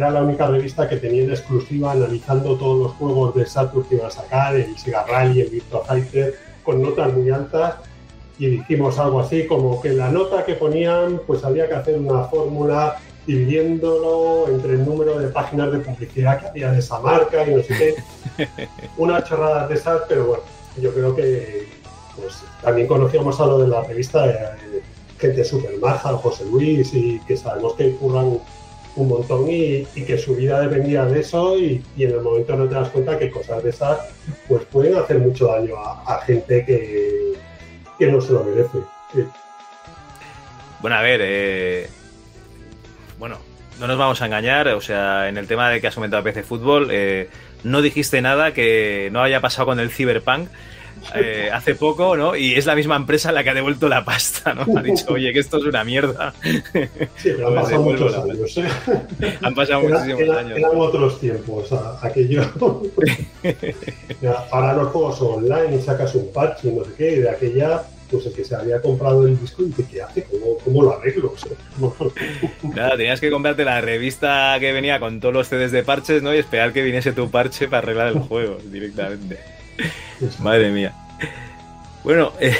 era 0.00 0.10
la 0.10 0.22
única 0.22 0.46
revista 0.46 0.88
que 0.88 0.96
tenía 0.96 1.24
en 1.24 1.30
exclusiva 1.30 1.92
analizando 1.92 2.56
todos 2.56 2.78
los 2.78 2.92
juegos 2.92 3.34
de 3.34 3.44
Saturn 3.44 3.84
que 3.86 3.96
iban 3.96 4.06
a 4.06 4.10
sacar, 4.10 4.56
el 4.56 4.78
Sega 4.78 5.04
Rally, 5.04 5.42
el 5.42 5.50
Virtua 5.50 5.84
Fighter, 5.84 6.36
con 6.64 6.80
notas 6.80 7.12
muy 7.12 7.28
altas. 7.28 7.74
Y 8.38 8.46
dijimos 8.46 8.98
algo 8.98 9.20
así 9.20 9.46
como 9.46 9.82
que 9.82 9.92
la 9.92 10.10
nota 10.10 10.46
que 10.46 10.54
ponían, 10.54 11.20
pues 11.26 11.44
había 11.44 11.68
que 11.68 11.74
hacer 11.74 11.98
una 11.98 12.24
fórmula 12.24 12.96
dividiéndolo 13.26 14.48
entre 14.48 14.72
el 14.72 14.86
número 14.86 15.18
de 15.18 15.28
páginas 15.28 15.70
de 15.70 15.80
publicidad 15.80 16.40
que 16.40 16.46
había 16.46 16.72
de 16.72 16.78
esa 16.78 16.98
marca 17.00 17.46
y 17.46 17.54
no 17.56 17.62
sé 17.62 17.94
qué. 18.38 18.68
Unas 18.96 19.24
chorradas 19.24 19.68
de 19.68 19.74
esas, 19.74 20.00
pero 20.08 20.24
bueno, 20.24 20.42
yo 20.80 20.94
creo 20.94 21.14
que 21.14 21.68
pues, 22.16 22.42
también 22.62 22.86
conocíamos 22.86 23.38
a 23.38 23.44
lo 23.44 23.58
de 23.58 23.68
la 23.68 23.82
revista, 23.82 24.26
eh, 24.26 24.80
gente 25.18 25.44
súper 25.44 25.78
maja, 25.78 26.14
José 26.14 26.46
Luis, 26.46 26.94
y 26.94 27.20
que 27.28 27.36
sabemos 27.36 27.74
que 27.74 27.94
curran 27.96 28.38
un 28.96 29.08
montón 29.08 29.46
y, 29.48 29.84
que 29.84 30.18
su 30.18 30.34
vida 30.34 30.60
dependía 30.60 31.04
de 31.04 31.20
eso 31.20 31.58
y, 31.58 31.82
en 31.98 32.10
el 32.10 32.20
momento 32.20 32.56
no 32.56 32.68
te 32.68 32.74
das 32.74 32.88
cuenta 32.90 33.18
que 33.18 33.30
cosas 33.30 33.62
de 33.62 33.70
esas 33.70 33.98
pues 34.48 34.64
pueden 34.64 34.96
hacer 34.96 35.18
mucho 35.18 35.46
daño 35.46 35.76
a, 35.76 36.20
gente 36.26 36.64
que, 36.64 37.34
que 37.98 38.06
no 38.06 38.20
se 38.20 38.32
lo 38.32 38.44
merece. 38.44 38.78
Bueno, 40.80 40.96
a 40.96 41.02
ver, 41.02 41.20
eh, 41.22 41.88
bueno, 43.18 43.38
no 43.78 43.86
nos 43.86 43.98
vamos 43.98 44.20
a 44.22 44.26
engañar, 44.26 44.68
o 44.68 44.80
sea, 44.80 45.28
en 45.28 45.36
el 45.36 45.46
tema 45.46 45.68
de 45.70 45.80
que 45.80 45.86
has 45.86 45.94
comentado 45.94 46.22
PC 46.22 46.42
Fútbol, 46.42 46.88
eh, 46.90 47.28
no 47.64 47.82
dijiste 47.82 48.20
nada 48.22 48.52
que 48.52 49.08
no 49.12 49.22
haya 49.22 49.40
pasado 49.40 49.66
con 49.66 49.80
el 49.80 49.90
Cyberpunk 49.90 50.48
eh, 51.14 51.50
hace 51.52 51.74
poco, 51.74 52.16
¿no? 52.16 52.36
Y 52.36 52.54
es 52.54 52.66
la 52.66 52.74
misma 52.74 52.96
empresa 52.96 53.32
la 53.32 53.42
que 53.44 53.50
ha 53.50 53.54
devuelto 53.54 53.88
la 53.88 54.04
pasta, 54.04 54.54
¿no? 54.54 54.66
Ha 54.78 54.82
dicho, 54.82 55.06
oye, 55.08 55.32
que 55.32 55.38
esto 55.40 55.58
es 55.58 55.64
una 55.64 55.82
mierda. 55.84 56.32
Sí, 56.42 57.30
pero 57.36 57.48
han 57.48 57.54
pasado 57.62 57.82
muchos 57.82 58.12
la 58.12 58.22
años. 58.22 58.56
¿eh? 58.58 58.64
Han 59.42 59.54
pasado 59.54 59.80
Era- 59.80 59.88
muchísimos 59.98 60.20
era- 60.22 60.38
años. 60.40 60.58
Eran 60.58 60.70
otros 60.76 61.20
tiempos, 61.20 61.72
a- 61.72 61.98
aquello. 62.06 62.42
Ahora 64.52 64.74
los 64.74 64.88
juegos 64.88 65.18
son 65.18 65.44
online 65.44 65.76
y 65.76 65.80
sacas 65.82 66.14
un 66.14 66.32
parche 66.32 66.68
y 66.68 66.72
no 66.72 66.84
sé 66.84 66.90
qué, 66.96 67.12
y 67.12 67.18
de 67.20 67.30
aquella, 67.30 67.82
pues 68.10 68.26
el 68.26 68.32
que 68.32 68.44
se 68.44 68.54
había 68.54 68.80
comprado 68.82 69.26
el 69.26 69.38
disco 69.40 69.62
dice, 69.62 69.84
¿qué 69.90 70.02
hace? 70.02 70.24
¿Cómo, 70.24 70.58
cómo 70.64 70.82
lo 70.82 70.96
arreglo? 70.98 71.32
Nada, 72.74 72.96
tenías 72.96 73.20
que 73.20 73.30
comprarte 73.30 73.64
la 73.64 73.80
revista 73.80 74.56
que 74.60 74.72
venía 74.72 75.00
con 75.00 75.20
todos 75.20 75.34
los 75.34 75.48
CDs 75.48 75.72
de 75.72 75.82
parches, 75.82 76.22
¿no? 76.22 76.34
Y 76.34 76.38
esperar 76.38 76.72
que 76.72 76.82
viniese 76.82 77.12
tu 77.12 77.30
parche 77.30 77.68
para 77.68 77.78
arreglar 77.78 78.08
el 78.08 78.18
juego 78.20 78.58
directamente. 78.70 79.38
Madre 80.40 80.70
mía. 80.70 80.92
Bueno, 82.04 82.32
eh, 82.40 82.56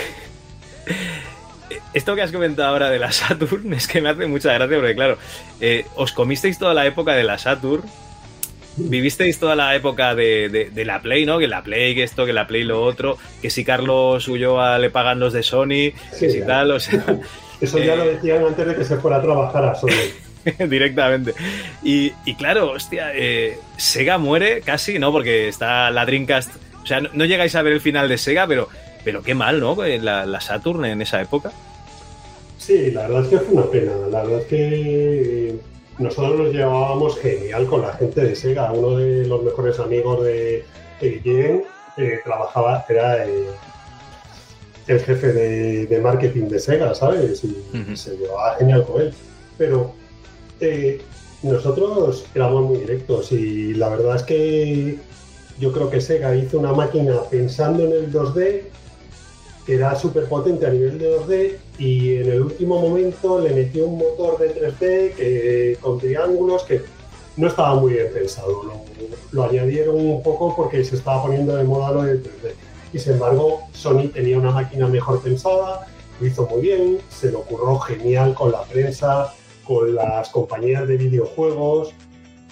esto 1.95 2.15
que 2.15 2.23
has 2.23 2.32
comentado 2.32 2.69
ahora 2.69 2.91
de 2.91 2.99
la 2.99 3.12
Saturn 3.12 3.73
es 3.73 3.87
que 3.89 4.01
me 4.01 4.11
hace 4.11 4.27
mucha 4.27 4.53
gracia 4.53 4.77
porque, 4.77 4.95
claro, 4.95 5.19
eh, 5.61 5.87
os 5.97 6.12
comisteis 6.12 6.59
toda 6.59 6.74
la 6.74 6.87
época 6.87 7.15
de 7.15 7.24
la 7.24 7.39
Saturn, 7.39 7.82
vivisteis 8.77 9.39
toda 9.39 9.57
la 9.57 9.74
época 9.74 10.15
de, 10.15 10.49
de- 10.49 10.70
de 10.70 10.85
la 10.85 11.01
Play, 11.03 11.27
¿no? 11.27 11.39
Que 11.39 11.49
la 11.49 11.62
Play, 11.62 11.95
que 11.95 12.03
esto, 12.03 12.24
que 12.27 12.32
la 12.32 12.47
Play 12.47 12.65
lo 12.65 12.82
otro, 12.82 13.19
que 13.43 13.51
si 13.51 13.65
Carlos 13.65 14.28
Ulloa 14.28 14.78
le 14.78 14.91
pagan 14.91 15.19
los 15.20 15.32
de 15.32 15.43
Sony, 15.43 15.93
que 16.19 16.31
si 16.31 16.39
ya. 16.41 16.47
tal, 16.47 16.70
o 16.73 16.81
sea, 16.81 17.05
Eso 17.61 17.78
ya 17.78 17.93
Eh, 17.93 17.97
lo 17.97 18.05
decían 18.07 18.45
antes 18.45 18.66
de 18.66 18.74
que 18.74 18.85
se 18.85 18.97
fuera 18.97 19.19
a 19.19 19.23
trabajar 19.23 19.65
a 19.65 19.74
Sony. 19.74 19.91
directamente. 20.69 21.35
Y, 21.82 22.12
y 22.24 22.35
claro, 22.35 22.70
hostia, 22.70 23.11
eh, 23.15 23.59
Sega 23.77 24.16
muere 24.16 24.62
casi, 24.62 24.99
¿no? 24.99 25.12
Porque 25.12 25.49
está 25.49 25.91
la 25.91 26.07
Dreamcast. 26.07 26.51
O 26.82 26.86
sea, 26.86 27.01
no, 27.01 27.11
no 27.12 27.24
llegáis 27.24 27.55
a 27.55 27.62
ver 27.62 27.73
el 27.74 27.81
final 27.81 28.09
de 28.09 28.19
Sega, 28.19 28.47
pero, 28.47 28.69
pero 29.05 29.23
qué 29.23 29.35
mal, 29.35 29.61
¿no? 29.61 29.82
Eh, 29.85 29.98
La, 29.98 30.27
la 30.27 30.40
Saturn 30.40 30.85
en 30.85 31.02
esa 31.02 31.20
época. 31.20 31.52
Sí, 32.59 32.90
la 32.90 33.02
verdad 33.02 33.23
es 33.23 33.28
que 33.28 33.39
fue 33.39 33.55
una 33.55 33.70
pena. 33.70 33.93
La 34.11 34.23
verdad 34.23 34.40
es 34.40 34.47
que 34.47 35.55
nosotros 35.98 36.39
nos 36.39 36.52
llevábamos 36.52 37.19
genial 37.19 37.66
con 37.66 37.82
la 37.82 37.93
gente 37.94 38.20
de 38.23 38.35
Sega. 38.35 38.73
Uno 38.73 38.97
de 38.97 39.27
los 39.27 39.43
mejores 39.43 39.78
amigos 39.78 40.24
de, 40.24 40.65
de 41.01 41.11
Guillén 41.11 41.65
eh, 41.97 42.20
trabajaba, 42.24 42.85
era 42.89 43.27
eh, 43.27 43.47
el 44.86 45.01
jefe 45.01 45.32
de, 45.32 45.86
de 45.86 46.01
marketing 46.01 46.48
de 46.48 46.59
Sega, 46.59 46.94
¿sabes? 46.94 47.44
Y 47.44 47.97
se 47.97 48.16
llevaba 48.16 48.57
genial 48.57 48.85
con 48.85 49.02
él. 49.02 49.15
Pero 49.57 49.94
eh, 50.61 51.01
nosotros 51.43 52.27
éramos 52.35 52.62
muy 52.65 52.78
directos 52.81 53.32
y 53.32 53.74
la 53.74 53.89
verdad 53.90 54.16
es 54.16 54.23
que 54.23 54.98
yo 55.61 55.73
creo 55.73 55.91
que 55.91 56.01
Sega 56.01 56.35
hizo 56.35 56.59
una 56.59 56.73
máquina 56.73 57.20
pensando 57.31 57.85
en 57.85 57.93
el 57.93 58.12
2D 58.12 58.62
que 59.66 59.74
era 59.74 59.95
súper 59.95 60.24
potente 60.24 60.66
a 60.66 60.70
nivel 60.70 60.99
de 60.99 61.19
2D 61.19 61.57
y 61.78 62.16
en 62.16 62.31
el 62.32 62.43
último 62.43 62.81
momento 62.81 63.39
le 63.41 63.51
metió 63.51 63.87
un 63.87 63.99
motor 63.99 64.39
de 64.39 64.55
3D 64.55 65.15
que, 65.15 65.78
con 65.81 65.99
triángulos 65.99 66.65
que 66.65 66.81
no 67.37 67.47
estaba 67.47 67.74
muy 67.74 67.93
bien 67.93 68.09
pensado. 68.12 68.62
Lo, 68.65 68.81
lo 69.32 69.45
añadieron 69.45 69.97
un 69.97 70.23
poco 70.23 70.57
porque 70.57 70.82
se 70.82 70.97
estaba 70.97 71.23
poniendo 71.23 71.55
de 71.55 71.65
moda 71.65 71.93
lo 71.93 72.03
del 72.03 72.23
3D. 72.23 72.53
y 72.95 72.99
sin 72.99 73.12
embargo 73.12 73.61
Sony 73.73 74.09
tenía 74.12 74.39
una 74.39 74.51
máquina 74.51 74.89
mejor 74.89 75.23
pensada, 75.23 75.87
lo 76.19 76.27
hizo 76.27 76.47
muy 76.47 76.62
bien, 76.62 76.99
se 77.11 77.31
lo 77.31 77.41
ocurrió 77.41 77.78
genial 77.81 78.35
con 78.35 78.53
la 78.53 78.62
prensa, 78.62 79.35
con 79.65 79.95
las 79.95 80.31
compañías 80.31 80.89
de 80.89 80.97
videojuegos. 80.97 81.93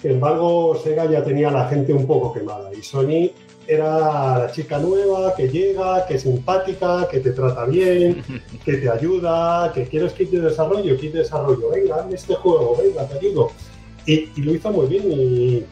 Sin 0.01 0.11
embargo, 0.11 0.79
Sega 0.81 1.05
ya 1.09 1.23
tenía 1.23 1.49
a 1.49 1.51
la 1.51 1.67
gente 1.67 1.93
un 1.93 2.07
poco 2.07 2.33
quemada 2.33 2.71
y 2.73 2.81
Sony 2.81 3.31
era 3.67 4.39
la 4.39 4.51
chica 4.51 4.79
nueva 4.79 5.35
que 5.35 5.47
llega, 5.47 6.05
que 6.07 6.15
es 6.15 6.23
simpática, 6.23 7.07
que 7.09 7.19
te 7.19 7.31
trata 7.31 7.65
bien, 7.65 8.23
que 8.65 8.77
te 8.77 8.89
ayuda, 8.89 9.71
que 9.73 9.83
quieres 9.83 10.13
kit 10.13 10.31
de 10.31 10.41
desarrollo, 10.41 10.97
kit 10.97 11.13
de 11.13 11.19
desarrollo, 11.19 11.69
venga, 11.69 11.97
hazme 11.97 12.15
este 12.15 12.33
juego, 12.35 12.77
venga, 12.81 13.05
te 13.07 13.19
ayudo. 13.19 13.51
Y, 14.05 14.31
y 14.35 14.41
lo 14.41 14.55
hizo 14.55 14.71
muy 14.71 14.87
bien 14.87 15.03
y, 15.11 15.65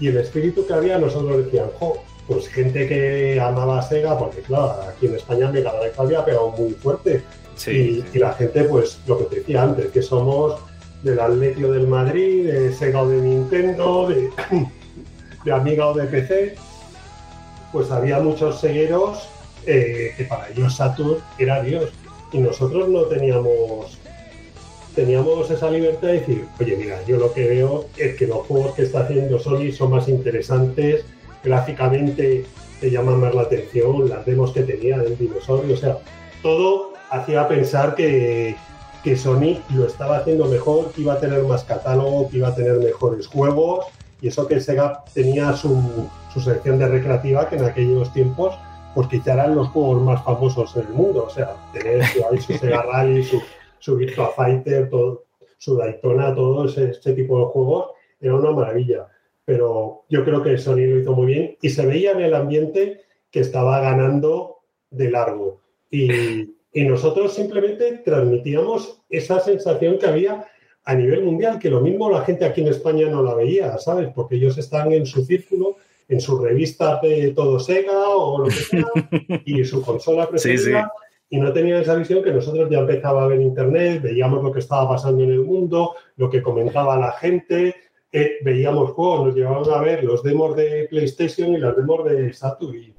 y 0.00 0.08
el 0.08 0.16
espíritu 0.16 0.64
que 0.66 0.72
había 0.72 0.96
nosotros 0.98 1.44
decían, 1.44 1.66
jo, 1.78 1.98
pues 2.26 2.48
gente 2.48 2.88
que 2.88 3.38
amaba 3.38 3.80
a 3.80 3.82
Sega, 3.82 4.16
porque 4.18 4.40
claro, 4.40 4.74
aquí 4.88 5.06
en 5.06 5.16
España 5.16 5.50
Mega 5.50 5.72
Drive 5.72 5.94
había 5.98 6.24
pegado 6.24 6.50
muy 6.50 6.70
fuerte. 6.70 7.22
Sí, 7.54 8.02
y, 8.12 8.16
y 8.16 8.18
la 8.18 8.32
gente, 8.32 8.64
pues 8.64 9.00
lo 9.06 9.18
que 9.18 9.24
te 9.24 9.36
decía 9.36 9.64
antes, 9.64 9.90
que 9.90 10.00
somos 10.00 10.54
del 11.02 11.20
Atlético 11.20 11.72
del 11.72 11.86
Madrid, 11.86 12.46
de 12.46 12.72
Sega 12.72 13.02
o 13.02 13.08
de 13.08 13.20
Nintendo, 13.20 14.08
de, 14.08 15.52
Amiga 15.52 15.88
o 15.88 15.94
de 15.94 16.04
PC, 16.06 16.54
pues 17.72 17.90
había 17.90 18.20
muchos 18.20 18.60
segueros 18.60 19.28
eh, 19.66 20.14
que 20.16 20.24
para 20.24 20.48
ellos 20.48 20.76
Saturn 20.76 21.18
era 21.38 21.62
Dios. 21.62 21.90
Y 22.32 22.38
nosotros 22.38 22.88
no 22.88 23.02
teníamos 23.02 23.98
teníamos 24.94 25.50
esa 25.50 25.70
libertad 25.70 26.08
de 26.08 26.20
decir, 26.20 26.44
oye, 26.60 26.76
mira, 26.76 27.02
yo 27.06 27.16
lo 27.16 27.32
que 27.32 27.48
veo 27.48 27.86
es 27.96 28.14
que 28.16 28.26
los 28.26 28.46
juegos 28.46 28.74
que 28.74 28.82
está 28.82 29.00
haciendo 29.00 29.38
Sony 29.38 29.72
son 29.72 29.90
más 29.90 30.08
interesantes, 30.08 31.04
gráficamente 31.42 32.44
te 32.80 32.90
llaman 32.90 33.20
más 33.20 33.34
la 33.34 33.42
atención, 33.42 34.08
las 34.08 34.26
demos 34.26 34.52
que 34.52 34.62
tenía 34.62 34.98
del 34.98 35.16
dinosaurio, 35.16 35.74
o 35.74 35.78
sea, 35.78 35.98
todo 36.42 36.92
hacía 37.10 37.48
pensar 37.48 37.94
que, 37.94 38.54
que 39.02 39.16
Sony 39.16 39.58
lo 39.74 39.86
estaba 39.86 40.18
haciendo 40.18 40.46
mejor, 40.46 40.92
que 40.92 41.02
iba 41.02 41.14
a 41.14 41.20
tener 41.20 41.42
más 41.42 41.64
catálogo, 41.64 42.28
que 42.28 42.38
iba 42.38 42.48
a 42.48 42.54
tener 42.54 42.78
mejores 42.78 43.26
juegos, 43.26 43.86
y 44.20 44.28
eso 44.28 44.46
que 44.46 44.60
Sega 44.60 45.04
tenía 45.12 45.52
su, 45.54 46.08
su 46.32 46.40
sección 46.40 46.78
de 46.78 46.88
recreativa, 46.88 47.48
que 47.48 47.56
en 47.56 47.64
aquellos 47.64 48.12
tiempos, 48.12 48.54
pues 48.94 49.08
quizá 49.08 49.34
eran 49.34 49.56
los 49.56 49.68
juegos 49.68 50.02
más 50.02 50.22
famosos 50.22 50.76
en 50.76 50.82
el 50.82 50.94
mundo, 50.94 51.24
o 51.24 51.30
sea, 51.30 51.56
tener 51.72 52.04
su, 52.06 52.52
Sega 52.52 52.82
Rally, 52.82 53.24
su, 53.24 53.42
su 53.78 53.96
Virtua 53.96 54.32
Fighter, 54.36 54.88
todo, 54.88 55.24
su 55.58 55.76
Daytona, 55.76 56.34
todo 56.34 56.66
ese, 56.66 56.90
ese 56.90 57.12
tipo 57.14 57.38
de 57.40 57.44
juegos, 57.46 57.90
era 58.20 58.36
una 58.36 58.52
maravilla. 58.52 59.08
Pero 59.44 60.04
yo 60.08 60.24
creo 60.24 60.42
que 60.42 60.56
Sony 60.56 60.86
lo 60.86 61.00
hizo 61.00 61.12
muy 61.12 61.26
bien 61.26 61.56
y 61.60 61.70
se 61.70 61.84
veía 61.84 62.12
en 62.12 62.20
el 62.20 62.34
ambiente 62.34 63.00
que 63.30 63.40
estaba 63.40 63.80
ganando 63.80 64.58
de 64.90 65.10
largo. 65.10 65.60
Y, 65.90 66.54
y 66.72 66.84
nosotros 66.84 67.34
simplemente 67.34 68.02
transmitíamos 68.04 69.02
esa 69.10 69.40
sensación 69.40 69.98
que 69.98 70.06
había 70.06 70.46
a 70.84 70.94
nivel 70.94 71.22
mundial, 71.22 71.58
que 71.58 71.70
lo 71.70 71.80
mismo 71.80 72.10
la 72.10 72.24
gente 72.24 72.44
aquí 72.44 72.62
en 72.62 72.68
España 72.68 73.08
no 73.08 73.22
la 73.22 73.34
veía, 73.34 73.78
¿sabes? 73.78 74.08
Porque 74.14 74.36
ellos 74.36 74.58
están 74.58 74.90
en 74.92 75.06
su 75.06 75.24
círculo, 75.24 75.76
en 76.08 76.20
sus 76.20 76.40
revistas 76.40 77.00
de 77.02 77.32
todo 77.32 77.60
Sega 77.60 78.08
o 78.08 78.38
lo 78.38 78.44
que 78.46 78.50
sea, 78.52 78.84
y 79.44 79.64
su 79.64 79.82
consola 79.82 80.28
preferida, 80.28 80.58
Sí, 80.58 80.70
sí. 80.72 81.36
y 81.36 81.40
no 81.40 81.52
tenían 81.52 81.82
esa 81.82 81.94
visión 81.94 82.22
que 82.22 82.32
nosotros 82.32 82.68
ya 82.70 82.78
empezaba 82.80 83.22
a 83.24 83.26
ver 83.28 83.40
internet, 83.40 84.02
veíamos 84.02 84.42
lo 84.42 84.50
que 84.50 84.58
estaba 84.58 84.88
pasando 84.88 85.22
en 85.22 85.30
el 85.30 85.40
mundo, 85.40 85.94
lo 86.16 86.28
que 86.28 86.42
comentaba 86.42 86.98
la 86.98 87.12
gente, 87.12 87.76
eh, 88.10 88.38
veíamos 88.42 88.90
juegos, 88.90 89.26
nos 89.26 89.34
llevaban 89.36 89.70
a 89.72 89.80
ver 89.80 90.02
los 90.02 90.22
demos 90.22 90.56
de 90.56 90.86
PlayStation 90.90 91.52
y 91.52 91.58
las 91.58 91.76
demos 91.76 92.04
de 92.04 92.32
Saturn. 92.32 92.94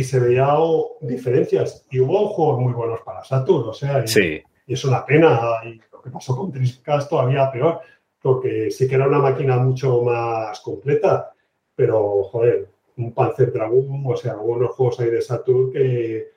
Y- 0.00 0.04
se 0.04 0.20
veía 0.20 0.46
oh, 0.58 0.98
diferencias. 1.00 1.86
Y 1.90 2.00
hubo 2.00 2.28
juegos 2.28 2.60
muy 2.60 2.72
buenos 2.72 3.00
para 3.02 3.24
Saturn, 3.24 3.68
o 3.68 3.72
sea, 3.74 4.04
y, 4.04 4.08
Sí. 4.08 4.42
y 4.66 4.72
es 4.74 4.84
una 4.84 5.04
pena. 5.04 5.60
Y 5.64 5.80
lo 5.92 6.02
que 6.02 6.10
pasó 6.10 6.36
con 6.36 6.50
Dreamcast 6.52 7.08
todavía 7.10 7.50
peor, 7.50 7.80
porque 8.20 8.70
sí 8.70 8.86
que 8.88 8.94
era 8.96 9.06
una 9.08 9.18
máquina 9.20 9.56
mucho 9.56 10.02
más 10.02 10.60
completa, 10.60 11.32
pero 11.74 12.24
joder, 12.24 12.68
un 12.96 13.12
Panzer 13.12 13.52
Dragoon, 13.52 14.04
o 14.06 14.16
sea, 14.16 14.36
hubo 14.36 14.54
unos 14.54 14.70
juegos 14.74 15.00
ahí 15.00 15.10
de 15.10 15.20
Saturn 15.22 15.70
que, 15.72 16.28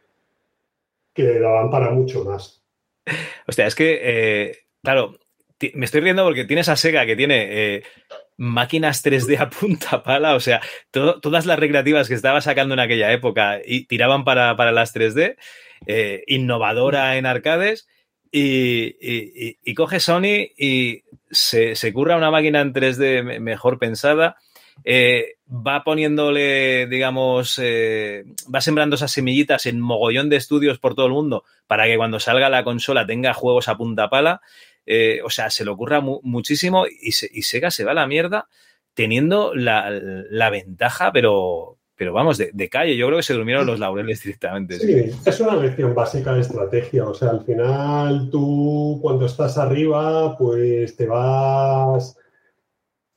que 1.14 1.40
daban 1.40 1.70
para 1.72 1.90
mucho 1.92 2.24
más. 2.26 2.64
Hostia, 3.48 3.66
es 3.68 3.76
que, 3.76 4.00
eh, 4.02 4.58
claro, 4.84 5.16
me 5.76 5.86
estoy 5.86 6.02
riendo 6.02 6.24
porque 6.24 6.46
tienes 6.46 6.70
a 6.70 6.76
Sega 6.76 7.06
que 7.06 7.16
tiene 7.16 7.48
eh, 7.50 7.84
máquinas 8.38 9.02
3D 9.04 9.38
a 9.38 9.50
punta 9.50 10.04
pala, 10.04 10.36
o 10.36 10.40
sea, 10.40 10.62
to- 10.92 11.20
todas 11.20 11.46
las 11.46 11.60
recreativas 11.60 12.08
que 12.08 12.14
estaba 12.16 12.42
sacando 12.42 12.74
en 12.74 12.80
aquella 12.80 13.12
época 13.12 13.60
y 13.66 13.86
tiraban 13.86 14.24
para, 14.24 14.56
para 14.56 14.72
las 14.72 14.94
3D, 14.94 15.38
eh, 15.88 16.24
innovadora 16.28 17.18
en 17.18 17.26
arcades, 17.26 17.88
y, 18.32 19.74
coge 19.74 20.00
Sony 20.00 20.52
y 20.58 21.04
se, 21.32 21.76
curra 21.94 22.16
una 22.18 22.32
máquina 22.32 22.62
en 22.62 22.74
3D 22.74 23.24
me- 23.24 23.40
mejor 23.40 23.80
pensada. 23.80 24.38
eh, 24.86 25.34
va 25.50 25.84
poniéndole, 25.84 26.88
digamos, 26.88 27.60
va 27.60 28.62
sembrando 28.62 28.96
esas 28.96 29.12
semillitas 29.12 29.66
en 29.66 29.80
mogollón 29.82 30.30
de 30.30 30.38
estudios 30.38 30.80
por 30.80 30.96
todo 30.96 31.08
el 31.08 31.12
mundo 31.12 31.44
para 31.68 31.86
que 31.86 31.98
cuando 31.98 32.20
salga 32.20 32.50
la 32.50 32.64
consola 32.64 33.06
tenga 33.06 33.34
juegos 33.34 33.68
a 33.68 33.76
punta 33.78 34.10
pala. 34.10 34.42
Eh, 34.92 35.22
o 35.24 35.30
sea, 35.30 35.52
se 35.52 35.64
le 35.64 35.70
ocurra 35.70 36.02
mu- 36.02 36.20
muchísimo 36.24 36.86
y, 36.88 37.12
se- 37.12 37.30
y 37.32 37.44
Sega 37.44 37.70
se 37.70 37.84
va 37.86 37.92
a 37.92 37.94
la 37.94 38.08
mierda 38.08 38.48
teniendo 38.96 39.54
la, 39.54 39.92
la 39.92 40.50
ventaja, 40.50 41.12
pero, 41.12 41.78
pero 41.96 42.12
vamos, 42.12 42.40
de, 42.40 42.50
de 42.54 42.70
calle. 42.70 42.98
Yo 42.98 43.06
creo 43.06 43.18
que 43.20 43.24
se 43.24 43.36
durmieron 43.36 43.68
los 43.68 43.80
laureles 43.80 44.24
directamente. 44.24 44.80
sí. 44.80 44.88
Sí, 45.12 45.12
es 45.30 45.40
una 45.42 45.56
lección 45.58 45.94
básica 45.94 46.34
de 46.34 46.42
estrategia. 46.42 47.06
O 47.08 47.14
sea, 47.14 47.30
al 47.30 47.46
final 47.46 48.30
tú 48.32 48.98
cuando 49.02 49.28
estás 49.28 49.60
arriba, 49.60 50.36
pues 50.38 50.96
te 50.98 51.06
vas 51.06 52.18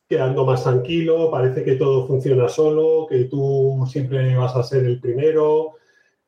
quedando 0.09 0.45
más 0.45 0.63
tranquilo, 0.63 1.31
parece 1.31 1.65
que 1.65 1.77
todo 1.77 2.07
funciona 2.07 2.49
solo, 2.49 3.07
que 3.09 3.25
tú 3.25 3.83
siempre 3.91 4.37
vas 4.37 4.55
a 4.57 4.63
ser 4.63 4.85
el 4.85 5.01
primero, 5.01 5.77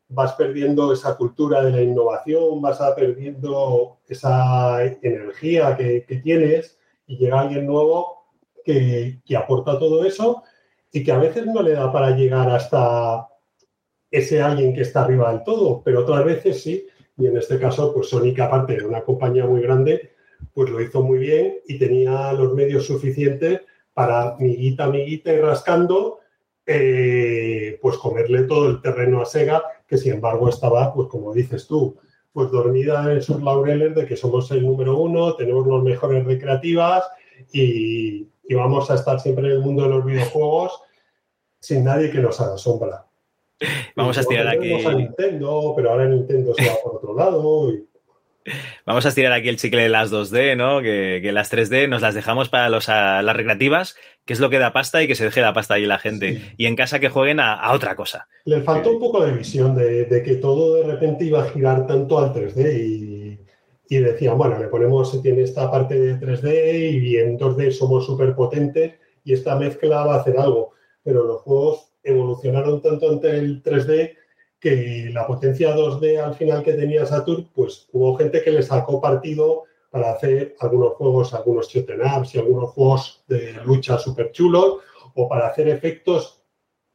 vas 0.08 0.32
perdiendo 0.34 0.92
esa 0.92 1.16
cultura 1.16 1.62
de 1.62 1.70
la 1.70 1.82
innovación, 1.82 2.60
vas 2.60 2.78
perdiendo 2.94 3.98
esa 4.06 4.84
energía 4.84 5.76
que, 5.76 6.04
tienes 6.22 6.78
y 7.06 7.16
llega 7.16 7.40
alguien 7.40 7.66
nuevo 7.66 8.24
que, 8.64 9.20
que 9.24 9.36
aporta 9.36 9.78
todo 9.78 10.04
eso 10.04 10.42
y 10.92 11.02
que 11.02 11.12
a 11.12 11.18
veces 11.18 11.46
no 11.46 11.62
le 11.62 11.72
da 11.72 11.92
para 11.92 12.16
llegar 12.16 12.48
hasta 12.50 13.28
ese 14.14 14.40
alguien 14.40 14.72
que 14.72 14.82
está 14.82 15.02
arriba 15.02 15.32
del 15.32 15.42
todo, 15.42 15.82
pero 15.84 16.02
otras 16.02 16.24
veces 16.24 16.62
sí. 16.62 16.86
Y 17.16 17.26
en 17.26 17.36
este 17.36 17.58
caso, 17.58 17.92
pues 17.92 18.10
que 18.34 18.42
aparte 18.42 18.74
era 18.74 18.86
una 18.86 19.02
compañía 19.02 19.44
muy 19.44 19.60
grande, 19.60 20.12
pues 20.52 20.70
lo 20.70 20.80
hizo 20.80 21.02
muy 21.02 21.18
bien 21.18 21.56
y 21.66 21.78
tenía 21.78 22.32
los 22.32 22.54
medios 22.54 22.86
suficientes 22.86 23.62
para 23.92 24.36
miguita, 24.38 24.86
miguita 24.88 25.32
y 25.32 25.40
rascando, 25.40 26.20
eh, 26.64 27.76
pues 27.82 27.98
comerle 27.98 28.44
todo 28.44 28.70
el 28.70 28.80
terreno 28.80 29.20
a 29.20 29.24
Sega, 29.24 29.62
que 29.86 29.98
sin 29.98 30.14
embargo 30.14 30.48
estaba, 30.48 30.92
pues 30.94 31.08
como 31.08 31.32
dices 31.32 31.66
tú, 31.66 31.96
pues 32.32 32.50
dormida 32.50 33.12
en 33.12 33.22
sus 33.22 33.42
laureles 33.42 33.94
de 33.94 34.06
que 34.06 34.16
somos 34.16 34.50
el 34.50 34.64
número 34.66 34.98
uno, 34.98 35.34
tenemos 35.36 35.66
los 35.66 35.82
mejores 35.82 36.24
recreativas 36.24 37.04
y, 37.52 38.26
y 38.48 38.54
vamos 38.54 38.90
a 38.90 38.94
estar 38.94 39.20
siempre 39.20 39.46
en 39.46 39.52
el 39.52 39.60
mundo 39.60 39.84
de 39.84 39.88
los 39.90 40.04
videojuegos 40.04 40.80
sin 41.60 41.84
nadie 41.84 42.10
que 42.10 42.18
nos 42.18 42.40
haga 42.40 42.58
sombra. 42.58 43.06
Vamos 43.96 44.18
a 44.18 44.20
estirar 44.22 44.48
aquí. 44.48 44.72
A 44.84 44.92
Nintendo, 44.94 45.72
pero 45.76 45.90
ahora 45.90 46.06
Nintendo 46.06 46.52
se 46.54 46.68
va 46.68 46.74
por 46.82 46.96
otro 46.96 47.14
lado. 47.14 47.72
y- 47.72 47.86
Vamos 48.84 49.06
a 49.06 49.08
estirar 49.08 49.32
aquí 49.32 49.48
el 49.48 49.56
chicle 49.56 49.82
de 49.82 49.88
las 49.88 50.10
2D, 50.12 50.56
¿no? 50.56 50.82
Que, 50.82 51.20
que 51.22 51.32
las 51.32 51.50
3D 51.50 51.88
nos 51.88 52.02
las 52.02 52.14
dejamos 52.14 52.48
para 52.50 52.68
los, 52.68 52.88
a- 52.88 53.22
las 53.22 53.34
recreativas, 53.36 53.96
que 54.26 54.32
es 54.34 54.40
lo 54.40 54.50
que 54.50 54.58
da 54.58 54.72
pasta 54.72 55.02
y 55.02 55.06
que 55.06 55.14
se 55.14 55.24
deje 55.24 55.40
la 55.40 55.54
pasta 55.54 55.74
ahí 55.74 55.86
la 55.86 55.98
gente. 55.98 56.40
Y 56.56 56.66
en 56.66 56.76
casa 56.76 57.00
que 57.00 57.08
jueguen 57.08 57.40
a, 57.40 57.54
a 57.54 57.72
otra 57.72 57.96
cosa. 57.96 58.28
Le 58.44 58.60
faltó 58.62 58.92
un 58.92 59.00
poco 59.00 59.24
de 59.24 59.32
visión 59.32 59.74
de, 59.74 60.04
de 60.04 60.22
que 60.22 60.34
todo 60.36 60.74
de 60.76 60.84
repente 60.84 61.24
iba 61.24 61.42
a 61.42 61.48
girar 61.50 61.86
tanto 61.86 62.18
al 62.18 62.32
3D 62.34 62.78
y, 62.78 63.40
y 63.88 63.98
decían, 63.98 64.36
bueno, 64.36 64.58
le 64.58 64.68
ponemos, 64.68 65.20
tiene 65.22 65.42
esta 65.42 65.70
parte 65.70 65.98
de 65.98 66.14
3D 66.20 67.02
y 67.02 67.16
en 67.16 67.38
2D 67.38 67.70
somos 67.70 68.04
súper 68.04 68.34
potentes 68.34 68.94
y 69.24 69.32
esta 69.32 69.56
mezcla 69.56 70.04
va 70.04 70.16
a 70.16 70.20
hacer 70.20 70.38
algo. 70.38 70.72
Pero 71.02 71.24
los 71.24 71.40
juegos 71.42 71.92
evolucionaron 72.02 72.82
tanto 72.82 73.10
ante 73.10 73.30
el 73.30 73.62
3D 73.62 74.16
que 74.64 75.10
la 75.12 75.26
potencia 75.26 75.76
2D 75.76 76.18
al 76.18 76.34
final 76.34 76.62
que 76.62 76.72
tenía 76.72 77.04
Saturn, 77.04 77.50
pues 77.54 77.86
hubo 77.92 78.16
gente 78.16 78.42
que 78.42 78.50
le 78.50 78.62
sacó 78.62 78.98
partido 78.98 79.64
para 79.90 80.12
hacer 80.12 80.56
algunos 80.60 80.94
juegos, 80.94 81.34
algunos 81.34 81.68
shoot 81.68 81.88
'em 81.90 82.00
ups 82.00 82.34
y 82.34 82.38
algunos 82.38 82.70
juegos 82.70 83.22
de 83.28 83.52
lucha 83.66 83.98
súper 83.98 84.32
chulos 84.32 84.78
o 85.14 85.28
para 85.28 85.48
hacer 85.48 85.68
efectos 85.68 86.42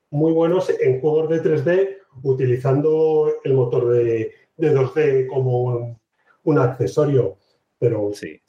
muy 0.09 0.31
buenos 0.33 0.67
en 0.71 0.99
juegos 0.99 1.29
de 1.29 1.43
3D 1.43 1.97
utilizando 2.23 3.31
el 3.43 3.53
motor 3.53 3.89
de, 3.89 4.31
de 4.57 4.73
2D 4.75 5.27
como 5.27 5.61
un, 5.65 5.99
un 6.45 6.57
accesorio, 6.57 7.37
pero 7.77 8.09
Sí. 8.13 8.41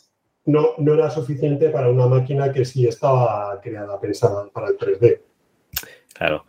no, 0.46 0.68
no 0.78 0.94
era 0.94 1.10
suficiente 1.10 1.68
para 1.68 1.90
una 1.90 2.06
máquina 2.06 2.50
que 2.50 2.64
sí 2.64 2.86
estaba 2.88 3.60
creada, 3.60 4.00
pensada 4.00 4.48
para 4.50 4.68
el 4.68 4.78
3D. 4.78 5.20
Claro. 6.14 6.44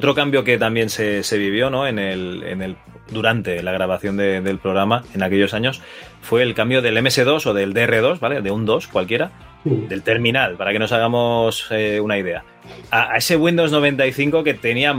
Otro 0.00 0.14
cambio 0.14 0.44
que 0.44 0.56
también 0.56 0.88
se, 0.88 1.22
se 1.22 1.36
vivió 1.36 1.68
¿no? 1.68 1.86
en 1.86 1.98
el, 1.98 2.42
en 2.44 2.62
el, 2.62 2.76
durante 3.10 3.62
la 3.62 3.70
grabación 3.70 4.16
de- 4.16 4.40
del 4.40 4.58
programa 4.58 5.04
en 5.14 5.22
aquellos 5.22 5.52
años 5.52 5.82
fue 6.22 6.42
el 6.42 6.54
cambio 6.54 6.80
del 6.80 6.96
MS2 6.96 7.44
o 7.44 7.52
del 7.52 7.74
DR2, 7.74 8.18
¿vale? 8.18 8.40
De 8.40 8.50
un 8.50 8.64
2 8.64 8.86
cualquiera, 8.88 9.30
del 9.64 10.02
terminal, 10.02 10.56
para 10.56 10.72
que 10.72 10.78
nos 10.78 10.90
hagamos 10.92 11.66
eh, 11.70 12.00
una 12.00 12.16
idea. 12.16 12.44
A, 12.90 13.12
a 13.12 13.16
ese 13.18 13.36
Windows 13.36 13.70
95 13.72 14.42
que 14.42 14.54
tenía 14.54 14.94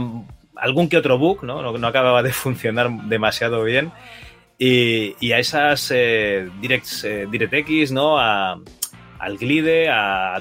algún 0.54 0.88
que 0.88 0.98
otro 0.98 1.18
bug, 1.18 1.42
¿no? 1.42 1.62
No, 1.62 1.76
no 1.76 1.86
acababa 1.88 2.22
de 2.22 2.32
funcionar 2.32 2.88
demasiado 3.08 3.64
bien. 3.64 3.90
Y, 4.56 5.16
y 5.18 5.32
a 5.32 5.40
esas 5.40 5.90
eh, 5.92 6.48
directs, 6.60 7.02
eh, 7.02 7.26
DirectX, 7.28 7.90
¿no? 7.90 8.20
A, 8.20 8.60
al 9.18 9.36
Glide, 9.38 9.88
a, 9.88 10.36
a 10.36 10.40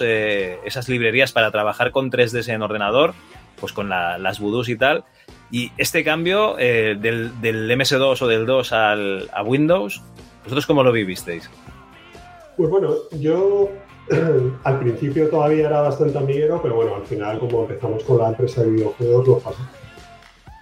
eh, 0.00 0.58
esas 0.64 0.88
librerías 0.88 1.32
para 1.32 1.50
trabajar 1.50 1.90
con 1.90 2.10
3D 2.10 2.52
en 2.52 2.62
ordenador, 2.62 3.14
pues 3.62 3.72
con 3.72 3.88
la- 3.88 4.18
las 4.18 4.40
voodoos 4.40 4.68
y 4.68 4.76
tal. 4.76 5.04
Y 5.52 5.70
este 5.78 6.02
cambio 6.02 6.58
eh, 6.58 6.96
del, 7.00 7.40
del 7.40 7.70
MS2 7.70 8.20
o 8.22 8.26
del 8.26 8.44
2 8.44 8.72
al, 8.72 9.30
a 9.32 9.42
Windows, 9.44 10.02
¿vosotros 10.42 10.66
cómo 10.66 10.82
lo 10.82 10.90
vivisteis? 10.90 11.48
Pues 12.56 12.68
bueno, 12.68 12.94
yo 13.20 13.68
al 14.64 14.78
principio 14.80 15.28
todavía 15.30 15.68
era 15.68 15.80
bastante 15.82 16.18
amiguero, 16.18 16.60
pero 16.60 16.74
bueno, 16.76 16.96
al 16.96 17.06
final 17.06 17.38
como 17.38 17.62
empezamos 17.62 18.02
con 18.02 18.18
la 18.18 18.28
empresa 18.30 18.62
de 18.62 18.70
videojuegos, 18.70 19.28
lo 19.28 19.38
pasé. 19.38 19.62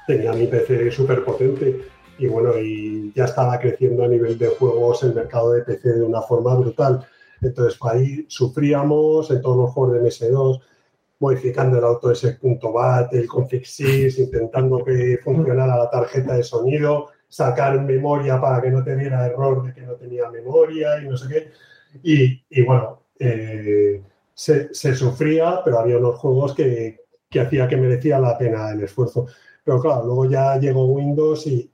Tenía 0.06 0.32
mi 0.34 0.46
PC 0.46 0.90
súper 0.90 1.24
potente 1.24 1.86
y 2.18 2.26
bueno, 2.26 2.58
y 2.58 3.12
ya 3.14 3.24
estaba 3.24 3.58
creciendo 3.58 4.04
a 4.04 4.08
nivel 4.08 4.36
de 4.38 4.48
juegos 4.48 5.02
el 5.04 5.14
mercado 5.14 5.52
de 5.52 5.62
PC 5.62 5.88
de 5.94 6.02
una 6.02 6.20
forma 6.20 6.54
brutal. 6.54 7.00
Entonces 7.40 7.78
ahí 7.82 8.26
sufríamos 8.28 9.30
en 9.30 9.40
todos 9.40 9.56
los 9.56 9.70
juegos 9.70 9.94
de 9.94 10.00
MS2, 10.02 10.60
modificando 11.20 11.78
el 11.78 11.84
AutoS.bat, 11.84 13.12
el 13.14 13.28
config.sys, 13.28 14.18
intentando 14.18 14.82
que 14.84 15.20
funcionara 15.22 15.76
la 15.76 15.90
tarjeta 15.90 16.34
de 16.34 16.42
sonido, 16.42 17.10
sacar 17.28 17.80
memoria 17.82 18.40
para 18.40 18.60
que 18.60 18.70
no 18.70 18.82
tuviera 18.82 19.26
error 19.26 19.62
de 19.64 19.72
que 19.74 19.82
no 19.82 19.94
tenía 19.94 20.28
memoria 20.30 21.00
y 21.00 21.08
no 21.08 21.16
sé 21.16 21.28
qué. 21.28 21.50
Y, 22.02 22.42
y 22.48 22.62
bueno, 22.62 23.02
eh, 23.18 24.02
se, 24.34 24.74
se 24.74 24.94
sufría, 24.94 25.60
pero 25.64 25.78
había 25.78 25.98
unos 25.98 26.16
juegos 26.16 26.54
que, 26.54 27.00
que 27.28 27.40
hacía 27.40 27.68
que 27.68 27.76
merecía 27.76 28.18
la 28.18 28.36
pena 28.38 28.70
el 28.70 28.82
esfuerzo. 28.82 29.26
Pero 29.62 29.80
claro, 29.80 30.06
luego 30.06 30.24
ya 30.24 30.56
llegó 30.56 30.86
Windows 30.86 31.46
y, 31.46 31.70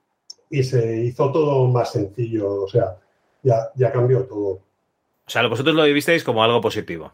y 0.51 0.63
se 0.65 1.05
hizo 1.05 1.31
todo 1.31 1.69
más 1.69 1.93
sencillo, 1.93 2.63
o 2.65 2.69
sea, 2.69 2.97
ya, 3.43 3.71
ya 3.77 3.93
cambió 3.93 4.25
todo. 4.25 4.49
O 4.49 5.31
sea, 5.31 5.47
vosotros 5.47 5.75
lo 5.75 5.85
vivisteis 5.85 6.25
como 6.25 6.43
algo 6.43 6.61
positivo. 6.61 7.13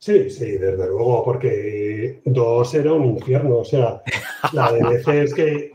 Sí, 0.00 0.30
sí, 0.30 0.52
desde 0.52 0.86
luego, 0.86 1.22
porque 1.24 2.20
dos 2.24 2.74
era 2.74 2.92
un 2.94 3.04
infierno. 3.04 3.58
O 3.58 3.64
sea, 3.64 4.02
la 4.52 4.72
de 4.72 4.82
veces 4.82 5.34
que 5.34 5.72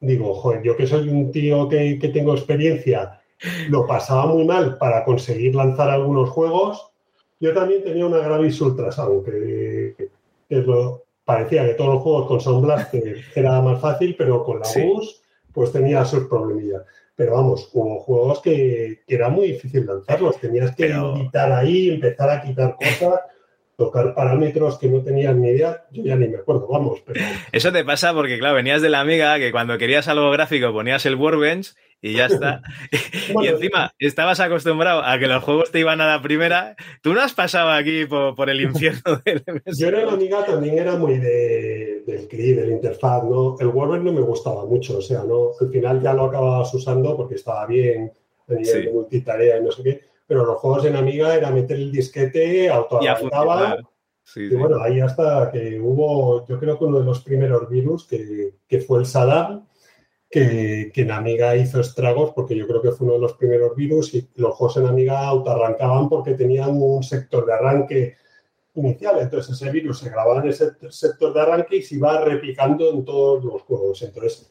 digo, 0.00 0.34
joder, 0.34 0.62
yo 0.62 0.76
que 0.76 0.86
soy 0.86 1.08
un 1.10 1.30
tío 1.30 1.68
que, 1.68 1.98
que 1.98 2.08
tengo 2.08 2.34
experiencia, 2.34 3.20
lo 3.68 3.86
pasaba 3.86 4.26
muy 4.26 4.44
mal 4.46 4.78
para 4.78 5.04
conseguir 5.04 5.54
lanzar 5.54 5.90
algunos 5.90 6.30
juegos. 6.30 6.90
Yo 7.38 7.52
también 7.52 7.84
tenía 7.84 8.06
una 8.06 8.18
Gravis 8.18 8.58
Ultrasound, 8.62 9.24
que, 9.26 10.08
que 10.48 10.56
lo- 10.56 11.02
parecía 11.26 11.66
que 11.66 11.74
todos 11.74 11.94
los 11.94 12.02
juegos 12.02 12.26
con 12.28 12.40
Sound 12.40 12.64
Blaster 12.64 13.16
era 13.34 13.60
más 13.60 13.80
fácil, 13.80 14.14
pero 14.16 14.42
con 14.44 14.60
la 14.60 14.64
Sí. 14.64 14.82
bus 14.82 15.20
pues 15.52 15.72
tenía 15.72 16.04
sus 16.04 16.26
problemillas. 16.28 16.82
Pero 17.14 17.32
vamos, 17.32 17.68
hubo 17.74 17.98
juegos 18.00 18.40
que, 18.40 19.00
que 19.06 19.14
era 19.14 19.28
muy 19.28 19.48
difícil 19.48 19.84
lanzarlos. 19.86 20.38
Tenías 20.38 20.74
que 20.76 20.86
Pero- 20.86 21.16
editar 21.16 21.50
ahí, 21.52 21.90
empezar 21.90 22.30
a 22.30 22.42
quitar 22.42 22.76
cosas, 22.76 23.20
tocar 23.76 24.14
parámetros 24.14 24.78
que 24.78 24.88
no 24.88 25.02
tenías 25.02 25.36
ni 25.36 25.48
idea. 25.48 25.84
Yo 25.90 26.02
ya 26.02 26.16
ni 26.16 26.28
me 26.28 26.38
acuerdo, 26.38 26.66
vamos, 26.66 27.02
pero 27.04 27.20
Eso 27.52 27.70
te 27.72 27.84
pasa 27.84 28.14
porque, 28.14 28.38
claro, 28.38 28.54
venías 28.54 28.82
de 28.82 28.88
la 28.88 29.00
amiga 29.00 29.38
que 29.38 29.52
cuando 29.52 29.76
querías 29.78 30.08
algo 30.08 30.30
gráfico 30.30 30.72
ponías 30.72 31.04
el 31.06 31.16
Workbench 31.16 31.74
y 32.00 32.14
ya 32.14 32.26
está. 32.26 32.62
y 33.42 33.46
encima 33.46 33.92
estabas 33.98 34.40
acostumbrado 34.40 35.02
a 35.02 35.18
que 35.18 35.26
los 35.26 35.42
juegos 35.44 35.70
te 35.72 35.80
iban 35.80 36.00
a 36.00 36.06
la 36.06 36.22
primera. 36.22 36.74
Tú 37.02 37.12
no 37.12 37.20
has 37.20 37.34
pasado 37.34 37.70
aquí 37.70 38.06
por, 38.06 38.34
por 38.34 38.48
el 38.48 38.60
infierno 38.62 39.20
del 39.24 39.42
MS. 39.46 39.78
Yo 39.78 39.88
en 39.88 40.06
la 40.06 40.12
amiga 40.12 40.44
también 40.44 40.78
era 40.78 40.96
muy 40.96 41.18
de, 41.18 42.02
del 42.06 42.28
CLI, 42.28 42.52
del 42.52 42.72
interfaz, 42.72 43.24
¿no? 43.24 43.56
El 43.60 43.68
Word 43.68 44.02
no 44.02 44.12
me 44.12 44.20
gustaba 44.22 44.64
mucho, 44.64 44.98
o 44.98 45.02
sea, 45.02 45.22
¿no? 45.24 45.50
Al 45.60 45.70
final 45.70 46.00
ya 46.02 46.14
lo 46.14 46.24
acababas 46.24 46.72
usando 46.72 47.16
porque 47.16 47.34
estaba 47.34 47.66
bien 47.66 48.12
a 48.48 48.52
nivel 48.54 48.84
Sí. 48.84 48.88
multitarea 48.90 49.58
y 49.58 49.62
no 49.64 49.72
sé 49.72 49.82
qué, 49.82 50.00
pero 50.26 50.44
los 50.44 50.58
juegos 50.58 50.84
en 50.84 50.96
amiga 50.96 51.34
era 51.34 51.50
meter 51.50 51.76
el 51.76 51.92
disquete, 51.92 52.68
autoarrancaba. 52.68 53.78
Sí, 54.24 54.40
y 54.42 54.48
sí. 54.50 54.56
bueno, 54.56 54.82
ahí 54.82 55.00
hasta 55.00 55.50
que 55.52 55.80
hubo, 55.80 56.44
yo 56.48 56.58
creo 56.58 56.76
que 56.76 56.84
uno 56.84 56.98
de 56.98 57.04
los 57.04 57.22
primeros 57.22 57.68
virus 57.68 58.06
que, 58.08 58.54
que 58.66 58.80
fue 58.80 58.98
el 58.98 59.06
Saddam, 59.06 59.66
que, 60.28 60.90
que 60.92 61.02
en 61.02 61.12
Amiga 61.12 61.56
hizo 61.56 61.80
estragos 61.80 62.32
porque 62.34 62.56
yo 62.56 62.66
creo 62.66 62.82
que 62.82 62.90
fue 62.90 63.06
uno 63.06 63.14
de 63.14 63.20
los 63.20 63.34
primeros 63.34 63.76
virus 63.76 64.12
y 64.14 64.28
los 64.34 64.54
juegos 64.54 64.78
en 64.78 64.86
Amiga 64.86 65.24
autoarrancaban 65.24 66.08
porque 66.08 66.34
tenían 66.34 66.70
un 66.82 67.04
sector 67.04 67.46
de 67.46 67.52
arranque 67.52 68.16
inicial. 68.76 69.18
Entonces 69.20 69.54
ese 69.54 69.70
virus 69.70 70.00
se 70.00 70.10
grababa 70.10 70.42
en 70.42 70.48
ese 70.48 70.72
sector 70.90 71.32
de 71.32 71.40
arranque 71.40 71.76
y 71.76 71.82
se 71.82 71.96
iba 71.96 72.20
replicando 72.24 72.90
en 72.90 73.04
todos 73.04 73.44
los 73.44 73.62
juegos. 73.62 74.02
Entonces, 74.02 74.50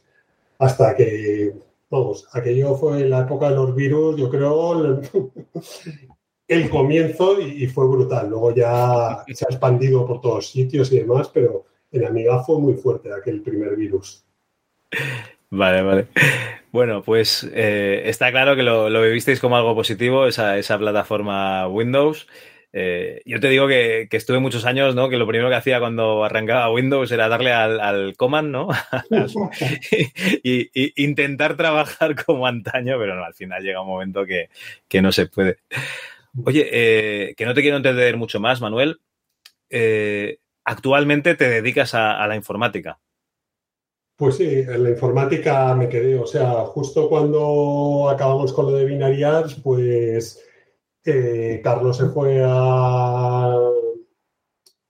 hasta 0.57 0.95
que, 0.95 1.53
vamos, 1.89 2.27
aquello 2.33 2.75
fue 2.75 3.07
la 3.07 3.21
época 3.21 3.49
de 3.49 3.55
los 3.55 3.75
virus, 3.75 4.17
yo 4.17 4.29
creo, 4.29 5.01
el, 6.47 6.69
comienzo 6.69 7.39
y, 7.39 7.63
y 7.63 7.67
fue 7.67 7.87
brutal. 7.87 8.29
Luego 8.29 8.53
ya 8.53 9.23
se 9.33 9.45
ha 9.45 9.51
expandido 9.51 10.05
por 10.05 10.21
todos 10.21 10.49
sitios 10.49 10.91
y 10.91 10.99
demás, 10.99 11.29
pero 11.33 11.65
en 11.91 12.05
Amiga 12.05 12.43
fue 12.43 12.59
muy 12.59 12.73
fuerte 12.73 13.13
aquel 13.13 13.41
primer 13.41 13.75
virus. 13.75 14.25
Vale, 15.49 15.81
vale. 15.81 16.07
Bueno, 16.71 17.01
pues 17.03 17.49
eh, 17.53 18.03
está 18.05 18.31
claro 18.31 18.55
que 18.55 18.63
lo, 18.63 18.89
lo 18.89 19.01
vivisteis 19.01 19.39
como 19.39 19.55
algo 19.55 19.75
positivo, 19.75 20.27
esa, 20.27 20.57
esa 20.57 20.77
plataforma 20.77 21.67
Windows. 21.67 22.27
Eh, 22.77 23.21
yo 23.23 23.39
te 23.39 23.47
digo 23.47 23.69
que, 23.69 24.09
estuve 24.11 24.39
muchos 24.39 24.65
años, 24.65 24.95
¿no? 24.95 25.07
Que 25.07 25.15
lo 25.15 25.25
primero 25.25 25.49
que 25.49 25.55
hacía 25.55 25.79
cuando 25.79 26.25
arrancaba 26.25 26.69
Windows 26.69 27.09
era 27.09 27.29
darle 27.29 27.53
al, 27.53 27.79
al 27.79 28.17
command, 28.17 28.51
¿no? 28.51 28.67
y, 30.43 31.01
intentar 31.01 31.55
trabajar 31.55 32.15
como 32.25 32.45
antaño, 32.45 32.97
pero 32.99 33.23
al 33.23 33.33
final 33.33 33.63
llega 33.63 33.79
un 33.79 33.87
momento 33.87 34.25
que, 34.25 34.49
que 34.89 35.01
no 35.01 35.13
se 35.13 35.27
puede. 35.27 35.59
Oye, 36.43 36.67
eh, 36.69 37.33
que 37.37 37.45
no 37.45 37.53
te 37.53 37.61
quiero 37.61 37.77
entender 37.77 38.17
mucho 38.17 38.41
más, 38.41 38.59
Manuel. 38.59 38.99
Eh, 39.69 40.39
actualmente 40.65 41.35
te 41.35 41.47
dedicas 41.47 41.93
a, 41.93 42.21
a 42.21 42.27
la 42.27 42.35
informática. 42.35 42.99
Pues 44.17 44.35
sí, 44.35 44.65
en 44.67 44.83
la 44.83 44.89
informática 44.89 45.73
me 45.75 45.87
quedé. 45.87 46.19
O 46.19 46.27
sea, 46.27 46.51
justo 46.65 47.07
cuando 47.07 48.09
acabamos 48.09 48.51
con 48.51 48.65
lo 48.65 48.73
de 48.73 48.83
binarias, 48.83 49.55
pues 49.63 50.44
eh, 51.05 51.61
Carlos 51.63 51.97
se 51.97 52.07
fue 52.07 52.41
a, 52.43 53.55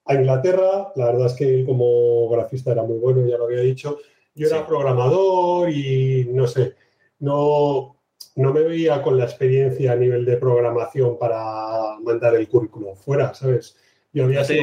a 0.05 0.13
Inglaterra. 0.13 0.91
La 0.95 1.07
verdad 1.07 1.27
es 1.27 1.33
que 1.33 1.43
él 1.45 1.65
como 1.65 2.29
grafista 2.29 2.71
era 2.71 2.83
muy 2.83 2.97
bueno, 2.97 3.25
ya 3.27 3.37
lo 3.37 3.45
había 3.45 3.59
dicho. 3.61 3.97
Yo 4.33 4.47
era 4.47 4.67
programador 4.67 5.69
y 5.69 6.27
no 6.31 6.45
sé, 6.47 6.73
no, 7.19 7.95
no 8.35 8.53
me 8.53 8.61
veía 8.61 9.01
con 9.01 9.17
la 9.17 9.23
experiencia 9.23 9.93
a 9.93 9.95
nivel 9.95 10.25
de 10.25 10.35
programación 10.37 11.17
para 11.17 11.97
mandar 12.03 12.35
el 12.35 12.47
currículum 12.49 12.95
fuera, 12.97 13.33
¿sabes? 13.33 13.77
Yo 14.11 14.25
había 14.25 14.41
No 14.41 14.45
te- 14.47 14.53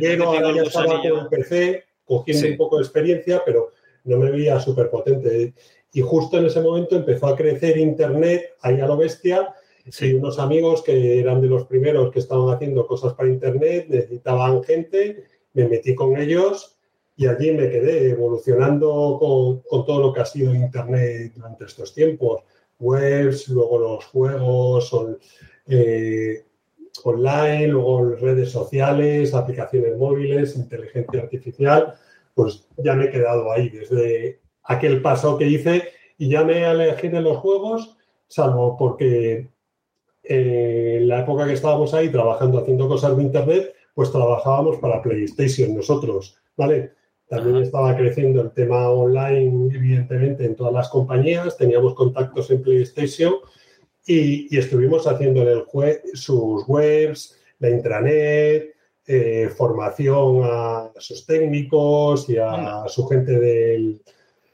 sido 0.00 0.30
un 0.30 0.36
ahora 0.36 0.52
ya 0.54 0.62
estaba 0.62 1.00
con 1.02 1.18
el 1.20 1.26
PC, 1.28 1.84
cogiendo 2.04 2.42
Sí. 2.46 2.50
un 2.52 2.56
poco 2.56 2.76
de 2.76 2.82
experiencia, 2.84 3.42
pero 3.44 3.70
no 4.04 4.16
me 4.18 4.30
veía 4.30 4.60
súper 4.60 4.90
potente. 4.90 5.54
Y 5.92 6.00
justo 6.02 6.38
en 6.38 6.46
ese 6.46 6.60
momento 6.60 6.94
empezó 6.94 7.26
a 7.26 7.36
crecer 7.36 7.78
Internet, 7.78 8.54
ahí 8.62 8.80
a 8.80 8.86
lo 8.86 8.96
bestia, 8.96 9.52
y 9.86 9.92
Sí. 9.92 10.14
unos 10.14 10.38
amigos 10.40 10.82
que 10.82 11.20
eran 11.20 11.40
de 11.40 11.46
los 11.46 11.64
primeros 11.66 12.10
que 12.10 12.18
estaban 12.18 12.52
haciendo 12.52 12.86
cosas 12.86 13.14
para 13.14 13.28
Internet, 13.28 13.86
necesitaban 13.88 14.62
gente, 14.64 15.24
me 15.54 15.68
metí 15.68 15.94
con 15.94 16.16
ellos 16.16 16.76
y 17.16 17.26
allí 17.26 17.52
me 17.52 17.70
quedé 17.70 18.10
evolucionando 18.10 19.16
con, 19.18 19.86
todo 19.86 20.00
lo 20.00 20.12
que 20.12 20.20
ha 20.20 20.26
sido 20.26 20.54
Internet 20.54 21.32
durante 21.34 21.64
estos 21.64 21.94
tiempos. 21.94 22.42
Webs, 22.78 23.48
luego 23.48 23.78
los 23.78 24.04
juegos 24.06 24.94
eh, 25.68 26.44
online, 27.04 27.68
luego 27.68 28.16
redes 28.16 28.50
sociales, 28.50 29.34
aplicaciones 29.34 29.96
móviles, 29.96 30.56
inteligencia 30.56 31.22
artificial. 31.22 31.94
pues 32.34 32.68
ya 32.76 32.94
me 32.94 33.06
he 33.06 33.10
quedado 33.10 33.50
ahí 33.50 33.70
desde 33.70 34.40
aquel 34.64 35.00
paso 35.00 35.38
que 35.38 35.46
hice 35.46 35.84
y 36.18 36.28
ya 36.28 36.44
me 36.44 36.66
alejé 36.66 37.08
de 37.08 37.22
los 37.22 37.38
juegos, 37.38 37.96
salvo 38.26 38.76
porque 38.76 39.48
eh, 40.28 40.98
en 41.00 41.08
la 41.08 41.20
época 41.20 41.46
que 41.46 41.52
estábamos 41.54 41.94
ahí 41.94 42.08
trabajando, 42.08 42.58
haciendo 42.58 42.88
cosas 42.88 43.16
de 43.16 43.22
Internet, 43.22 43.74
pues 43.94 44.10
trabajábamos 44.12 44.78
para 44.78 45.02
PlayStation 45.02 45.74
nosotros, 45.74 46.36
¿vale? 46.56 46.92
También 47.28 47.56
estaba 47.56 47.96
creciendo 47.96 48.40
el 48.42 48.52
tema 48.52 48.88
online, 48.90 49.74
evidentemente, 49.74 50.44
en 50.44 50.54
todas 50.54 50.72
las 50.72 50.88
compañías, 50.88 51.56
teníamos 51.56 51.94
contactos 51.94 52.50
en 52.50 52.62
PlayStation 52.62 53.34
y, 54.06 54.54
y 54.54 54.58
estuvimos 54.58 55.06
haciendo 55.06 55.42
en 55.42 55.48
el 55.48 55.64
jue- 55.64 56.00
sus 56.14 56.64
webs, 56.68 57.36
la 57.58 57.70
intranet, 57.70 58.74
eh, 59.08 59.48
formación 59.56 60.42
a 60.44 60.90
sus 60.98 61.24
técnicos 61.26 62.28
y 62.28 62.36
a 62.36 62.84
su 62.86 63.06
gente 63.08 63.38
del, 63.38 64.00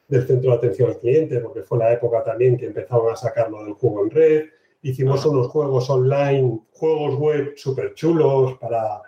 del 0.08 0.26
centro 0.26 0.50
de 0.52 0.56
atención 0.56 0.90
al 0.90 0.98
cliente, 0.98 1.40
porque 1.40 1.62
fue 1.62 1.78
la 1.78 1.92
época 1.92 2.22
también 2.22 2.56
que 2.56 2.66
empezaban 2.66 3.12
a 3.12 3.16
sacarlo 3.16 3.64
del 3.64 3.74
juego 3.74 4.04
en 4.04 4.10
red. 4.10 4.44
Hicimos 4.82 5.24
unos 5.26 5.48
juegos 5.48 5.88
online, 5.90 6.60
juegos 6.72 7.14
web 7.16 7.52
súper 7.56 7.94
chulos 7.94 8.58
para 8.58 9.00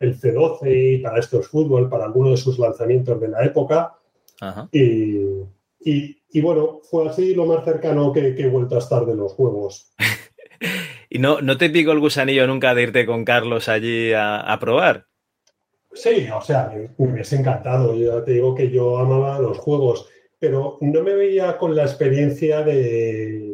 el 0.00 0.14
C12 0.18 0.94
y 0.94 0.98
para 0.98 1.18
estos 1.20 1.48
fútbol, 1.48 1.88
para 1.88 2.04
algunos 2.06 2.30
de 2.32 2.36
sus 2.38 2.58
lanzamientos 2.58 3.20
de 3.20 3.28
la 3.28 3.44
época. 3.44 3.94
Ajá. 4.40 4.68
Y, 4.72 5.18
y- 5.80 6.16
y 6.30 6.40
bueno, 6.42 6.80
fue 6.90 7.08
así 7.08 7.34
lo 7.34 7.46
más 7.46 7.64
cercano 7.64 8.12
que, 8.12 8.34
que 8.34 8.42
he 8.42 8.48
vuelto 8.50 8.74
a 8.74 8.80
estar 8.80 9.06
de 9.06 9.14
los 9.16 9.32
juegos. 9.32 9.92
¿Y 11.10 11.18
no, 11.20 11.40
no 11.40 11.56
te 11.56 11.70
picó 11.70 11.92
el 11.92 12.00
gusanillo 12.00 12.46
nunca 12.46 12.74
de 12.74 12.82
irte 12.82 13.06
con 13.06 13.24
Carlos 13.24 13.68
allí 13.68 14.12
a, 14.12 14.40
a 14.40 14.58
probar? 14.58 15.06
Sí, 15.92 16.28
o 16.34 16.40
sea, 16.42 16.70
me, 16.74 16.90
hubiese 16.98 17.36
encantado. 17.36 17.94
Yo 17.94 18.22
te 18.22 18.32
digo 18.32 18.54
que 18.54 18.70
yo 18.70 18.98
amaba 18.98 19.38
los 19.38 19.58
juegos, 19.58 20.06
pero 20.38 20.76
no 20.82 21.02
me 21.02 21.14
veía 21.14 21.56
con 21.56 21.74
la 21.74 21.84
experiencia 21.84 22.62
de 22.62 23.47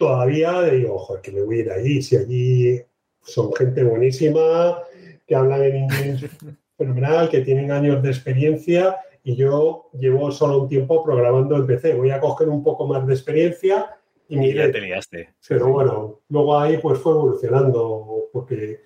todavía 0.00 0.62
digo, 0.62 0.94
ojo, 0.94 1.20
que 1.20 1.30
me 1.30 1.42
voy 1.42 1.58
a 1.58 1.60
ir 1.60 1.70
allí. 1.70 2.02
Si 2.02 2.16
allí 2.16 2.80
son 3.20 3.52
gente 3.52 3.84
buenísima, 3.84 4.78
que 5.26 5.36
hablan 5.36 5.62
en 5.62 5.76
inglés 5.76 6.24
fenomenal, 6.78 7.28
que 7.28 7.42
tienen 7.42 7.70
años 7.70 8.02
de 8.02 8.08
experiencia 8.08 8.96
y 9.22 9.36
yo 9.36 9.90
llevo 9.92 10.30
solo 10.32 10.62
un 10.62 10.68
tiempo 10.68 11.04
programando 11.04 11.54
en 11.54 11.66
PC. 11.66 11.94
Voy 11.94 12.10
a 12.10 12.18
coger 12.18 12.48
un 12.48 12.64
poco 12.64 12.86
más 12.86 13.06
de 13.06 13.12
experiencia 13.12 13.94
y 14.26 14.38
iré. 14.38 14.68
ya 14.68 14.72
te 14.72 14.80
liaste. 14.80 15.34
Pero 15.46 15.68
bueno, 15.68 16.20
luego 16.30 16.58
ahí 16.58 16.78
pues 16.78 16.98
fue 16.98 17.12
evolucionando, 17.12 18.30
porque 18.32 18.80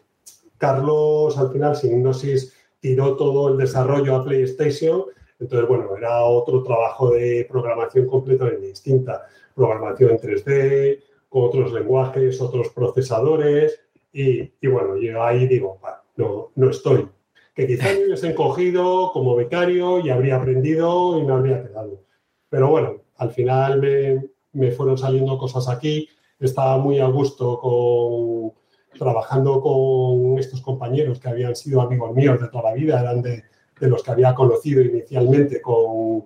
Carlos 0.59 1.39
al 1.39 1.53
final, 1.53 1.77
sin 1.77 1.93
Hipnosis, 1.93 2.53
tiró 2.81 3.17
todo 3.17 3.51
el 3.51 3.57
desarrollo 3.57 4.17
a 4.17 4.25
PlayStation. 4.25 5.05
Entonces, 5.39 5.69
bueno, 5.69 5.97
era 5.97 6.25
otro 6.25 6.65
trabajo 6.65 7.11
de 7.11 7.47
programación 7.49 8.07
completamente 8.09 8.67
distinta. 8.67 9.27
Programación 9.55 10.11
en 10.13 10.19
3D, 10.19 11.03
con 11.29 11.45
otros 11.45 11.73
lenguajes, 11.73 12.41
otros 12.41 12.69
procesadores. 12.71 13.81
Y, 14.13 14.53
y 14.61 14.67
bueno, 14.69 14.97
yo 14.97 15.23
ahí 15.23 15.47
digo, 15.47 15.79
"Va, 15.85 16.03
no, 16.17 16.51
no 16.55 16.71
estoy. 16.71 17.09
Que 17.55 17.67
quizás 17.67 17.95
me 17.99 18.07
hubiesen 18.07 18.35
cogido 18.35 19.11
como 19.13 19.37
becario 19.37 20.01
y 20.01 20.11
habría 20.11 20.37
aprendido 20.37 21.19
y 21.19 21.23
me 21.25 21.33
habría 21.33 21.63
quedado. 21.63 22.03
Pero 22.49 22.69
bueno, 22.71 23.03
al 23.17 23.31
final 23.31 23.81
me, 23.81 24.25
me 24.53 24.71
fueron 24.71 24.99
saliendo 24.99 25.39
cosas 25.39 25.69
aquí. 25.69 26.09
Estaba 26.39 26.79
muy 26.79 26.99
a 26.99 27.07
gusto 27.07 27.59
con, 27.59 28.53
trabajando 28.99 29.61
con 29.61 30.39
estos 30.39 30.61
compañeros 30.61 31.19
que 31.21 31.29
habían 31.29 31.57
sido 31.57 31.81
amigos 31.81 32.15
míos 32.15 32.41
de 32.41 32.49
toda 32.49 32.71
la 32.71 32.75
vida, 32.75 33.01
eran 33.01 33.23
de, 33.23 33.45
de 33.81 33.89
los 33.89 34.03
que 34.03 34.11
había 34.11 34.35
conocido 34.35 34.83
inicialmente 34.83 35.61
con, 35.61 36.25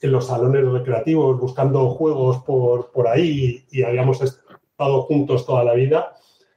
en 0.00 0.12
los 0.12 0.26
salones 0.26 0.64
recreativos, 0.66 1.40
buscando 1.40 1.90
juegos 1.90 2.38
por, 2.44 2.90
por 2.92 3.08
ahí 3.08 3.64
y 3.70 3.82
habíamos 3.82 4.20
estado 4.22 5.02
juntos 5.02 5.46
toda 5.46 5.64
la 5.64 5.74
vida 5.74 6.14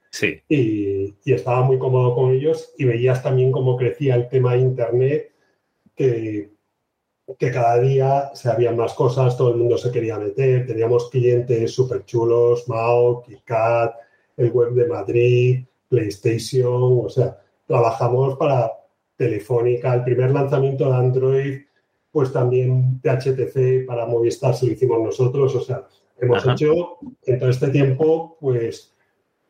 Sí. 0.10 0.42
y, 0.50 1.14
y 1.26 1.34
estaba 1.34 1.62
muy 1.62 1.78
cómodo 1.78 2.16
con 2.16 2.32
ellos 2.32 2.74
y 2.78 2.86
veías 2.86 3.22
también 3.22 3.52
cómo 3.52 3.78
crecía 3.78 4.16
el 4.16 4.30
tema 4.30 4.54
de 4.54 4.60
Internet, 4.62 5.32
que, 5.96 6.52
que 7.38 7.52
cada 7.52 7.80
día 7.80 8.32
se 8.34 8.50
habían 8.50 8.78
más 8.78 8.94
cosas, 8.94 9.38
todo 9.38 9.52
el 9.52 9.58
mundo 9.58 9.78
se 9.78 9.92
quería 9.92 10.18
meter, 10.18 10.66
teníamos 10.66 11.10
clientes 11.10 11.72
súper 11.72 12.06
chulos, 12.06 12.68
Mao, 12.70 13.22
KitKat, 13.22 13.96
el 14.38 14.52
web 14.52 14.72
de 14.74 14.88
Madrid, 14.88 15.66
PlayStation, 15.90 17.02
o 17.06 17.10
sea, 17.10 17.38
trabajamos 17.66 18.38
para 18.38 18.72
Telefónica, 19.18 19.94
el 19.94 20.04
primer 20.04 20.32
lanzamiento 20.32 20.86
de 20.90 20.96
Android, 20.96 21.62
pues 22.18 22.34
también 22.34 23.00
de 23.04 23.12
HTC 23.12 23.86
para 23.86 24.08
Movistar 24.08 24.56
se 24.56 24.66
lo 24.66 24.72
hicimos 24.72 25.00
nosotros, 25.04 25.54
o 25.54 25.62
sea, 25.62 25.84
hemos 26.20 26.40
Ajá. 26.40 26.54
hecho 26.54 26.98
en 27.28 27.38
todo 27.38 27.50
este 27.52 27.68
tiempo, 27.68 28.38
pues 28.42 28.92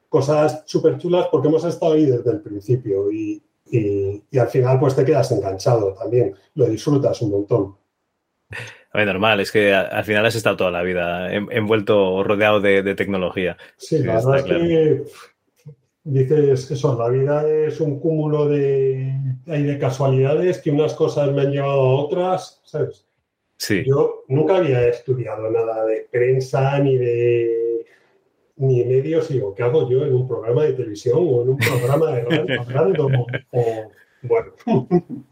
cosas 0.10 0.64
súper 0.66 0.98
chulas 0.98 1.28
porque 1.32 1.48
hemos 1.48 1.64
estado 1.64 1.94
ahí 1.94 2.06
desde 2.08 2.30
el 2.30 2.42
principio 2.42 3.10
y, 3.10 3.42
y- 3.72 4.22
y 4.30 4.38
al 4.38 4.50
final 4.50 4.82
pues 4.82 4.98
te 4.98 5.06
quedas 5.06 5.32
enganchado 5.32 5.94
también, 5.94 6.36
lo 6.56 6.66
disfrutas 6.66 7.22
un 7.22 7.32
montón. 7.32 7.78
A 8.92 8.98
ver, 8.98 9.08
normal, 9.08 9.40
es 9.40 9.50
que 9.54 9.74
al 9.74 10.04
final 10.04 10.26
has 10.26 10.36
estado 10.36 10.58
toda 10.58 10.72
la 10.72 10.84
vida 10.84 11.34
en- 11.34 11.48
envuelto 11.50 11.98
o 12.16 12.22
rodeado 12.22 12.60
de, 12.60 12.84
de 12.84 12.96
tecnología. 12.96 13.56
Sí, 13.78 14.00
la 14.00 14.16
verdad 14.16 14.40
es 14.40 14.44
que 14.44 15.04
dices 16.08 16.72
eso, 16.72 16.98
la 16.98 17.10
vida 17.10 17.48
es 17.48 17.80
un 17.82 18.00
cúmulo 18.00 18.48
de, 18.48 19.14
hay 19.48 19.64
de 19.64 19.78
casualidades 19.78 20.60
que 20.60 20.72
unas 20.72 20.94
cosas 20.94 21.32
me 21.32 21.42
han 21.42 21.52
llevado 21.52 21.82
a 21.82 22.02
otras, 22.04 22.62
¿sabes? 22.64 23.06
Sí. 23.58 23.84
Yo 23.86 24.24
nunca 24.28 24.58
había 24.58 24.88
estudiado 24.88 25.50
nada 25.50 25.86
de 25.86 26.08
prensa 26.12 26.80
ni 26.80 26.98
de 26.98 27.86
ni 28.58 28.84
medios. 28.86 29.30
Y 29.30 29.36
digo, 29.36 29.54
¿qué 29.54 29.64
hago 29.64 29.90
yo 29.90 30.06
en 30.06 30.14
un 30.14 30.28
programa 30.28 30.64
de 30.64 30.74
televisión 30.74 31.20
o 31.20 31.42
en 31.44 31.50
un 31.50 31.58
programa 31.58 32.12
de 32.12 32.22
radio 32.24 32.62
hablando? 32.62 33.08
O, 33.52 33.92
bueno, 34.28 34.54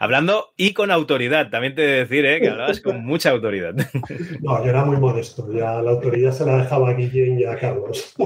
Hablando 0.00 0.52
y 0.56 0.72
con 0.72 0.90
autoridad, 0.90 1.50
también 1.50 1.74
te 1.74 1.84
he 1.84 1.86
de 1.86 1.96
decir 2.00 2.26
¿eh? 2.26 2.40
que 2.40 2.48
hablabas 2.48 2.80
con 2.80 3.04
mucha 3.04 3.30
autoridad. 3.30 3.74
no, 4.40 4.64
yo 4.64 4.70
era 4.70 4.84
muy 4.84 4.96
modesto. 4.96 5.50
Ya 5.52 5.80
la 5.82 5.90
autoridad 5.90 6.32
se 6.32 6.46
la 6.46 6.58
dejaba 6.58 6.90
a 6.90 6.94
Guillén 6.94 7.40
y 7.40 7.44
a 7.44 7.56
Carlos. 7.56 8.14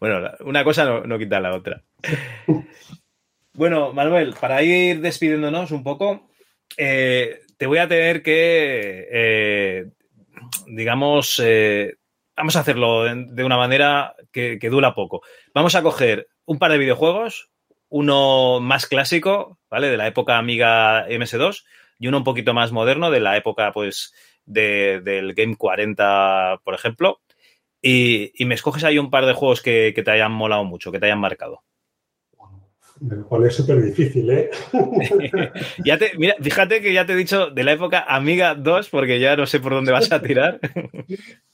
Bueno, 0.00 0.30
una 0.40 0.64
cosa 0.64 0.84
no, 0.84 1.04
no 1.04 1.18
quita 1.18 1.40
la 1.40 1.54
otra. 1.54 1.82
Bueno, 3.54 3.92
Manuel, 3.94 4.34
para 4.38 4.62
ir 4.62 5.00
despidiéndonos 5.00 5.70
un 5.70 5.82
poco, 5.82 6.28
eh, 6.76 7.40
te 7.56 7.66
voy 7.66 7.78
a 7.78 7.88
tener 7.88 8.22
que, 8.22 9.08
eh, 9.10 9.86
digamos, 10.66 11.40
eh, 11.42 11.96
vamos 12.36 12.56
a 12.56 12.60
hacerlo 12.60 13.04
de, 13.04 13.26
de 13.30 13.44
una 13.44 13.56
manera 13.56 14.14
que, 14.30 14.58
que 14.58 14.68
dura 14.68 14.94
poco. 14.94 15.22
Vamos 15.54 15.74
a 15.74 15.82
coger 15.82 16.28
un 16.44 16.58
par 16.58 16.70
de 16.72 16.78
videojuegos, 16.78 17.50
uno 17.88 18.60
más 18.60 18.86
clásico, 18.86 19.58
¿vale? 19.70 19.88
De 19.88 19.96
la 19.96 20.06
época 20.06 20.38
Amiga 20.38 21.06
MS2 21.08 21.64
y 21.98 22.08
uno 22.08 22.18
un 22.18 22.24
poquito 22.24 22.54
más 22.54 22.72
moderno 22.72 23.10
de 23.10 23.20
la 23.20 23.36
época, 23.36 23.72
pues, 23.72 24.12
de- 24.44 25.00
del 25.02 25.34
Game 25.34 25.56
40, 25.56 26.60
por 26.64 26.74
ejemplo. 26.74 27.20
Y, 27.82 28.32
y 28.42 28.46
me 28.46 28.54
escoges 28.56 28.84
ahí 28.84 28.98
un 28.98 29.10
par 29.10 29.26
de 29.26 29.34
juegos 29.34 29.62
que, 29.62 29.92
que 29.94 30.02
te 30.02 30.10
hayan 30.12 30.32
molado 30.32 30.64
mucho, 30.64 30.92
que 30.92 30.98
te 31.00 31.06
hayan 31.06 31.20
marcado. 31.20 31.62
Me 33.00 33.16
lo 33.16 33.28
pone 33.28 33.50
súper 33.50 33.82
difícil, 33.82 34.30
¿eh? 34.30 34.50
Ya 35.84 35.98
te, 35.98 36.12
mira, 36.16 36.34
fíjate 36.40 36.80
que 36.80 36.92
ya 36.92 37.04
te 37.04 37.12
he 37.12 37.16
dicho 37.16 37.50
de 37.50 37.64
la 37.64 37.72
época 37.72 38.04
Amiga 38.08 38.54
2, 38.54 38.88
porque 38.88 39.20
ya 39.20 39.36
no 39.36 39.46
sé 39.46 39.60
por 39.60 39.72
dónde 39.72 39.92
vas 39.92 40.10
a 40.12 40.22
tirar. 40.22 40.60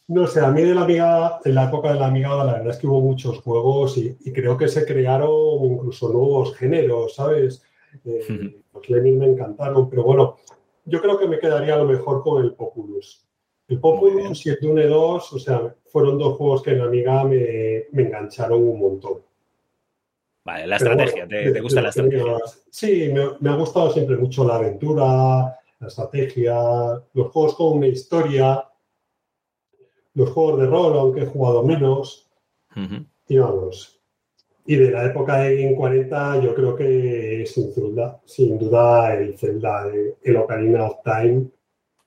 No 0.09 0.27
sé, 0.27 0.41
a 0.41 0.51
mí 0.51 0.61
de 0.63 0.75
la 0.75 0.83
amiga, 0.83 1.39
en 1.45 1.55
la 1.55 1.69
época 1.69 1.93
de 1.93 1.99
la 1.99 2.09
amigada, 2.09 2.45
la 2.45 2.55
verdad 2.55 2.71
es 2.71 2.79
que 2.79 2.87
hubo 2.87 3.01
muchos 3.01 3.39
juegos 3.39 3.97
y, 3.97 4.15
y 4.21 4.33
creo 4.33 4.59
que 4.59 4.69
se 4.69 4.85
crearon 4.85 5.65
incluso 5.65 6.13
nuevos 6.13 6.55
géneros, 6.57 7.15
¿sabes? 7.15 7.63
Eh, 8.05 8.61
los 8.75 8.91
Lemming 8.91 9.19
me 9.19 9.27
encantaron, 9.27 9.89
pero 9.89 10.03
bueno, 10.03 10.37
yo 10.85 11.01
creo 11.01 11.19
que 11.19 11.29
me 11.29 11.39
quedaría 11.39 11.75
a 11.75 11.79
lo 11.79 11.85
mejor 11.85 12.23
con 12.23 12.45
el 12.45 12.53
Populus. 12.53 13.25
El 13.69 13.79
Populus 13.81 14.45
y 14.45 14.51
el 14.51 14.59
Dune 14.61 14.87
2, 14.87 15.33
o 15.33 15.39
sea, 15.39 15.75
fueron 15.87 16.19
dos 16.19 16.37
juegos 16.37 16.63
que 16.63 16.73
en 16.73 16.79
la 16.79 16.85
amiga 16.85 17.25
me, 17.25 17.85
me 17.93 18.03
engancharon 18.03 18.63
un 18.63 18.81
montón. 18.81 19.23
Vale, 20.45 20.67
la 20.67 20.79
Pero 20.79 20.91
estrategia, 20.93 21.27
bueno, 21.27 21.45
te, 21.45 21.53
te 21.53 21.61
gusta 21.61 21.83
la 21.83 21.89
estrategia. 21.91 22.37
Sí, 22.71 23.11
me, 23.13 23.31
me 23.41 23.51
ha 23.51 23.55
gustado 23.55 23.93
siempre 23.93 24.17
mucho 24.17 24.45
la 24.45 24.57
aventura, 24.57 25.59
la 25.79 25.87
estrategia, 25.87 26.55
los 27.15 27.31
juegos 27.31 27.55
con 27.55 27.79
una 27.79 27.87
historia, 27.87 28.65
los 30.15 30.31
juegos 30.31 30.61
de 30.61 30.67
rol, 30.67 30.99
aunque 30.99 31.23
he 31.23 31.27
jugado 31.27 31.63
menos, 31.63 32.29
Ujú. 32.77 33.05
y 33.29 33.39
vamos. 33.39 34.01
Y 34.67 34.77
de 34.77 34.91
la 34.91 35.07
época 35.07 35.39
de 35.39 35.63
Game 35.63 35.77
40, 35.77 36.41
yo 36.41 36.55
creo 36.55 36.77
que 36.77 37.45
sin 37.47 37.75
duda, 37.75 38.21
sin 38.25 38.59
duda 38.59 39.15
el 39.15 39.37
Zelda, 39.37 39.91
el 40.23 40.37
Ocarina 40.37 40.87
of 40.87 40.99
Time, 41.05 41.49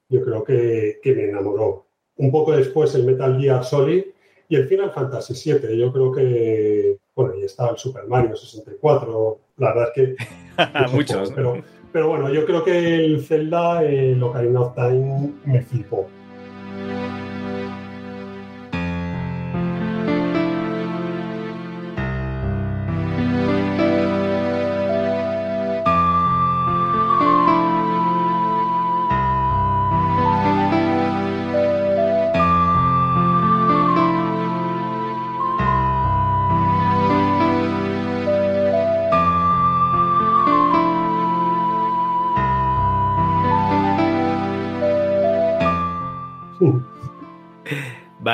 yo 0.07 0.23
creo 0.23 0.43
que, 0.43 0.99
que 1.01 1.13
me 1.15 1.25
enamoró. 1.25 1.87
Un 2.17 2.31
poco 2.31 2.55
después 2.55 2.95
el 2.95 3.03
Metal 3.03 3.39
Gear 3.39 3.63
Solid 3.65 4.05
y 4.47 4.55
el 4.55 4.67
Final 4.69 4.91
Fantasy 4.91 5.33
VII. 5.33 5.77
Yo 5.77 5.91
creo 5.91 6.11
que, 6.13 6.97
bueno, 7.15 7.35
y 7.35 7.43
estaba 7.43 7.71
el 7.71 7.77
Super 7.77 8.07
Mario 8.07 8.35
64. 8.35 9.39
La 9.57 9.73
verdad 9.73 9.91
es 9.95 10.15
que 10.15 10.15
muchos 10.91 11.31
pero, 11.31 11.63
Pero 11.91 12.09
bueno, 12.09 12.29
yo 12.29 12.45
creo 12.45 12.63
que 12.63 13.05
el 13.05 13.23
Zelda, 13.23 13.83
el 13.83 14.21
Ocarina 14.21 14.61
of 14.61 14.75
Time, 14.75 15.33
me 15.45 15.61
flipó. 15.61 16.07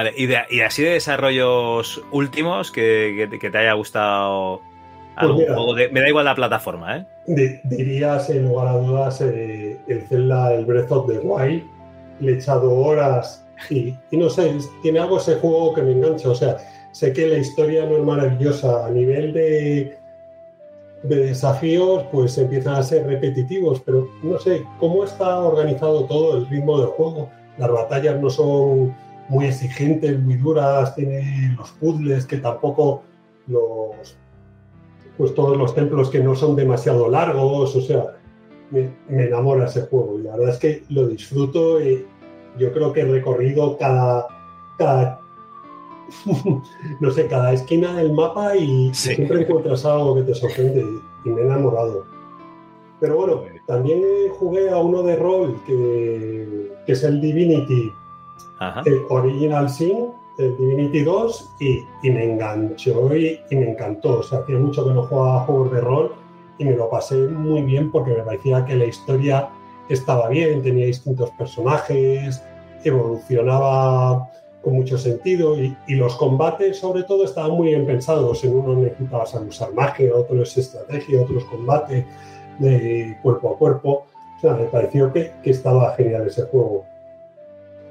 Vale, 0.04 0.14
y, 0.18 0.26
de- 0.26 0.40
y 0.50 0.62
así 0.62 0.82
de 0.84 0.92
desarrollos 0.94 2.02
últimos 2.12 2.72
que, 2.72 3.28
que- 3.30 3.38
que 3.38 3.50
te 3.52 3.58
haya 3.60 3.74
gustado 3.74 4.62
algún 5.16 5.38
mira. 5.42 5.54
juego 5.54 5.76
de- 5.76 5.90
Me 5.90 6.02
da 6.02 6.08
igual 6.10 6.26
la 6.26 6.34
plataforma, 6.34 6.98
¿eh? 6.98 7.06
Di- 7.28 7.60
diría, 7.64 8.20
sin 8.20 8.44
lugar 8.48 8.68
a 8.70 8.78
dudas, 8.78 9.22
eh, 9.22 9.78
el 9.88 10.02
Zelda, 10.08 10.54
el 10.56 10.66
Breath 10.66 10.92
of 10.92 11.08
the 11.08 11.20
Wild. 11.20 11.64
Le 12.20 12.32
he 12.32 12.36
echado 12.36 12.74
horas 12.74 13.46
y, 13.70 13.94
y 14.10 14.18
no 14.18 14.28
sé, 14.30 14.56
tiene 14.82 15.00
algo 15.00 15.18
ese 15.18 15.36
juego 15.36 15.76
que 15.76 15.84
me 15.84 15.92
engancha. 15.92 16.30
O 16.30 16.36
sea, 16.36 16.58
sé 16.92 17.14
que 17.14 17.28
la 17.28 17.38
historia 17.38 17.86
no 17.86 17.98
es 17.98 18.04
maravillosa. 18.04 18.88
A 18.88 18.90
nivel 18.90 19.34
de, 19.34 19.98
de 21.04 21.16
desafíos, 21.16 22.06
pues 22.12 22.36
empiezan 22.40 22.74
a 22.76 22.82
ser 22.84 23.06
repetitivos, 23.06 23.82
pero 23.82 24.08
no 24.24 24.40
sé 24.40 24.64
cómo 24.80 25.04
está 25.04 25.40
organizado 25.40 26.06
todo 26.06 26.38
el 26.38 26.48
ritmo 26.48 26.80
del 26.80 26.88
juego. 26.88 27.30
Las 27.60 27.70
batallas 27.72 28.20
no 28.20 28.30
son 28.32 28.96
muy 29.32 29.46
exigentes, 29.46 30.20
muy 30.20 30.36
duras, 30.36 30.94
tiene 30.94 31.56
los 31.58 31.72
puzzles 31.72 32.26
que 32.26 32.38
tampoco 32.38 33.04
los 33.48 34.18
pues 35.18 35.34
todos 35.36 35.56
los 35.58 35.74
templos 35.74 36.10
que 36.10 36.20
no 36.20 36.36
son 36.36 36.56
demasiado 36.56 37.08
largos, 37.10 37.76
o 37.76 37.82
sea, 37.82 38.18
me, 38.72 38.90
me 39.08 39.26
enamora 39.26 39.66
ese 39.66 39.82
juego 39.84 40.20
y 40.20 40.24
la 40.24 40.32
verdad 40.36 40.54
es 40.56 40.60
que 40.60 40.84
lo 40.90 41.08
disfruto. 41.08 41.80
eh, 41.80 42.06
yo 42.58 42.74
creo 42.74 42.92
que 42.92 43.02
he 43.02 43.06
recorrido 43.06 43.78
cada, 43.78 44.28
cada 44.78 45.20
no 47.00 47.12
sé, 47.12 47.28
cada 47.28 47.54
esquina 47.54 47.96
del 47.96 48.12
mapa 48.14 48.56
y 48.58 48.92
Sí. 48.94 49.16
siempre 49.16 49.42
encuentras 49.44 49.86
algo 49.86 50.16
que 50.16 50.24
te 50.24 50.36
sorprende 50.36 50.82
y, 50.82 51.30
y 51.30 51.32
me 51.32 51.42
he 51.42 51.46
enamorado. 51.46 52.06
Pero 53.00 53.16
bueno, 53.16 53.42
también 53.68 54.02
jugué 54.38 54.70
a 54.70 54.78
uno 54.78 55.04
de 55.04 55.16
rol 55.16 55.56
que, 55.66 56.72
que 56.86 56.92
es 56.92 57.04
el 57.04 57.22
Divinity 57.22 57.92
Ajá. 58.62 58.84
el 58.86 59.02
Original 59.10 59.68
Sin, 59.70 60.12
el 60.38 60.56
Divinity 60.56 61.04
2, 61.04 61.56
y, 61.60 61.84
y 62.04 62.12
me 62.12 62.24
enganchó 62.34 63.16
y, 63.16 63.40
y 63.50 63.56
me 63.56 63.72
encantó. 63.72 64.20
O 64.20 64.24
sea, 64.24 64.40
hacía 64.40 64.60
mucho 64.60 64.88
que 64.88 64.94
no 64.94 65.04
jugaba 65.04 65.46
juegos 65.46 65.72
de 65.72 65.82
rol 65.82 66.14
y 66.60 66.66
me 66.66 66.76
lo 66.76 66.88
pasé 66.88 67.16
muy 67.16 67.64
bien 67.64 67.92
porque 67.92 68.12
me 68.12 68.22
parecía 68.22 68.64
que 68.64 68.76
la 68.76 68.86
historia 68.86 69.50
estaba 69.90 70.30
bien, 70.30 70.62
tenía 70.62 70.86
distintos 70.86 71.32
personajes, 71.32 72.44
evolucionaba 72.84 74.30
con 74.62 74.74
mucho 74.74 74.96
sentido 74.96 75.60
y, 75.60 75.76
y 75.88 75.96
los 75.96 76.16
combates 76.18 76.78
sobre 76.78 77.02
todo 77.04 77.26
estaban 77.26 77.52
muy 77.54 77.70
bien 77.70 77.88
pensados. 77.88 78.44
En 78.44 78.56
uno 78.56 78.76
necesitabas 78.76 79.34
usar 79.34 79.74
magia, 79.74 80.14
otro 80.16 80.44
es 80.44 80.56
estrategia, 80.56 81.20
otros 81.20 81.46
combate 81.46 82.06
de 82.60 83.18
cuerpo 83.24 83.56
a 83.56 83.58
cuerpo. 83.58 84.06
O 84.38 84.40
sea, 84.40 84.54
me 84.54 84.66
pareció 84.66 85.12
que, 85.12 85.32
que 85.44 85.50
estaba 85.50 85.96
genial 85.96 86.28
ese 86.28 86.44
juego. 86.44 86.86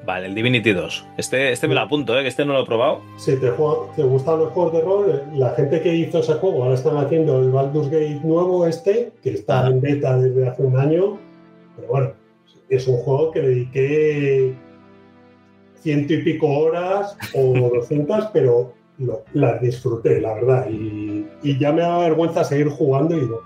Vale, 0.07 0.27
el 0.29 0.35
Divinity 0.35 0.73
2. 0.73 1.07
Este, 1.19 1.53
este 1.53 1.69
me 1.69 1.75
lo 1.75 1.81
apunto, 1.83 2.19
¿eh? 2.19 2.23
Que 2.23 2.29
este 2.29 2.45
no 2.45 2.55
lo 2.55 2.63
he 2.63 2.67
probado. 2.67 3.01
Si 3.17 3.37
te, 3.37 3.51
te 3.51 4.03
gustan 4.03 4.39
los 4.41 4.51
juegos 4.53 4.73
de 4.73 4.81
rol, 4.81 5.23
la 5.35 5.51
gente 5.51 5.81
que 5.83 5.95
hizo 5.95 6.21
ese 6.21 6.35
juego 6.35 6.63
ahora 6.63 6.75
están 6.75 6.97
haciendo 6.97 7.39
el 7.41 7.51
Baldur's 7.51 7.91
Gate 7.91 8.21
nuevo 8.25 8.67
este, 8.67 9.13
que 9.23 9.31
está 9.35 9.67
en 9.69 9.81
beta 9.81 10.17
desde 10.19 10.49
hace 10.49 10.63
un 10.63 10.77
año. 10.79 11.19
Pero 11.77 11.89
bueno, 11.89 12.11
es 12.71 12.89
un 12.89 12.97
juego 12.97 13.31
que 13.31 13.41
dediqué 13.41 14.55
ciento 15.77 16.15
y 16.15 16.23
pico 16.23 16.47
horas 16.49 17.17
o 17.35 17.53
200, 17.75 18.27
pero 18.33 18.73
lo- 18.99 19.23
las 19.35 19.61
disfruté, 19.61 20.21
la 20.21 20.35
verdad. 20.35 20.67
Y, 20.71 21.27
y 21.43 21.59
ya 21.59 21.73
me 21.73 21.83
da 21.83 21.99
vergüenza 21.99 22.43
seguir 22.43 22.69
jugando 22.69 23.17
y 23.17 23.21
digo, 23.21 23.43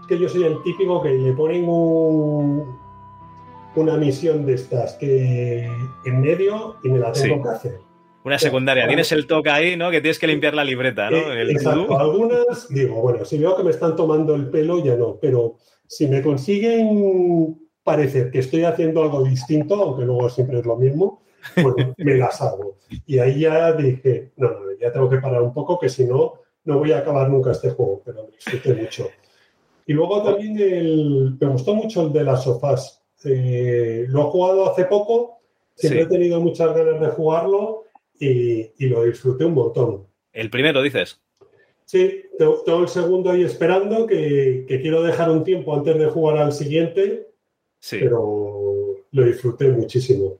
es 0.00 0.06
que 0.06 0.18
yo 0.18 0.28
soy 0.30 0.44
el 0.44 0.62
típico 0.62 1.02
que 1.02 1.10
le 1.10 1.32
ponen 1.34 1.68
un- 1.68 2.79
una 3.76 3.96
misión 3.96 4.46
de 4.46 4.54
estas 4.54 4.94
que 4.94 5.64
en 6.04 6.20
medio 6.20 6.76
y 6.82 6.88
me 6.88 6.98
la 6.98 7.12
tengo 7.12 7.36
Sí. 7.36 7.42
que 7.42 7.48
hacer. 7.48 7.78
Una 8.22 8.38
secundaria. 8.38 8.86
Tienes 8.86 9.12
el 9.12 9.26
toque 9.26 9.48
ahí, 9.48 9.76
¿no? 9.76 9.90
Que 9.90 10.00
tienes 10.02 10.18
que 10.18 10.26
limpiar 10.26 10.52
la 10.54 10.62
libreta, 10.64 11.10
¿no? 11.10 11.16
Eh, 11.16 11.40
El 11.40 11.50
exacto. 11.50 11.98
Algunas 11.98 12.68
digo, 12.68 13.00
bueno, 13.00 13.24
si 13.24 13.38
veo 13.38 13.56
que 13.56 13.62
me 13.62 13.70
están 13.70 13.96
tomando 13.96 14.34
el 14.34 14.50
pelo, 14.50 14.84
ya 14.84 14.94
no, 14.94 15.16
pero 15.20 15.56
si 15.86 16.06
me 16.06 16.20
consiguen 16.22 17.58
parecer 17.82 18.30
que 18.30 18.40
estoy 18.40 18.64
haciendo 18.64 19.02
algo 19.02 19.24
distinto, 19.24 19.74
aunque 19.76 20.04
luego 20.04 20.28
siempre 20.28 20.58
es 20.58 20.66
lo 20.66 20.76
mismo, 20.76 21.22
pues 21.54 21.74
me 21.96 22.16
las 22.16 22.42
hago. 22.42 22.76
Y 23.06 23.18
ahí 23.20 23.40
ya 23.40 23.72
dije, 23.72 24.32
no, 24.36 24.50
no, 24.50 24.58
ya 24.78 24.92
tengo 24.92 25.08
que 25.08 25.16
parar 25.18 25.40
un 25.40 25.54
poco, 25.54 25.78
que 25.78 25.88
si 25.88 26.04
no, 26.04 26.34
no 26.64 26.78
voy 26.78 26.92
a 26.92 26.98
acabar 26.98 27.30
nunca 27.30 27.52
este 27.52 27.70
juego, 27.70 28.02
pero 28.04 28.24
lo 28.24 28.28
disfruté 28.28 28.74
mucho. 28.74 29.08
Y 29.86 29.94
luego 29.94 30.22
también 30.22 30.58
el, 30.58 31.36
me 31.40 31.46
gustó 31.48 31.74
mucho 31.74 32.02
el 32.02 32.12
de 32.12 32.22
las 32.24 32.44
sofás. 32.44 32.99
Eh, 33.24 34.06
lo 34.08 34.20
he 34.20 34.24
jugado 34.30 34.70
hace 34.70 34.84
poco, 34.84 35.40
siempre 35.74 36.02
Sí. 36.02 36.06
he 36.06 36.08
tenido 36.10 36.40
muchas 36.40 36.74
ganas 36.74 37.00
de 37.00 37.08
jugarlo 37.08 37.84
y, 38.18 38.70
y 38.78 38.88
lo 38.88 39.04
disfruté 39.04 39.44
un 39.44 39.54
montón. 39.54 40.06
El 40.32 40.50
primero, 40.50 40.82
dices. 40.82 41.20
Sí, 41.84 42.22
tengo, 42.38 42.62
tengo 42.64 42.82
el 42.82 42.88
segundo 42.88 43.30
ahí 43.30 43.42
esperando, 43.42 44.06
que, 44.06 44.64
que 44.68 44.80
quiero 44.80 45.02
dejar 45.02 45.30
un 45.30 45.42
tiempo 45.44 45.74
antes 45.74 45.98
de 45.98 46.06
jugar 46.06 46.38
al 46.38 46.52
siguiente, 46.52 47.26
Sí. 47.80 47.98
pero 48.00 48.94
lo 49.10 49.24
disfruté 49.24 49.68
muchísimo. 49.68 50.38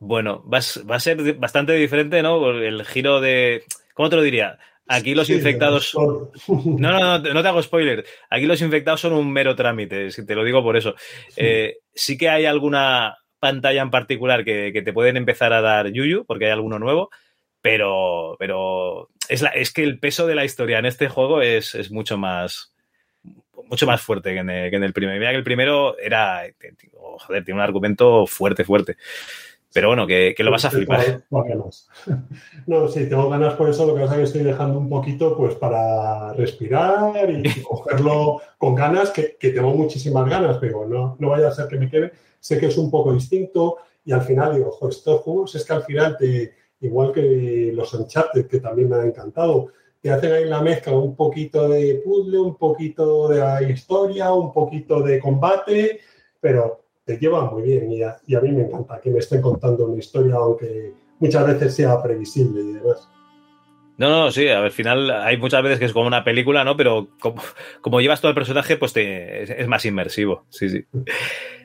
Bueno, 0.00 0.42
va, 0.52 0.58
va 0.90 0.96
a 0.96 1.00
ser 1.00 1.34
bastante 1.34 1.74
diferente, 1.74 2.22
¿no? 2.22 2.50
El 2.50 2.84
giro 2.84 3.20
de. 3.20 3.62
¿Cómo 3.94 4.08
te 4.10 4.16
lo 4.16 4.22
diría? 4.22 4.58
Aquí 4.88 5.14
los 5.14 5.30
infectados. 5.30 5.94
No, 5.96 6.30
no, 6.76 7.18
no, 7.18 7.18
no 7.18 7.42
te 7.42 7.48
hago 7.48 7.62
spoiler. 7.62 8.04
Aquí 8.28 8.46
los 8.46 8.60
infectados 8.60 9.00
son 9.00 9.12
un 9.12 9.32
mero 9.32 9.54
trámite, 9.54 10.10
si 10.10 10.26
te 10.26 10.34
lo 10.34 10.44
digo 10.44 10.62
por 10.62 10.76
eso. 10.76 10.94
Eh, 11.36 11.78
sí 11.94 12.18
que 12.18 12.28
hay 12.28 12.44
alguna 12.44 13.16
pantalla 13.38 13.82
en 13.82 13.90
particular 13.90 14.44
que, 14.44 14.70
que 14.72 14.82
te 14.82 14.92
pueden 14.92 15.16
empezar 15.16 15.52
a 15.52 15.60
dar 15.60 15.88
yuyu, 15.90 16.24
porque 16.26 16.46
hay 16.46 16.52
alguno 16.52 16.78
nuevo, 16.78 17.10
pero, 17.60 18.36
pero 18.38 19.10
es, 19.28 19.42
la, 19.42 19.50
es 19.50 19.72
que 19.72 19.82
el 19.82 19.98
peso 19.98 20.26
de 20.26 20.34
la 20.34 20.44
historia 20.44 20.78
en 20.78 20.86
este 20.86 21.08
juego 21.08 21.42
es, 21.42 21.74
es 21.74 21.90
mucho 21.90 22.18
más 22.18 22.72
mucho 23.68 23.86
más 23.86 24.02
fuerte 24.02 24.32
que 24.34 24.40
en, 24.40 24.50
el, 24.50 24.70
que 24.70 24.76
en 24.76 24.84
el 24.84 24.92
primero. 24.92 25.18
Mira 25.18 25.30
que 25.30 25.38
el 25.38 25.44
primero 25.44 25.96
era, 25.98 26.42
oh, 26.94 27.18
joder, 27.18 27.44
tiene 27.44 27.58
un 27.58 27.64
argumento 27.64 28.26
fuerte, 28.26 28.64
fuerte. 28.64 28.96
Pero 29.72 29.88
bueno, 29.88 30.06
que, 30.06 30.34
que 30.36 30.44
lo 30.44 30.50
vas 30.50 30.64
a 30.64 30.70
flipar. 30.70 31.22
No, 32.66 32.88
sí, 32.88 33.08
tengo 33.08 33.28
ganas 33.28 33.54
por 33.54 33.68
eso, 33.68 33.86
lo 33.86 33.94
que 33.94 34.02
pasa 34.02 34.14
es 34.14 34.18
que 34.18 34.24
estoy 34.24 34.42
dejando 34.42 34.78
un 34.78 34.88
poquito 34.88 35.36
pues 35.36 35.54
para 35.54 36.32
respirar 36.34 37.30
y 37.30 37.42
cogerlo 37.62 38.40
con 38.58 38.74
ganas, 38.74 39.10
que, 39.10 39.36
que 39.38 39.50
tengo 39.50 39.74
muchísimas 39.74 40.28
ganas, 40.28 40.58
pero 40.58 40.86
no, 40.86 41.16
no 41.18 41.30
vaya 41.30 41.48
a 41.48 41.52
ser 41.52 41.68
que 41.68 41.78
me 41.78 41.90
quede. 41.90 42.12
Sé 42.38 42.58
que 42.58 42.66
es 42.66 42.76
un 42.76 42.90
poco 42.90 43.12
distinto 43.12 43.78
y 44.04 44.12
al 44.12 44.22
final 44.22 44.54
digo, 44.54 44.68
ojo, 44.68 44.88
estos 44.88 45.20
juegos 45.20 45.54
es 45.54 45.64
que 45.64 45.72
al 45.72 45.84
final 45.84 46.16
te, 46.16 46.54
igual 46.80 47.12
que 47.12 47.72
los 47.74 47.92
Uncharted, 47.94 48.46
que 48.46 48.60
también 48.60 48.88
me 48.88 48.96
han 48.96 49.08
encantado, 49.08 49.68
te 50.00 50.10
hacen 50.10 50.32
ahí 50.32 50.44
la 50.46 50.60
mezcla 50.60 50.94
un 50.94 51.14
poquito 51.14 51.68
de 51.68 52.02
puzzle, 52.04 52.38
un 52.38 52.56
poquito 52.56 53.28
de 53.28 53.72
historia, 53.72 54.32
un 54.32 54.52
poquito 54.52 55.00
de 55.00 55.20
combate, 55.20 56.00
pero 56.40 56.81
te 57.04 57.18
llevan 57.18 57.52
muy 57.52 57.62
bien 57.62 57.90
y 57.90 58.02
a, 58.02 58.16
y 58.26 58.34
a 58.34 58.40
mí 58.40 58.52
me 58.52 58.62
encanta 58.62 59.00
que 59.00 59.10
me 59.10 59.18
estén 59.18 59.42
contando 59.42 59.86
una 59.86 59.98
historia, 59.98 60.36
aunque 60.36 60.92
muchas 61.18 61.46
veces 61.46 61.74
sea 61.74 62.02
previsible 62.02 62.60
y 62.60 62.72
demás. 62.74 63.08
No, 63.98 64.08
no, 64.08 64.30
sí, 64.30 64.48
al 64.48 64.70
final 64.70 65.10
hay 65.10 65.36
muchas 65.36 65.62
veces 65.62 65.78
que 65.78 65.84
es 65.84 65.92
como 65.92 66.06
una 66.06 66.24
película, 66.24 66.64
¿no? 66.64 66.76
Pero 66.76 67.08
como, 67.20 67.42
como 67.80 68.00
llevas 68.00 68.20
todo 68.20 68.30
el 68.30 68.34
personaje, 68.34 68.76
pues 68.76 68.92
te, 68.92 69.42
es, 69.42 69.50
es 69.50 69.68
más 69.68 69.84
inmersivo. 69.84 70.46
Sí, 70.48 70.68
sí. 70.68 70.84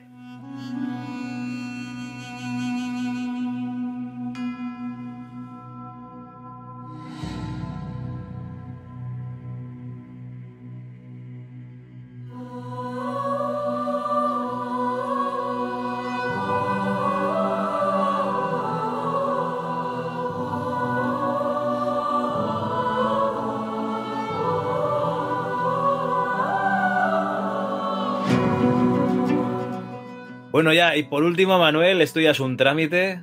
Bueno, 30.58 30.72
ya, 30.72 30.96
y 30.96 31.04
por 31.04 31.22
último, 31.22 31.56
Manuel, 31.56 32.02
esto 32.02 32.18
ya 32.18 32.32
es 32.32 32.40
un 32.40 32.56
trámite. 32.56 33.22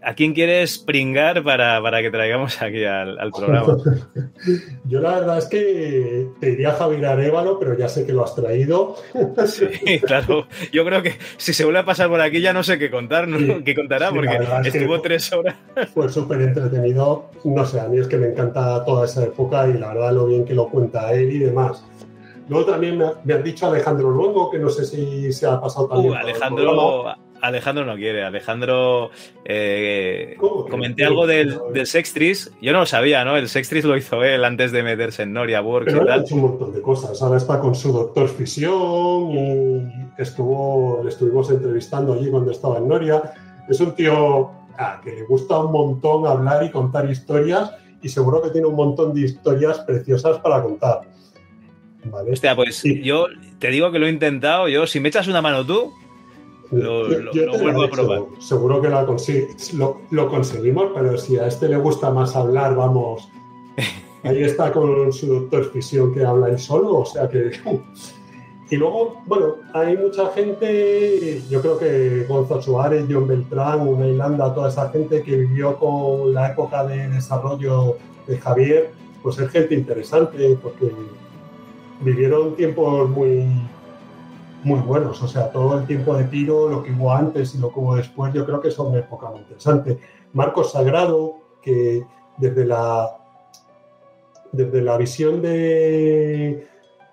¿A 0.00 0.14
quién 0.14 0.32
quieres 0.32 0.78
pringar 0.78 1.44
para, 1.44 1.82
para 1.82 2.00
que 2.00 2.10
traigamos 2.10 2.62
aquí 2.62 2.86
al, 2.86 3.18
al 3.18 3.30
programa? 3.32 3.76
Yo 4.84 5.00
la 5.00 5.20
verdad 5.20 5.36
es 5.36 5.44
que 5.44 6.26
te 6.40 6.52
diría 6.52 6.72
Javier 6.72 7.04
Arevalo, 7.04 7.58
pero 7.58 7.76
ya 7.76 7.86
sé 7.90 8.06
que 8.06 8.14
lo 8.14 8.24
has 8.24 8.34
traído. 8.34 8.96
Sí, 9.46 10.00
claro. 10.00 10.46
Yo 10.72 10.86
creo 10.86 11.02
que 11.02 11.18
si 11.36 11.52
se 11.52 11.64
vuelve 11.64 11.80
a 11.80 11.84
pasar 11.84 12.08
por 12.08 12.22
aquí 12.22 12.40
ya 12.40 12.54
no 12.54 12.62
sé 12.62 12.78
qué 12.78 12.90
contar, 12.90 13.28
¿no? 13.28 13.36
Sí, 13.36 13.62
qué 13.62 13.74
contará, 13.74 14.08
sí, 14.08 14.14
porque 14.14 14.38
estuvo 14.64 15.02
tres 15.02 15.30
horas. 15.34 15.56
Fue 15.92 16.08
súper 16.08 16.40
entretenido. 16.40 17.28
No 17.44 17.66
sé, 17.66 17.78
a 17.78 17.88
mí 17.88 17.98
es 17.98 18.08
que 18.08 18.16
me 18.16 18.28
encanta 18.28 18.82
toda 18.86 19.04
esa 19.04 19.22
época 19.22 19.68
y 19.68 19.74
la 19.74 19.88
verdad 19.88 20.12
lo 20.12 20.28
bien 20.28 20.46
que 20.46 20.54
lo 20.54 20.70
cuenta 20.70 21.12
él 21.12 21.30
y 21.30 21.40
demás. 21.40 21.84
Luego 22.48 22.72
también 22.72 22.98
me, 22.98 23.04
ha- 23.04 23.14
me 23.24 23.34
han 23.34 23.42
dicho 23.42 23.66
Alejandro 23.66 24.10
Luengo, 24.10 24.50
que 24.50 24.58
no 24.58 24.68
sé 24.68 24.84
si 24.84 25.32
se 25.32 25.46
ha 25.46 25.60
pasado 25.60 25.88
también. 25.88 26.12
Uh. 26.12 26.16
Alejandro, 26.16 27.14
Alejandro 27.44 27.84
no 27.84 27.94
quiere. 27.96 28.24
Alejandro, 28.24 29.10
eh, 29.44 30.34
¿Cómo 30.38 30.64
que 30.64 30.70
comenté 30.70 31.04
algo 31.04 31.26
del, 31.26 31.58
del 31.72 31.86
Sextris. 31.86 32.52
Yo 32.60 32.72
no 32.72 32.80
lo 32.80 32.86
sabía, 32.86 33.24
¿no? 33.24 33.36
El 33.36 33.48
Sextris 33.48 33.84
lo 33.84 33.96
hizo 33.96 34.22
él 34.24 34.44
antes 34.44 34.72
de 34.72 34.82
meterse 34.82 35.24
en 35.24 35.32
Noria 35.32 35.60
Works 35.60 35.92
Pero 35.92 35.98
y 35.98 36.06
él 36.06 36.12
ha 36.12 36.16
hecho 36.16 36.34
un 36.36 36.42
montón 36.42 36.72
de 36.72 36.80
cosas. 36.80 37.20
Ahora 37.20 37.36
está 37.36 37.60
con 37.60 37.74
su 37.74 37.92
doctor 37.92 38.28
Fisión 38.28 39.30
y 39.30 39.82
estuvo, 40.16 41.00
le 41.02 41.10
estuvimos 41.10 41.50
entrevistando 41.50 42.14
allí 42.14 42.30
cuando 42.30 42.50
estaba 42.50 42.78
en 42.78 42.88
Noria. 42.88 43.22
Es 43.68 43.80
un 43.80 43.94
tío 43.94 44.50
ah, 44.78 45.00
que 45.04 45.12
le 45.12 45.24
gusta 45.24 45.58
un 45.58 45.72
montón 45.72 46.26
hablar 46.26 46.64
y 46.64 46.70
contar 46.70 47.10
historias 47.10 47.72
y 48.00 48.08
seguro 48.08 48.42
que 48.42 48.50
tiene 48.50 48.66
un 48.66 48.76
montón 48.76 49.14
de 49.14 49.22
historias 49.22 49.80
preciosas 49.80 50.38
para 50.38 50.62
contar. 50.62 51.02
¿Vale? 52.06 52.32
Hostia, 52.32 52.54
pues 52.56 52.76
Sí. 52.76 53.02
yo 53.02 53.26
te 53.58 53.68
digo 53.68 53.90
que 53.90 53.98
lo 53.98 54.06
he 54.06 54.10
intentado. 54.10 54.68
Yo, 54.68 54.86
si 54.86 55.00
me 55.00 55.08
echas 55.08 55.26
una 55.28 55.40
mano 55.42 55.64
tú, 55.64 55.92
lo- 56.70 57.08
Yo- 57.10 57.18
lo- 57.20 57.32
yo 57.32 57.46
lo 57.46 57.52
te 57.52 57.62
vuelvo 57.62 57.82
a 57.84 57.90
probar. 57.90 58.22
Seguro 58.40 58.80
que 58.82 58.88
lo, 58.88 60.00
lo 60.10 60.28
conseguimos, 60.28 60.86
pero 60.94 61.16
si 61.18 61.36
a 61.38 61.46
este 61.46 61.68
le 61.68 61.76
gusta 61.76 62.10
más 62.10 62.34
hablar, 62.36 62.74
vamos. 62.74 63.28
Ahí 64.22 64.42
está 64.42 64.72
con 64.72 65.12
su 65.12 65.26
doctor 65.26 65.70
Fisión 65.72 66.12
que 66.14 66.24
habla 66.24 66.48
él 66.48 66.58
solo, 66.58 66.98
o 66.98 67.04
sea 67.06 67.28
que. 67.28 67.50
Y 68.70 68.76
luego, 68.76 69.20
bueno, 69.26 69.56
hay 69.74 69.94
mucha 69.94 70.30
gente, 70.32 71.42
yo 71.50 71.60
creo 71.60 71.78
que 71.78 72.24
Gonzalo 72.26 72.62
Suárez, 72.62 73.04
John 73.10 73.28
Beltrán, 73.28 73.86
Una 73.86 74.06
Ilanda, 74.06 74.54
toda 74.54 74.70
esa 74.70 74.88
gente 74.88 75.22
que 75.22 75.36
vivió 75.36 75.76
con 75.78 76.32
la 76.32 76.48
época 76.48 76.82
de 76.86 77.06
desarrollo 77.08 77.98
de 78.26 78.38
Javier, 78.38 78.90
pues 79.22 79.38
es 79.38 79.50
gente 79.50 79.74
interesante 79.74 80.58
porque 80.62 80.90
vivieron 82.04 82.54
tiempos 82.54 83.08
muy, 83.10 83.46
muy 84.62 84.80
buenos. 84.80 85.22
O 85.22 85.28
sea, 85.28 85.50
todo 85.50 85.78
el 85.78 85.86
tiempo 85.86 86.16
de 86.16 86.24
tiro, 86.24 86.68
lo 86.68 86.82
que 86.82 86.92
hubo 86.92 87.12
antes 87.12 87.54
y 87.54 87.58
lo 87.58 87.72
que 87.72 87.80
hubo 87.80 87.96
después, 87.96 88.32
yo 88.32 88.44
creo 88.44 88.60
que 88.60 88.68
es 88.68 88.78
una 88.78 88.98
época 88.98 89.30
muy 89.30 89.40
interesante. 89.40 89.98
Marcos 90.32 90.72
Sagrado, 90.72 91.36
que 91.62 92.04
desde 92.36 92.64
la, 92.64 93.16
desde 94.52 94.82
la 94.82 94.96
visión 94.98 95.40
de, 95.40 96.66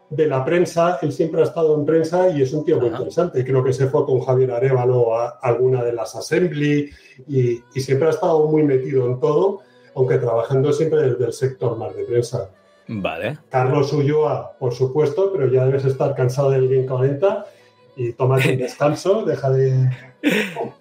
de 0.09 0.27
la 0.27 0.43
prensa, 0.43 0.99
él 1.01 1.11
siempre 1.11 1.41
ha 1.41 1.45
estado 1.45 1.75
en 1.75 1.85
prensa 1.85 2.29
y 2.29 2.41
es 2.41 2.53
un 2.53 2.65
tío 2.65 2.77
muy 2.77 2.87
Ajá. 2.87 2.97
interesante. 2.97 3.45
Creo 3.45 3.63
que 3.63 3.73
se 3.73 3.87
fue 3.87 4.05
con 4.05 4.19
Javier 4.21 4.51
Arevalo 4.51 5.15
a 5.15 5.39
alguna 5.41 5.83
de 5.83 5.93
las 5.93 6.15
assembly 6.15 6.89
y, 7.27 7.61
y 7.73 7.79
siempre 7.79 8.07
ha 8.07 8.11
estado 8.11 8.47
muy 8.47 8.63
metido 8.63 9.05
en 9.07 9.19
todo, 9.19 9.59
aunque 9.95 10.17
trabajando 10.17 10.73
siempre 10.73 11.01
desde 11.01 11.25
el 11.25 11.33
sector 11.33 11.77
más 11.77 11.95
de 11.95 12.03
prensa. 12.03 12.49
Vale. 12.93 13.37
Carlos 13.49 13.93
Ulloa, 13.93 14.57
por 14.59 14.73
supuesto, 14.73 15.31
pero 15.31 15.49
ya 15.49 15.65
debes 15.65 15.85
estar 15.85 16.13
cansado 16.13 16.49
del 16.49 16.67
Game 16.67 16.85
40 16.85 17.45
y 17.95 18.11
tómate 18.13 18.53
un 18.53 18.57
descanso, 18.59 19.23
deja 19.23 19.49
de. 19.49 19.89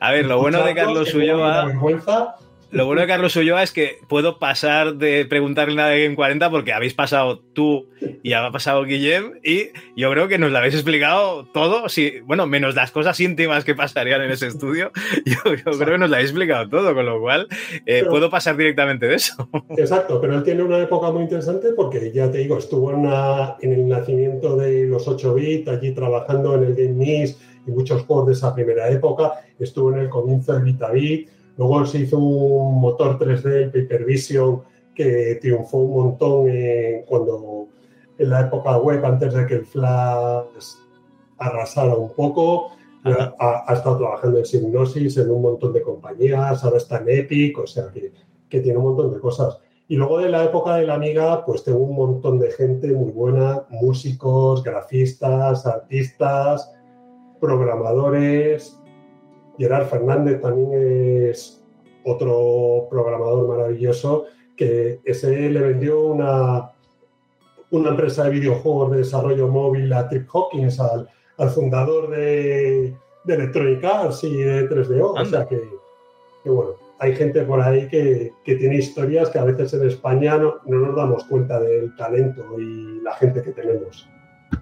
A 0.00 0.10
ver, 0.10 0.26
lo 0.26 0.38
bueno 0.40 0.64
de 0.64 0.74
Carlos 0.74 1.14
Ulloa, 1.14 1.66
vergüenza. 1.66 2.34
Lo 2.72 2.86
bueno 2.86 3.00
de 3.02 3.06
Carlos 3.08 3.34
Ulloa 3.36 3.62
es 3.62 3.72
que 3.72 3.98
puedo 4.08 4.38
pasar 4.38 4.94
de 4.94 5.24
preguntarle 5.26 5.74
nada 5.74 5.90
de 5.90 6.04
Game 6.04 6.14
40 6.16 6.50
porque 6.50 6.72
habéis 6.72 6.94
pasado 6.94 7.38
tú 7.52 7.88
y 8.22 8.32
ha 8.32 8.50
pasado 8.52 8.84
Guillem 8.84 9.40
y 9.42 9.68
yo 9.96 10.10
creo 10.12 10.28
que 10.28 10.38
nos 10.38 10.50
lo 10.52 10.58
habéis 10.58 10.74
explicado 10.74 11.46
todo, 11.46 11.88
sí, 11.88 12.14
bueno, 12.24 12.46
menos 12.46 12.74
las 12.76 12.90
cosas 12.92 13.18
íntimas 13.20 13.64
que 13.64 13.74
pasarían 13.74 14.22
en 14.22 14.30
ese 14.30 14.46
estudio, 14.46 14.92
yo, 15.26 15.36
yo 15.54 15.78
creo 15.78 15.92
que 15.94 15.98
nos 15.98 16.10
lo 16.10 16.16
habéis 16.16 16.30
explicado 16.30 16.68
todo, 16.68 16.94
con 16.94 17.06
lo 17.06 17.20
cual 17.20 17.48
eh, 17.50 17.80
Pero- 17.86 18.10
puedo 18.10 18.30
pasar 18.30 18.56
directamente 18.56 19.06
de 19.06 19.14
eso. 19.16 19.48
Exacto, 19.76 20.20
pero 20.20 20.36
él 20.36 20.42
tiene 20.44 20.62
una 20.62 20.78
época 20.78 21.10
muy 21.10 21.22
interesante 21.22 21.68
porque 21.74 22.12
ya 22.12 22.30
te 22.30 22.38
digo, 22.38 22.58
estuvo 22.58 22.92
en, 22.92 23.04
la- 23.04 23.56
en 23.60 23.72
el 23.72 23.88
nacimiento 23.88 24.56
de 24.56 24.86
los 24.86 25.08
8 25.08 25.34
bits, 25.34 25.68
allí 25.68 25.92
trabajando 25.92 26.54
en 26.54 26.64
el 26.64 26.74
Game 26.74 26.92
Mix 26.94 27.36
y 27.66 27.70
muchos 27.72 28.02
juegos 28.02 28.26
de 28.28 28.32
esa 28.34 28.54
primera 28.54 28.88
época, 28.90 29.32
estuvo 29.58 29.92
en 29.92 29.98
el 30.00 30.08
comienzo 30.08 30.52
del 30.54 30.62
Vitavit, 30.62 31.28
luego 31.56 31.86
se 31.86 32.00
hizo 32.00 32.18
un 32.18 32.80
motor 32.80 33.18
3D, 33.18 33.46
el 33.46 33.70
Paper 33.70 34.04
Vision, 34.04 34.62
que 34.94 35.38
triunfó 35.40 35.78
un 35.78 35.94
montón 35.94 36.46
eh, 36.48 37.04
cuando 37.06 37.68
en 38.18 38.30
la 38.30 38.42
época 38.42 38.76
web, 38.78 39.04
antes 39.04 39.32
de 39.32 39.46
que 39.46 39.54
el 39.54 39.66
Flash 39.66 40.74
arrasara 41.38 41.94
un 41.94 42.10
poco. 42.10 42.72
Ha, 43.02 43.64
ha 43.66 43.72
estado 43.72 43.96
trabajando 43.96 44.40
en 44.40 44.44
Sygnosis, 44.44 45.16
en 45.16 45.30
un 45.30 45.40
montón 45.40 45.72
de 45.72 45.80
compañías, 45.80 46.62
ahora 46.62 46.76
está 46.76 46.98
en 46.98 47.08
Epic, 47.08 47.58
o 47.58 47.66
sea 47.66 47.90
que, 47.90 48.12
que 48.46 48.60
tiene 48.60 48.76
un 48.76 48.84
montón 48.84 49.10
de 49.10 49.18
cosas. 49.18 49.58
Y 49.88 49.96
luego 49.96 50.18
de 50.18 50.28
la 50.28 50.44
época 50.44 50.76
de 50.76 50.86
la 50.86 50.94
Amiga, 50.94 51.44
pues 51.44 51.64
tengo 51.64 51.78
un 51.78 51.96
montón 51.96 52.38
de 52.38 52.50
gente 52.52 52.92
muy 52.92 53.10
buena, 53.10 53.64
músicos, 53.70 54.62
grafistas, 54.62 55.66
artistas, 55.66 56.70
programadores. 57.40 58.79
Gerard 59.60 59.88
Fernández 59.88 60.40
también 60.40 60.70
es 61.28 61.62
otro 62.04 62.86
programador 62.88 63.46
maravilloso 63.46 64.24
que 64.56 65.00
ese 65.04 65.50
le 65.50 65.60
vendió 65.60 66.00
una, 66.00 66.70
una 67.70 67.90
empresa 67.90 68.24
de 68.24 68.30
videojuegos 68.30 68.92
de 68.92 68.98
desarrollo 68.98 69.48
móvil 69.48 69.92
a 69.92 70.08
Trip 70.08 70.26
Hawkins, 70.32 70.80
al, 70.80 71.06
al 71.36 71.50
fundador 71.50 72.08
de, 72.08 72.96
de 73.24 73.34
Electronic 73.34 73.84
Arts 73.84 74.24
y 74.24 74.34
de 74.38 74.68
3DO. 74.68 75.20
O 75.20 75.24
sea 75.26 75.46
que, 75.46 75.60
que 76.42 76.50
bueno, 76.50 76.70
hay 76.98 77.14
gente 77.14 77.42
por 77.42 77.60
ahí 77.60 77.86
que, 77.88 78.32
que 78.44 78.56
tiene 78.56 78.76
historias 78.76 79.28
que 79.28 79.38
a 79.38 79.44
veces 79.44 79.74
en 79.74 79.86
España 79.86 80.38
no, 80.38 80.56
no 80.64 80.78
nos 80.78 80.96
damos 80.96 81.24
cuenta 81.24 81.60
del 81.60 81.94
talento 81.96 82.58
y 82.58 83.02
la 83.02 83.14
gente 83.14 83.42
que 83.42 83.52
tenemos. 83.52 84.08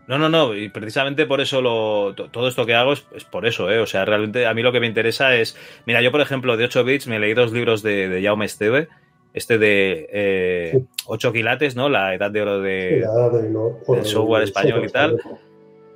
No, 0.06 0.18
no, 0.18 0.28
no, 0.28 0.54
y 0.54 0.68
precisamente 0.70 1.26
por 1.26 1.40
eso 1.40 1.60
lo, 1.60 2.14
to- 2.14 2.28
todo 2.30 2.48
esto 2.48 2.64
que 2.66 2.74
hago 2.74 2.92
es, 2.94 3.06
es 3.14 3.24
por 3.24 3.46
eso, 3.46 3.70
¿eh? 3.70 3.78
O 3.78 3.86
sea, 3.86 4.04
realmente 4.04 4.46
a 4.46 4.54
mí 4.54 4.62
lo 4.62 4.72
que 4.72 4.80
me 4.80 4.86
interesa 4.86 5.34
es. 5.36 5.56
Mira, 5.86 6.00
yo, 6.02 6.10
por 6.10 6.20
ejemplo, 6.20 6.56
de 6.56 6.64
8 6.64 6.84
bits 6.84 7.06
me 7.06 7.18
leí 7.18 7.34
dos 7.34 7.52
libros 7.52 7.82
de, 7.82 8.08
de 8.08 8.22
Jaume 8.22 8.46
Esteve, 8.46 8.88
este 9.34 9.58
de 9.58 10.08
eh, 10.12 10.70
Sí. 10.74 10.86
8 11.06 11.32
quilates, 11.32 11.76
¿no? 11.76 11.88
La 11.88 12.14
edad 12.14 12.30
de 12.30 12.42
oro 12.42 12.60
de, 12.60 12.96
Y 12.96 13.00
la 13.00 13.12
edad 13.12 13.32
de- 13.32 13.50
no, 13.50 13.78
joder, 13.86 14.04
software 14.04 14.42
español 14.44 14.84
y 14.84 14.88
tal. 14.88 15.14
español. 15.16 15.38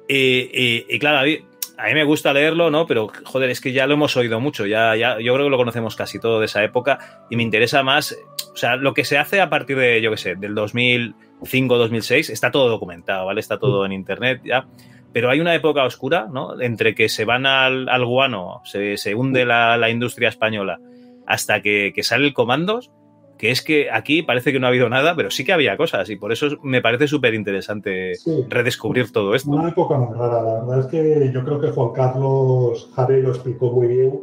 Y, 0.09 0.51
y- 0.53 0.87
y 0.89 0.99
claro, 0.99 1.19
a 1.19 1.23
mí, 1.25 1.39
a 1.79 1.87
mí 1.87 1.95
me 1.95 2.05
gusta 2.05 2.33
leerlo, 2.33 2.71
¿no? 2.71 2.87
Pero, 2.87 3.09
joder, 3.25 3.51
es 3.51 3.61
que 3.61 3.73
ya 3.73 3.87
lo 3.87 3.95
hemos 3.95 4.17
oído 4.17 4.41
mucho, 4.41 4.67
ya, 4.67 4.95
ya, 4.97 5.19
yo 5.21 5.33
creo 5.35 5.47
que 5.47 5.51
lo 5.51 5.57
conocemos 5.57 5.97
casi 5.97 6.19
todo 6.21 6.39
de 6.41 6.47
esa 6.47 6.63
época 6.63 7.25
y 7.31 7.37
me 7.37 7.43
interesa 7.43 7.83
más, 7.83 8.17
o 8.53 8.57
sea, 8.57 8.77
lo 8.77 8.95
que 8.95 9.05
se 9.05 9.19
hace 9.19 9.41
a 9.41 9.49
partir 9.51 9.77
de, 9.79 10.01
yo 10.03 10.11
qué 10.11 10.17
sé, 10.17 10.35
del 10.37 10.55
2005, 10.55 11.79
2006, 11.79 12.31
está 12.31 12.51
todo 12.51 12.69
documentado, 12.69 13.27
¿vale? 13.27 13.41
Está 13.41 13.59
todo 13.59 13.85
en 13.87 13.93
internet 13.93 14.41
ya. 14.45 14.67
Pero 15.13 15.29
hay 15.31 15.41
una 15.41 15.55
época 15.55 15.85
oscura, 15.85 16.29
¿no? 16.33 16.61
Entre 16.61 16.95
que 16.95 17.09
se 17.09 17.25
van 17.25 17.45
al, 17.47 17.89
al 17.89 18.05
guano, 18.07 18.63
se, 18.65 18.97
se 18.97 19.15
hunde 19.15 19.45
la, 19.45 19.77
la 19.77 19.91
industria 19.91 20.29
española, 20.31 20.81
hasta 21.27 21.61
que, 21.61 21.93
que 21.95 22.03
sale 22.03 22.27
el 22.27 22.33
comandos, 22.33 22.91
que 23.39 23.51
es 23.51 23.61
que 23.63 23.91
aquí 23.91 24.23
parece 24.23 24.53
que 24.53 24.61
no 24.61 24.67
ha 24.67 24.71
habido 24.71 24.89
nada, 24.89 25.15
pero 25.17 25.31
sí 25.31 25.45
que 25.45 25.53
había 25.53 25.77
cosas 25.77 26.09
y 26.11 26.17
por 26.17 26.31
eso 26.33 26.59
me 26.63 26.81
parece 26.81 27.09
súper 27.09 27.35
interesante 27.35 28.15
Sí. 28.15 28.45
redescubrir 28.49 29.11
todo 29.13 29.35
esto. 29.35 29.51
Una 29.51 29.69
época 29.71 29.97
muy 29.99 30.17
rara, 30.17 30.41
la 30.43 30.61
verdad 30.61 30.81
es 30.81 30.87
que 30.87 31.31
yo 31.33 31.45
creo 31.45 31.61
que 31.61 31.69
Juan 31.73 31.93
Carlos 31.93 32.89
Javier 32.95 33.23
lo 33.25 33.31
explicó 33.31 33.71
muy 33.73 33.89
bien. 33.89 34.21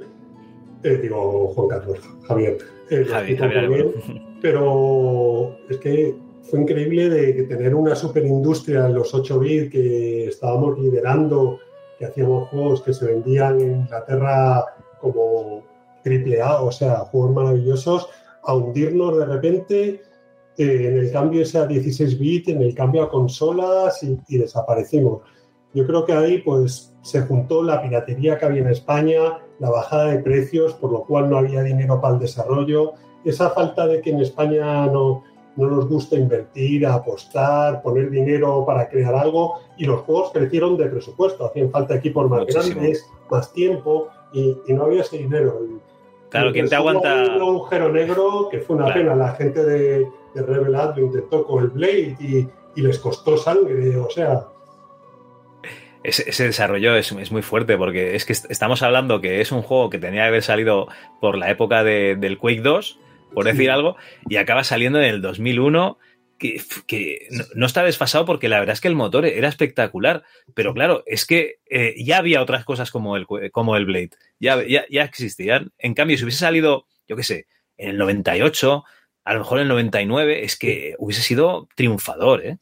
Eh, 0.84 0.98
digo, 1.02 1.50
Juan 1.54 1.68
Carlos, 1.68 2.00
Javier. 2.28 2.58
Eh, 2.90 3.06
Javi, 3.06 3.38
Javi, 3.38 3.68
bien, 3.68 3.94
pero 4.42 5.58
es 5.70 5.78
que 5.78 6.16
fue 6.44 6.62
increíble 6.62 7.10
de, 7.10 7.44
tener 7.44 7.76
una 7.76 7.96
superindustria 7.96 8.88
en 8.88 8.96
los 8.96 9.14
8 9.14 9.40
bits 9.40 9.72
que 9.72 10.28
estábamos 10.28 10.80
liderando, 10.80 11.60
que 11.98 12.06
hacíamos 12.06 12.50
juegos 12.50 12.82
que 12.82 12.94
se 12.94 13.06
vendían 13.06 13.60
en 13.60 13.76
Inglaterra 13.82 14.66
como 15.00 15.64
triple 16.04 16.42
A, 16.42 16.62
o 16.62 16.72
sea, 16.72 17.00
juegos 17.00 17.32
maravillosos, 17.32 18.10
a 18.44 18.56
hundirnos 18.56 19.18
de 19.18 19.26
repente 19.26 20.02
eh, 20.58 20.88
en 20.88 20.98
el 20.98 21.12
cambio 21.12 21.42
ese 21.42 21.60
a 21.60 21.68
16 21.68 22.18
bits, 22.18 22.50
en 22.50 22.62
el 22.62 22.74
cambio 22.74 23.04
a 23.04 23.10
consolas 23.10 24.02
y, 24.04 24.18
y 24.28 24.38
desaparecimos. 24.38 25.22
Yo 25.74 25.86
creo 25.86 26.06
que 26.06 26.14
ahí 26.14 26.40
pues 26.40 26.94
se 27.02 27.22
juntó 27.22 27.64
la 27.64 27.82
piratería 27.82 28.38
que 28.38 28.46
había 28.46 28.62
en 28.62 28.70
España, 28.70 29.40
la 29.60 29.70
bajada 29.70 30.06
de 30.06 30.20
precios, 30.20 30.74
por 30.74 30.92
lo 30.92 31.04
cual 31.04 31.30
no 31.30 31.38
había 31.38 31.62
dinero 31.64 32.00
para 32.02 32.16
el 32.16 32.20
desarrollo, 32.20 32.94
esa 33.26 33.50
falta 33.52 33.86
de 33.88 34.02
que 34.02 34.12
en 34.12 34.20
España 34.22 34.86
no, 34.88 35.24
no 35.56 35.68
nos 35.68 35.88
gusta 35.90 36.16
invertir, 36.16 36.86
apostar, 36.86 37.82
poner 37.82 38.10
dinero 38.10 38.64
para 38.66 38.88
crear 38.90 39.14
algo 39.16 39.56
y 39.78 39.86
los 39.86 40.02
juegos 40.02 40.32
crecieron 40.32 40.78
de 40.78 40.86
presupuesto, 40.88 41.46
hacían 41.46 41.70
falta 41.72 41.96
equipos 41.96 42.30
más 42.30 42.42
Muchísimo. 42.42 42.76
grandes, 42.76 43.06
más 43.30 43.52
tiempo 43.54 44.08
y, 44.34 44.58
y 44.68 44.74
no 44.74 44.84
había 44.86 45.02
ese 45.02 45.18
dinero. 45.18 45.60
Claro, 46.30 46.52
¿quién 46.52 46.70
te 46.70 46.76
aguanta? 46.76 47.24
Un 47.36 47.42
agujero 47.42 47.92
negro 47.92 48.50
que 48.52 48.60
fue 48.60 48.76
una 48.76 48.86
Claro. 48.86 49.00
pena. 49.02 49.16
La 49.16 49.32
gente 49.32 49.64
de, 49.64 50.08
de 50.36 50.42
Revelat 50.44 50.96
lo 50.98 51.06
intentó 51.06 51.44
con 51.46 51.64
el 51.64 51.70
Blade 51.70 52.16
y, 52.20 52.48
y 52.76 52.82
les 52.82 53.00
costó 53.00 53.36
sangre, 53.36 53.98
o 53.98 54.10
sea, 54.12 54.46
Ese, 56.04 56.30
ese 56.30 56.46
desarrollo 56.46 56.96
es, 56.96 57.12
es 57.12 57.32
muy 57.32 57.42
fuerte 57.42 57.78
porque 57.78 58.16
es 58.16 58.26
que 58.26 58.32
est- 58.34 58.50
estamos 58.50 58.82
hablando 58.84 59.20
que 59.20 59.42
es 59.42 59.52
un 59.52 59.62
juego 59.62 59.90
que 59.90 59.98
tenía 60.00 60.22
que 60.22 60.28
haber 60.28 60.44
salido 60.44 60.88
por 61.20 61.38
la 61.38 61.50
época 61.50 61.84
de- 61.84 62.16
del 62.16 62.38
Quake 62.38 62.62
2, 62.62 63.00
por 63.34 63.46
decir 63.46 63.64
Sí. 63.64 63.68
algo, 63.68 63.98
y 64.30 64.38
acaba 64.38 64.64
saliendo 64.64 65.00
en 65.00 65.06
el 65.06 65.22
2001, 65.22 65.98
que, 66.38 66.62
que 66.88 67.28
no, 67.32 67.44
no 67.54 67.66
está 67.66 67.84
desfasado 67.84 68.24
porque 68.26 68.48
la 68.48 68.60
verdad 68.60 68.74
es 68.74 68.80
que 68.82 68.88
el 68.88 68.96
motor 68.96 69.26
era 69.26 69.50
espectacular, 69.50 70.24
pero 70.54 70.74
claro, 70.74 71.04
es 71.06 71.26
que 71.26 71.58
eh, 71.70 71.96
ya 72.02 72.18
había 72.20 72.42
otras 72.42 72.64
cosas 72.64 72.92
como 72.92 73.18
el, 73.18 73.28
como 73.52 73.76
el 73.76 73.86
Blade, 73.86 74.12
ya, 74.40 74.64
ya, 74.66 74.86
ya 74.90 75.04
existían. 75.04 75.74
En 75.78 75.94
cambio, 75.96 76.18
si 76.18 76.24
hubiese 76.24 76.40
salido, 76.40 76.86
yo 77.10 77.18
qué 77.18 77.24
sé, 77.24 77.48
en 77.78 77.90
el 77.90 77.98
98, 77.98 78.86
a 79.26 79.34
lo 79.34 79.40
mejor 79.40 79.58
en 79.60 79.64
el 79.64 79.68
99, 79.68 80.46
es 80.46 80.58
que 80.58 80.96
hubiese 80.98 81.22
sido 81.22 81.68
triunfador, 81.76 82.46
¿eh? 82.46 82.58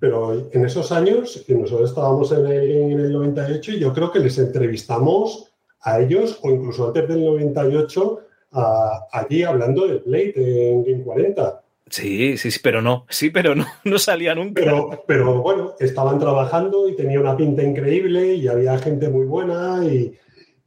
Pero 0.00 0.48
en 0.52 0.64
esos 0.64 0.92
años, 0.92 1.42
que 1.46 1.54
nosotros 1.54 1.90
estábamos 1.90 2.30
en 2.32 2.46
el, 2.46 2.70
en 2.70 3.00
el 3.00 3.12
98, 3.12 3.72
yo 3.72 3.92
creo 3.92 4.12
que 4.12 4.20
les 4.20 4.38
entrevistamos 4.38 5.52
a 5.80 6.00
ellos, 6.00 6.38
o 6.42 6.50
incluso 6.50 6.86
antes 6.88 7.08
del 7.08 7.24
98, 7.24 8.20
a- 8.52 9.06
allí 9.12 9.42
hablando 9.42 9.86
de 9.86 9.98
Blade 9.98 10.32
en 10.70 10.84
Game 10.84 11.02
40. 11.02 11.62
Sí, 11.90 12.36
sí, 12.36 12.50
sí, 12.50 12.60
pero 12.62 12.82
no, 12.82 13.06
sí, 13.08 13.30
pero 13.30 13.54
no, 13.54 13.64
no 13.84 13.98
salía 13.98 14.34
nunca. 14.34 14.60
Pero, 14.62 15.04
pero 15.06 15.40
bueno, 15.42 15.74
estaban 15.80 16.18
trabajando 16.18 16.88
y 16.88 16.94
tenía 16.94 17.18
una 17.20 17.36
pinta 17.36 17.62
increíble 17.62 18.34
y 18.34 18.46
había 18.46 18.78
gente 18.78 19.08
muy 19.08 19.24
buena 19.26 19.84
y, 19.84 20.14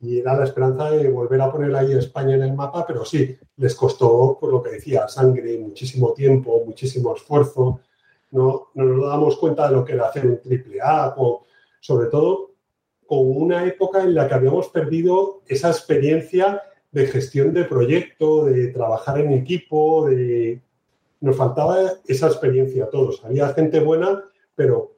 y 0.01 0.19
era 0.19 0.35
la 0.35 0.45
esperanza 0.45 0.89
de 0.91 1.09
volver 1.09 1.39
a 1.41 1.51
poner 1.51 1.75
ahí 1.75 1.91
España 1.93 2.35
en 2.35 2.41
el 2.43 2.53
mapa, 2.53 2.85
pero 2.87 3.05
sí, 3.05 3.37
les 3.57 3.75
costó, 3.75 4.37
por 4.41 4.51
lo 4.51 4.63
que 4.63 4.71
decía, 4.71 5.07
sangre, 5.07 5.57
muchísimo 5.59 6.11
tiempo, 6.13 6.63
muchísimo 6.65 7.15
esfuerzo. 7.15 7.79
No, 8.31 8.69
no 8.75 8.85
nos 8.85 9.01
dábamos 9.05 9.37
cuenta 9.37 9.67
de 9.69 9.75
lo 9.75 9.83
que 9.85 9.93
era 9.93 10.07
hacer 10.07 10.25
un 10.25 10.39
triple 10.41 10.79
A, 10.81 11.13
o, 11.17 11.45
sobre 11.79 12.07
todo 12.07 12.51
con 13.05 13.19
una 13.19 13.65
época 13.65 14.01
en 14.03 14.15
la 14.15 14.27
que 14.27 14.33
habíamos 14.35 14.69
perdido 14.69 15.41
esa 15.47 15.69
experiencia 15.69 16.61
de 16.91 17.07
gestión 17.07 17.53
de 17.53 17.65
proyecto, 17.65 18.45
de 18.45 18.67
trabajar 18.67 19.19
en 19.19 19.33
equipo, 19.33 20.07
de... 20.09 20.61
Nos 21.19 21.35
faltaba 21.35 21.77
esa 22.07 22.27
experiencia 22.27 22.85
a 22.85 22.89
todos. 22.89 23.23
Había 23.23 23.49
gente 23.49 23.79
buena, 23.79 24.23
pero 24.55 24.93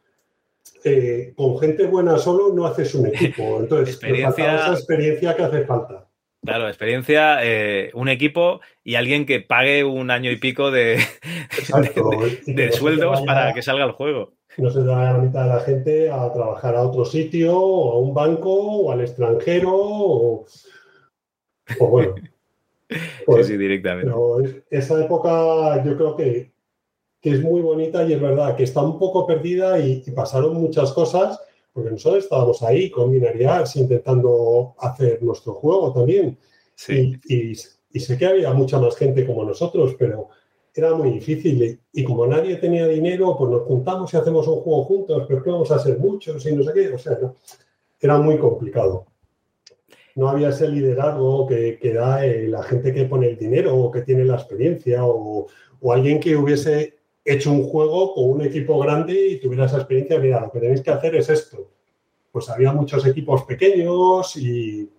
eh, 0.85 1.33
con 1.35 1.57
gente 1.59 1.85
buena 1.87 2.17
solo 2.17 2.53
no 2.53 2.65
haces 2.65 2.95
un 2.95 3.07
equipo. 3.07 3.41
Entonces, 3.59 3.87
nos 3.87 3.95
Experiencia- 3.95 4.31
faltaba 4.45 4.63
esa 4.63 4.73
experiencia 4.73 5.35
que 5.35 5.43
hace 5.43 5.65
falta. 5.65 6.07
Claro, 6.43 6.67
experiencia, 6.67 7.39
eh, 7.41 7.89
un 7.93 8.09
equipo 8.09 8.59
y 8.83 8.95
alguien 8.95 9.25
que 9.25 9.39
pague 9.39 9.83
un 9.83 10.11
año 10.11 10.29
y 10.29 10.35
pico 10.35 10.71
de, 10.71 10.95
Exacto. 11.57 12.09
De 12.45 12.71
sueldos 12.71 13.21
para 13.21 13.53
que 13.53 13.61
salga 13.61 13.85
el 13.85 13.91
juego. 13.91 14.33
No 14.57 14.69
se 14.69 14.83
da 14.83 15.13
la 15.13 15.17
mitad 15.19 15.43
de 15.43 15.49
la 15.49 15.59
gente 15.61 16.11
a 16.11 16.31
trabajar 16.31 16.75
a 16.75 16.81
otro 16.83 17.05
sitio, 17.05 17.57
o 17.57 17.93
a 17.93 17.99
un 17.99 18.13
banco, 18.13 18.53
o 18.53 18.91
al 18.91 19.01
extranjero, 19.01 19.71
o, 19.73 20.45
o 21.79 21.87
bueno. 21.87 22.15
Pues, 23.25 23.47
sí, 23.47 23.53
sí, 23.53 23.57
directamente. 23.57 24.05
Pero 24.05 24.41
es- 24.41 24.55
esa 24.69 25.03
época 25.03 25.83
yo 25.83 25.95
creo 25.97 26.15
que, 26.15 26.51
que 27.21 27.29
es 27.31 27.41
muy 27.41 27.61
bonita 27.61 28.03
y 28.03 28.13
es 28.13 28.21
verdad 28.21 28.55
que 28.55 28.63
está 28.63 28.81
un 28.83 28.99
poco 28.99 29.25
perdida 29.25 29.79
y, 29.79 30.03
y 30.05 30.11
pasaron 30.11 30.53
muchas 30.61 30.91
cosas, 30.91 31.39
porque 31.73 31.91
nosotros 31.91 32.23
estábamos 32.23 32.61
ahí 32.63 32.89
con 32.91 33.11
Binary 33.11 33.43
Arts 33.45 33.75
intentando 33.75 34.75
hacer 34.79 35.21
nuestro 35.23 35.53
juego 35.55 35.91
también. 35.93 36.37
Sí. 36.75 37.19
Y, 37.27 37.51
y- 37.51 37.57
y 37.95 37.99
sé 37.99 38.17
que 38.17 38.25
había 38.25 38.51
mucha 38.53 38.79
más 38.79 38.95
gente 38.95 39.23
como 39.23 39.43
nosotros, 39.45 39.95
pero 39.99 40.29
era 40.73 40.95
muy 40.95 41.11
difícil. 41.11 41.61
Y, 41.93 42.01
y 42.01 42.03
como 42.03 42.25
nadie 42.25 42.55
tenía 42.55 42.87
dinero, 42.87 43.35
pues 43.37 43.51
nos 43.51 43.61
juntamos 43.63 44.11
y 44.11 44.17
hacemos 44.17 44.47
un 44.47 44.61
juego 44.61 44.83
juntos, 44.85 45.25
pero 45.27 45.43
que 45.43 45.51
vamos 45.51 45.69
a 45.69 45.77
ser 45.77 45.99
muchos 45.99 46.43
y 46.47 46.55
no 46.55 46.63
sé 46.63 46.73
qué. 46.73 46.89
O 46.91 46.97
sea, 46.97 47.19
no, 47.21 47.35
era 47.99 48.17
muy 48.17 48.39
complicado. 48.39 49.05
No 50.15 50.27
había 50.27 50.49
ese 50.49 50.67
liderazgo 50.67 51.45
que, 51.47 51.77
que 51.79 51.93
da 51.93 52.25
eh, 52.25 52.47
la 52.47 52.63
gente 52.63 52.91
que 52.93 53.05
pone 53.05 53.27
el 53.29 53.37
dinero 53.37 53.75
o 53.77 53.91
que 53.91 54.01
tiene 54.01 54.25
la 54.25 54.35
experiencia 54.35 55.05
o, 55.05 55.45
o 55.79 55.93
alguien 55.93 56.19
que 56.19 56.35
hubiese 56.35 56.95
hecho 57.25 57.51
un 57.51 57.63
juego 57.63 58.13
con 58.13 58.25
un 58.25 58.41
equipo 58.41 58.79
grande 58.79 59.13
y 59.13 59.39
tuviera 59.39 59.65
esa 59.65 59.77
experiencia. 59.77 60.19
Mira, 60.19 60.41
lo 60.41 60.51
que 60.51 60.59
tenéis 60.59 60.81
que 60.81 60.91
hacer 60.91 61.15
es 61.15 61.29
esto. 61.29 61.69
Pues 62.31 62.49
había 62.49 62.71
muchos 62.71 63.05
equipos 63.05 63.43
pequeños 63.43 64.35
y, 64.37 64.89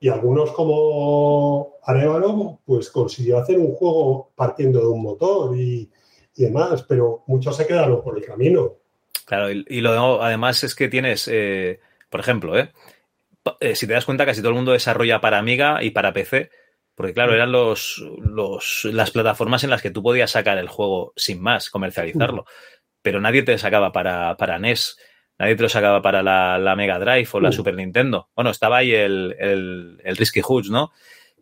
y 0.00 0.08
algunos 0.08 0.52
como 0.52 1.74
Arevalo, 1.82 2.60
pues 2.64 2.90
consiguió 2.90 3.38
hacer 3.38 3.58
un 3.58 3.74
juego 3.74 4.30
partiendo 4.34 4.80
de 4.80 4.86
un 4.86 5.02
motor 5.02 5.56
y, 5.56 5.90
y 6.36 6.44
demás, 6.44 6.84
pero 6.88 7.24
muchos 7.26 7.56
se 7.56 7.66
quedaron 7.66 8.02
por 8.02 8.16
el 8.16 8.24
camino. 8.24 8.74
Claro, 9.24 9.50
y, 9.50 9.80
lo 9.80 10.22
además 10.22 10.64
es 10.64 10.74
que 10.74 10.88
tienes, 10.88 11.28
eh, 11.30 11.80
por 12.08 12.20
ejemplo, 12.20 12.58
¿eh? 12.58 12.70
Eh, 13.60 13.74
si 13.74 13.86
te 13.86 13.92
das 13.92 14.04
cuenta, 14.04 14.24
casi 14.24 14.40
todo 14.40 14.50
el 14.50 14.56
mundo 14.56 14.72
desarrolla 14.72 15.20
para 15.20 15.38
Amiga 15.38 15.82
y 15.82 15.90
para 15.90 16.12
PC, 16.12 16.50
porque 16.98 17.14
claro, 17.14 17.32
eran 17.32 17.52
los, 17.52 18.04
los, 18.18 18.84
las 18.92 19.12
plataformas 19.12 19.62
en 19.62 19.70
las 19.70 19.80
que 19.82 19.92
tú 19.92 20.02
podías 20.02 20.32
sacar 20.32 20.58
el 20.58 20.66
juego 20.66 21.12
sin 21.14 21.40
más, 21.40 21.70
comercializarlo, 21.70 22.44
pero 23.02 23.20
nadie 23.20 23.44
te 23.44 23.56
sacaba 23.56 23.92
para, 23.92 24.36
para 24.36 24.58
NES, 24.58 24.98
nadie 25.38 25.54
te 25.54 25.62
lo 25.62 25.68
sacaba 25.68 26.02
para 26.02 26.24
la, 26.24 26.58
la 26.58 26.74
Mega 26.74 26.98
Drive 26.98 27.28
o 27.30 27.40
la 27.40 27.50
Mm. 27.50 27.52
Super 27.52 27.74
Nintendo. 27.76 28.28
Bueno, 28.34 28.50
estaba 28.50 28.78
ahí 28.78 28.92
el, 28.92 29.36
el, 29.38 30.00
el 30.02 30.16
Risky 30.16 30.40
Hoods, 30.42 30.70
¿no? 30.70 30.90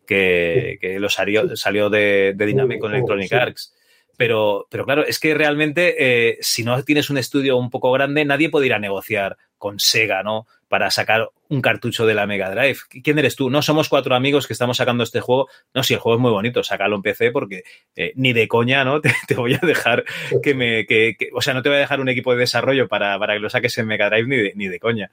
Que, 0.05 0.77
que 0.79 0.99
lo 0.99 1.09
salió, 1.09 1.57
salió 1.57 1.89
de, 1.89 2.33
de 2.35 2.45
Dynamic 2.45 2.79
con 2.79 2.91
Oh, 2.91 2.95
Electronic. 2.95 3.33
Arts. 3.33 3.73
Pero, 4.15 4.67
pero 4.69 4.85
claro, 4.85 5.03
es 5.05 5.19
que 5.19 5.33
realmente 5.33 5.95
eh, 5.97 6.37
si 6.39 6.63
no 6.63 6.83
tienes 6.83 7.09
un 7.09 7.17
estudio 7.17 7.57
un 7.57 7.71
poco 7.71 7.91
grande, 7.91 8.25
nadie 8.25 8.49
puede 8.49 8.67
ir 8.67 8.73
a 8.75 8.79
negociar 8.79 9.37
con 9.57 9.79
Sega, 9.79 10.21
¿no? 10.21 10.45
Para 10.67 10.91
sacar 10.91 11.29
un 11.49 11.61
cartucho 11.61 12.05
de 12.05 12.13
la 12.13 12.27
Mega 12.27 12.49
Drive. 12.51 12.77
¿Quién 13.03 13.19
eres 13.19 13.35
tú? 13.35 13.49
No 13.49 13.61
somos 13.61 13.89
cuatro 13.89 14.15
amigos 14.15 14.47
que 14.47 14.53
estamos 14.53 14.77
sacando 14.77 15.03
este 15.03 15.21
juego. 15.21 15.47
No, 15.73 15.83
si 15.83 15.93
el 15.93 15.99
juego 15.99 16.17
es 16.17 16.21
muy 16.21 16.31
bonito, 16.31 16.63
sácalo 16.63 16.95
en 16.95 17.01
PC 17.01 17.31
porque 17.31 17.63
eh, 17.95 18.11
ni 18.15 18.33
de 18.33 18.47
coña, 18.47 18.83
¿no? 18.83 19.01
Te, 19.01 19.13
te 19.27 19.35
voy 19.35 19.53
a 19.53 19.65
dejar 19.65 20.03
que 20.43 20.53
me. 20.53 20.85
Que, 20.85 21.15
que- 21.17 21.29
o 21.33 21.41
sea, 21.41 21.53
no 21.53 21.61
te 21.61 21.69
voy 21.69 21.77
a 21.77 21.81
dejar 21.81 22.01
un 22.01 22.09
equipo 22.09 22.33
de 22.33 22.39
desarrollo 22.39 22.87
para, 22.87 23.17
para 23.19 23.33
que 23.33 23.39
lo 23.39 23.49
saques 23.49 23.77
en 23.77 23.87
Mega 23.87 24.09
Drive 24.09 24.27
ni 24.27 24.35
de, 24.37 24.53
ni 24.55 24.67
de 24.67 24.79
coña. 24.79 25.11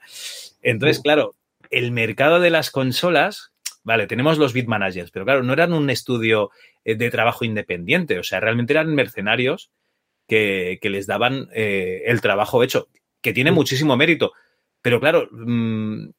Entonces, 0.61 0.99
claro, 1.01 1.35
el 1.69 1.91
mercado 1.91 2.39
de 2.39 2.49
las 2.49 2.71
consolas. 2.71 3.51
Vale, 3.83 4.07
tenemos 4.07 4.39
los 4.39 4.51
bit 4.51 4.65
managers, 4.65 5.11
pero 5.11 5.25
claro, 5.25 5.43
no 5.43 5.53
eran 5.53 5.71
un 5.71 5.91
estudio 5.91 6.49
eh, 6.85 6.95
de 6.95 7.11
trabajo 7.11 7.45
independiente, 7.45 8.17
o 8.17 8.23
sea, 8.23 8.39
realmente 8.39 8.73
eran 8.73 8.95
mercenarios 8.95 9.69
que, 10.27 10.79
que 10.81 10.89
les 10.89 11.05
daban 11.05 11.49
eh, 11.53 12.01
el 12.07 12.19
trabajo 12.19 12.63
hecho, 12.63 12.87
que 13.21 13.31
tiene 13.31 13.51
muchísimo 13.51 13.95
mérito. 13.95 14.33
Pero 14.85 14.99
claro, 14.99 15.27
mm, 15.31 16.09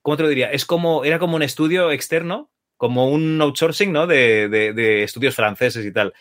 ¿cómo 0.00 0.16
te 0.16 0.22
lo 0.22 0.30
diría? 0.30 0.50
Es 0.50 0.64
como, 0.64 1.04
era 1.04 1.18
como 1.18 1.36
un 1.36 1.42
estudio 1.42 1.90
externo, 1.90 2.50
como 2.78 3.10
un 3.10 3.38
outsourcing, 3.42 3.92
¿no? 3.92 4.06
De, 4.06 4.48
de- 4.48 4.72
de 4.72 5.02
estudios 5.02 5.34
franceses 5.34 5.84
y 5.84 5.92
tal. 5.92 6.14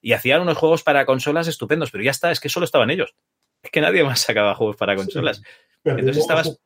Y 0.00 0.12
hacían 0.14 0.40
unos 0.40 0.56
juegos 0.56 0.82
para 0.82 1.04
consolas 1.04 1.46
estupendos, 1.46 1.90
pero 1.90 2.02
ya 2.02 2.12
está, 2.12 2.30
es 2.30 2.40
que 2.40 2.48
solo 2.48 2.64
estaban 2.64 2.88
ellos. 2.88 3.14
Es 3.62 3.70
que 3.70 3.82
nadie 3.82 4.02
más 4.04 4.20
sacaba 4.26 4.54
juegos 4.54 4.76
para 4.76 4.96
consolas. 4.96 5.42
Entonces 5.84 6.22
estabas. 6.22 6.58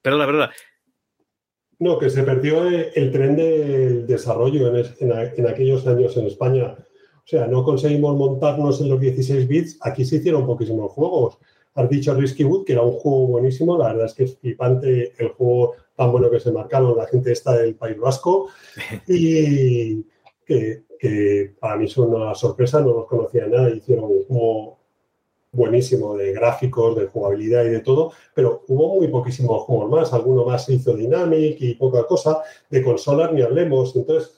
Perdona, 0.00 0.24
perdona. 0.24 0.52
No, 1.78 1.98
que 1.98 2.08
se 2.08 2.22
perdió 2.22 2.66
el 2.68 3.12
tren 3.12 3.36
del 3.36 4.06
desarrollo 4.06 4.68
en, 4.68 4.76
es- 4.76 4.94
en 5.02 5.12
a- 5.12 5.24
en 5.24 5.46
aquellos 5.46 5.86
años 5.86 6.16
en 6.16 6.26
España. 6.26 6.74
O 7.18 7.26
sea, 7.26 7.46
no 7.48 7.64
conseguimos 7.64 8.16
montarnos 8.16 8.80
en 8.80 8.88
los 8.88 8.98
16 8.98 9.46
bits. 9.46 9.78
Aquí 9.82 10.06
se 10.06 10.16
hicieron 10.16 10.46
poquísimos 10.46 10.90
juegos. 10.92 11.36
Has 11.74 11.88
dicho 11.88 12.14
Risky 12.14 12.44
Wood, 12.44 12.64
que 12.64 12.74
era 12.74 12.82
un 12.82 12.92
juego 12.92 13.26
buenísimo. 13.28 13.78
La 13.78 13.88
verdad 13.88 14.06
es 14.06 14.14
que 14.14 14.24
es 14.24 14.36
flipante 14.36 15.12
el 15.18 15.28
juego 15.28 15.74
tan 15.96 16.12
bueno 16.12 16.30
que 16.30 16.40
se 16.40 16.52
marcaron 16.52 16.96
la 16.96 17.06
gente 17.06 17.32
esta 17.32 17.56
del 17.56 17.74
País 17.74 17.98
Vasco. 17.98 18.48
Y 19.08 20.04
que, 20.44 20.84
que 20.98 21.54
para 21.58 21.76
mí 21.76 21.86
es 21.86 21.96
una 21.96 22.34
sorpresa, 22.34 22.80
no 22.80 22.92
los 22.92 23.06
conocía 23.06 23.46
nada. 23.46 23.70
Hicieron 23.70 24.04
un 24.04 24.24
juego 24.24 24.78
buenísimo 25.52 26.16
de 26.16 26.32
gráficos, 26.32 26.96
de 26.96 27.06
jugabilidad 27.06 27.64
y 27.64 27.68
de 27.68 27.80
todo, 27.80 28.12
pero 28.34 28.64
hubo 28.68 28.94
muy 28.96 29.08
poquísimos 29.08 29.62
juegos 29.64 29.90
más. 29.90 30.12
Alguno 30.12 30.44
más 30.44 30.64
se 30.64 30.74
hizo 30.74 30.94
Dynamic 30.94 31.56
y 31.60 31.74
poca 31.74 32.06
cosa. 32.06 32.42
De 32.68 32.82
consolas 32.82 33.32
ni 33.32 33.42
hablemos. 33.42 33.94
Entonces, 33.96 34.32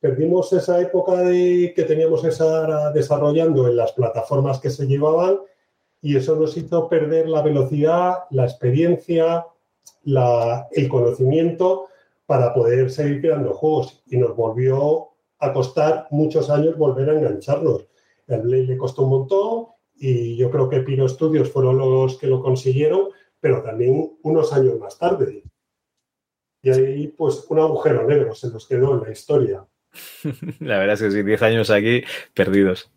perdimos 0.00 0.52
esa 0.52 0.80
época 0.80 1.16
de 1.16 1.72
que 1.74 1.84
teníamos 1.84 2.24
esa 2.24 2.90
desarrollando 2.92 3.68
en 3.68 3.76
las 3.76 3.92
plataformas 3.92 4.60
que 4.60 4.70
se 4.70 4.86
llevaban 4.86 5.38
y 6.02 6.16
eso 6.16 6.36
nos 6.36 6.56
hizo 6.56 6.88
perder 6.88 7.28
la 7.28 7.42
velocidad, 7.42 8.24
la 8.30 8.44
experiencia, 8.44 9.46
el 10.04 10.88
conocimiento 10.88 11.88
para 12.26 12.54
poder 12.54 12.90
seguir 12.90 13.20
creando 13.20 13.52
juegos 13.54 14.02
y 14.06 14.16
nos 14.16 14.34
volvió 14.34 15.08
a 15.38 15.52
costar 15.52 16.06
muchos 16.10 16.48
años 16.50 16.76
volver 16.76 17.10
a 17.10 17.18
engancharnos. 17.18 17.86
El 18.26 18.42
Blade 18.42 18.64
le 18.64 18.76
costó 18.76 19.02
un 19.02 19.10
montón 19.10 19.66
y 19.96 20.36
yo 20.36 20.50
creo 20.50 20.68
que 20.68 20.80
Pino 20.80 21.08
Studios 21.08 21.50
fueron 21.50 21.78
los 21.78 22.18
que 22.18 22.26
lo 22.26 22.40
consiguieron, 22.40 23.08
pero 23.40 23.62
también 23.62 24.16
unos 24.22 24.52
años 24.52 24.78
más 24.78 24.98
tarde. 24.98 25.42
Y 26.62 26.70
ahí, 26.70 27.08
pues, 27.08 27.44
un 27.48 27.58
agujero 27.58 28.06
negro 28.06 28.34
se 28.34 28.50
nos 28.50 28.66
quedó 28.66 28.94
en 28.94 29.02
la 29.02 29.10
historia. 29.10 29.66
La 30.60 30.78
verdad 30.78 30.94
es 30.94 31.02
que 31.02 31.10
sí, 31.10 31.22
10 31.22 31.42
años 31.42 31.70
aquí 31.70 32.02
perdidos. 32.34 32.90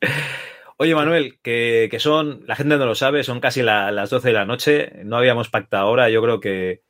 Oye, 0.83 0.95
Manuel, 0.95 1.39
que, 1.41 1.87
que 1.89 1.99
son, 1.99 2.43
la 2.45 2.55
gente 2.57 2.77
no 2.77 2.85
lo 2.85 2.93
sabe, 2.95 3.23
son 3.23 3.39
casi 3.39 3.61
la- 3.61 3.89
las 3.91 4.09
12 4.09 4.27
de 4.27 4.33
la 4.33 4.43
noche, 4.45 4.91
no 5.05 5.17
habíamos 5.17 5.47
pactado 5.49 5.87
ahora, 5.87 6.09
yo 6.09 6.21
creo 6.21 6.39
que, 6.41 6.81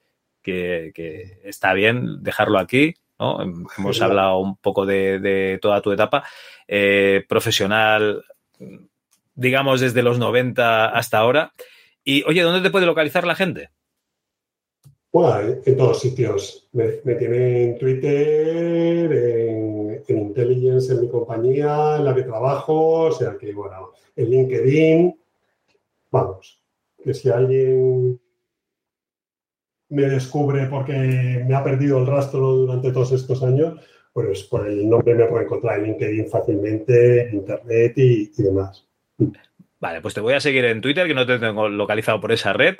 que- 0.41 0.91
que 0.95 1.39
está 1.43 1.73
bien 1.73 2.23
dejarlo 2.23 2.57
aquí, 2.57 2.95
¿no? 3.19 3.39
Hemos 3.77 4.01
hablado 4.01 4.37
un 4.39 4.57
poco 4.57 4.85
de, 4.87 5.19
de 5.19 5.59
toda 5.61 5.81
tu 5.81 5.91
etapa 5.91 6.23
eh, 6.67 7.23
profesional, 7.29 8.23
digamos, 9.35 9.79
desde 9.81 10.01
los 10.01 10.17
90 10.17 10.87
hasta 10.87 11.19
ahora. 11.19 11.53
Y, 12.03 12.23
oye, 12.23 12.41
¿dónde 12.41 12.61
te 12.61 12.71
puede 12.71 12.85
localizar 12.87 13.25
la 13.25 13.35
gente? 13.35 13.69
Bueno, 15.13 15.61
en, 15.63 15.77
todos 15.77 15.99
sitios. 15.99 16.67
Me, 16.71 16.99
me 17.03 17.13
tiene 17.13 17.65
en 17.65 17.77
Twitter, 17.77 19.11
en, 19.13 20.03
en 20.07 20.17
Intelligence, 20.17 20.91
en 20.91 21.01
mi 21.01 21.07
compañía, 21.07 21.97
en 21.97 22.05
la 22.05 22.15
que 22.15 22.23
trabajo, 22.23 23.01
o 23.03 23.11
sea 23.11 23.37
que, 23.37 23.53
bueno, 23.53 23.91
en 24.15 24.29
LinkedIn. 24.31 25.19
Vamos, 26.09 26.59
que 27.03 27.13
si 27.13 27.29
alguien 27.29 28.19
me 29.89 30.03
descubre 30.03 30.65
porque 30.65 31.43
me 31.47 31.53
ha 31.53 31.63
perdido 31.63 31.99
el 31.99 32.07
rastro 32.07 32.39
durante 32.39 32.91
todos 32.91 33.11
estos 33.11 33.43
años, 33.43 33.79
pues 34.13 34.41
por 34.43 34.67
el 34.67 34.89
nombre 34.89 35.13
me 35.13 35.25
puede 35.25 35.45
encontrar 35.45 35.77
en 35.77 35.85
LinkedIn 35.85 36.27
fácilmente, 36.27 37.29
en 37.29 37.35
Internet 37.35 37.93
y 37.97 38.41
demás. 38.41 38.87
Vale, 39.83 39.99
pues 39.99 40.13
te 40.13 40.21
voy 40.21 40.33
a 40.33 40.39
seguir 40.39 40.63
en 40.63 40.79
Twitter, 40.79 41.05
que 41.05 41.13
no 41.13 41.25
te 41.25 41.37
tengo 41.39 41.67
localizado 41.67 42.21
por 42.21 42.31
esa 42.31 42.53
red, 42.53 42.77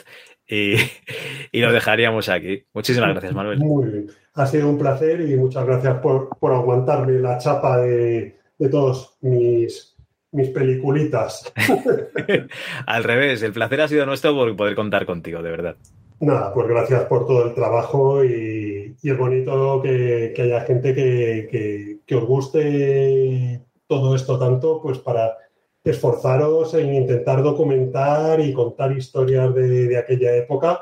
y, 0.48 0.76
y 1.52 1.62
lo 1.62 1.72
dejaríamos 1.72 2.30
aquí. 2.30 2.66
Muchísimas 2.74 3.12
gracias, 3.12 3.34
Manuel. 3.34 3.60
Muy 3.60 3.90
bien. 3.90 4.08
Ha 4.36 4.46
sido 4.48 4.70
un 4.70 4.78
placer 4.80 5.22
y 5.22 5.36
muchas 5.36 5.66
gracias 5.66 5.96
por, 6.00 6.30
por 6.40 6.54
aguantarme 6.54 7.20
la 7.20 7.38
chapa 7.38 7.78
de, 7.78 8.38
de 8.58 8.70
todos 8.70 9.18
mis, 9.22 9.96
mis 10.32 10.50
peliculitas. 10.50 11.52
Al 12.88 13.04
revés, 13.04 13.44
el 13.44 13.54
placer 13.54 13.82
ha 13.82 13.88
sido 13.88 14.06
nuestro 14.06 14.34
por 14.34 14.56
poder 14.56 14.76
contar 14.76 15.06
contigo, 15.06 15.42
de 15.42 15.52
verdad. 15.52 15.76
Nada, 16.20 16.54
pues 16.54 16.68
gracias 16.68 17.04
por 17.04 17.28
todo 17.28 17.48
el 17.48 17.54
trabajo 17.54 18.24
y, 18.24 18.96
y 19.02 19.10
es 19.10 19.18
bonito 19.18 19.82
que, 19.82 20.32
que 20.36 20.42
haya 20.44 20.62
gente 20.62 20.94
que, 20.96 21.48
que- 21.52 21.94
que 22.06 22.16
os 22.16 22.26
guste 22.26 23.62
todo 23.88 24.14
esto 24.16 24.38
tanto, 24.38 24.82
pues 24.82 24.98
para 25.00 25.38
esforzaros 25.84 26.74
en 26.76 26.94
intentar 26.94 27.44
documentar 27.44 28.40
y 28.40 28.54
contar 28.54 28.96
historias 28.96 29.54
de, 29.54 29.88
de 29.88 29.98
aquella 29.98 30.36
época 30.36 30.82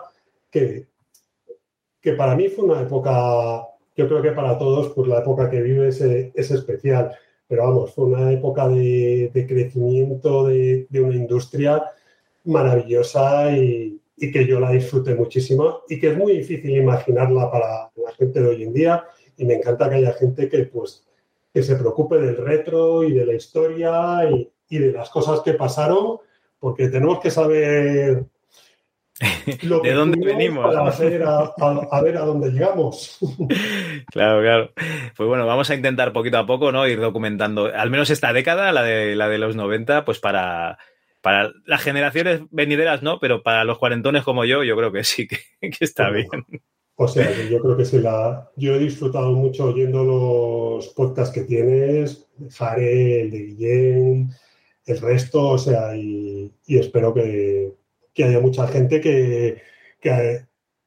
que, 0.50 0.88
que 2.00 2.14
para 2.14 2.36
mí 2.36 2.50
fue 2.50 2.66
una 2.66 2.82
época, 2.82 3.68
yo 3.96 4.08
creo 4.08 4.22
que 4.22 4.32
para 4.32 4.58
todos, 4.58 4.90
pues 4.94 5.08
la 5.08 5.20
época 5.20 5.50
que 5.50 5.62
vives 5.62 6.02
es, 6.02 6.32
es 6.36 6.52
especial, 6.52 7.16
pero 7.48 7.64
vamos, 7.64 7.94
fue 7.94 8.06
una 8.06 8.32
época 8.32 8.68
de, 8.68 9.32
de 9.34 9.48
crecimiento 9.48 10.48
de, 10.48 10.88
de 10.90 11.02
una 11.02 11.16
industria 11.16 11.84
maravillosa 12.44 13.56
y, 13.56 14.00
y 14.18 14.32
que 14.32 14.46
yo 14.46 14.60
la 14.60 14.72
disfruté 14.72 15.16
muchísimo 15.16 15.82
y 15.90 16.00
que 16.00 16.12
es 16.12 16.18
muy 16.18 16.38
difícil 16.38 16.78
imaginarla 16.78 17.52
para 17.52 17.92
la 17.96 18.12
gente 18.18 18.40
de 18.40 18.48
hoy 18.48 18.64
en 18.64 18.74
día. 18.74 19.04
Y 19.38 19.46
me 19.46 19.56
encanta 19.56 19.90
que 19.90 19.96
haya 19.96 20.14
gente 20.14 20.48
que 20.48 20.66
pues 20.66 21.08
que 21.54 21.64
se 21.64 21.76
preocupe 21.76 22.18
del 22.18 22.38
retro 22.38 23.04
y 23.04 23.14
de 23.14 23.26
la 23.26 23.34
historia 23.34 24.30
y, 24.30 24.50
y 24.72 24.80
de 24.80 24.92
las 24.92 25.10
cosas 25.12 25.42
que 25.42 25.54
pasaron 25.54 26.18
porque 26.60 26.88
tenemos 26.88 27.20
que 27.20 27.30
saber 27.30 28.26
lo 29.64 29.82
¿De 29.82 29.94
dónde 29.94 30.26
venimos? 30.26 30.66
para 30.74 30.90
ver 30.98 31.24
a, 31.24 31.38
a- 31.60 31.88
a 31.92 32.02
ver 32.02 32.18
a 32.18 32.22
dónde 32.22 32.50
llegamos. 32.50 33.20
Claro, 34.12 34.42
claro. 34.42 34.72
Pues 35.16 35.30
bueno, 35.30 35.46
vamos 35.46 35.70
a 35.70 35.76
intentar 35.76 36.12
poquito 36.12 36.38
a 36.38 36.46
poco, 36.46 36.72
¿no? 36.72 36.88
Ir 36.88 37.00
documentando, 37.00 37.68
al 37.74 37.90
menos 37.90 38.10
esta 38.10 38.34
década, 38.34 38.72
la 38.74 38.84
de, 38.84 39.16
la 39.16 39.30
de 39.30 39.38
los 39.38 39.56
90, 39.56 40.04
pues 40.06 40.20
para, 40.20 40.78
para 41.22 41.52
las 41.66 41.82
generaciones 41.82 42.42
venideras, 42.50 43.04
¿no? 43.04 43.20
Pero 43.20 43.42
para 43.44 43.64
los 43.64 43.78
cuarentones 43.78 44.24
como 44.24 44.44
yo, 44.44 44.64
yo 44.64 44.76
creo 44.76 44.92
que 44.92 45.04
sí, 45.04 45.28
que, 45.28 45.38
que 45.62 45.86
está 45.86 46.10
bien. 46.10 46.28
O 46.96 47.08
sea, 47.08 47.32
yo 47.50 47.60
creo 47.60 47.78
que 47.78 47.86
sí 47.86 48.00
la. 48.00 48.50
Yo 48.58 48.76
he 48.76 48.80
disfrutado 48.80 49.32
mucho 49.32 49.66
oyendo 49.66 50.04
los 50.04 50.90
podcasts 50.90 51.34
que 51.34 51.42
tienes, 51.42 52.28
Jare, 52.52 53.22
el 53.22 53.32
de 53.32 53.38
Guillén, 53.40 54.30
el 54.86 55.00
resto, 55.00 55.50
o 55.50 55.58
sea, 55.58 55.96
y, 55.96 56.52
y 56.66 56.78
espero 56.78 57.14
que, 57.14 57.74
que 58.14 58.24
haya 58.24 58.40
mucha 58.40 58.68
gente 58.68 59.00
que, 59.02 59.62
que, 60.00 60.46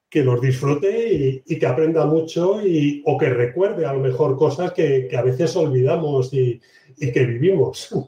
que 0.09 0.23
los 0.23 0.41
disfrute 0.41 1.13
y, 1.13 1.43
y 1.47 1.59
que 1.59 1.67
aprenda 1.67 2.07
mucho 2.07 2.65
y, 2.65 3.03
o 3.07 3.19
que 3.19 3.31
recuerde 3.31 3.87
a 3.87 3.93
lo 3.93 4.01
mejor 4.01 4.37
cosas 4.37 4.73
que, 4.73 5.11
a 5.17 5.23
veces 5.23 5.57
olvidamos 5.57 6.33
y, 6.33 6.61
y 6.99 7.13
que 7.13 7.25
vivimos. 7.25 7.95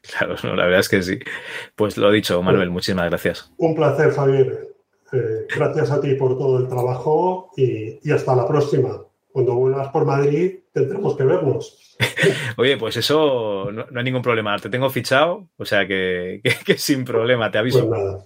Claro, 0.00 0.36
no, 0.44 0.54
la 0.54 0.66
verdad 0.66 0.78
es 0.78 0.88
que 0.88 1.02
sí. 1.02 1.18
Pues 1.74 1.96
lo 1.96 2.12
dicho, 2.12 2.40
Manuel, 2.40 2.70
muchísimas 2.70 3.10
gracias. 3.10 3.52
Un 3.56 3.74
placer, 3.74 4.12
Javier. 4.12 4.68
Eh, 5.12 5.46
gracias 5.56 5.90
a 5.90 6.00
ti 6.00 6.14
por 6.14 6.38
todo 6.38 6.58
el 6.58 6.68
trabajo 6.68 7.50
y, 7.56 7.98
y 8.08 8.12
hasta 8.12 8.36
la 8.36 8.46
próxima. 8.46 9.05
Cuando 9.36 9.54
vuelvas 9.54 9.88
por 9.88 10.06
Madrid 10.06 10.60
tendremos 10.72 11.14
que 11.14 11.22
vernos. 11.24 11.76
Oye, 12.56 12.78
pues 12.78 12.96
eso 12.96 13.68
no, 13.70 13.84
no 13.90 13.98
hay 13.98 14.04
ningún 14.04 14.22
problema. 14.22 14.56
Te 14.58 14.70
tengo 14.70 14.88
fichado, 14.88 15.50
o 15.58 15.64
sea 15.66 15.86
que, 15.86 16.40
que- 16.42 16.54
que 16.64 16.78
sin 16.78 17.04
problema, 17.04 17.50
te 17.50 17.58
aviso. 17.58 17.86
Pues 17.86 18.00
nada. 18.00 18.24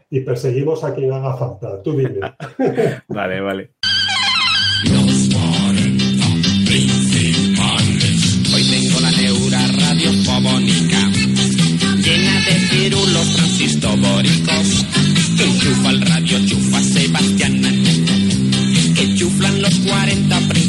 y 0.10 0.18
perseguimos 0.22 0.82
a 0.82 0.92
quien 0.96 1.12
haga 1.12 1.36
falta. 1.36 1.80
Tú 1.80 1.92
dime. 1.92 2.18
Vale, 3.06 3.40
vale. 3.40 3.70
Hoy 8.54 8.62
tengo 8.70 9.00
la 9.00 9.10
neura 9.12 9.58
radiofobónica 9.78 10.98
llena 11.96 12.40
de 12.44 12.66
pirulos 12.70 13.36
transistobóricos 13.36 14.86
que 15.38 15.44
enchufa 15.44 15.90
el 15.90 16.00
radio 16.02 16.38
40 19.92 20.48
principios 20.48 20.61